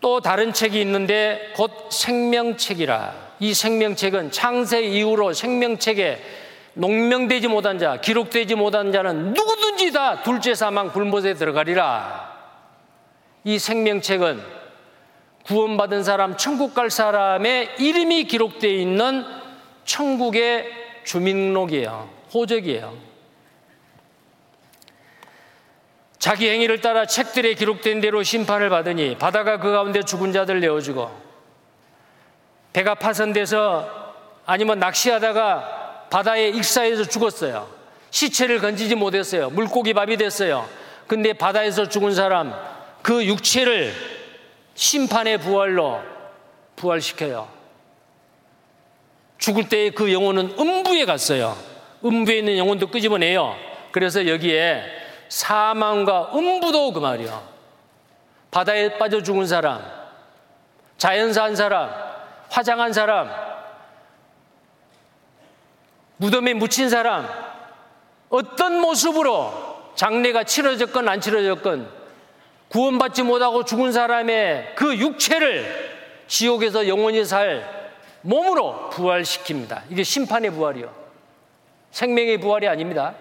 또 0.00 0.20
다른 0.20 0.52
책이 0.52 0.80
있는데 0.80 1.52
곧 1.56 1.90
생명책이라. 1.90 3.26
이 3.40 3.54
생명책은 3.54 4.30
창세 4.30 4.82
이후로 4.82 5.32
생명책에 5.32 6.22
농명되지 6.76 7.48
못한 7.48 7.78
자, 7.78 7.96
기록되지 8.00 8.54
못한 8.54 8.92
자는 8.92 9.32
누구든지 9.32 9.92
다 9.92 10.22
둘째 10.22 10.54
사망 10.54 10.92
불못에 10.92 11.32
들어가리라. 11.32 12.36
이 13.44 13.58
생명책은 13.58 14.42
구원받은 15.46 16.04
사람, 16.04 16.36
천국 16.36 16.74
갈 16.74 16.90
사람의 16.90 17.76
이름이 17.78 18.24
기록되어 18.24 18.70
있는 18.70 19.24
천국의 19.84 20.70
주민록이에요. 21.04 22.10
호적이에요. 22.34 22.94
자기 26.18 26.50
행위를 26.50 26.82
따라 26.82 27.06
책들에 27.06 27.54
기록된 27.54 28.02
대로 28.02 28.22
심판을 28.22 28.68
받으니 28.68 29.16
바다가 29.16 29.60
그 29.60 29.70
가운데 29.70 30.02
죽은 30.02 30.32
자들 30.32 30.60
내어주고 30.60 31.10
배가 32.74 32.96
파손돼서 32.96 34.14
아니면 34.44 34.78
낚시하다가 34.78 35.85
바다에 36.10 36.48
익사해서 36.48 37.04
죽었어요. 37.04 37.68
시체를 38.10 38.60
건지지 38.60 38.94
못했어요. 38.94 39.50
물고기 39.50 39.92
밥이 39.92 40.16
됐어요. 40.16 40.68
근데 41.06 41.32
바다에서 41.32 41.88
죽은 41.88 42.14
사람 42.14 42.54
그 43.02 43.24
육체를 43.24 43.92
심판의 44.74 45.38
부활로 45.38 46.00
부활시켜요. 46.76 47.48
죽을 49.38 49.68
때의 49.68 49.90
그 49.92 50.12
영혼은 50.12 50.56
음부에 50.58 51.04
갔어요. 51.04 51.56
음부에 52.04 52.38
있는 52.38 52.56
영혼도 52.58 52.88
끄집어내요. 52.88 53.56
그래서 53.92 54.26
여기에 54.26 54.82
사망과 55.28 56.32
음부도 56.34 56.92
그 56.92 57.00
말이요. 57.00 57.42
바다에 58.50 58.98
빠져 58.98 59.22
죽은 59.22 59.46
사람, 59.46 59.82
자연사한 60.98 61.56
사람, 61.56 61.90
화장한 62.50 62.92
사람, 62.92 63.30
무덤에 66.18 66.54
묻힌 66.54 66.88
사람, 66.88 67.28
어떤 68.28 68.80
모습으로 68.80 69.52
장례가 69.94 70.44
치러졌건 70.44 71.08
안 71.08 71.20
치러졌건 71.20 71.88
구원받지 72.68 73.22
못하고 73.22 73.64
죽은 73.64 73.92
사람의 73.92 74.74
그 74.74 74.96
육체를 74.96 75.96
지옥에서 76.26 76.88
영원히 76.88 77.24
살 77.24 77.86
몸으로 78.22 78.90
부활시킵니다. 78.92 79.82
이게 79.90 80.02
심판의 80.02 80.50
부활이요. 80.50 80.92
생명의 81.92 82.38
부활이 82.38 82.66
아닙니다. 82.66 83.14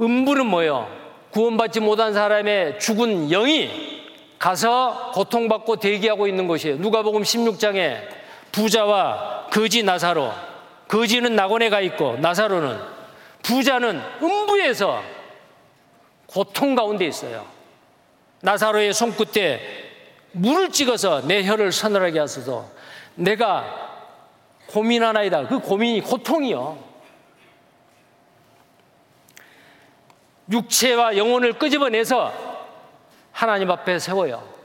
음부는 0.00 0.46
뭐예요? 0.46 0.88
구원받지 1.30 1.80
못한 1.80 2.12
사람의 2.12 2.78
죽은 2.78 3.28
영이 3.28 4.02
가서 4.38 5.12
고통받고 5.14 5.76
대기하고 5.76 6.26
있는 6.26 6.46
곳이에요. 6.46 6.76
누가복음 6.76 7.22
16장에 7.22 8.00
부자와 8.50 9.31
거지 9.52 9.82
나사로, 9.82 10.32
거지는 10.88 11.36
낙원에 11.36 11.68
가 11.68 11.82
있고 11.82 12.16
나사로는 12.16 12.80
부자는 13.42 14.00
음부에서 14.22 15.02
고통 16.26 16.74
가운데 16.74 17.04
있어요. 17.04 17.46
나사로의 18.40 18.94
손끝에 18.94 19.60
물을 20.32 20.70
찍어서 20.70 21.26
내 21.26 21.44
혀를 21.44 21.70
서늘하게 21.70 22.18
하소서. 22.20 22.66
내가 23.14 24.00
고민하나이다. 24.68 25.48
그 25.48 25.58
고민이 25.58 26.00
고통이요. 26.00 26.92
육체와 30.50 31.18
영혼을 31.18 31.52
끄집어내서 31.58 32.32
하나님 33.32 33.70
앞에 33.70 33.98
세워요. 33.98 34.61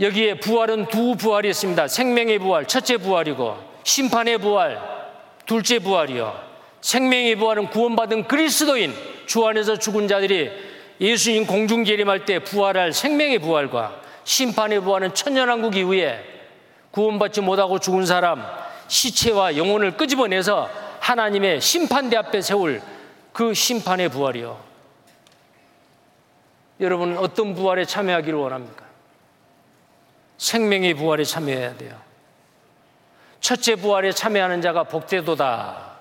여기에 0.00 0.40
부활은 0.40 0.86
두 0.86 1.16
부활이 1.16 1.50
있습니다. 1.50 1.86
생명의 1.88 2.38
부활, 2.38 2.66
첫째 2.66 2.96
부활이고, 2.96 3.56
심판의 3.84 4.38
부활, 4.38 4.80
둘째 5.46 5.78
부활이요. 5.78 6.52
생명의 6.80 7.36
부활은 7.36 7.68
구원받은 7.68 8.26
그리스도인, 8.26 8.94
주 9.26 9.46
안에서 9.46 9.76
죽은 9.76 10.08
자들이 10.08 10.50
예수님 11.00 11.46
공중 11.46 11.84
재림할 11.84 12.24
때 12.24 12.38
부활할 12.38 12.92
생명의 12.92 13.38
부활과 13.38 14.00
심판의 14.24 14.80
부활은 14.80 15.14
천년왕국 15.14 15.76
이후에 15.76 16.22
구원받지 16.90 17.40
못하고 17.40 17.78
죽은 17.78 18.06
사람, 18.06 18.44
시체와 18.88 19.56
영혼을 19.56 19.96
끄집어내서 19.96 20.68
하나님의 21.00 21.60
심판대 21.60 22.16
앞에 22.16 22.40
세울 22.40 22.82
그 23.32 23.54
심판의 23.54 24.08
부활이요. 24.10 24.60
여러분 26.80 27.16
어떤 27.16 27.54
부활에 27.54 27.84
참여하기를 27.84 28.38
원합니까? 28.38 28.91
생명의 30.42 30.94
부활에 30.94 31.22
참여해야 31.22 31.76
돼요. 31.76 31.96
첫째 33.38 33.76
부활에 33.76 34.10
참여하는 34.10 34.60
자가 34.60 34.82
복되도다. 34.82 35.92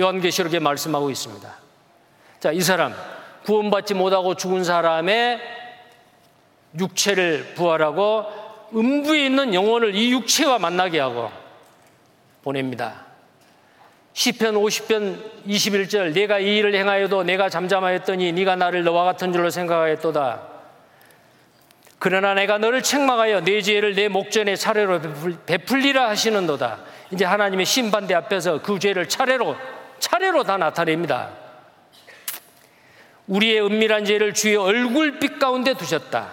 요한계시록에 0.00 0.60
말씀하고 0.60 1.10
있습니다. 1.10 1.54
자, 2.40 2.52
이 2.52 2.62
사람 2.62 2.94
구원받지 3.44 3.92
못하고 3.92 4.34
죽은 4.34 4.64
사람의 4.64 5.40
육체를 6.80 7.52
부활하고 7.54 8.24
음부에 8.74 9.26
있는 9.26 9.52
영혼을 9.52 9.94
이 9.94 10.10
육체와 10.10 10.58
만나게 10.58 10.98
하고 10.98 11.30
보냅니다. 12.42 13.04
시편 14.14 14.54
50편 14.54 15.44
21절 15.46 16.14
내가 16.14 16.38
이 16.38 16.56
일을 16.56 16.74
행하여도 16.74 17.24
내가 17.24 17.50
잠잠하였더니 17.50 18.32
네가 18.32 18.56
나를 18.56 18.84
너와 18.84 19.04
같은 19.04 19.34
줄로 19.34 19.50
생각하였도다. 19.50 20.57
그러나 21.98 22.34
내가 22.34 22.58
너를 22.58 22.82
책망하여 22.82 23.40
내 23.40 23.60
죄를 23.60 23.94
내 23.94 24.08
목전에 24.08 24.54
차례로 24.54 25.00
베풀리라 25.46 26.08
하시는도다. 26.10 26.78
이제 27.10 27.24
하나님의 27.24 27.66
심판대 27.66 28.14
앞에서 28.14 28.62
그 28.62 28.78
죄를 28.78 29.08
차례로 29.08 29.56
차례로 29.98 30.44
다 30.44 30.56
나타냅니다. 30.56 31.30
우리의 33.26 33.62
은밀한 33.62 34.04
죄를 34.04 34.32
주의 34.32 34.56
얼굴빛 34.56 35.38
가운데 35.38 35.74
두셨다. 35.74 36.32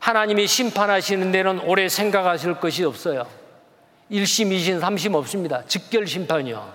하나님이 0.00 0.46
심판하시는 0.46 1.32
데는 1.32 1.60
오래 1.60 1.88
생각하실 1.88 2.54
것이 2.56 2.84
없어요. 2.84 3.26
1심, 4.10 4.50
2심, 4.50 4.80
3심 4.80 5.14
없습니다. 5.14 5.64
직결 5.64 6.06
심판이요. 6.06 6.74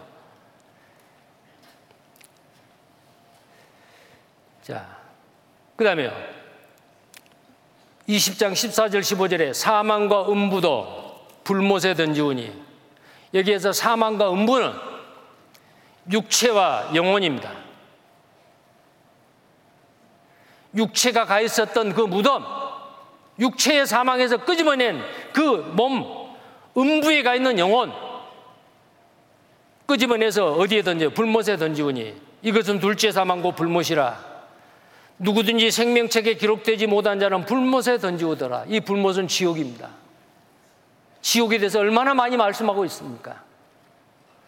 자, 4.63 4.97
그 5.75 5.83
다음에요. 5.83 6.38
20장 8.09 8.53
14절 8.53 9.01
15절에 9.01 9.53
사망과 9.53 10.29
음부도 10.29 11.27
불못에 11.43 11.93
던지우니 11.93 12.51
여기에서 13.35 13.71
사망과 13.71 14.31
음부는 14.33 14.73
육체와 16.11 16.89
영혼입니다. 16.95 17.51
육체가 20.75 21.25
가 21.25 21.39
있었던 21.41 21.93
그 21.93 22.01
무덤, 22.01 22.43
육체의 23.37 23.85
사망에서 23.85 24.37
끄집어낸 24.37 25.03
그 25.31 25.41
몸, 25.75 26.35
음부에 26.75 27.21
가 27.21 27.35
있는 27.35 27.59
영혼 27.59 27.93
끄집어내서 29.85 30.53
어디에 30.53 30.81
던져 30.81 31.09
불못에 31.09 31.57
던지우니 31.57 32.15
이것은 32.41 32.79
둘째 32.79 33.11
사망고 33.11 33.51
불못이라 33.51 34.28
누구든지 35.19 35.69
생명책에 35.69 36.35
기록되지 36.35 36.87
못한 36.87 37.19
자는 37.19 37.45
불못에 37.45 37.97
던지우더라. 37.99 38.65
이 38.67 38.79
불못은 38.79 39.27
지옥입니다. 39.27 39.89
지옥에 41.21 41.57
대해서 41.57 41.79
얼마나 41.79 42.13
많이 42.13 42.37
말씀하고 42.37 42.85
있습니까? 42.85 43.43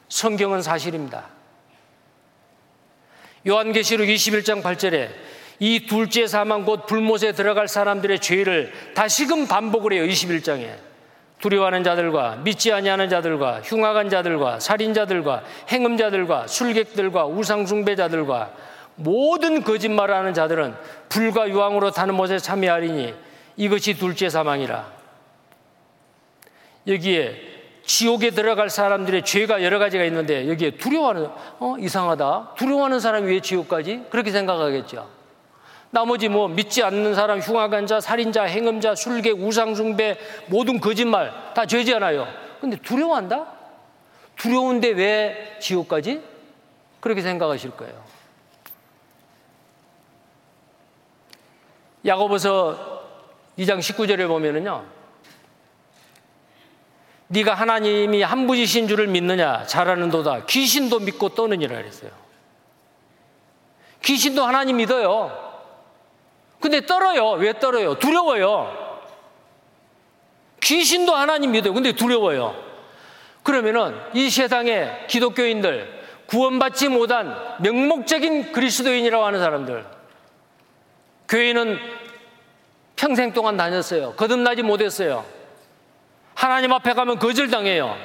성경은 0.08 0.62
사실입니다. 0.62 1.26
요한계시록 3.48 4.08
21장 4.08 4.62
8절에 4.62 5.10
이 5.60 5.86
둘째 5.86 6.26
사망 6.28 6.66
곧 6.66 6.86
불못에 6.86 7.34
들어갈 7.34 7.68
사람들의 7.68 8.20
죄를 8.20 8.72
다시금 8.96 9.48
반복을 9.48 9.94
해요 9.94 10.04
21장에. 10.04 10.92
두려워하는 11.40 11.84
자들과 11.84 12.38
믿지 12.44 12.72
아니하는 12.72 13.10
자들과 13.10 13.62
흉악한 13.64 14.10
자들과 14.10 14.60
살인자들과 14.60 15.44
행음자들과 15.70 16.48
술객들과 16.48 17.26
우상숭배자들과 17.26 18.54
모든 19.04 19.64
거짓말하는 19.64 20.34
자들은 20.34 20.76
불과 21.10 21.50
유황으로 21.50 21.92
타는 21.92 22.16
못에 22.16 22.38
참여하리니 22.40 23.14
이것이 23.58 23.96
둘째 23.96 24.30
사망이라. 24.30 24.92
여기에 26.88 27.52
지옥에 27.84 28.30
들어갈 28.32 28.70
사람들의 28.70 29.24
죄가 29.24 29.64
여러 29.64 29.80
가지가 29.80 30.04
있는데 30.06 30.48
여기에 30.48 30.72
두려워하는 30.72 31.30
어 31.60 31.76
이상하다. 31.80 32.54
두려워하는 32.58 33.00
사람이 33.00 33.28
왜 33.28 33.40
지옥까지? 33.40 34.06
그렇게 34.10 34.32
생각하겠죠. 34.32 35.10
나머지 35.92 36.30
뭐 36.30 36.48
믿지 36.48 36.84
않는 36.84 37.16
사람, 37.16 37.40
흉악한 37.40 37.86
자, 37.86 38.00
살인자, 38.00 38.44
행음자, 38.44 38.96
술객, 38.96 39.44
우상숭배, 39.44 40.18
모든 40.48 40.80
거짓말 40.80 41.34
다 41.54 41.66
죄지않아요. 41.66 42.28
근데 42.62 42.78
두려워한다? 42.78 43.46
두려운데 44.38 44.90
왜 44.90 45.58
지옥까지? 45.60 46.22
그렇게 47.02 47.22
생각하실 47.22 47.72
거예요. 47.72 48.11
야고보서 52.06 53.02
2장 53.58 53.80
19절에 53.80 54.28
보면은요. 54.28 54.86
네가 57.28 57.54
하나님이 57.54 58.24
한 58.24 58.46
분이신 58.48 58.88
줄을 58.88 59.08
믿느냐? 59.08 59.66
잘하는도다. 59.66 60.46
귀신도 60.46 61.00
믿고 61.00 61.30
떠느니라 61.30 61.78
그랬어요. 61.78 62.12
귀신도 64.04 64.44
하나님 64.44 64.78
믿어요. 64.78 65.52
근데 66.60 66.86
떨어요. 66.86 67.32
왜 67.32 67.54
떨어요? 67.58 67.98
두려워요. 68.00 68.92
귀신도 70.62 71.16
하나님 71.16 71.52
믿어요. 71.52 71.74
근데 71.74 71.94
두려워요. 71.94 72.56
그러면은 73.44 73.96
이 74.14 74.30
세상의 74.30 75.08
기독교인들, 75.08 76.02
구원받지 76.28 76.90
못한 76.90 77.36
명목적인 77.60 78.52
그리스도인이라고 78.52 79.26
하는 79.26 79.40
사람들, 79.40 79.86
교회는 81.32 81.80
평생 82.98 83.32
동안 83.32 83.56
다녔어요. 83.56 84.14
거듭나지 84.16 84.64
못했어요. 84.64 85.26
하나님 86.36 86.74
앞에 86.74 86.94
가면 86.94 87.20
거절당해요. 87.20 87.96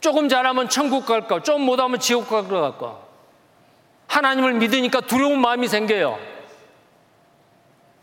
조금 0.00 0.28
잘하면 0.28 0.68
천국 0.68 1.06
갈까, 1.06 1.40
좀 1.42 1.62
못하면 1.62 2.00
지옥 2.00 2.28
갈 2.28 2.48
것 2.48 2.60
같고. 2.60 3.00
하나님을 4.08 4.54
믿으니까 4.54 5.02
두려운 5.02 5.40
마음이 5.40 5.68
생겨요. 5.68 6.18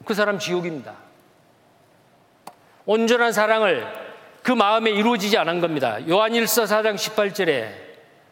그 0.05 0.13
사람 0.13 0.39
지옥입니다. 0.39 0.93
온전한 2.85 3.33
사랑을 3.33 3.85
그 4.41 4.53
마음에 4.53 4.89
이루어지지 4.89 5.37
않은 5.37 5.59
겁니다. 5.59 5.97
요한일서 6.07 6.63
4장 6.63 6.95
18절에 6.95 7.71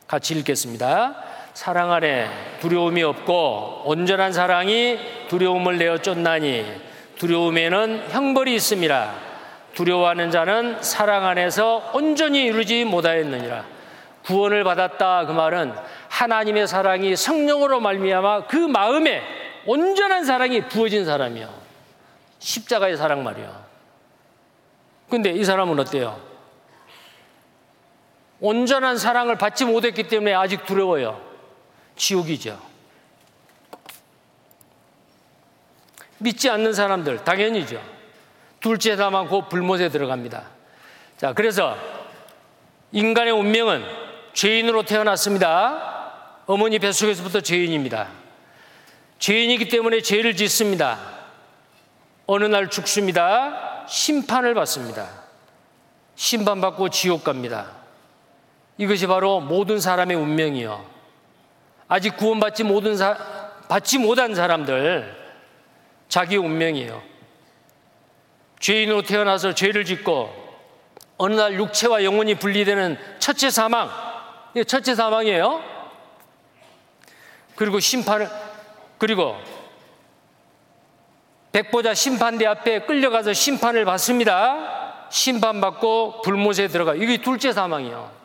같이 0.07 0.33
읽겠습니다. 0.35 1.21
사랑 1.57 1.91
안에 1.91 2.29
두려움이 2.59 3.01
없고 3.01 3.81
온전한 3.85 4.31
사랑이 4.31 4.99
두려움을 5.27 5.79
내어 5.79 5.97
쫓나니 5.97 6.63
두려움에는 7.17 8.09
형벌이 8.11 8.53
있습니다. 8.53 9.15
두려워하는 9.73 10.29
자는 10.29 10.83
사랑 10.83 11.25
안에서 11.25 11.93
온전히 11.95 12.45
이루지 12.45 12.85
못하였느니라. 12.85 13.65
구원을 14.25 14.63
받았다 14.63 15.25
그 15.25 15.31
말은 15.31 15.73
하나님의 16.09 16.67
사랑이 16.67 17.15
성령으로 17.15 17.79
말미암아 17.79 18.45
그 18.45 18.55
마음에 18.55 19.23
온전한 19.65 20.25
사랑이 20.25 20.67
부어진 20.67 21.05
사람이요. 21.05 21.49
십자가의 22.37 22.97
사랑 22.97 23.23
말이요. 23.23 23.51
근데 25.09 25.31
이 25.31 25.43
사람은 25.43 25.79
어때요? 25.79 26.21
온전한 28.41 28.99
사랑을 28.99 29.39
받지 29.39 29.65
못했기 29.65 30.03
때문에 30.03 30.35
아직 30.35 30.63
두려워요. 30.63 31.25
지옥이죠. 31.97 32.59
믿지 36.19 36.49
않는 36.49 36.73
사람들, 36.73 37.23
당연히죠. 37.23 37.81
둘째 38.59 38.95
사망 38.95 39.27
곧 39.27 39.49
불못에 39.49 39.89
들어갑니다. 39.89 40.43
자, 41.17 41.33
그래서 41.33 41.77
인간의 42.91 43.33
운명은 43.33 43.83
죄인으로 44.33 44.83
태어났습니다. 44.83 46.41
어머니 46.45 46.79
뱃속에서부터 46.79 47.41
죄인입니다. 47.41 48.07
죄인이기 49.19 49.67
때문에 49.67 50.01
죄를 50.01 50.35
짓습니다. 50.35 50.99
어느 52.25 52.45
날 52.45 52.69
죽습니다. 52.69 53.85
심판을 53.87 54.53
받습니다. 54.53 55.09
심판받고 56.15 56.89
지옥 56.89 57.23
갑니다. 57.23 57.71
이것이 58.77 59.07
바로 59.07 59.39
모든 59.39 59.79
사람의 59.79 60.15
운명이요. 60.17 60.96
아직 61.87 62.17
구원받지 62.17 62.63
못한 62.63 62.97
사, 62.97 63.17
받지 63.67 63.97
못한 63.97 64.35
사람들 64.35 65.15
자기 66.09 66.37
운명이에요. 66.37 67.01
죄인으로 68.59 69.03
태어나서 69.03 69.53
죄를 69.53 69.85
짓고 69.85 70.47
어느 71.17 71.35
날 71.35 71.53
육체와 71.55 72.03
영혼이 72.03 72.35
분리되는 72.35 72.97
첫째 73.19 73.49
사망, 73.49 73.89
첫째 74.67 74.95
사망이에요. 74.95 75.63
그리고 77.55 77.79
심판을 77.79 78.29
그리고 78.97 79.35
백보자 81.51 81.93
심판대 81.93 82.45
앞에 82.45 82.81
끌려가서 82.81 83.33
심판을 83.33 83.85
받습니다. 83.85 85.07
심판받고 85.09 86.21
불못에 86.21 86.67
들어가. 86.67 86.93
이게 86.93 87.17
둘째 87.21 87.51
사망이요. 87.51 88.16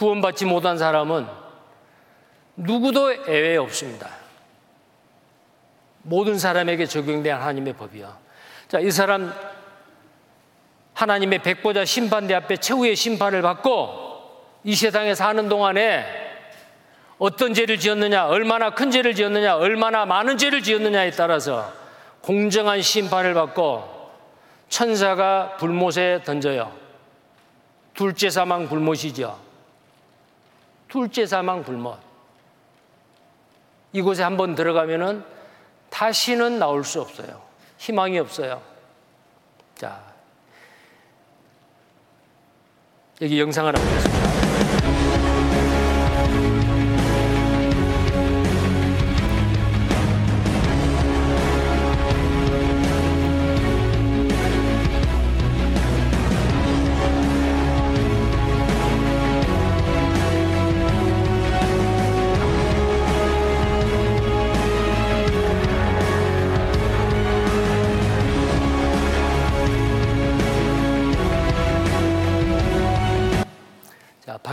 구원받지 0.00 0.46
못한 0.46 0.78
사람은 0.78 1.26
누구도 2.56 3.28
예외 3.28 3.58
없습니다. 3.58 4.08
모든 6.02 6.38
사람에게 6.38 6.86
적용된 6.86 7.36
하나님의 7.36 7.74
법이요. 7.74 8.16
자, 8.68 8.80
이 8.80 8.90
사람 8.90 9.30
하나님의 10.94 11.40
백보자 11.40 11.84
심판대 11.84 12.32
앞에 12.34 12.56
최후의 12.56 12.96
심판을 12.96 13.42
받고 13.42 14.22
이 14.64 14.74
세상에 14.74 15.14
사는 15.14 15.46
동안에 15.50 16.06
어떤 17.18 17.52
죄를 17.52 17.78
지었느냐, 17.78 18.26
얼마나 18.26 18.70
큰 18.70 18.90
죄를 18.90 19.14
지었느냐, 19.14 19.56
얼마나 19.56 20.06
많은 20.06 20.38
죄를 20.38 20.62
지었느냐에 20.62 21.10
따라서 21.10 21.70
공정한 22.22 22.80
심판을 22.80 23.34
받고 23.34 24.10
천사가 24.70 25.56
불못에 25.58 26.22
던져요. 26.24 26.72
둘째 27.92 28.30
사망 28.30 28.66
불못이죠. 28.66 29.49
둘째 30.90 31.24
사망 31.24 31.62
불못. 31.62 31.98
이곳에 33.92 34.22
한번 34.22 34.54
들어가면은 34.54 35.24
다시는 35.88 36.58
나올 36.58 36.84
수 36.84 37.00
없어요. 37.00 37.40
희망이 37.78 38.18
없어요. 38.18 38.60
자, 39.74 40.00
여기 43.22 43.40
영상 43.40 43.66
하나 43.66 43.78
보겠습니다. 43.78 44.09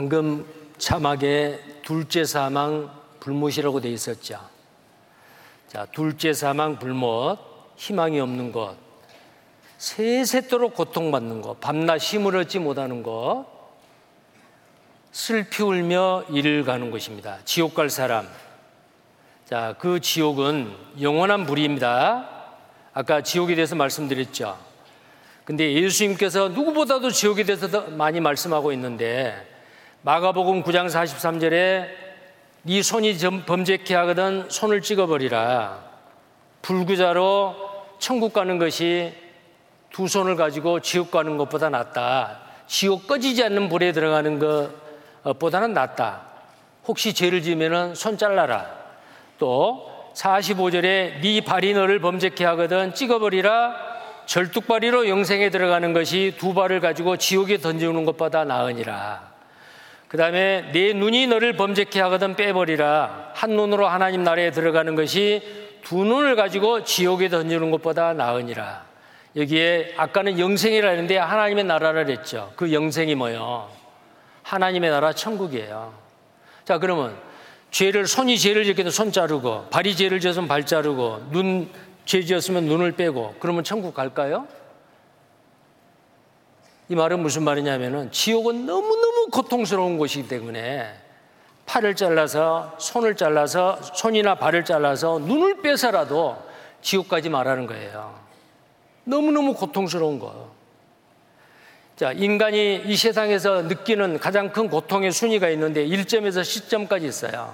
방금 0.10 0.46
자막에 0.78 1.60
둘째 1.84 2.24
사망 2.24 2.90
불못이라고 3.20 3.82
돼 3.82 3.90
있었죠. 3.90 4.40
자, 5.68 5.86
둘째 5.92 6.32
사망 6.32 6.80
불못, 6.80 7.38
희망이 7.76 8.18
없는 8.22 8.54
것, 8.54 8.78
세세토록 9.78 10.76
고통받는 10.76 11.42
것, 11.42 11.60
밤낮 11.60 11.98
힘을 11.98 12.38
얻지 12.38 12.60
못하는 12.60 13.04
것, 13.04 13.48
슬피 15.12 15.62
울며 15.62 16.24
이를 16.30 16.64
가는 16.64 16.90
것입니다. 16.90 17.40
지옥 17.44 17.76
갈 17.76 17.90
사람. 17.90 18.30
자, 19.44 19.76
그 19.78 20.00
지옥은 20.00 20.74
영원한 21.02 21.46
불입니다. 21.46 22.30
아까 22.94 23.22
지옥에 23.24 23.56
대해서 23.56 23.76
말씀드렸죠. 23.76 24.58
근데 25.44 25.74
예수님께서 25.74 26.48
누구보다도 26.48 27.12
지옥에 27.12 27.44
대해서 27.44 27.68
더 27.68 27.82
많이 27.90 28.22
말씀하고 28.22 28.72
있는데 28.72 29.47
마가복음 30.08 30.64
9장 30.64 30.88
43절에 30.88 31.86
네 32.62 32.82
손이 32.82 33.18
범죄케 33.46 33.94
하거든 33.94 34.50
손을 34.50 34.82
찍어버리라. 34.82 35.80
불구자로 36.62 37.54
천국 38.00 38.32
가는 38.32 38.58
것이 38.58 39.14
두 39.92 40.08
손을 40.08 40.38
가지고 40.38 40.80
지옥 40.80 41.12
가는 41.12 41.36
것보다 41.36 41.70
낫다. 41.70 42.40
지옥 42.68 43.06
꺼지지 43.06 43.44
않는 43.44 43.68
불에 43.68 43.92
들어가는 43.92 44.40
것보다는 45.26 45.74
낫다. 45.74 46.22
혹시 46.88 47.14
죄를 47.14 47.42
지으면 47.42 47.94
손 47.94 48.18
잘라라. 48.18 48.66
또 49.38 49.92
45절에 50.14 51.20
네 51.20 51.42
발이 51.42 51.74
너를 51.74 52.00
범죄케 52.00 52.46
하거든 52.46 52.94
찍어버리라. 52.94 53.76
절뚝발이로 54.26 55.10
영생에 55.10 55.50
들어가는 55.50 55.92
것이 55.92 56.36
두 56.38 56.54
발을 56.54 56.80
가지고 56.80 57.18
지옥에 57.18 57.58
던지는 57.58 58.06
것보다 58.06 58.46
나으니라. 58.46 59.36
그 60.08 60.18
다음에 60.18 60.70
내 60.72 60.94
눈이 60.94 61.28
너를 61.28 61.54
범죄케 61.54 62.00
하거든 62.02 62.36
빼버리라. 62.36 63.32
한 63.34 63.52
눈으로 63.52 63.88
하나님 63.88 64.24
나라에 64.24 64.52
들어가는 64.52 64.96
것이 64.96 65.42
두 65.84 66.04
눈을 66.04 66.36
가지고 66.36 66.84
지옥에 66.84 67.30
던지는 67.30 67.72
것보다 67.72 68.14
나으니라. 68.14 68.86
여기에 69.36 69.96
아까는 69.98 70.40
영생이라 70.40 70.90
했는데 70.90 71.18
하나님의 71.18 71.66
나라를 71.66 72.10
했죠. 72.10 72.52
그 72.56 72.74
영생이 72.74 73.16
뭐요? 73.16 73.70
하나님의 74.44 74.90
나라 74.90 75.14
천국이에요. 75.14 75.94
자, 76.66 76.78
그러면 76.80 77.16
죄를, 77.70 78.08
손이 78.08 78.38
죄를 78.40 78.64
지었기는 78.64 78.90
손 78.92 79.12
자르고, 79.12 79.66
발이 79.70 79.96
죄를 79.96 80.20
지었으면 80.22 80.48
발 80.48 80.66
자르고, 80.66 81.28
눈 81.32 81.70
죄 82.08 82.24
지었으면 82.24 82.64
눈을 82.64 82.94
빼고, 82.94 83.36
그러면 83.40 83.66
천국 83.66 83.94
갈까요? 83.94 84.48
이 86.90 86.96
말은 86.96 87.20
무슨 87.20 87.44
말이냐면은 87.44 88.12
지옥은 88.12 88.66
너무너무 88.66 89.28
고통스러운 89.32 89.98
곳이기 89.98 90.28
때문에 90.28 90.94
팔을 91.66 91.96
잘라서 91.96 92.76
손을 92.80 93.16
잘라서 93.16 93.82
손이나 93.94 94.36
발을 94.36 94.64
잘라서 94.64 95.20
눈을 95.20 95.62
빼서라도 95.62 96.38
지옥 96.82 97.10
가지 97.10 97.30
말라는 97.30 97.68
거예요. 97.68 98.18
너무너무 99.04 99.54
고통스러운 99.54 100.20
거. 100.20 100.52
자, 101.98 102.12
인간이 102.14 102.84
이 102.86 102.96
세상에서 102.96 103.64
느끼는 103.64 104.20
가장 104.20 104.52
큰 104.52 104.70
고통의 104.70 105.12
순위가 105.12 105.50
있는데 105.50 105.86
1점에서 105.86 106.42
10점까지 106.42 107.04
있어요. 107.04 107.54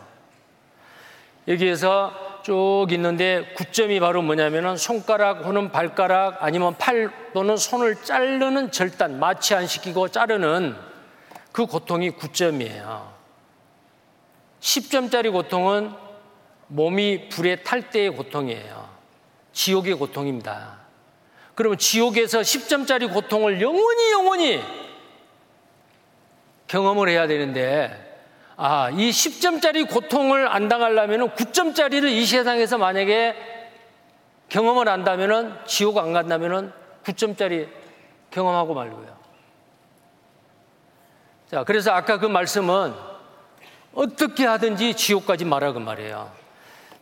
여기에서 1.47 2.32
쭉 2.44 2.88
있는데 2.91 3.53
9점이 3.56 4.02
바로 4.02 4.22
뭐냐면은 4.22 4.76
손가락 4.76 5.45
혹은 5.45 5.72
발가락 5.72 6.44
아니면 6.44 6.76
팔 6.78 7.10
또는 7.34 7.56
손을 7.56 7.95
자르는 8.03 8.72
절단, 8.72 9.20
마취 9.20 9.56
안 9.56 9.65
시키고 9.65 10.10
자르는 10.10 10.76
그 11.53 11.65
고통이 11.65 12.11
9점이에요. 12.11 13.07
10점짜리 14.60 15.32
고통은 15.32 15.94
몸이 16.68 17.30
불에 17.30 17.57
탈 17.64 17.90
때의 17.90 18.10
고통이에요. 18.10 18.90
지옥의 19.53 19.94
고통입니다. 19.95 20.80
그러면 21.56 21.78
지옥에서 21.78 22.41
10점짜리 22.41 23.11
고통을 23.14 23.61
영원히 23.61 24.11
영원히 24.11 24.64
경험을 26.68 27.07
해야 27.07 27.28
되는데 27.28 28.12
아, 28.55 28.89
이 28.91 29.09
10점짜리 29.09 29.89
고통을 29.89 30.47
안 30.47 30.67
당하려면 30.67 31.31
9점짜리를 31.31 32.05
이 32.05 32.25
세상에서 32.25 32.77
만약에 32.77 33.35
경험을 34.49 34.88
한다면 34.88 35.59
지옥 35.65 35.97
안 35.97 36.13
간다면 36.13 36.71
9점짜리 37.03 37.67
경험하고 38.30 38.73
말고요. 38.73 39.13
자, 41.49 41.63
그래서 41.63 41.91
아까 41.91 42.19
그 42.19 42.25
말씀은 42.25 42.93
어떻게 43.93 44.45
하든지 44.45 44.95
지옥까지 44.95 45.45
말하고 45.45 45.80
말이에요. 45.80 46.31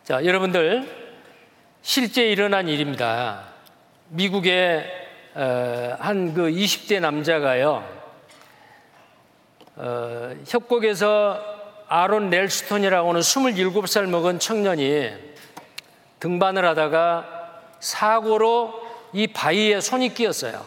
자, 0.04 0.26
여러분들 0.26 1.02
실제 1.82 2.30
일어난 2.30 2.68
일입니다. 2.68 3.44
미국의 4.10 5.00
어, 5.34 5.96
한그 6.00 6.50
20대 6.52 7.00
남자가요, 7.00 8.01
어, 9.84 10.36
협곡에서 10.48 11.44
아론 11.88 12.30
넬스톤이라고 12.30 13.10
하는 13.10 13.22
27살 13.22 14.06
먹은 14.06 14.38
청년이 14.38 15.10
등반을 16.20 16.64
하다가 16.66 17.62
사고로 17.80 18.80
이 19.12 19.26
바위에 19.26 19.82
손이 19.82 20.14
끼었어요. 20.14 20.64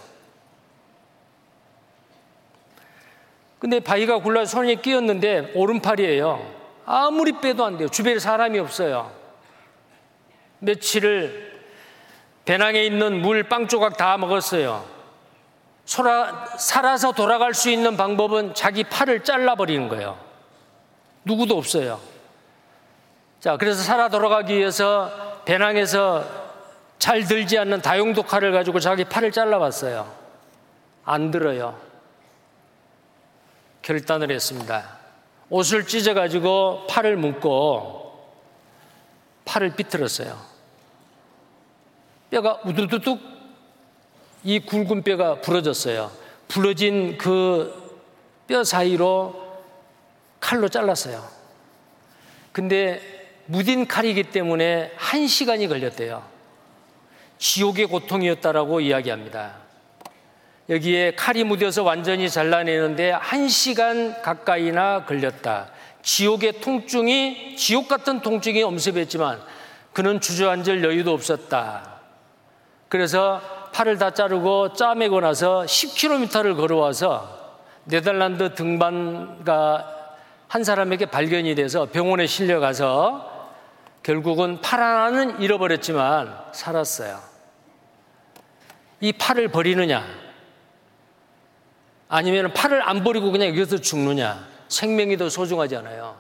근데 3.61 3.79
바위가 3.79 4.19
굴러 4.19 4.45
손이 4.45 4.83
끼었는데 4.83 5.53
오른팔이에요. 5.55 6.65
아무리 6.85 7.41
빼도 7.41 7.65
안 7.65 7.79
돼요. 7.79 7.89
주변에 7.89 8.19
사람이 8.19 8.59
없어요. 8.59 9.13
며칠을 10.59 11.63
배낭에 12.45 12.85
있는 12.85 13.23
물 13.23 13.45
빵 13.45 13.69
조각 13.69 13.97
다 13.97 14.19
먹었어요. 14.19 14.94
살아서 15.87 17.13
돌아갈 17.13 17.55
수 17.55 17.71
있는 17.71 17.97
방법은 17.97 18.55
자기 18.55 18.85
팔을 18.85 19.23
잘라버리는 19.23 19.89
거예요. 19.89 20.19
누구도 21.25 21.57
없어요. 21.57 22.01
자, 23.41 23.57
그래서 23.57 23.83
살아 23.83 24.09
돌아가기 24.09 24.57
위해서 24.57 25.43
배낭에서 25.45 26.25
잘 26.99 27.25
들지 27.25 27.59
않는 27.59 27.83
다용도 27.83 28.23
칼을 28.23 28.53
가지고 28.53 28.81
자기 28.81 29.05
팔을 29.05 29.31
잘라봤어요. 29.33 30.11
안 31.05 31.31
들어요. 31.31 31.79
결단을 33.83 34.31
했습니다. 34.31 34.99
옷을 35.51 35.87
찢어가지고 35.87 36.87
팔을 36.89 37.17
묶고 37.17 38.05
팔을 39.45 39.77
비틀었어요. 39.77 40.39
뼈가 42.31 42.59
우두두둑 42.65 43.21
이 44.45 44.61
굵은 44.61 45.03
뼈가 45.03 45.41
부러졌어요. 45.41 46.11
부러진 46.49 47.19
그 47.19 47.85
뼈 48.47 48.63
사이로 48.63 49.43
칼로 50.41 50.69
잘랐어요. 50.69 51.27
근데 52.53 53.01
무딘 53.47 53.87
칼이기 53.87 54.25
때문에 54.25 54.93
한 54.97 55.27
시간이 55.27 55.69
걸렸대요. 55.69 56.23
지옥의 57.39 57.87
고통이었다라고 57.87 58.81
이야기합니다. 58.81 59.57
여기에 60.69 61.15
칼이 61.15 61.45
묻어서 61.45 61.83
완전히 61.83 62.31
잘라내는데 62.31 63.11
한 63.11 63.49
시간 63.49 64.23
가까이나 64.23 65.05
걸렸다. 65.05 65.71
지옥의 66.03 66.61
통증이, 66.61 67.57
지옥 67.57 67.89
같은 67.89 68.21
통증이 68.21 68.63
엄습했지만 68.63 69.43
그는 69.93 70.21
주저앉을 70.21 70.85
여유도 70.85 71.13
없었다. 71.13 72.01
그래서 72.89 73.41
팔을 73.75 73.99
다 73.99 74.13
자르고 74.13 74.75
짜매고 74.75 75.21
나서 75.21 75.63
10km를 75.63 76.57
걸어와서 76.57 77.59
네덜란드 77.83 78.55
등반가 78.55 80.17
한 80.47 80.63
사람에게 80.63 81.07
발견이 81.07 81.57
돼서 81.57 81.87
병원에 81.87 82.29
실려가서 82.29 83.51
결국은 84.05 84.61
팔 84.61 84.81
하나는 84.81 85.41
잃어버렸지만 85.41 86.39
살았어요. 86.53 87.21
이 89.01 89.13
팔을 89.13 89.49
버리느냐? 89.49 90.05
아니면 92.09 92.53
팔을 92.53 92.89
안 92.89 93.03
버리고 93.03 93.33
그냥 93.33 93.49
여기서 93.49 93.79
죽느냐? 93.79 94.47
생명이 94.69 95.17
더 95.17 95.29
소중하지 95.29 95.77
않아요. 95.79 96.17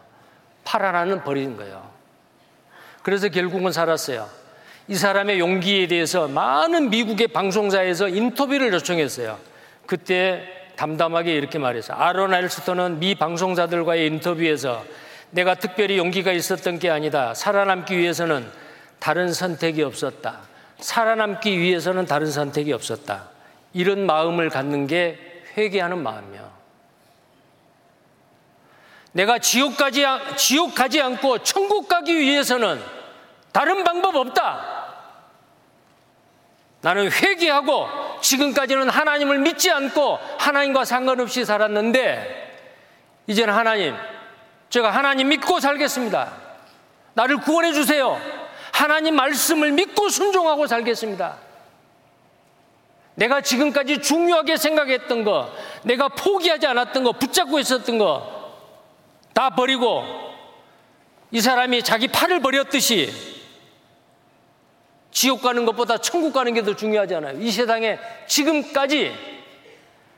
팔 0.64 0.84
하나는 0.84 1.22
버리는 1.22 1.56
거예요. 1.56 1.88
그래서 3.02 3.28
결국은 3.28 3.70
살았어요. 3.70 4.43
이 4.86 4.94
사람의 4.94 5.38
용기에 5.38 5.86
대해서 5.86 6.28
많은 6.28 6.90
미국의 6.90 7.28
방송사에서 7.28 8.08
인터뷰를 8.08 8.72
요청했어요. 8.74 9.38
그때 9.86 10.42
담담하게 10.76 11.34
이렇게 11.34 11.58
말했어요. 11.58 11.96
아론 11.96 12.34
알스턴은 12.34 12.98
미 12.98 13.14
방송사들과의 13.14 14.06
인터뷰에서 14.06 14.84
내가 15.30 15.54
특별히 15.54 15.98
용기가 15.98 16.32
있었던 16.32 16.78
게 16.78 16.90
아니다. 16.90 17.34
살아남기 17.34 17.96
위해서는 17.96 18.46
다른 18.98 19.32
선택이 19.32 19.82
없었다. 19.82 20.40
살아남기 20.78 21.58
위해서는 21.58 22.06
다른 22.06 22.30
선택이 22.30 22.72
없었다. 22.72 23.30
이런 23.72 24.04
마음을 24.06 24.50
갖는 24.50 24.86
게 24.86 25.18
회개하는 25.56 26.02
마음이요. 26.02 26.52
내가 29.12 29.38
지옥 29.38 29.76
가지, 29.76 30.04
지옥 30.36 30.74
가지 30.74 31.00
않고 31.00 31.38
천국 31.38 31.88
가기 31.88 32.18
위해서는 32.18 32.80
다른 33.54 33.84
방법 33.84 34.16
없다. 34.16 34.84
나는 36.80 37.10
회개하고 37.10 37.86
지금까지는 38.20 38.90
하나님을 38.90 39.38
믿지 39.38 39.70
않고 39.70 40.18
하나님과 40.38 40.84
상관없이 40.84 41.44
살았는데 41.44 42.42
이제는 43.28 43.54
하나님, 43.54 43.96
제가 44.68 44.90
하나님 44.90 45.28
믿고 45.28 45.60
살겠습니다. 45.60 46.32
나를 47.14 47.38
구원해 47.38 47.72
주세요. 47.72 48.20
하나님 48.72 49.14
말씀을 49.14 49.70
믿고 49.70 50.08
순종하고 50.08 50.66
살겠습니다. 50.66 51.36
내가 53.14 53.40
지금까지 53.40 54.02
중요하게 54.02 54.56
생각했던 54.56 55.22
거, 55.22 55.54
내가 55.84 56.08
포기하지 56.08 56.66
않았던 56.66 57.04
거, 57.04 57.12
붙잡고 57.12 57.60
있었던 57.60 57.98
거 57.98 58.34
다 59.34 59.50
버리고 59.50 60.04
이 61.32 61.40
사람이 61.40 61.82
자기 61.82 62.06
팔을 62.08 62.40
버렸듯이 62.40 63.33
지옥 65.14 65.42
가는 65.42 65.64
것보다 65.64 65.96
천국 65.96 66.32
가는 66.34 66.52
게 66.52 66.62
더 66.64 66.74
중요하잖아요. 66.74 67.40
이 67.40 67.50
세상에 67.50 67.98
지금까지 68.26 69.14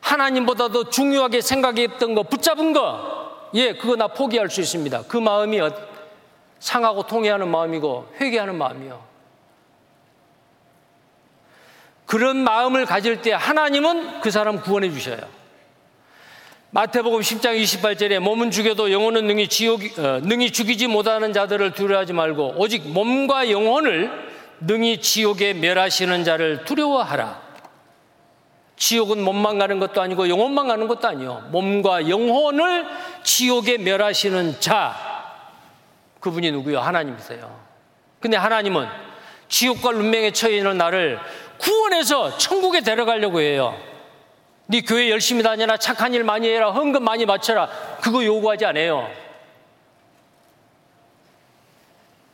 하나님보다 0.01 0.69
더 0.69 0.89
중요하게 0.89 1.41
생각했던 1.43 2.15
거, 2.15 2.23
붙잡은 2.23 2.73
거, 2.73 3.51
예, 3.55 3.75
그거 3.75 3.97
나 3.97 4.09
포기할 4.09 4.49
수 4.49 4.61
있습니다. 4.61 5.03
그 5.09 5.17
마음이 5.17 5.61
어, 5.61 5.71
상하고 6.61 7.07
통해하는 7.07 7.49
마음이고 7.49 8.15
회개하는 8.21 8.57
마음이요. 8.57 9.05
그런 12.07 12.37
마음을 12.39 12.87
가질 12.87 13.21
때 13.21 13.33
하나님은 13.33 14.21
그 14.21 14.31
사람 14.31 14.63
구원해 14.63 14.91
주셔요. 14.91 15.19
마태복음 16.71 17.21
10장 17.21 17.61
28절에 17.61 18.21
몸은 18.21 18.51
죽여도 18.51 18.93
영혼은 18.93 19.27
능히 19.27 19.49
지옥 19.49 19.83
어, 19.99 20.21
능히 20.23 20.53
죽이지 20.53 20.87
못하는 20.87 21.33
자들을 21.33 21.73
두려워하지 21.73 22.13
말고 22.13 22.55
오직 22.57 22.89
몸과 22.89 23.51
영혼을 23.51 24.26
능히 24.61 25.01
지옥에 25.01 25.53
멸하시는 25.55 26.25
자를 26.25 26.65
두려워하라. 26.65 27.47
지옥은 28.77 29.23
몸만 29.23 29.59
가는 29.59 29.79
것도 29.79 30.03
아니고 30.03 30.29
영혼만 30.29 30.69
가는 30.69 30.87
것도 30.87 31.09
아니요. 31.09 31.49
몸과 31.51 32.09
영혼을 32.09 32.87
지옥에 33.23 33.79
멸하시는 33.79 34.61
자 34.61 34.95
그분이 36.21 36.51
누구요? 36.53 36.81
하나님이세요. 36.81 37.59
근데 38.21 38.37
하나님은 38.37 38.87
지옥과 39.49 39.91
운명에 39.91 40.33
처해 40.33 40.57
있는 40.57 40.77
나를 40.77 41.19
구원해서 41.59 42.37
천국에 42.37 42.81
데려가려고 42.81 43.41
해요. 43.41 43.79
네 44.67 44.81
교회 44.81 45.11
열심히 45.11 45.43
다녀라, 45.43 45.77
착한 45.77 46.13
일 46.13 46.25
많이 46.25 46.49
해라, 46.49 46.73
헌금 46.73 47.03
많이 47.05 47.25
바쳐라. 47.25 47.69
그거 48.01 48.25
요구하지 48.25 48.67
않아요. 48.67 49.09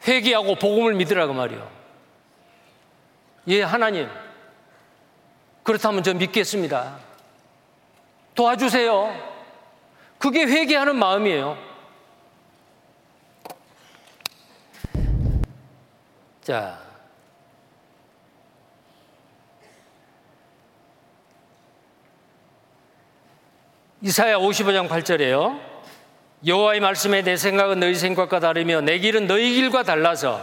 회개하고 0.09 0.57
복음을 0.57 0.95
믿으라고 0.95 1.35
말이요. 1.35 1.82
예, 3.49 3.63
하나님. 3.63 4.09
그렇다면 5.63 6.03
저 6.03 6.15
믿겠습니다. 6.15 6.99
도와주세요. 8.35 9.33
그게 10.19 10.45
회개하는 10.45 10.97
마음이에요. 10.97 11.59
자, 16.43 16.79
이사야 24.01 24.39
55장 24.39 24.89
8절에요. 24.89 25.61
여호와의 26.45 26.81
말씀에 26.81 27.23
내 27.23 27.37
생각은 27.37 27.79
너희 27.79 27.95
생각과 27.95 28.41
다르며 28.41 28.81
내 28.81 28.99
길은 28.99 29.29
너희 29.29 29.55
길과 29.55 29.85
달라서 29.85 30.41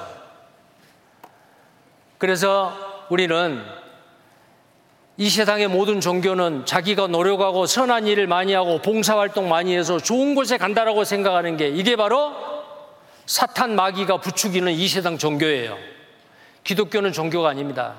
그래서 2.17 2.88
우리는 3.09 3.63
이 5.17 5.29
세상의 5.29 5.67
모든 5.67 5.99
종교는 5.99 6.65
자기가 6.65 7.07
노력하고 7.07 7.65
선한 7.65 8.07
일을 8.07 8.27
많이 8.27 8.53
하고 8.53 8.81
봉사활동 8.81 9.49
많이 9.49 9.75
해서 9.75 9.99
좋은 9.99 10.33
곳에 10.33 10.57
간다라고 10.57 11.03
생각하는 11.03 11.57
게 11.57 11.67
이게 11.67 11.95
바로 11.95 12.33
사탄 13.25 13.75
마귀가 13.75 14.21
부추기는 14.21 14.71
이 14.71 14.87
세상 14.87 15.17
종교예요. 15.17 15.77
기독교는 16.63 17.11
종교가 17.11 17.49
아닙니다. 17.49 17.95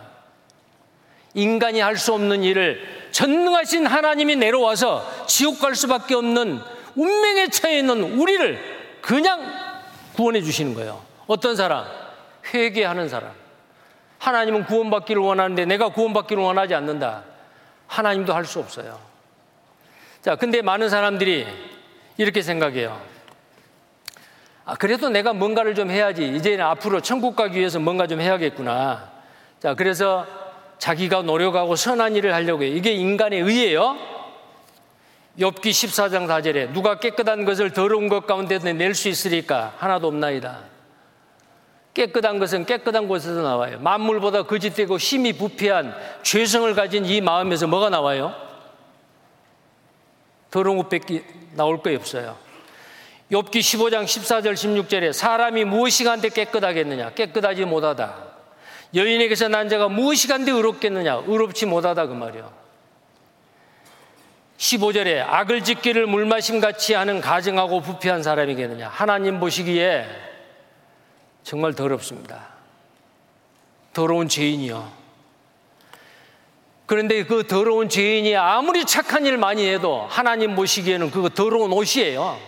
인간이 1.34 1.80
할 1.80 1.96
수 1.96 2.14
없는 2.14 2.42
일을 2.42 2.80
전능하신 3.12 3.86
하나님이 3.86 4.36
내려와서 4.36 5.26
지옥 5.26 5.60
갈 5.60 5.74
수밖에 5.74 6.14
없는 6.14 6.60
운명에 6.96 7.48
처해 7.48 7.78
있는 7.78 8.02
우리를 8.02 8.58
그냥 9.00 9.40
구원해 10.14 10.42
주시는 10.42 10.74
거예요. 10.74 11.00
어떤 11.26 11.54
사람? 11.54 11.86
회개하는 12.52 13.08
사람. 13.08 13.39
하나님은 14.20 14.64
구원받기를 14.66 15.20
원하는데 15.20 15.64
내가 15.64 15.88
구원받기를 15.88 16.42
원하지 16.42 16.74
않는다. 16.74 17.24
하나님도 17.88 18.32
할 18.32 18.44
수 18.44 18.60
없어요. 18.60 18.98
자, 20.22 20.36
근데 20.36 20.62
많은 20.62 20.88
사람들이 20.90 21.46
이렇게 22.18 22.42
생각해요. 22.42 23.00
아, 24.66 24.74
그래도 24.76 25.08
내가 25.08 25.32
뭔가를 25.32 25.74
좀 25.74 25.90
해야지. 25.90 26.28
이제는 26.28 26.64
앞으로 26.64 27.00
천국 27.00 27.34
가기 27.34 27.58
위해서 27.58 27.80
뭔가 27.80 28.06
좀 28.06 28.20
해야겠구나. 28.20 29.10
자, 29.58 29.74
그래서 29.74 30.26
자기가 30.78 31.22
노력하고 31.22 31.74
선한 31.74 32.14
일을 32.16 32.34
하려고 32.34 32.62
해요. 32.62 32.74
이게 32.74 32.92
인간의 32.92 33.40
의예요. 33.40 33.96
엽기 35.38 35.70
14장 35.70 36.26
4절에 36.26 36.72
누가 36.72 36.98
깨끗한 36.98 37.46
것을 37.46 37.72
더러운 37.72 38.08
것 38.08 38.26
가운데서 38.26 38.72
낼수 38.74 39.08
있으리까 39.08 39.74
하나도 39.78 40.08
없나이다. 40.08 40.69
깨끗한 41.94 42.38
것은 42.38 42.66
깨끗한 42.66 43.08
곳에서 43.08 43.42
나와요. 43.42 43.78
만물보다 43.80 44.44
거짓되고 44.44 44.96
힘이 44.96 45.32
부패한 45.32 45.94
죄성을 46.22 46.72
가진 46.74 47.04
이 47.04 47.20
마음에서 47.20 47.66
뭐가 47.66 47.90
나와요? 47.90 48.34
더러운 50.50 50.78
것밖에 50.78 51.24
나올 51.54 51.82
거 51.82 51.90
없어요. 51.90 52.36
욥기 53.30 53.60
15장 53.60 54.04
14절 54.04 54.54
16절에 54.54 55.12
사람이 55.12 55.64
무엇이 55.64 56.04
간데 56.04 56.28
깨끗하겠느냐? 56.28 57.10
깨끗하지 57.10 57.64
못하다. 57.64 58.30
여인에게서 58.94 59.48
난 59.48 59.68
자가 59.68 59.88
무엇이 59.88 60.26
간데 60.26 60.50
의롭겠느냐? 60.50 61.22
의롭지 61.26 61.66
못하다 61.66 62.06
그 62.06 62.12
말이요. 62.12 62.50
15절에 64.58 65.24
악을 65.26 65.64
짓기를 65.64 66.06
물마심 66.06 66.60
같이 66.60 66.94
하는 66.94 67.20
가증하고 67.20 67.80
부패한 67.80 68.22
사람이겠느냐? 68.22 68.88
하나님 68.88 69.40
보시기에 69.40 70.29
정말 71.42 71.74
더럽습니다. 71.74 72.48
더러운 73.92 74.28
죄인이요. 74.28 75.00
그런데 76.86 77.24
그 77.24 77.46
더러운 77.46 77.88
죄인이 77.88 78.34
아무리 78.36 78.84
착한 78.84 79.24
일 79.24 79.36
많이 79.36 79.68
해도 79.68 80.06
하나님 80.08 80.56
보시기에는 80.56 81.10
그거 81.10 81.28
더러운 81.28 81.72
옷이에요. 81.72 82.38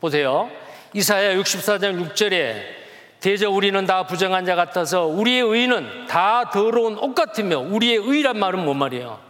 보세요. 0.00 0.50
이사야 0.94 1.36
64장 1.36 2.14
6절에 2.14 2.82
대저 3.20 3.50
우리는 3.50 3.86
다 3.86 4.06
부정한 4.06 4.44
자 4.44 4.56
같아서 4.56 5.06
우리의 5.06 5.42
의는 5.42 6.06
다 6.06 6.50
더러운 6.50 6.98
옷 6.98 7.14
같으며 7.14 7.60
우리의 7.60 7.96
의란 7.96 8.38
말은 8.38 8.64
뭔 8.64 8.78
말이에요? 8.78 9.20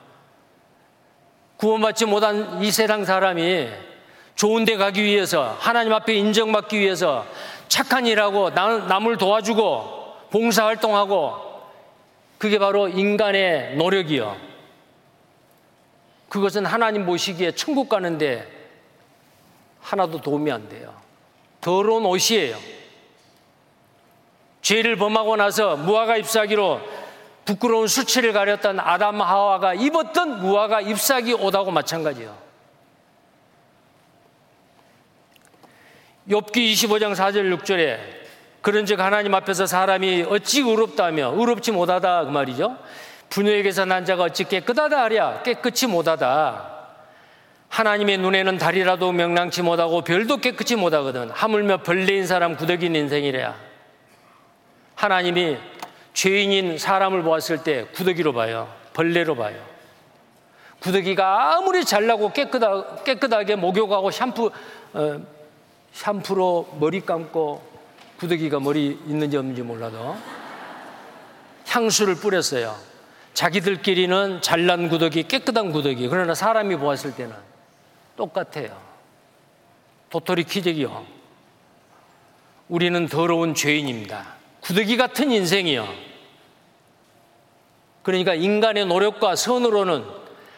구원받지 1.59 2.07
못한 2.07 2.63
이 2.63 2.71
세상 2.73 3.05
사람이 3.05 3.69
좋은 4.35 4.65
데 4.65 4.77
가기 4.77 5.03
위해서 5.03 5.57
하나님 5.61 5.93
앞에 5.93 6.15
인정받기 6.15 6.79
위해서 6.79 7.27
착한 7.73 8.07
일하고 8.07 8.51
남을 8.51 9.17
도와주고 9.17 10.29
봉사활동하고 10.31 11.37
그게 12.37 12.59
바로 12.59 12.87
인간의 12.87 13.77
노력이요. 13.77 14.37
그것은 16.29 16.67
하나님 16.67 17.07
보시기에 17.07 17.53
천국 17.53 17.89
가는데 17.89 18.47
하나도 19.81 20.21
도움이 20.21 20.53
안 20.53 20.69
돼요. 20.69 20.93
더러운 21.63 22.05
옷이에요. 22.05 22.59
죄를 24.61 24.97
범하고 24.97 25.37
나서 25.37 25.75
무화과 25.77 26.19
잎사귀로 26.19 26.79
부끄러운 27.47 27.87
수치를 27.87 28.35
가렸던 28.35 28.81
아담 28.81 29.23
하와가 29.23 29.73
입었던 29.73 30.43
무화과 30.43 30.83
잎사귀 30.83 31.33
옷하고 31.33 31.71
마찬가지예요. 31.71 32.42
욥기 36.29 36.73
25장 36.73 37.15
4절 37.15 37.57
6절에 37.59 37.99
그런즉 38.61 39.01
하나님 39.01 39.35
앞에서 39.35 39.67
사람이 39.67 40.27
어찌 40.29 40.61
의롭다며 40.61 41.35
의롭지 41.37 41.73
못하다 41.73 42.27
그 42.27 42.31
말이죠. 42.31 42.79
분유에게서 43.29 43.87
난 43.87 44.05
자가 44.05 44.25
어찌 44.25 44.45
깨끗하다 44.45 45.03
하랴 45.03 45.43
깨끗이 45.43 45.87
못하다. 45.87 46.71
하나님의 47.69 48.19
눈에는 48.19 48.59
달이라도 48.59 49.13
명랑치 49.13 49.63
못하고 49.63 50.03
별도 50.03 50.37
깨끗이 50.37 50.77
못하거든. 50.77 51.31
하물며 51.31 51.79
벌레인 51.79 52.27
사람 52.27 52.57
구덕인 52.57 52.95
인생이래야. 52.95 53.57
하나님이 54.95 55.57
죄인인 56.13 56.79
사람을 56.79 57.23
보았을 57.23 57.65
때 57.65 57.87
구더기로 57.95 58.35
봐요. 58.35 58.73
벌레로 58.93 59.35
봐요. 59.35 59.57
구더기가 60.81 61.57
아무리 61.57 61.85
잘나고 61.85 62.33
깨끗하, 62.33 62.97
깨끗하게 63.05 63.57
목욕하고 63.57 64.11
샴푸, 64.11 64.51
어, 64.93 65.21
샴푸로 65.93 66.77
머리 66.81 67.01
감고 67.01 67.63
구더기가 68.19 68.61
머리 68.61 68.99
있는지 69.07 69.37
없는지 69.37 69.63
몰라도 69.63 70.17
향수를 71.69 72.17
뿌렸어요. 72.17 72.77
자기들끼리는 73.35 74.43
잘난 74.43 74.89
구더기, 74.89 75.25
깨끗한 75.25 75.73
구더기. 75.73 76.09
그러나 76.09 76.35
사람이 76.35 76.77
보았을 76.77 77.15
때는 77.15 77.35
똑같아요. 78.17 78.79
도토리 80.11 80.45
키재기요. 80.45 81.07
우리는 82.69 83.07
더러운 83.07 83.55
죄인입니다. 83.55 84.35
구더기 84.61 84.97
같은 84.97 85.31
인생이요. 85.31 85.89
그러니까 88.03 88.35
인간의 88.35 88.87
노력과 88.87 89.37
선으로는 89.37 90.05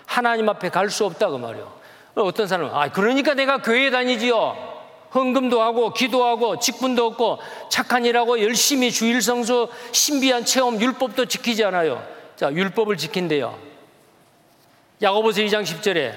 하나님 0.06 0.48
앞에 0.48 0.68
갈 0.70 0.90
수 0.90 1.04
없다 1.04 1.30
그 1.30 1.36
말이요. 1.36 1.72
어떤 2.16 2.46
사람은 2.46 2.74
아 2.74 2.90
그러니까 2.90 3.34
내가 3.34 3.62
교회 3.62 3.90
다니지요. 3.90 4.73
헌금도 5.14 5.62
하고 5.62 5.92
기도하고 5.92 6.58
직분도 6.58 7.06
얻고 7.08 7.38
착한 7.68 8.04
일하고 8.04 8.42
열심히 8.42 8.90
주일 8.90 9.22
성수 9.22 9.68
신비한 9.92 10.44
체험 10.44 10.80
율법도 10.80 11.26
지키지 11.26 11.64
않아요. 11.64 12.04
자 12.36 12.52
율법을 12.52 12.96
지킨대요. 12.96 13.56
야고보서 15.00 15.42
2장 15.42 15.62
10절에 15.62 16.12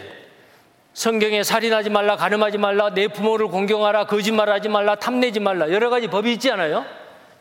성경에 0.94 1.44
살인하지 1.44 1.92
말라 1.92 2.16
가늠하지 2.16 2.58
말라 2.58 2.92
내 2.92 3.08
부모를 3.08 3.48
공경하라 3.50 4.06
거짓말하지 4.06 4.70
말라 4.70 4.96
탐내지 4.96 5.40
말라 5.40 5.70
여러 5.72 5.92
가지 5.92 6.08
법이 6.08 6.34
있지 6.34 6.50
않아요? 6.52 6.86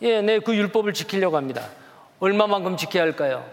예, 0.03 0.21
내그 0.21 0.55
율법을 0.55 0.93
지키려고 0.93 1.39
합니다. 1.39 1.69
얼마만큼 2.21 2.77
지켜야 2.77 3.05
할까요? 3.05 3.49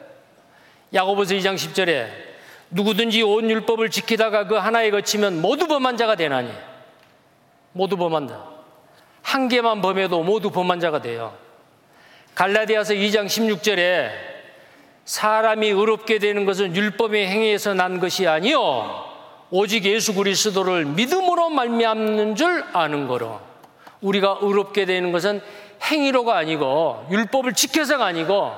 야고보서 0.94 1.36
2장 1.36 1.56
10절에 1.56 2.08
누구든지 2.70 3.22
온 3.22 3.50
율법을 3.50 3.92
지키다가 3.92 4.48
그 4.48 4.56
하나에 4.56 4.92
거치면 4.92 5.42
모두 5.42 5.68
범한 5.68 5.96
자가 5.96 6.16
되나니 6.16 6.52
모두 7.74 7.98
범한 7.98 8.28
자. 8.28 8.44
한 9.22 9.48
개만 9.48 9.82
범해도 9.82 10.24
모두 10.24 10.52
범한 10.52 10.80
자가 10.80 11.02
돼요. 11.02 11.34
갈라디아서 12.36 12.94
2장 12.94 13.26
16절에 13.26 14.10
사람이 15.06 15.68
의롭게 15.68 16.20
되는 16.20 16.46
것은 16.46 16.76
율법의 16.76 17.28
행위에서 17.28 17.74
난 17.74 18.00
것이 18.00 18.28
아니요 18.28 19.12
오직 19.52 19.86
예수 19.86 20.14
그리스도를 20.14 20.86
믿음으로 20.86 21.50
말미암는 21.50 22.36
줄 22.36 22.64
아는 22.74 23.08
거로 23.08 23.40
우리가 24.02 24.40
의롭게 24.42 24.86
되는 24.86 25.12
것은 25.12 25.42
행위로가 25.84 26.38
아니고 26.38 27.08
율법을 27.12 27.54
지켜서가 27.54 28.06
아니고 28.06 28.52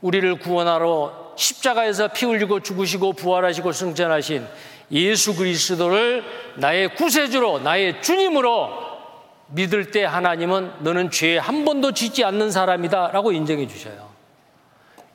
우리를 0.00 0.38
구원하러 0.40 1.34
십자가에서 1.36 2.08
피 2.08 2.26
흘리고 2.26 2.60
죽으시고 2.60 3.12
부활하시고 3.12 3.72
승천하신 3.72 4.46
예수 4.92 5.34
그리스도를 5.34 6.22
나의 6.56 6.94
구세주로 6.94 7.60
나의 7.60 8.02
주님으로 8.02 8.92
믿을 9.48 9.90
때 9.90 10.04
하나님은 10.04 10.72
너는 10.80 11.10
죄 11.10 11.36
한 11.38 11.64
번도 11.64 11.92
짓지 11.92 12.24
않는 12.24 12.50
사람이다 12.50 13.10
라고 13.12 13.32
인정해 13.32 13.66
주셔요. 13.66 14.10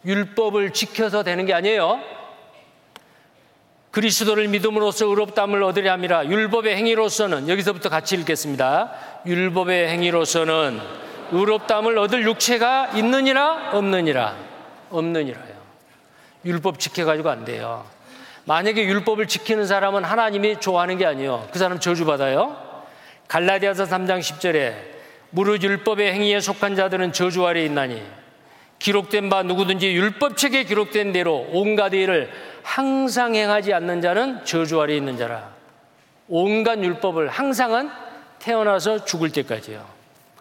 율법을 0.05 0.73
지켜서 0.73 1.23
되는 1.23 1.45
게 1.45 1.53
아니에요. 1.53 1.99
그리스도를 3.91 4.47
믿음으로써 4.47 5.07
의롭담을 5.07 5.63
얻으려 5.63 5.91
함이라 5.93 6.27
율법의 6.27 6.75
행위로서는 6.75 7.49
여기서부터 7.49 7.89
같이 7.89 8.15
읽겠습니다. 8.15 8.91
율법의 9.25 9.89
행위로서는 9.89 10.79
의롭담을 11.31 11.97
얻을 11.97 12.23
육체가 12.23 12.91
있느니라 12.95 13.71
없느니라 13.73 14.35
없느니라요. 14.91 15.57
율법 16.45 16.79
지켜가지고 16.79 17.29
안 17.29 17.43
돼요. 17.43 17.85
만약에 18.47 18.85
율법을 18.85 19.27
지키는 19.27 19.67
사람은 19.67 20.05
하나님이 20.05 20.61
좋아하는 20.61 20.97
게 20.97 21.05
아니에요. 21.05 21.49
그 21.51 21.59
사람 21.59 21.81
저주받아요. 21.81 22.55
갈라디아서 23.27 23.83
3장 23.83 24.21
10절에 24.21 24.73
무릇 25.31 25.61
율법의 25.61 26.13
행위에 26.13 26.39
속한 26.39 26.77
자들은 26.77 27.11
저주 27.11 27.45
아래 27.45 27.65
있나니 27.65 28.01
기록된 28.79 29.29
바 29.29 29.43
누구든지 29.43 29.91
율법책에 29.93 30.63
기록된 30.63 31.11
대로 31.11 31.45
온갖 31.51 31.93
일을 31.93 32.31
항상 32.63 33.35
행하지 33.35 33.73
않는 33.73 33.99
자는 34.01 34.45
저주 34.45 34.79
아래 34.79 34.95
있는 34.95 35.17
자라. 35.17 35.49
온갖 36.29 36.79
율법을 36.79 37.27
항상은 37.27 37.89
태어나서 38.39 39.03
죽을 39.03 39.29
때까지요. 39.29 39.85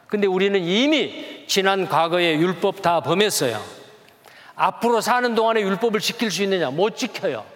근데 0.07 0.29
우리는 0.29 0.61
이미 0.63 1.45
지난 1.49 1.89
과거의 1.89 2.37
율법 2.37 2.83
다 2.83 3.01
범했어요. 3.01 3.61
앞으로 4.55 5.01
사는 5.01 5.35
동안에 5.35 5.61
율법을 5.63 5.99
지킬 5.99 6.31
수 6.31 6.45
있느냐? 6.45 6.71
못 6.71 6.97
지켜요. 6.97 7.56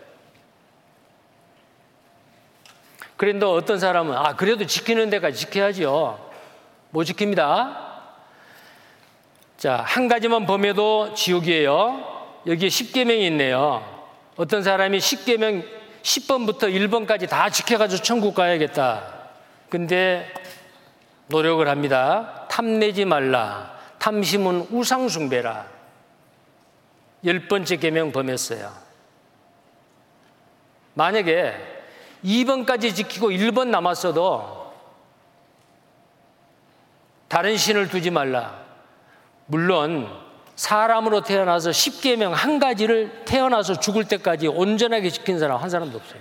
그런데 3.20 3.44
어떤 3.44 3.78
사람은 3.78 4.16
아 4.16 4.34
그래도 4.34 4.64
지키는 4.64 5.10
데까지 5.10 5.40
지켜야지요. 5.40 6.18
못 6.88 7.02
지킵니다. 7.02 7.76
자, 9.58 9.84
한 9.86 10.08
가지만 10.08 10.46
범해도 10.46 11.12
지옥이에요. 11.12 12.40
여기에 12.46 12.68
10계명이 12.70 13.20
있네요. 13.24 13.84
어떤 14.36 14.62
사람이 14.62 14.96
10계명 14.96 15.62
10번부터 16.00 16.62
1번까지 16.62 17.28
다 17.28 17.50
지켜가지고 17.50 18.02
천국 18.02 18.34
가야겠다. 18.34 19.04
근데 19.68 20.32
노력을 21.26 21.68
합니다. 21.68 22.46
탐내지 22.48 23.04
말라. 23.04 23.78
탐심은 23.98 24.68
우상숭배라. 24.70 25.66
열 27.26 27.48
번째 27.48 27.76
계명 27.76 28.12
범했어요. 28.12 28.72
만약에 30.94 31.69
2번까지 32.24 32.94
지키고 32.94 33.30
1번 33.30 33.68
남았어도 33.68 34.72
다른 37.28 37.56
신을 37.56 37.88
두지 37.88 38.10
말라. 38.10 38.58
물론 39.46 40.10
사람으로 40.56 41.22
태어나서 41.22 41.70
10계명 41.70 42.32
한 42.32 42.58
가지를 42.58 43.24
태어나서 43.24 43.80
죽을 43.80 44.04
때까지 44.04 44.48
온전하게 44.48 45.10
지킨 45.10 45.38
사람 45.38 45.60
한 45.60 45.70
사람도 45.70 45.96
없어요. 45.96 46.20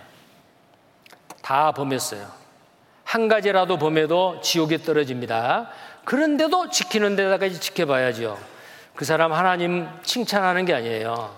다 1.41 1.71
범했어요. 1.71 2.25
한 3.03 3.27
가지라도 3.27 3.77
범해도 3.77 4.41
지옥에 4.41 4.77
떨어집니다. 4.77 5.69
그런데도 6.05 6.69
지키는 6.69 7.15
데다까지 7.15 7.59
지켜봐야죠. 7.59 8.37
그 8.95 9.03
사람 9.03 9.33
하나님 9.33 9.87
칭찬하는 10.03 10.65
게 10.65 10.73
아니에요. 10.73 11.35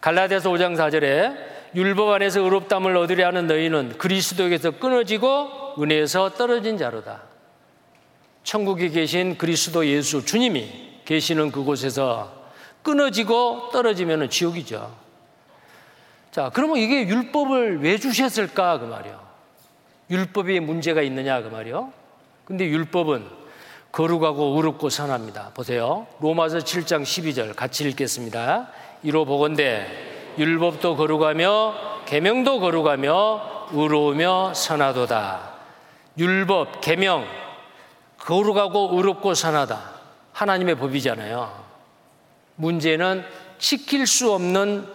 갈라디아서 0.00 0.50
5장 0.50 0.76
4절에 0.76 1.59
율법 1.74 2.08
안에서 2.08 2.40
의롭담을 2.40 2.96
얻으려 2.96 3.26
하는 3.28 3.46
너희는 3.46 3.98
그리스도에게서 3.98 4.72
끊어지고 4.72 5.74
은혜에서 5.78 6.30
떨어진 6.34 6.76
자로다. 6.78 7.22
천국에 8.42 8.88
계신 8.88 9.38
그리스도 9.38 9.86
예수 9.86 10.24
주님이 10.24 11.00
계시는 11.04 11.52
그곳에서 11.52 12.32
끊어지고 12.82 13.70
떨어지면 13.72 14.30
지옥이죠. 14.30 14.96
자, 16.30 16.50
그러면 16.52 16.78
이게 16.78 17.06
율법을 17.06 17.82
왜 17.82 17.98
주셨을까 17.98 18.78
그 18.78 18.86
말이요. 18.86 19.20
율법에 20.10 20.60
문제가 20.60 21.02
있느냐 21.02 21.42
그 21.42 21.48
말이요. 21.48 21.92
근데 22.44 22.66
율법은 22.66 23.24
거룩하고 23.92 24.56
의롭고 24.56 24.88
선합니다. 24.88 25.50
보세요. 25.54 26.06
로마서 26.20 26.58
7장 26.58 27.02
12절 27.02 27.54
같이 27.54 27.88
읽겠습니다. 27.88 28.68
이로 29.02 29.24
보건대 29.24 30.09
율법도 30.40 30.96
거룩하며 30.96 32.04
계명도 32.06 32.60
거룩하며 32.60 33.68
의로우며 33.72 34.54
선하도다. 34.54 35.50
율법, 36.16 36.80
계명 36.80 37.26
거룩하고 38.18 38.90
의롭고 38.94 39.34
선하다. 39.34 39.78
하나님의 40.32 40.76
법이잖아요. 40.76 41.64
문제는 42.56 43.24
지킬 43.58 44.06
수 44.06 44.32
없는 44.32 44.88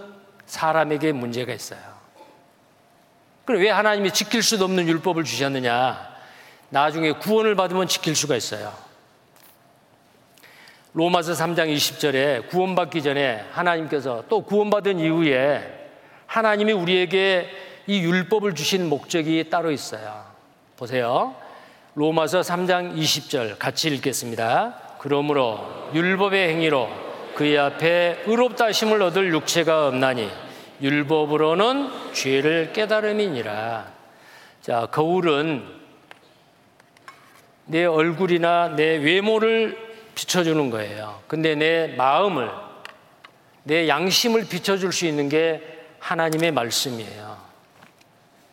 사람에게 0.47 1.11
문제가 1.11 1.53
있어요. 1.53 1.79
그럼 3.45 3.61
왜 3.61 3.69
하나님이 3.69 4.11
지킬 4.11 4.41
수도 4.41 4.65
없는 4.65 4.87
율법을 4.87 5.23
주셨느냐? 5.23 6.15
나중에 6.69 7.11
구원을 7.11 7.53
받으면 7.55 7.87
지킬 7.87 8.15
수가 8.15 8.35
있어요. 8.35 8.73
로마서 10.95 11.33
3장 11.33 11.75
20절에 11.75 12.47
구원받기 12.47 13.03
전에 13.03 13.43
하나님께서 13.51 14.23
또 14.29 14.39
구원받은 14.39 14.97
이후에 14.99 15.89
하나님이 16.25 16.71
우리에게 16.71 17.49
이 17.85 17.99
율법을 17.99 18.55
주신 18.55 18.87
목적이 18.87 19.49
따로 19.49 19.71
있어요. 19.71 20.23
보세요. 20.77 21.35
로마서 21.95 22.39
3장 22.39 22.95
20절 22.95 23.59
같이 23.59 23.89
읽겠습니다. 23.89 24.95
그러므로 24.99 25.59
율법의 25.93 26.47
행위로 26.53 26.89
그의 27.35 27.57
앞에 27.57 28.23
의롭다 28.25 28.71
심을 28.71 29.01
얻을 29.01 29.33
육체가 29.33 29.87
없나니 29.87 30.29
율법으로는 30.81 32.13
죄를 32.13 32.71
깨달음이니라. 32.71 33.91
자, 34.61 34.87
거울은 34.89 35.65
내 37.65 37.83
얼굴이나 37.83 38.77
내 38.77 38.95
외모를 38.95 39.84
비춰주는 40.15 40.69
거예요. 40.69 41.21
근데 41.27 41.55
내 41.55 41.87
마음을, 41.95 42.49
내 43.63 43.87
양심을 43.87 44.47
비춰줄 44.47 44.91
수 44.91 45.05
있는 45.05 45.29
게 45.29 45.61
하나님의 45.99 46.51
말씀이에요. 46.51 47.37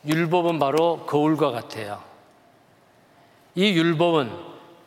율법은 0.07 0.59
바로 0.59 1.07
거울과 1.07 1.53
같아요. 1.53 2.03
이 3.55 3.73
율법은 3.73 4.31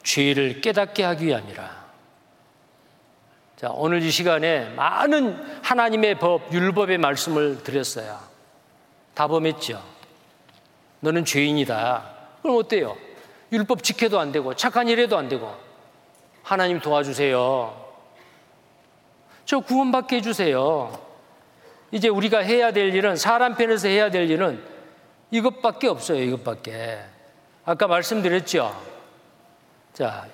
죄를 0.04 0.62
깨닫게 0.62 1.04
하기 1.04 1.28
위함이라. 1.28 1.86
자, 3.56 3.70
오늘 3.72 4.04
이 4.04 4.12
시간에 4.12 4.70
많은 4.70 5.62
하나님의 5.64 6.20
법, 6.20 6.52
율법의 6.52 6.98
말씀을 6.98 7.64
드렸어요. 7.64 8.20
다 9.14 9.28
범했죠. 9.28 9.82
너는 11.00 11.24
죄인이다. 11.24 12.12
그럼 12.42 12.58
어때요? 12.58 12.98
율법 13.52 13.84
지켜도 13.84 14.20
안 14.20 14.32
되고, 14.32 14.54
착한 14.56 14.90
일 14.90 15.00
해도 15.00 15.18
안 15.18 15.30
되고, 15.30 15.56
하나님 16.46 16.80
도와주세요. 16.80 17.86
저 19.46 19.60
구원받게 19.62 20.18
해주세요. 20.18 20.98
이제 21.92 22.08
우리가 22.08 22.40
해야 22.40 22.72
될 22.72 22.94
일은, 22.94 23.16
사람 23.16 23.56
편에서 23.56 23.88
해야 23.88 24.12
될 24.12 24.30
일은 24.30 24.64
이것밖에 25.32 25.88
없어요, 25.88 26.22
이것밖에. 26.22 27.00
아까 27.66 27.88
말씀드렸죠? 27.88 28.80
자, 29.94 30.28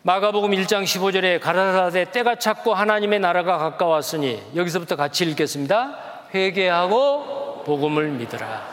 마가복음 0.00 0.52
1장 0.52 0.84
15절에 0.84 1.40
가라사대 1.40 2.10
때가 2.10 2.36
찼고 2.36 2.72
하나님의 2.72 3.20
나라가 3.20 3.58
가까웠으니 3.58 4.42
여기서부터 4.56 4.96
같이 4.96 5.24
읽겠습니다. 5.24 5.98
회개하고 6.34 7.64
복음을 7.66 8.08
믿으라. 8.12 8.66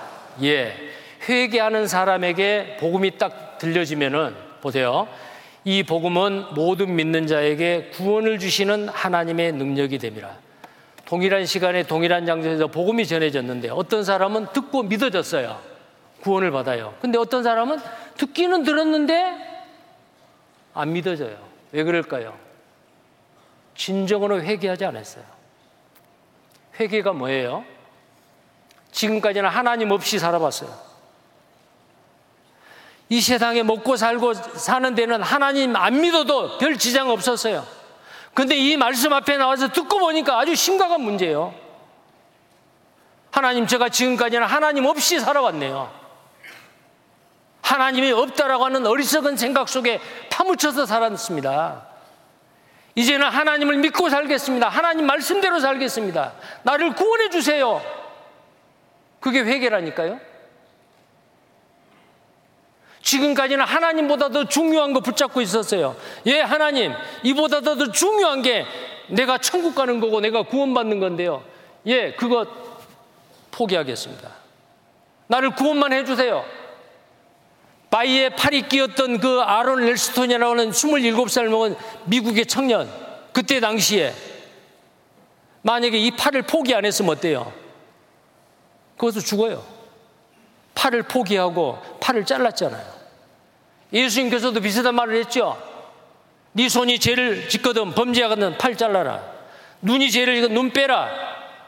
예. 0.43 0.73
회개하는 1.27 1.87
사람에게 1.87 2.77
복음이 2.79 3.17
딱 3.17 3.57
들려지면은 3.57 4.35
보세요. 4.61 5.09
이 5.67 5.81
복음은 5.81 6.53
모든 6.53 6.95
믿는 6.95 7.25
자에게 7.25 7.89
구원을 7.95 8.37
주시는 8.37 8.87
하나님의 8.87 9.51
능력이 9.53 9.97
됩니다. 9.97 10.37
동일한 11.05 11.47
시간에 11.47 11.83
동일한 11.83 12.27
장소에서 12.27 12.67
복음이 12.67 13.07
전해졌는데 13.07 13.69
어떤 13.69 14.03
사람은 14.03 14.47
듣고 14.53 14.83
믿어졌어요. 14.83 15.59
구원을 16.21 16.51
받아요. 16.51 16.95
근데 17.01 17.17
어떤 17.17 17.41
사람은 17.41 17.79
듣기는 18.15 18.63
들었는데 18.63 19.65
안 20.75 20.93
믿어져요. 20.93 21.35
왜 21.71 21.83
그럴까요? 21.83 22.37
진정으로 23.75 24.41
회개하지 24.41 24.85
않았어요. 24.85 25.23
회개가 26.79 27.13
뭐예요? 27.13 27.65
지금까지는 28.91 29.49
하나님 29.49 29.89
없이 29.91 30.19
살아봤어요. 30.19 30.84
이 33.09 33.21
세상에 33.21 33.63
먹고 33.63 33.97
살고 33.97 34.33
사는 34.33 34.95
데는 34.95 35.21
하나님 35.21 35.75
안 35.75 36.01
믿어도 36.01 36.57
별 36.57 36.77
지장 36.77 37.09
없었어요. 37.09 37.65
근데 38.33 38.55
이 38.55 38.75
말씀 38.77 39.13
앞에 39.13 39.37
나와서 39.37 39.69
듣고 39.69 39.99
보니까 39.99 40.39
아주 40.39 40.55
심각한 40.55 41.01
문제예요. 41.01 41.53
하나님, 43.31 43.67
제가 43.67 43.89
지금까지는 43.89 44.45
하나님 44.47 44.85
없이 44.85 45.19
살아왔네요. 45.19 45.91
하나님이 47.61 48.11
없다라고 48.11 48.65
하는 48.65 48.85
어리석은 48.85 49.37
생각 49.37 49.69
속에 49.69 49.99
파묻혀서 50.29 50.85
살았습니다. 50.85 51.87
이제는 52.95 53.27
하나님을 53.27 53.77
믿고 53.77 54.09
살겠습니다. 54.09 54.69
하나님 54.69 55.05
말씀대로 55.05 55.59
살겠습니다. 55.59 56.33
나를 56.63 56.93
구원해 56.93 57.29
주세요. 57.29 57.81
그게 59.19 59.41
회개라니까요. 59.41 60.19
지금까지는 63.05 63.63
하나님보다 63.63 64.29
더 64.29 64.45
중요한 64.45 64.91
거 64.91 64.99
붙잡고 64.99 65.39
있었어요. 65.39 65.95
예, 66.25 66.41
하나님, 66.41 66.91
이보다 67.23 67.61
더 67.61 67.91
중요한 67.91 68.41
게 68.41 68.65
내가 69.07 69.37
천국 69.37 69.75
가는 69.75 69.99
거고 69.99 70.19
내가 70.19 70.41
구원받는 70.41 70.99
건데요. 70.99 71.43
예, 71.85 72.13
그거 72.13 72.47
포기하겠습니다. 73.51 74.29
나를 75.27 75.51
구원만 75.51 75.93
해주세요. 75.93 76.43
바위에 77.91 78.29
팔이 78.29 78.67
끼었던 78.67 79.19
그 79.19 79.39
아론 79.39 79.85
렐스톤이라고 79.85 80.51
하는 80.51 80.71
27살 80.71 81.47
먹은 81.47 81.75
미국의 82.05 82.47
청년, 82.47 82.91
그때 83.31 83.59
당시에 83.59 84.13
만약에 85.61 85.97
이 85.97 86.09
팔을 86.11 86.41
포기 86.41 86.73
안 86.73 86.85
했으면 86.85 87.11
어때요? 87.11 87.53
그것도 88.97 89.19
죽어요. 89.19 89.63
팔을 90.73 91.03
포기하고 91.03 91.79
팔을 92.01 92.25
잘랐잖아요. 92.25 92.94
예수님께서도 93.93 94.59
비슷한 94.61 94.95
말을 94.95 95.15
했죠. 95.17 95.61
네 96.53 96.69
손이 96.69 96.99
죄를 96.99 97.49
짓거든 97.49 97.91
범죄하거든 97.93 98.57
팔 98.57 98.75
잘라라. 98.75 99.21
눈이 99.81 100.09
죄를 100.11 100.35
짓거든 100.35 100.55
눈 100.55 100.71
빼라. 100.71 101.09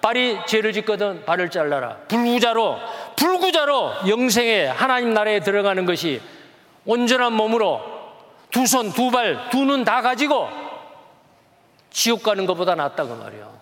발이 0.01 0.39
죄를 0.45 0.73
짓거든 0.73 1.25
발을 1.25 1.49
잘라라. 1.49 1.97
불구자로 2.07 2.79
불구자로 3.15 3.93
영생에 4.07 4.67
하나님 4.67 5.13
나라에 5.13 5.39
들어가는 5.41 5.85
것이 5.85 6.21
온전한 6.85 7.33
몸으로 7.33 7.81
두 8.51 8.65
손, 8.65 8.93
두 8.93 9.11
발, 9.11 9.49
두 9.49 9.65
눈 9.65 9.83
다 9.83 10.01
가지고 10.01 10.49
지옥 11.91 12.23
가는 12.23 12.45
것보다 12.45 12.75
낫다고 12.75 13.15
말이요. 13.15 13.57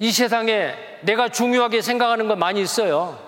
이 0.00 0.10
세상에 0.12 0.74
내가 1.02 1.28
중요하게 1.28 1.80
생각하는 1.80 2.28
거 2.28 2.36
많이 2.36 2.60
있어요. 2.60 3.18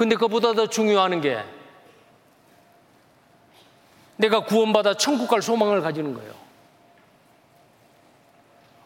근데 0.00 0.16
그보다 0.16 0.54
더 0.54 0.66
중요한 0.66 1.20
게 1.20 1.44
내가 4.16 4.40
구원받아 4.46 4.94
천국 4.94 5.28
갈 5.28 5.42
소망을 5.42 5.82
가지는 5.82 6.14
거예요. 6.14 6.32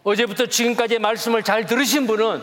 어제부터 0.03 0.47
지금까지 0.47 0.99
말씀을 0.99 1.45
잘 1.45 1.67
들으신 1.67 2.09
분은 2.09 2.43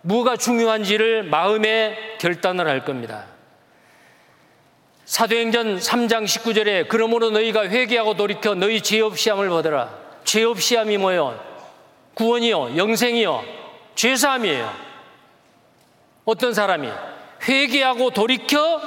뭐가 0.00 0.38
중요한지를 0.38 1.24
마음에 1.24 2.16
결단을 2.18 2.66
할 2.66 2.86
겁니다. 2.86 3.26
사도행전 5.04 5.76
3장 5.76 6.24
19절에 6.24 6.88
그러므로 6.88 7.28
너희가 7.28 7.68
회개하고 7.68 8.14
돌이켜 8.14 8.54
너희 8.54 8.80
죄 8.80 9.02
없이 9.02 9.28
함을 9.28 9.50
받으라. 9.50 9.94
죄 10.24 10.44
없이 10.44 10.76
함이 10.76 10.96
뭐예요? 10.96 11.38
구원이요, 12.14 12.74
영생이요, 12.78 13.44
죄사함이에요. 13.96 14.72
어떤 16.24 16.54
사람이 16.54 16.88
회개하고 17.46 18.10
돌이켜 18.10 18.80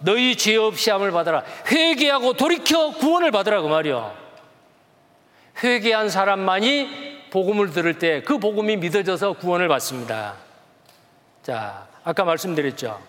너희 0.00 0.36
죄 0.36 0.56
없이 0.56 0.90
함을 0.90 1.10
받아라. 1.10 1.42
회개하고 1.70 2.34
돌이켜 2.34 2.90
구원을 2.92 3.30
받으라 3.30 3.62
그 3.62 3.68
말이요. 3.68 4.14
회개한 5.62 6.08
사람만이 6.08 7.28
복음을 7.30 7.70
들을 7.70 7.98
때 7.98 8.22
그 8.22 8.38
복음이 8.38 8.76
믿어져서 8.76 9.34
구원을 9.34 9.68
받습니다. 9.68 10.34
자, 11.42 11.86
아까 12.04 12.24
말씀드렸죠. 12.24 13.00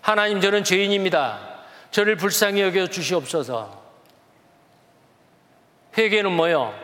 하나님 0.00 0.40
저는 0.40 0.64
죄인입니다. 0.64 1.56
저를 1.90 2.16
불쌍히 2.16 2.60
여겨 2.62 2.88
주시옵소서. 2.88 3.82
회개는 5.96 6.32
뭐요? 6.32 6.74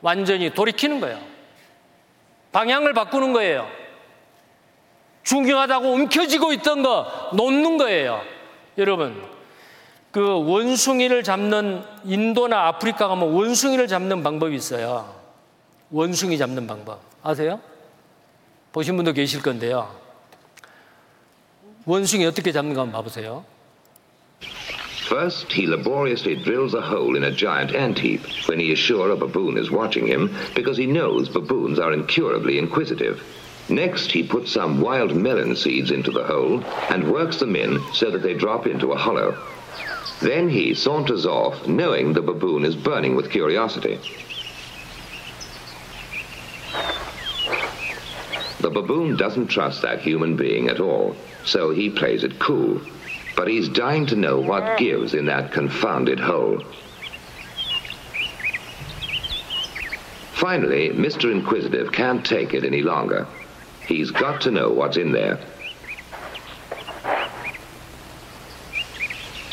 완전히 0.00 0.50
돌이키는 0.50 1.00
거예요. 1.00 1.20
방향을 2.52 2.92
바꾸는 2.92 3.32
거예요. 3.32 3.68
중요하다고 5.24 5.92
움켜쥐고 5.92 6.52
있던 6.54 6.82
거 6.82 7.06
놓는 7.34 7.78
거예요. 7.78 8.20
여러분, 8.78 9.20
그 10.10 10.20
원숭이를 10.20 11.22
잡는 11.24 11.82
인도나 12.04 12.68
아프리카 12.68 13.08
가면 13.08 13.32
원숭이를 13.32 13.88
잡는 13.88 14.22
방법이 14.22 14.54
있어요. 14.54 15.12
원숭이 15.90 16.38
잡는 16.38 16.66
방법. 16.66 17.00
아세요? 17.22 17.60
보신 18.72 18.96
분도 18.96 19.12
계실 19.12 19.42
건데요. 19.42 19.94
원숭이 21.84 22.24
어떻게 22.26 22.52
잡는가 22.52 22.82
한번 22.82 22.92
봐보세요. 22.98 23.44
First, 25.06 25.52
he 25.52 25.66
laboriously 25.66 26.34
drills 26.42 26.74
a 26.74 26.80
hole 26.80 27.14
in 27.14 27.24
a 27.24 27.30
giant 27.30 27.76
ant 27.76 28.00
heap 28.00 28.22
when 28.48 28.58
he 28.58 28.72
is 28.72 28.78
sure 28.78 29.12
a 29.12 29.16
baboon 29.16 29.58
is 29.58 29.70
watching 29.70 30.06
him 30.06 30.30
because 30.54 30.78
he 30.80 30.86
knows 30.86 31.28
baboons 31.28 31.78
are 31.78 31.92
incurably 31.92 32.58
inquisitive. 32.58 33.20
Next, 33.68 34.12
he 34.12 34.22
puts 34.22 34.52
some 34.52 34.80
wild 34.80 35.16
melon 35.16 35.56
seeds 35.56 35.90
into 35.90 36.10
the 36.10 36.24
hole 36.24 36.62
and 36.90 37.10
works 37.10 37.38
them 37.38 37.56
in 37.56 37.82
so 37.92 38.10
that 38.10 38.22
they 38.22 38.34
drop 38.34 38.66
into 38.66 38.92
a 38.92 38.96
hollow. 38.96 39.36
Then 40.20 40.48
he 40.48 40.74
saunters 40.74 41.24
off, 41.24 41.66
knowing 41.66 42.12
the 42.12 42.22
baboon 42.22 42.64
is 42.64 42.76
burning 42.76 43.16
with 43.16 43.30
curiosity. 43.30 43.98
The 48.60 48.70
baboon 48.70 49.16
doesn't 49.16 49.48
trust 49.48 49.82
that 49.82 50.00
human 50.00 50.36
being 50.36 50.68
at 50.68 50.80
all, 50.80 51.16
so 51.44 51.70
he 51.70 51.90
plays 51.90 52.22
it 52.22 52.38
cool. 52.38 52.80
But 53.36 53.48
he's 53.48 53.68
dying 53.68 54.06
to 54.06 54.16
know 54.16 54.38
what 54.38 54.78
gives 54.78 55.14
in 55.14 55.26
that 55.26 55.52
confounded 55.52 56.20
hole. 56.20 56.62
Finally, 60.32 60.90
Mr. 60.90 61.32
Inquisitive 61.32 61.90
can't 61.92 62.24
take 62.24 62.54
it 62.54 62.64
any 62.64 62.82
longer. 62.82 63.26
He's 63.86 64.10
got 64.10 64.40
to 64.42 64.50
know 64.50 64.70
what's 64.70 64.96
in 64.96 65.12
there. 65.12 65.38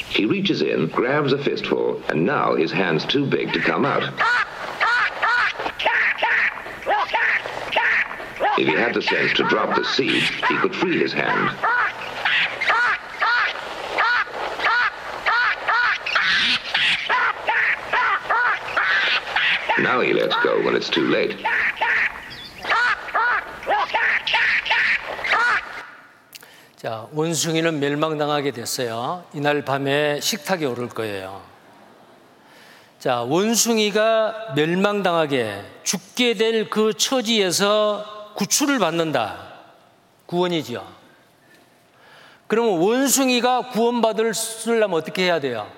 He 0.10 0.26
reaches 0.26 0.61
in, 0.61 0.88
grabs 0.88 1.34
a 1.34 1.38
fistful, 1.38 2.01
and 2.10 2.26
now 2.26 2.56
his 2.56 2.72
hand's 2.72 3.06
too 3.06 3.26
big 3.26 3.51
to 3.53 3.60
come 3.60 3.85
out. 3.85 4.03
If 8.58 8.68
he 8.68 8.74
had 8.74 8.93
the 8.93 9.01
sense 9.01 9.34
to 9.34 9.43
drop 9.50 9.76
the 9.76 9.84
seed, 9.84 10.22
he 10.22 10.58
could 10.58 10.76
free 10.76 11.00
his 11.00 11.14
hand. 11.14 11.58
Now 19.80 20.00
he 20.01 20.14
lets 20.14 20.35
go 20.43 20.64
when 20.64 20.76
it's 20.76 20.90
too 20.90 21.08
late. 21.08 21.43
자, 26.82 27.08
원숭이는 27.11 27.80
멸망당하게 27.80 28.50
됐어요. 28.50 29.24
이날 29.35 29.64
밤에 29.64 30.19
식탁에 30.19 30.66
오를 30.66 30.90
거예요. 30.90 31.43
자, 32.98 33.22
원숭이가 33.22 34.53
멸망당하게 34.56 35.61
죽게 35.84 36.34
될 36.34 36.72
그 36.72 36.95
처지에서 36.95 38.34
구출을 38.35 38.80
받는다. 38.80 39.43
구원이지요. 40.26 40.84
그러면 42.48 42.80
원숭이가 42.80 43.68
구원받을 43.69 44.34
쓰려면 44.34 44.98
어떻게 44.98 45.26
해야 45.26 45.40
돼요? 45.40 45.72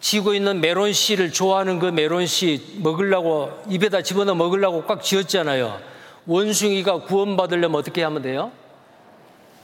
지고 0.00 0.32
있는 0.32 0.62
메론 0.62 0.94
씨를 0.94 1.34
좋아하는 1.34 1.80
그 1.80 1.84
메론 1.84 2.24
씨 2.26 2.78
먹으려고 2.78 3.62
입에다 3.68 4.00
집어넣어 4.00 4.36
먹으려고 4.36 4.84
꽉 4.86 5.02
쥐었잖아요. 5.02 5.82
원숭이가 6.24 7.02
구원받으려면 7.02 7.78
어떻게 7.78 8.02
하면 8.02 8.22
돼요? 8.22 8.50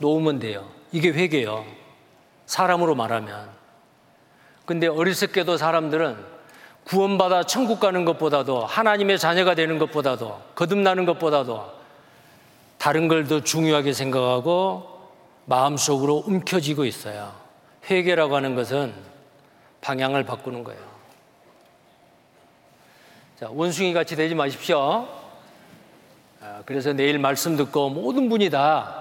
놓으면 0.01 0.39
돼요. 0.41 0.69
이게 0.93 1.11
회개요. 1.11 1.65
사람으로 2.47 2.95
말하면. 2.95 3.49
근데 4.65 4.87
어리석게도 4.87 5.57
사람들은 5.57 6.17
구원받아 6.85 7.45
천국 7.45 7.79
가는 7.79 8.05
것보다도 8.05 8.65
하나님의 8.67 9.19
자녀가 9.19 9.55
되는 9.55 9.79
것보다도 9.79 10.41
거듭나는 10.55 11.05
것보다도 11.05 11.81
다른 12.79 13.09
걸 13.09 13.27
더 13.29 13.43
중요하게 13.43 13.93
생각하고 13.93 15.11
마음속으로 15.45 16.25
움켜쥐고 16.27 16.85
있어요. 16.85 17.33
회개라고 17.89 18.35
하는 18.35 18.55
것은 18.55 18.95
방향을 19.81 20.25
바꾸는 20.25 20.65
거예요. 20.65 20.81
자, 23.39 23.49
원숭이 23.51 23.93
같이 23.93 24.17
되지 24.17 24.35
마십시오. 24.35 25.09
아, 26.41 26.63
그래서 26.65 26.93
내일 26.93 27.19
말씀 27.19 27.57
듣고 27.57 27.91
모든 27.91 28.29
분이 28.29 28.51
다 28.51 29.00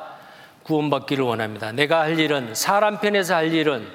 구원받기를 0.70 1.26
원합니다. 1.26 1.72
내가 1.72 2.02
할 2.02 2.20
일은 2.20 2.54
사람 2.54 3.00
편에서 3.00 3.34
할 3.34 3.52
일은 3.52 3.88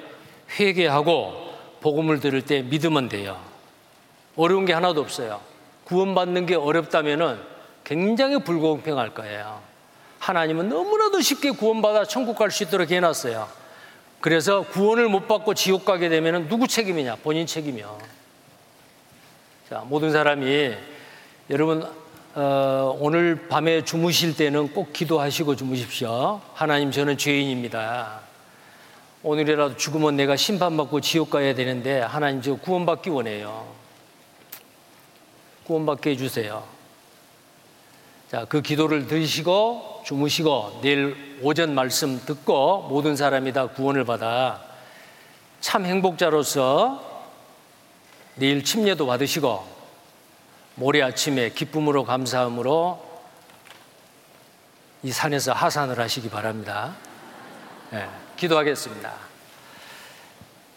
회개하고 0.58 1.54
복음을 1.80 2.18
들을 2.18 2.42
때 2.42 2.62
믿으면 2.62 3.08
돼요. 3.08 3.40
어려운 4.36 4.64
게 4.64 4.72
하나도 4.72 5.00
없어요. 5.00 5.40
구원받는 5.84 6.46
게 6.46 6.56
어렵다면은 6.56 7.38
굉장히 7.84 8.38
불공평할 8.42 9.14
거예요. 9.14 9.60
하나님은 10.18 10.68
너무나도 10.68 11.20
쉽게 11.20 11.52
구원받아 11.52 12.06
천국 12.06 12.36
갈 12.36 12.50
수 12.50 12.64
있도록 12.64 12.90
해놨어요. 12.90 13.46
그래서 14.20 14.62
구원을 14.62 15.08
못 15.08 15.28
받고 15.28 15.54
지옥 15.54 15.84
가게 15.84 16.08
되면 16.08 16.48
누구 16.48 16.66
책임이냐? 16.66 17.16
본인 17.22 17.46
책임이요. 17.46 17.98
자, 19.68 19.84
모든 19.86 20.10
사람이 20.10 20.74
여러분 21.50 21.86
어, 22.36 22.96
오늘 22.98 23.46
밤에 23.48 23.84
주무실 23.84 24.36
때는 24.36 24.72
꼭 24.72 24.92
기도하시고 24.92 25.54
주무십시오. 25.54 26.40
하나님 26.52 26.90
저는 26.90 27.16
죄인입니다. 27.16 28.22
오늘이라도 29.22 29.76
죽으면 29.76 30.16
내가 30.16 30.34
심판받고 30.34 31.00
지옥 31.00 31.30
가야 31.30 31.54
되는데 31.54 32.00
하나님 32.00 32.42
저 32.42 32.56
구원받기 32.56 33.10
원해요. 33.10 33.68
구원받게 35.64 36.10
해주세요. 36.10 36.64
자, 38.32 38.44
그 38.46 38.62
기도를 38.62 39.06
드시고 39.06 40.02
주무시고 40.04 40.80
내일 40.82 41.38
오전 41.40 41.72
말씀 41.72 42.18
듣고 42.26 42.88
모든 42.88 43.14
사람이 43.14 43.52
다 43.52 43.68
구원을 43.68 44.04
받아 44.04 44.60
참 45.60 45.86
행복자로서 45.86 47.00
내일 48.34 48.64
침례도 48.64 49.06
받으시고 49.06 49.73
모레 50.76 51.02
아침에 51.02 51.50
기쁨으로 51.50 52.04
감사함으로 52.04 53.14
이 55.04 55.12
산에서 55.12 55.52
하산을 55.52 56.00
하시기 56.00 56.30
바랍니다. 56.30 56.96
네, 57.90 58.08
기도하겠습니다. 58.36 59.12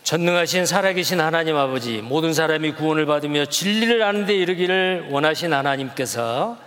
전능하신 0.03 0.65
살아계신 0.65 1.19
하나님 1.19 1.57
아버지, 1.57 2.01
모든 2.01 2.33
사람이 2.33 2.73
구원을 2.73 3.05
받으며 3.05 3.45
진리를 3.45 4.01
아는 4.03 4.25
데 4.25 4.35
이르기를 4.35 5.07
원하신 5.11 5.53
하나님께서 5.53 6.57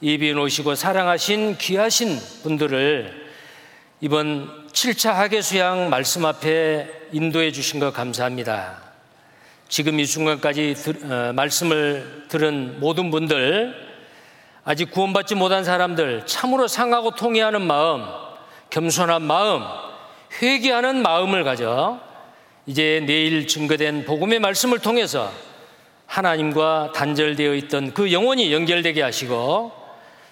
이비인 0.00 0.36
오시고 0.36 0.74
사랑하신 0.74 1.58
귀하신 1.58 2.18
분들을 2.42 3.30
이번 4.00 4.66
7차 4.72 5.12
하계 5.12 5.40
수양 5.40 5.88
말씀 5.88 6.24
앞에 6.24 7.08
인도해 7.12 7.52
주신 7.52 7.78
것 7.78 7.92
감사합니다. 7.92 8.81
지금 9.72 10.00
이 10.00 10.04
순간까지 10.04 10.74
들, 10.74 11.10
어, 11.10 11.32
말씀을 11.32 12.26
들은 12.28 12.78
모든 12.78 13.10
분들, 13.10 13.74
아직 14.64 14.90
구원받지 14.90 15.34
못한 15.34 15.64
사람들, 15.64 16.26
참으로 16.26 16.68
상하고 16.68 17.12
통회하는 17.14 17.62
마음, 17.62 18.04
겸손한 18.68 19.22
마음, 19.22 19.62
회개하는 20.42 21.00
마음을 21.00 21.42
가져 21.42 21.98
이제 22.66 23.02
내일 23.06 23.46
증거된 23.46 24.04
복음의 24.04 24.40
말씀을 24.40 24.78
통해서 24.78 25.32
하나님과 26.04 26.92
단절되어 26.94 27.54
있던 27.54 27.94
그 27.94 28.12
영혼이 28.12 28.52
연결되게 28.52 29.00
하시고 29.00 29.72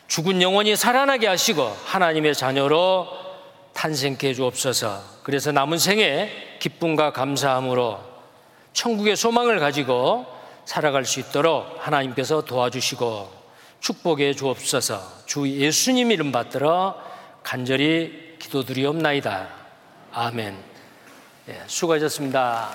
죽은 0.07 0.43
영혼이 0.43 0.77
살아나게 0.77 1.27
하시고 1.27 1.63
하나님의 1.87 2.35
자녀로 2.35 3.09
탄생케 3.73 4.29
해 4.29 4.35
주옵소서. 4.35 5.01
그래서 5.23 5.51
남은 5.51 5.79
생에 5.79 6.59
기쁨과 6.59 7.15
감사함으로 7.15 8.10
천국의 8.73 9.17
소망을 9.17 9.59
가지고 9.59 10.27
살아갈 10.65 11.05
수 11.05 11.21
있도록 11.21 11.79
하나님께서 11.81 12.43
도와주시고 12.43 13.41
축복해 13.81 14.35
주옵소서. 14.35 15.01
주 15.27 15.49
예수님 15.49 16.11
이름 16.11 16.33
받들어 16.33 16.97
간절히 17.43 18.37
기도드리옵나이다. 18.39 19.49
아멘. 20.13 20.57
예, 21.49 21.63
수고하셨습니다. 21.67 22.71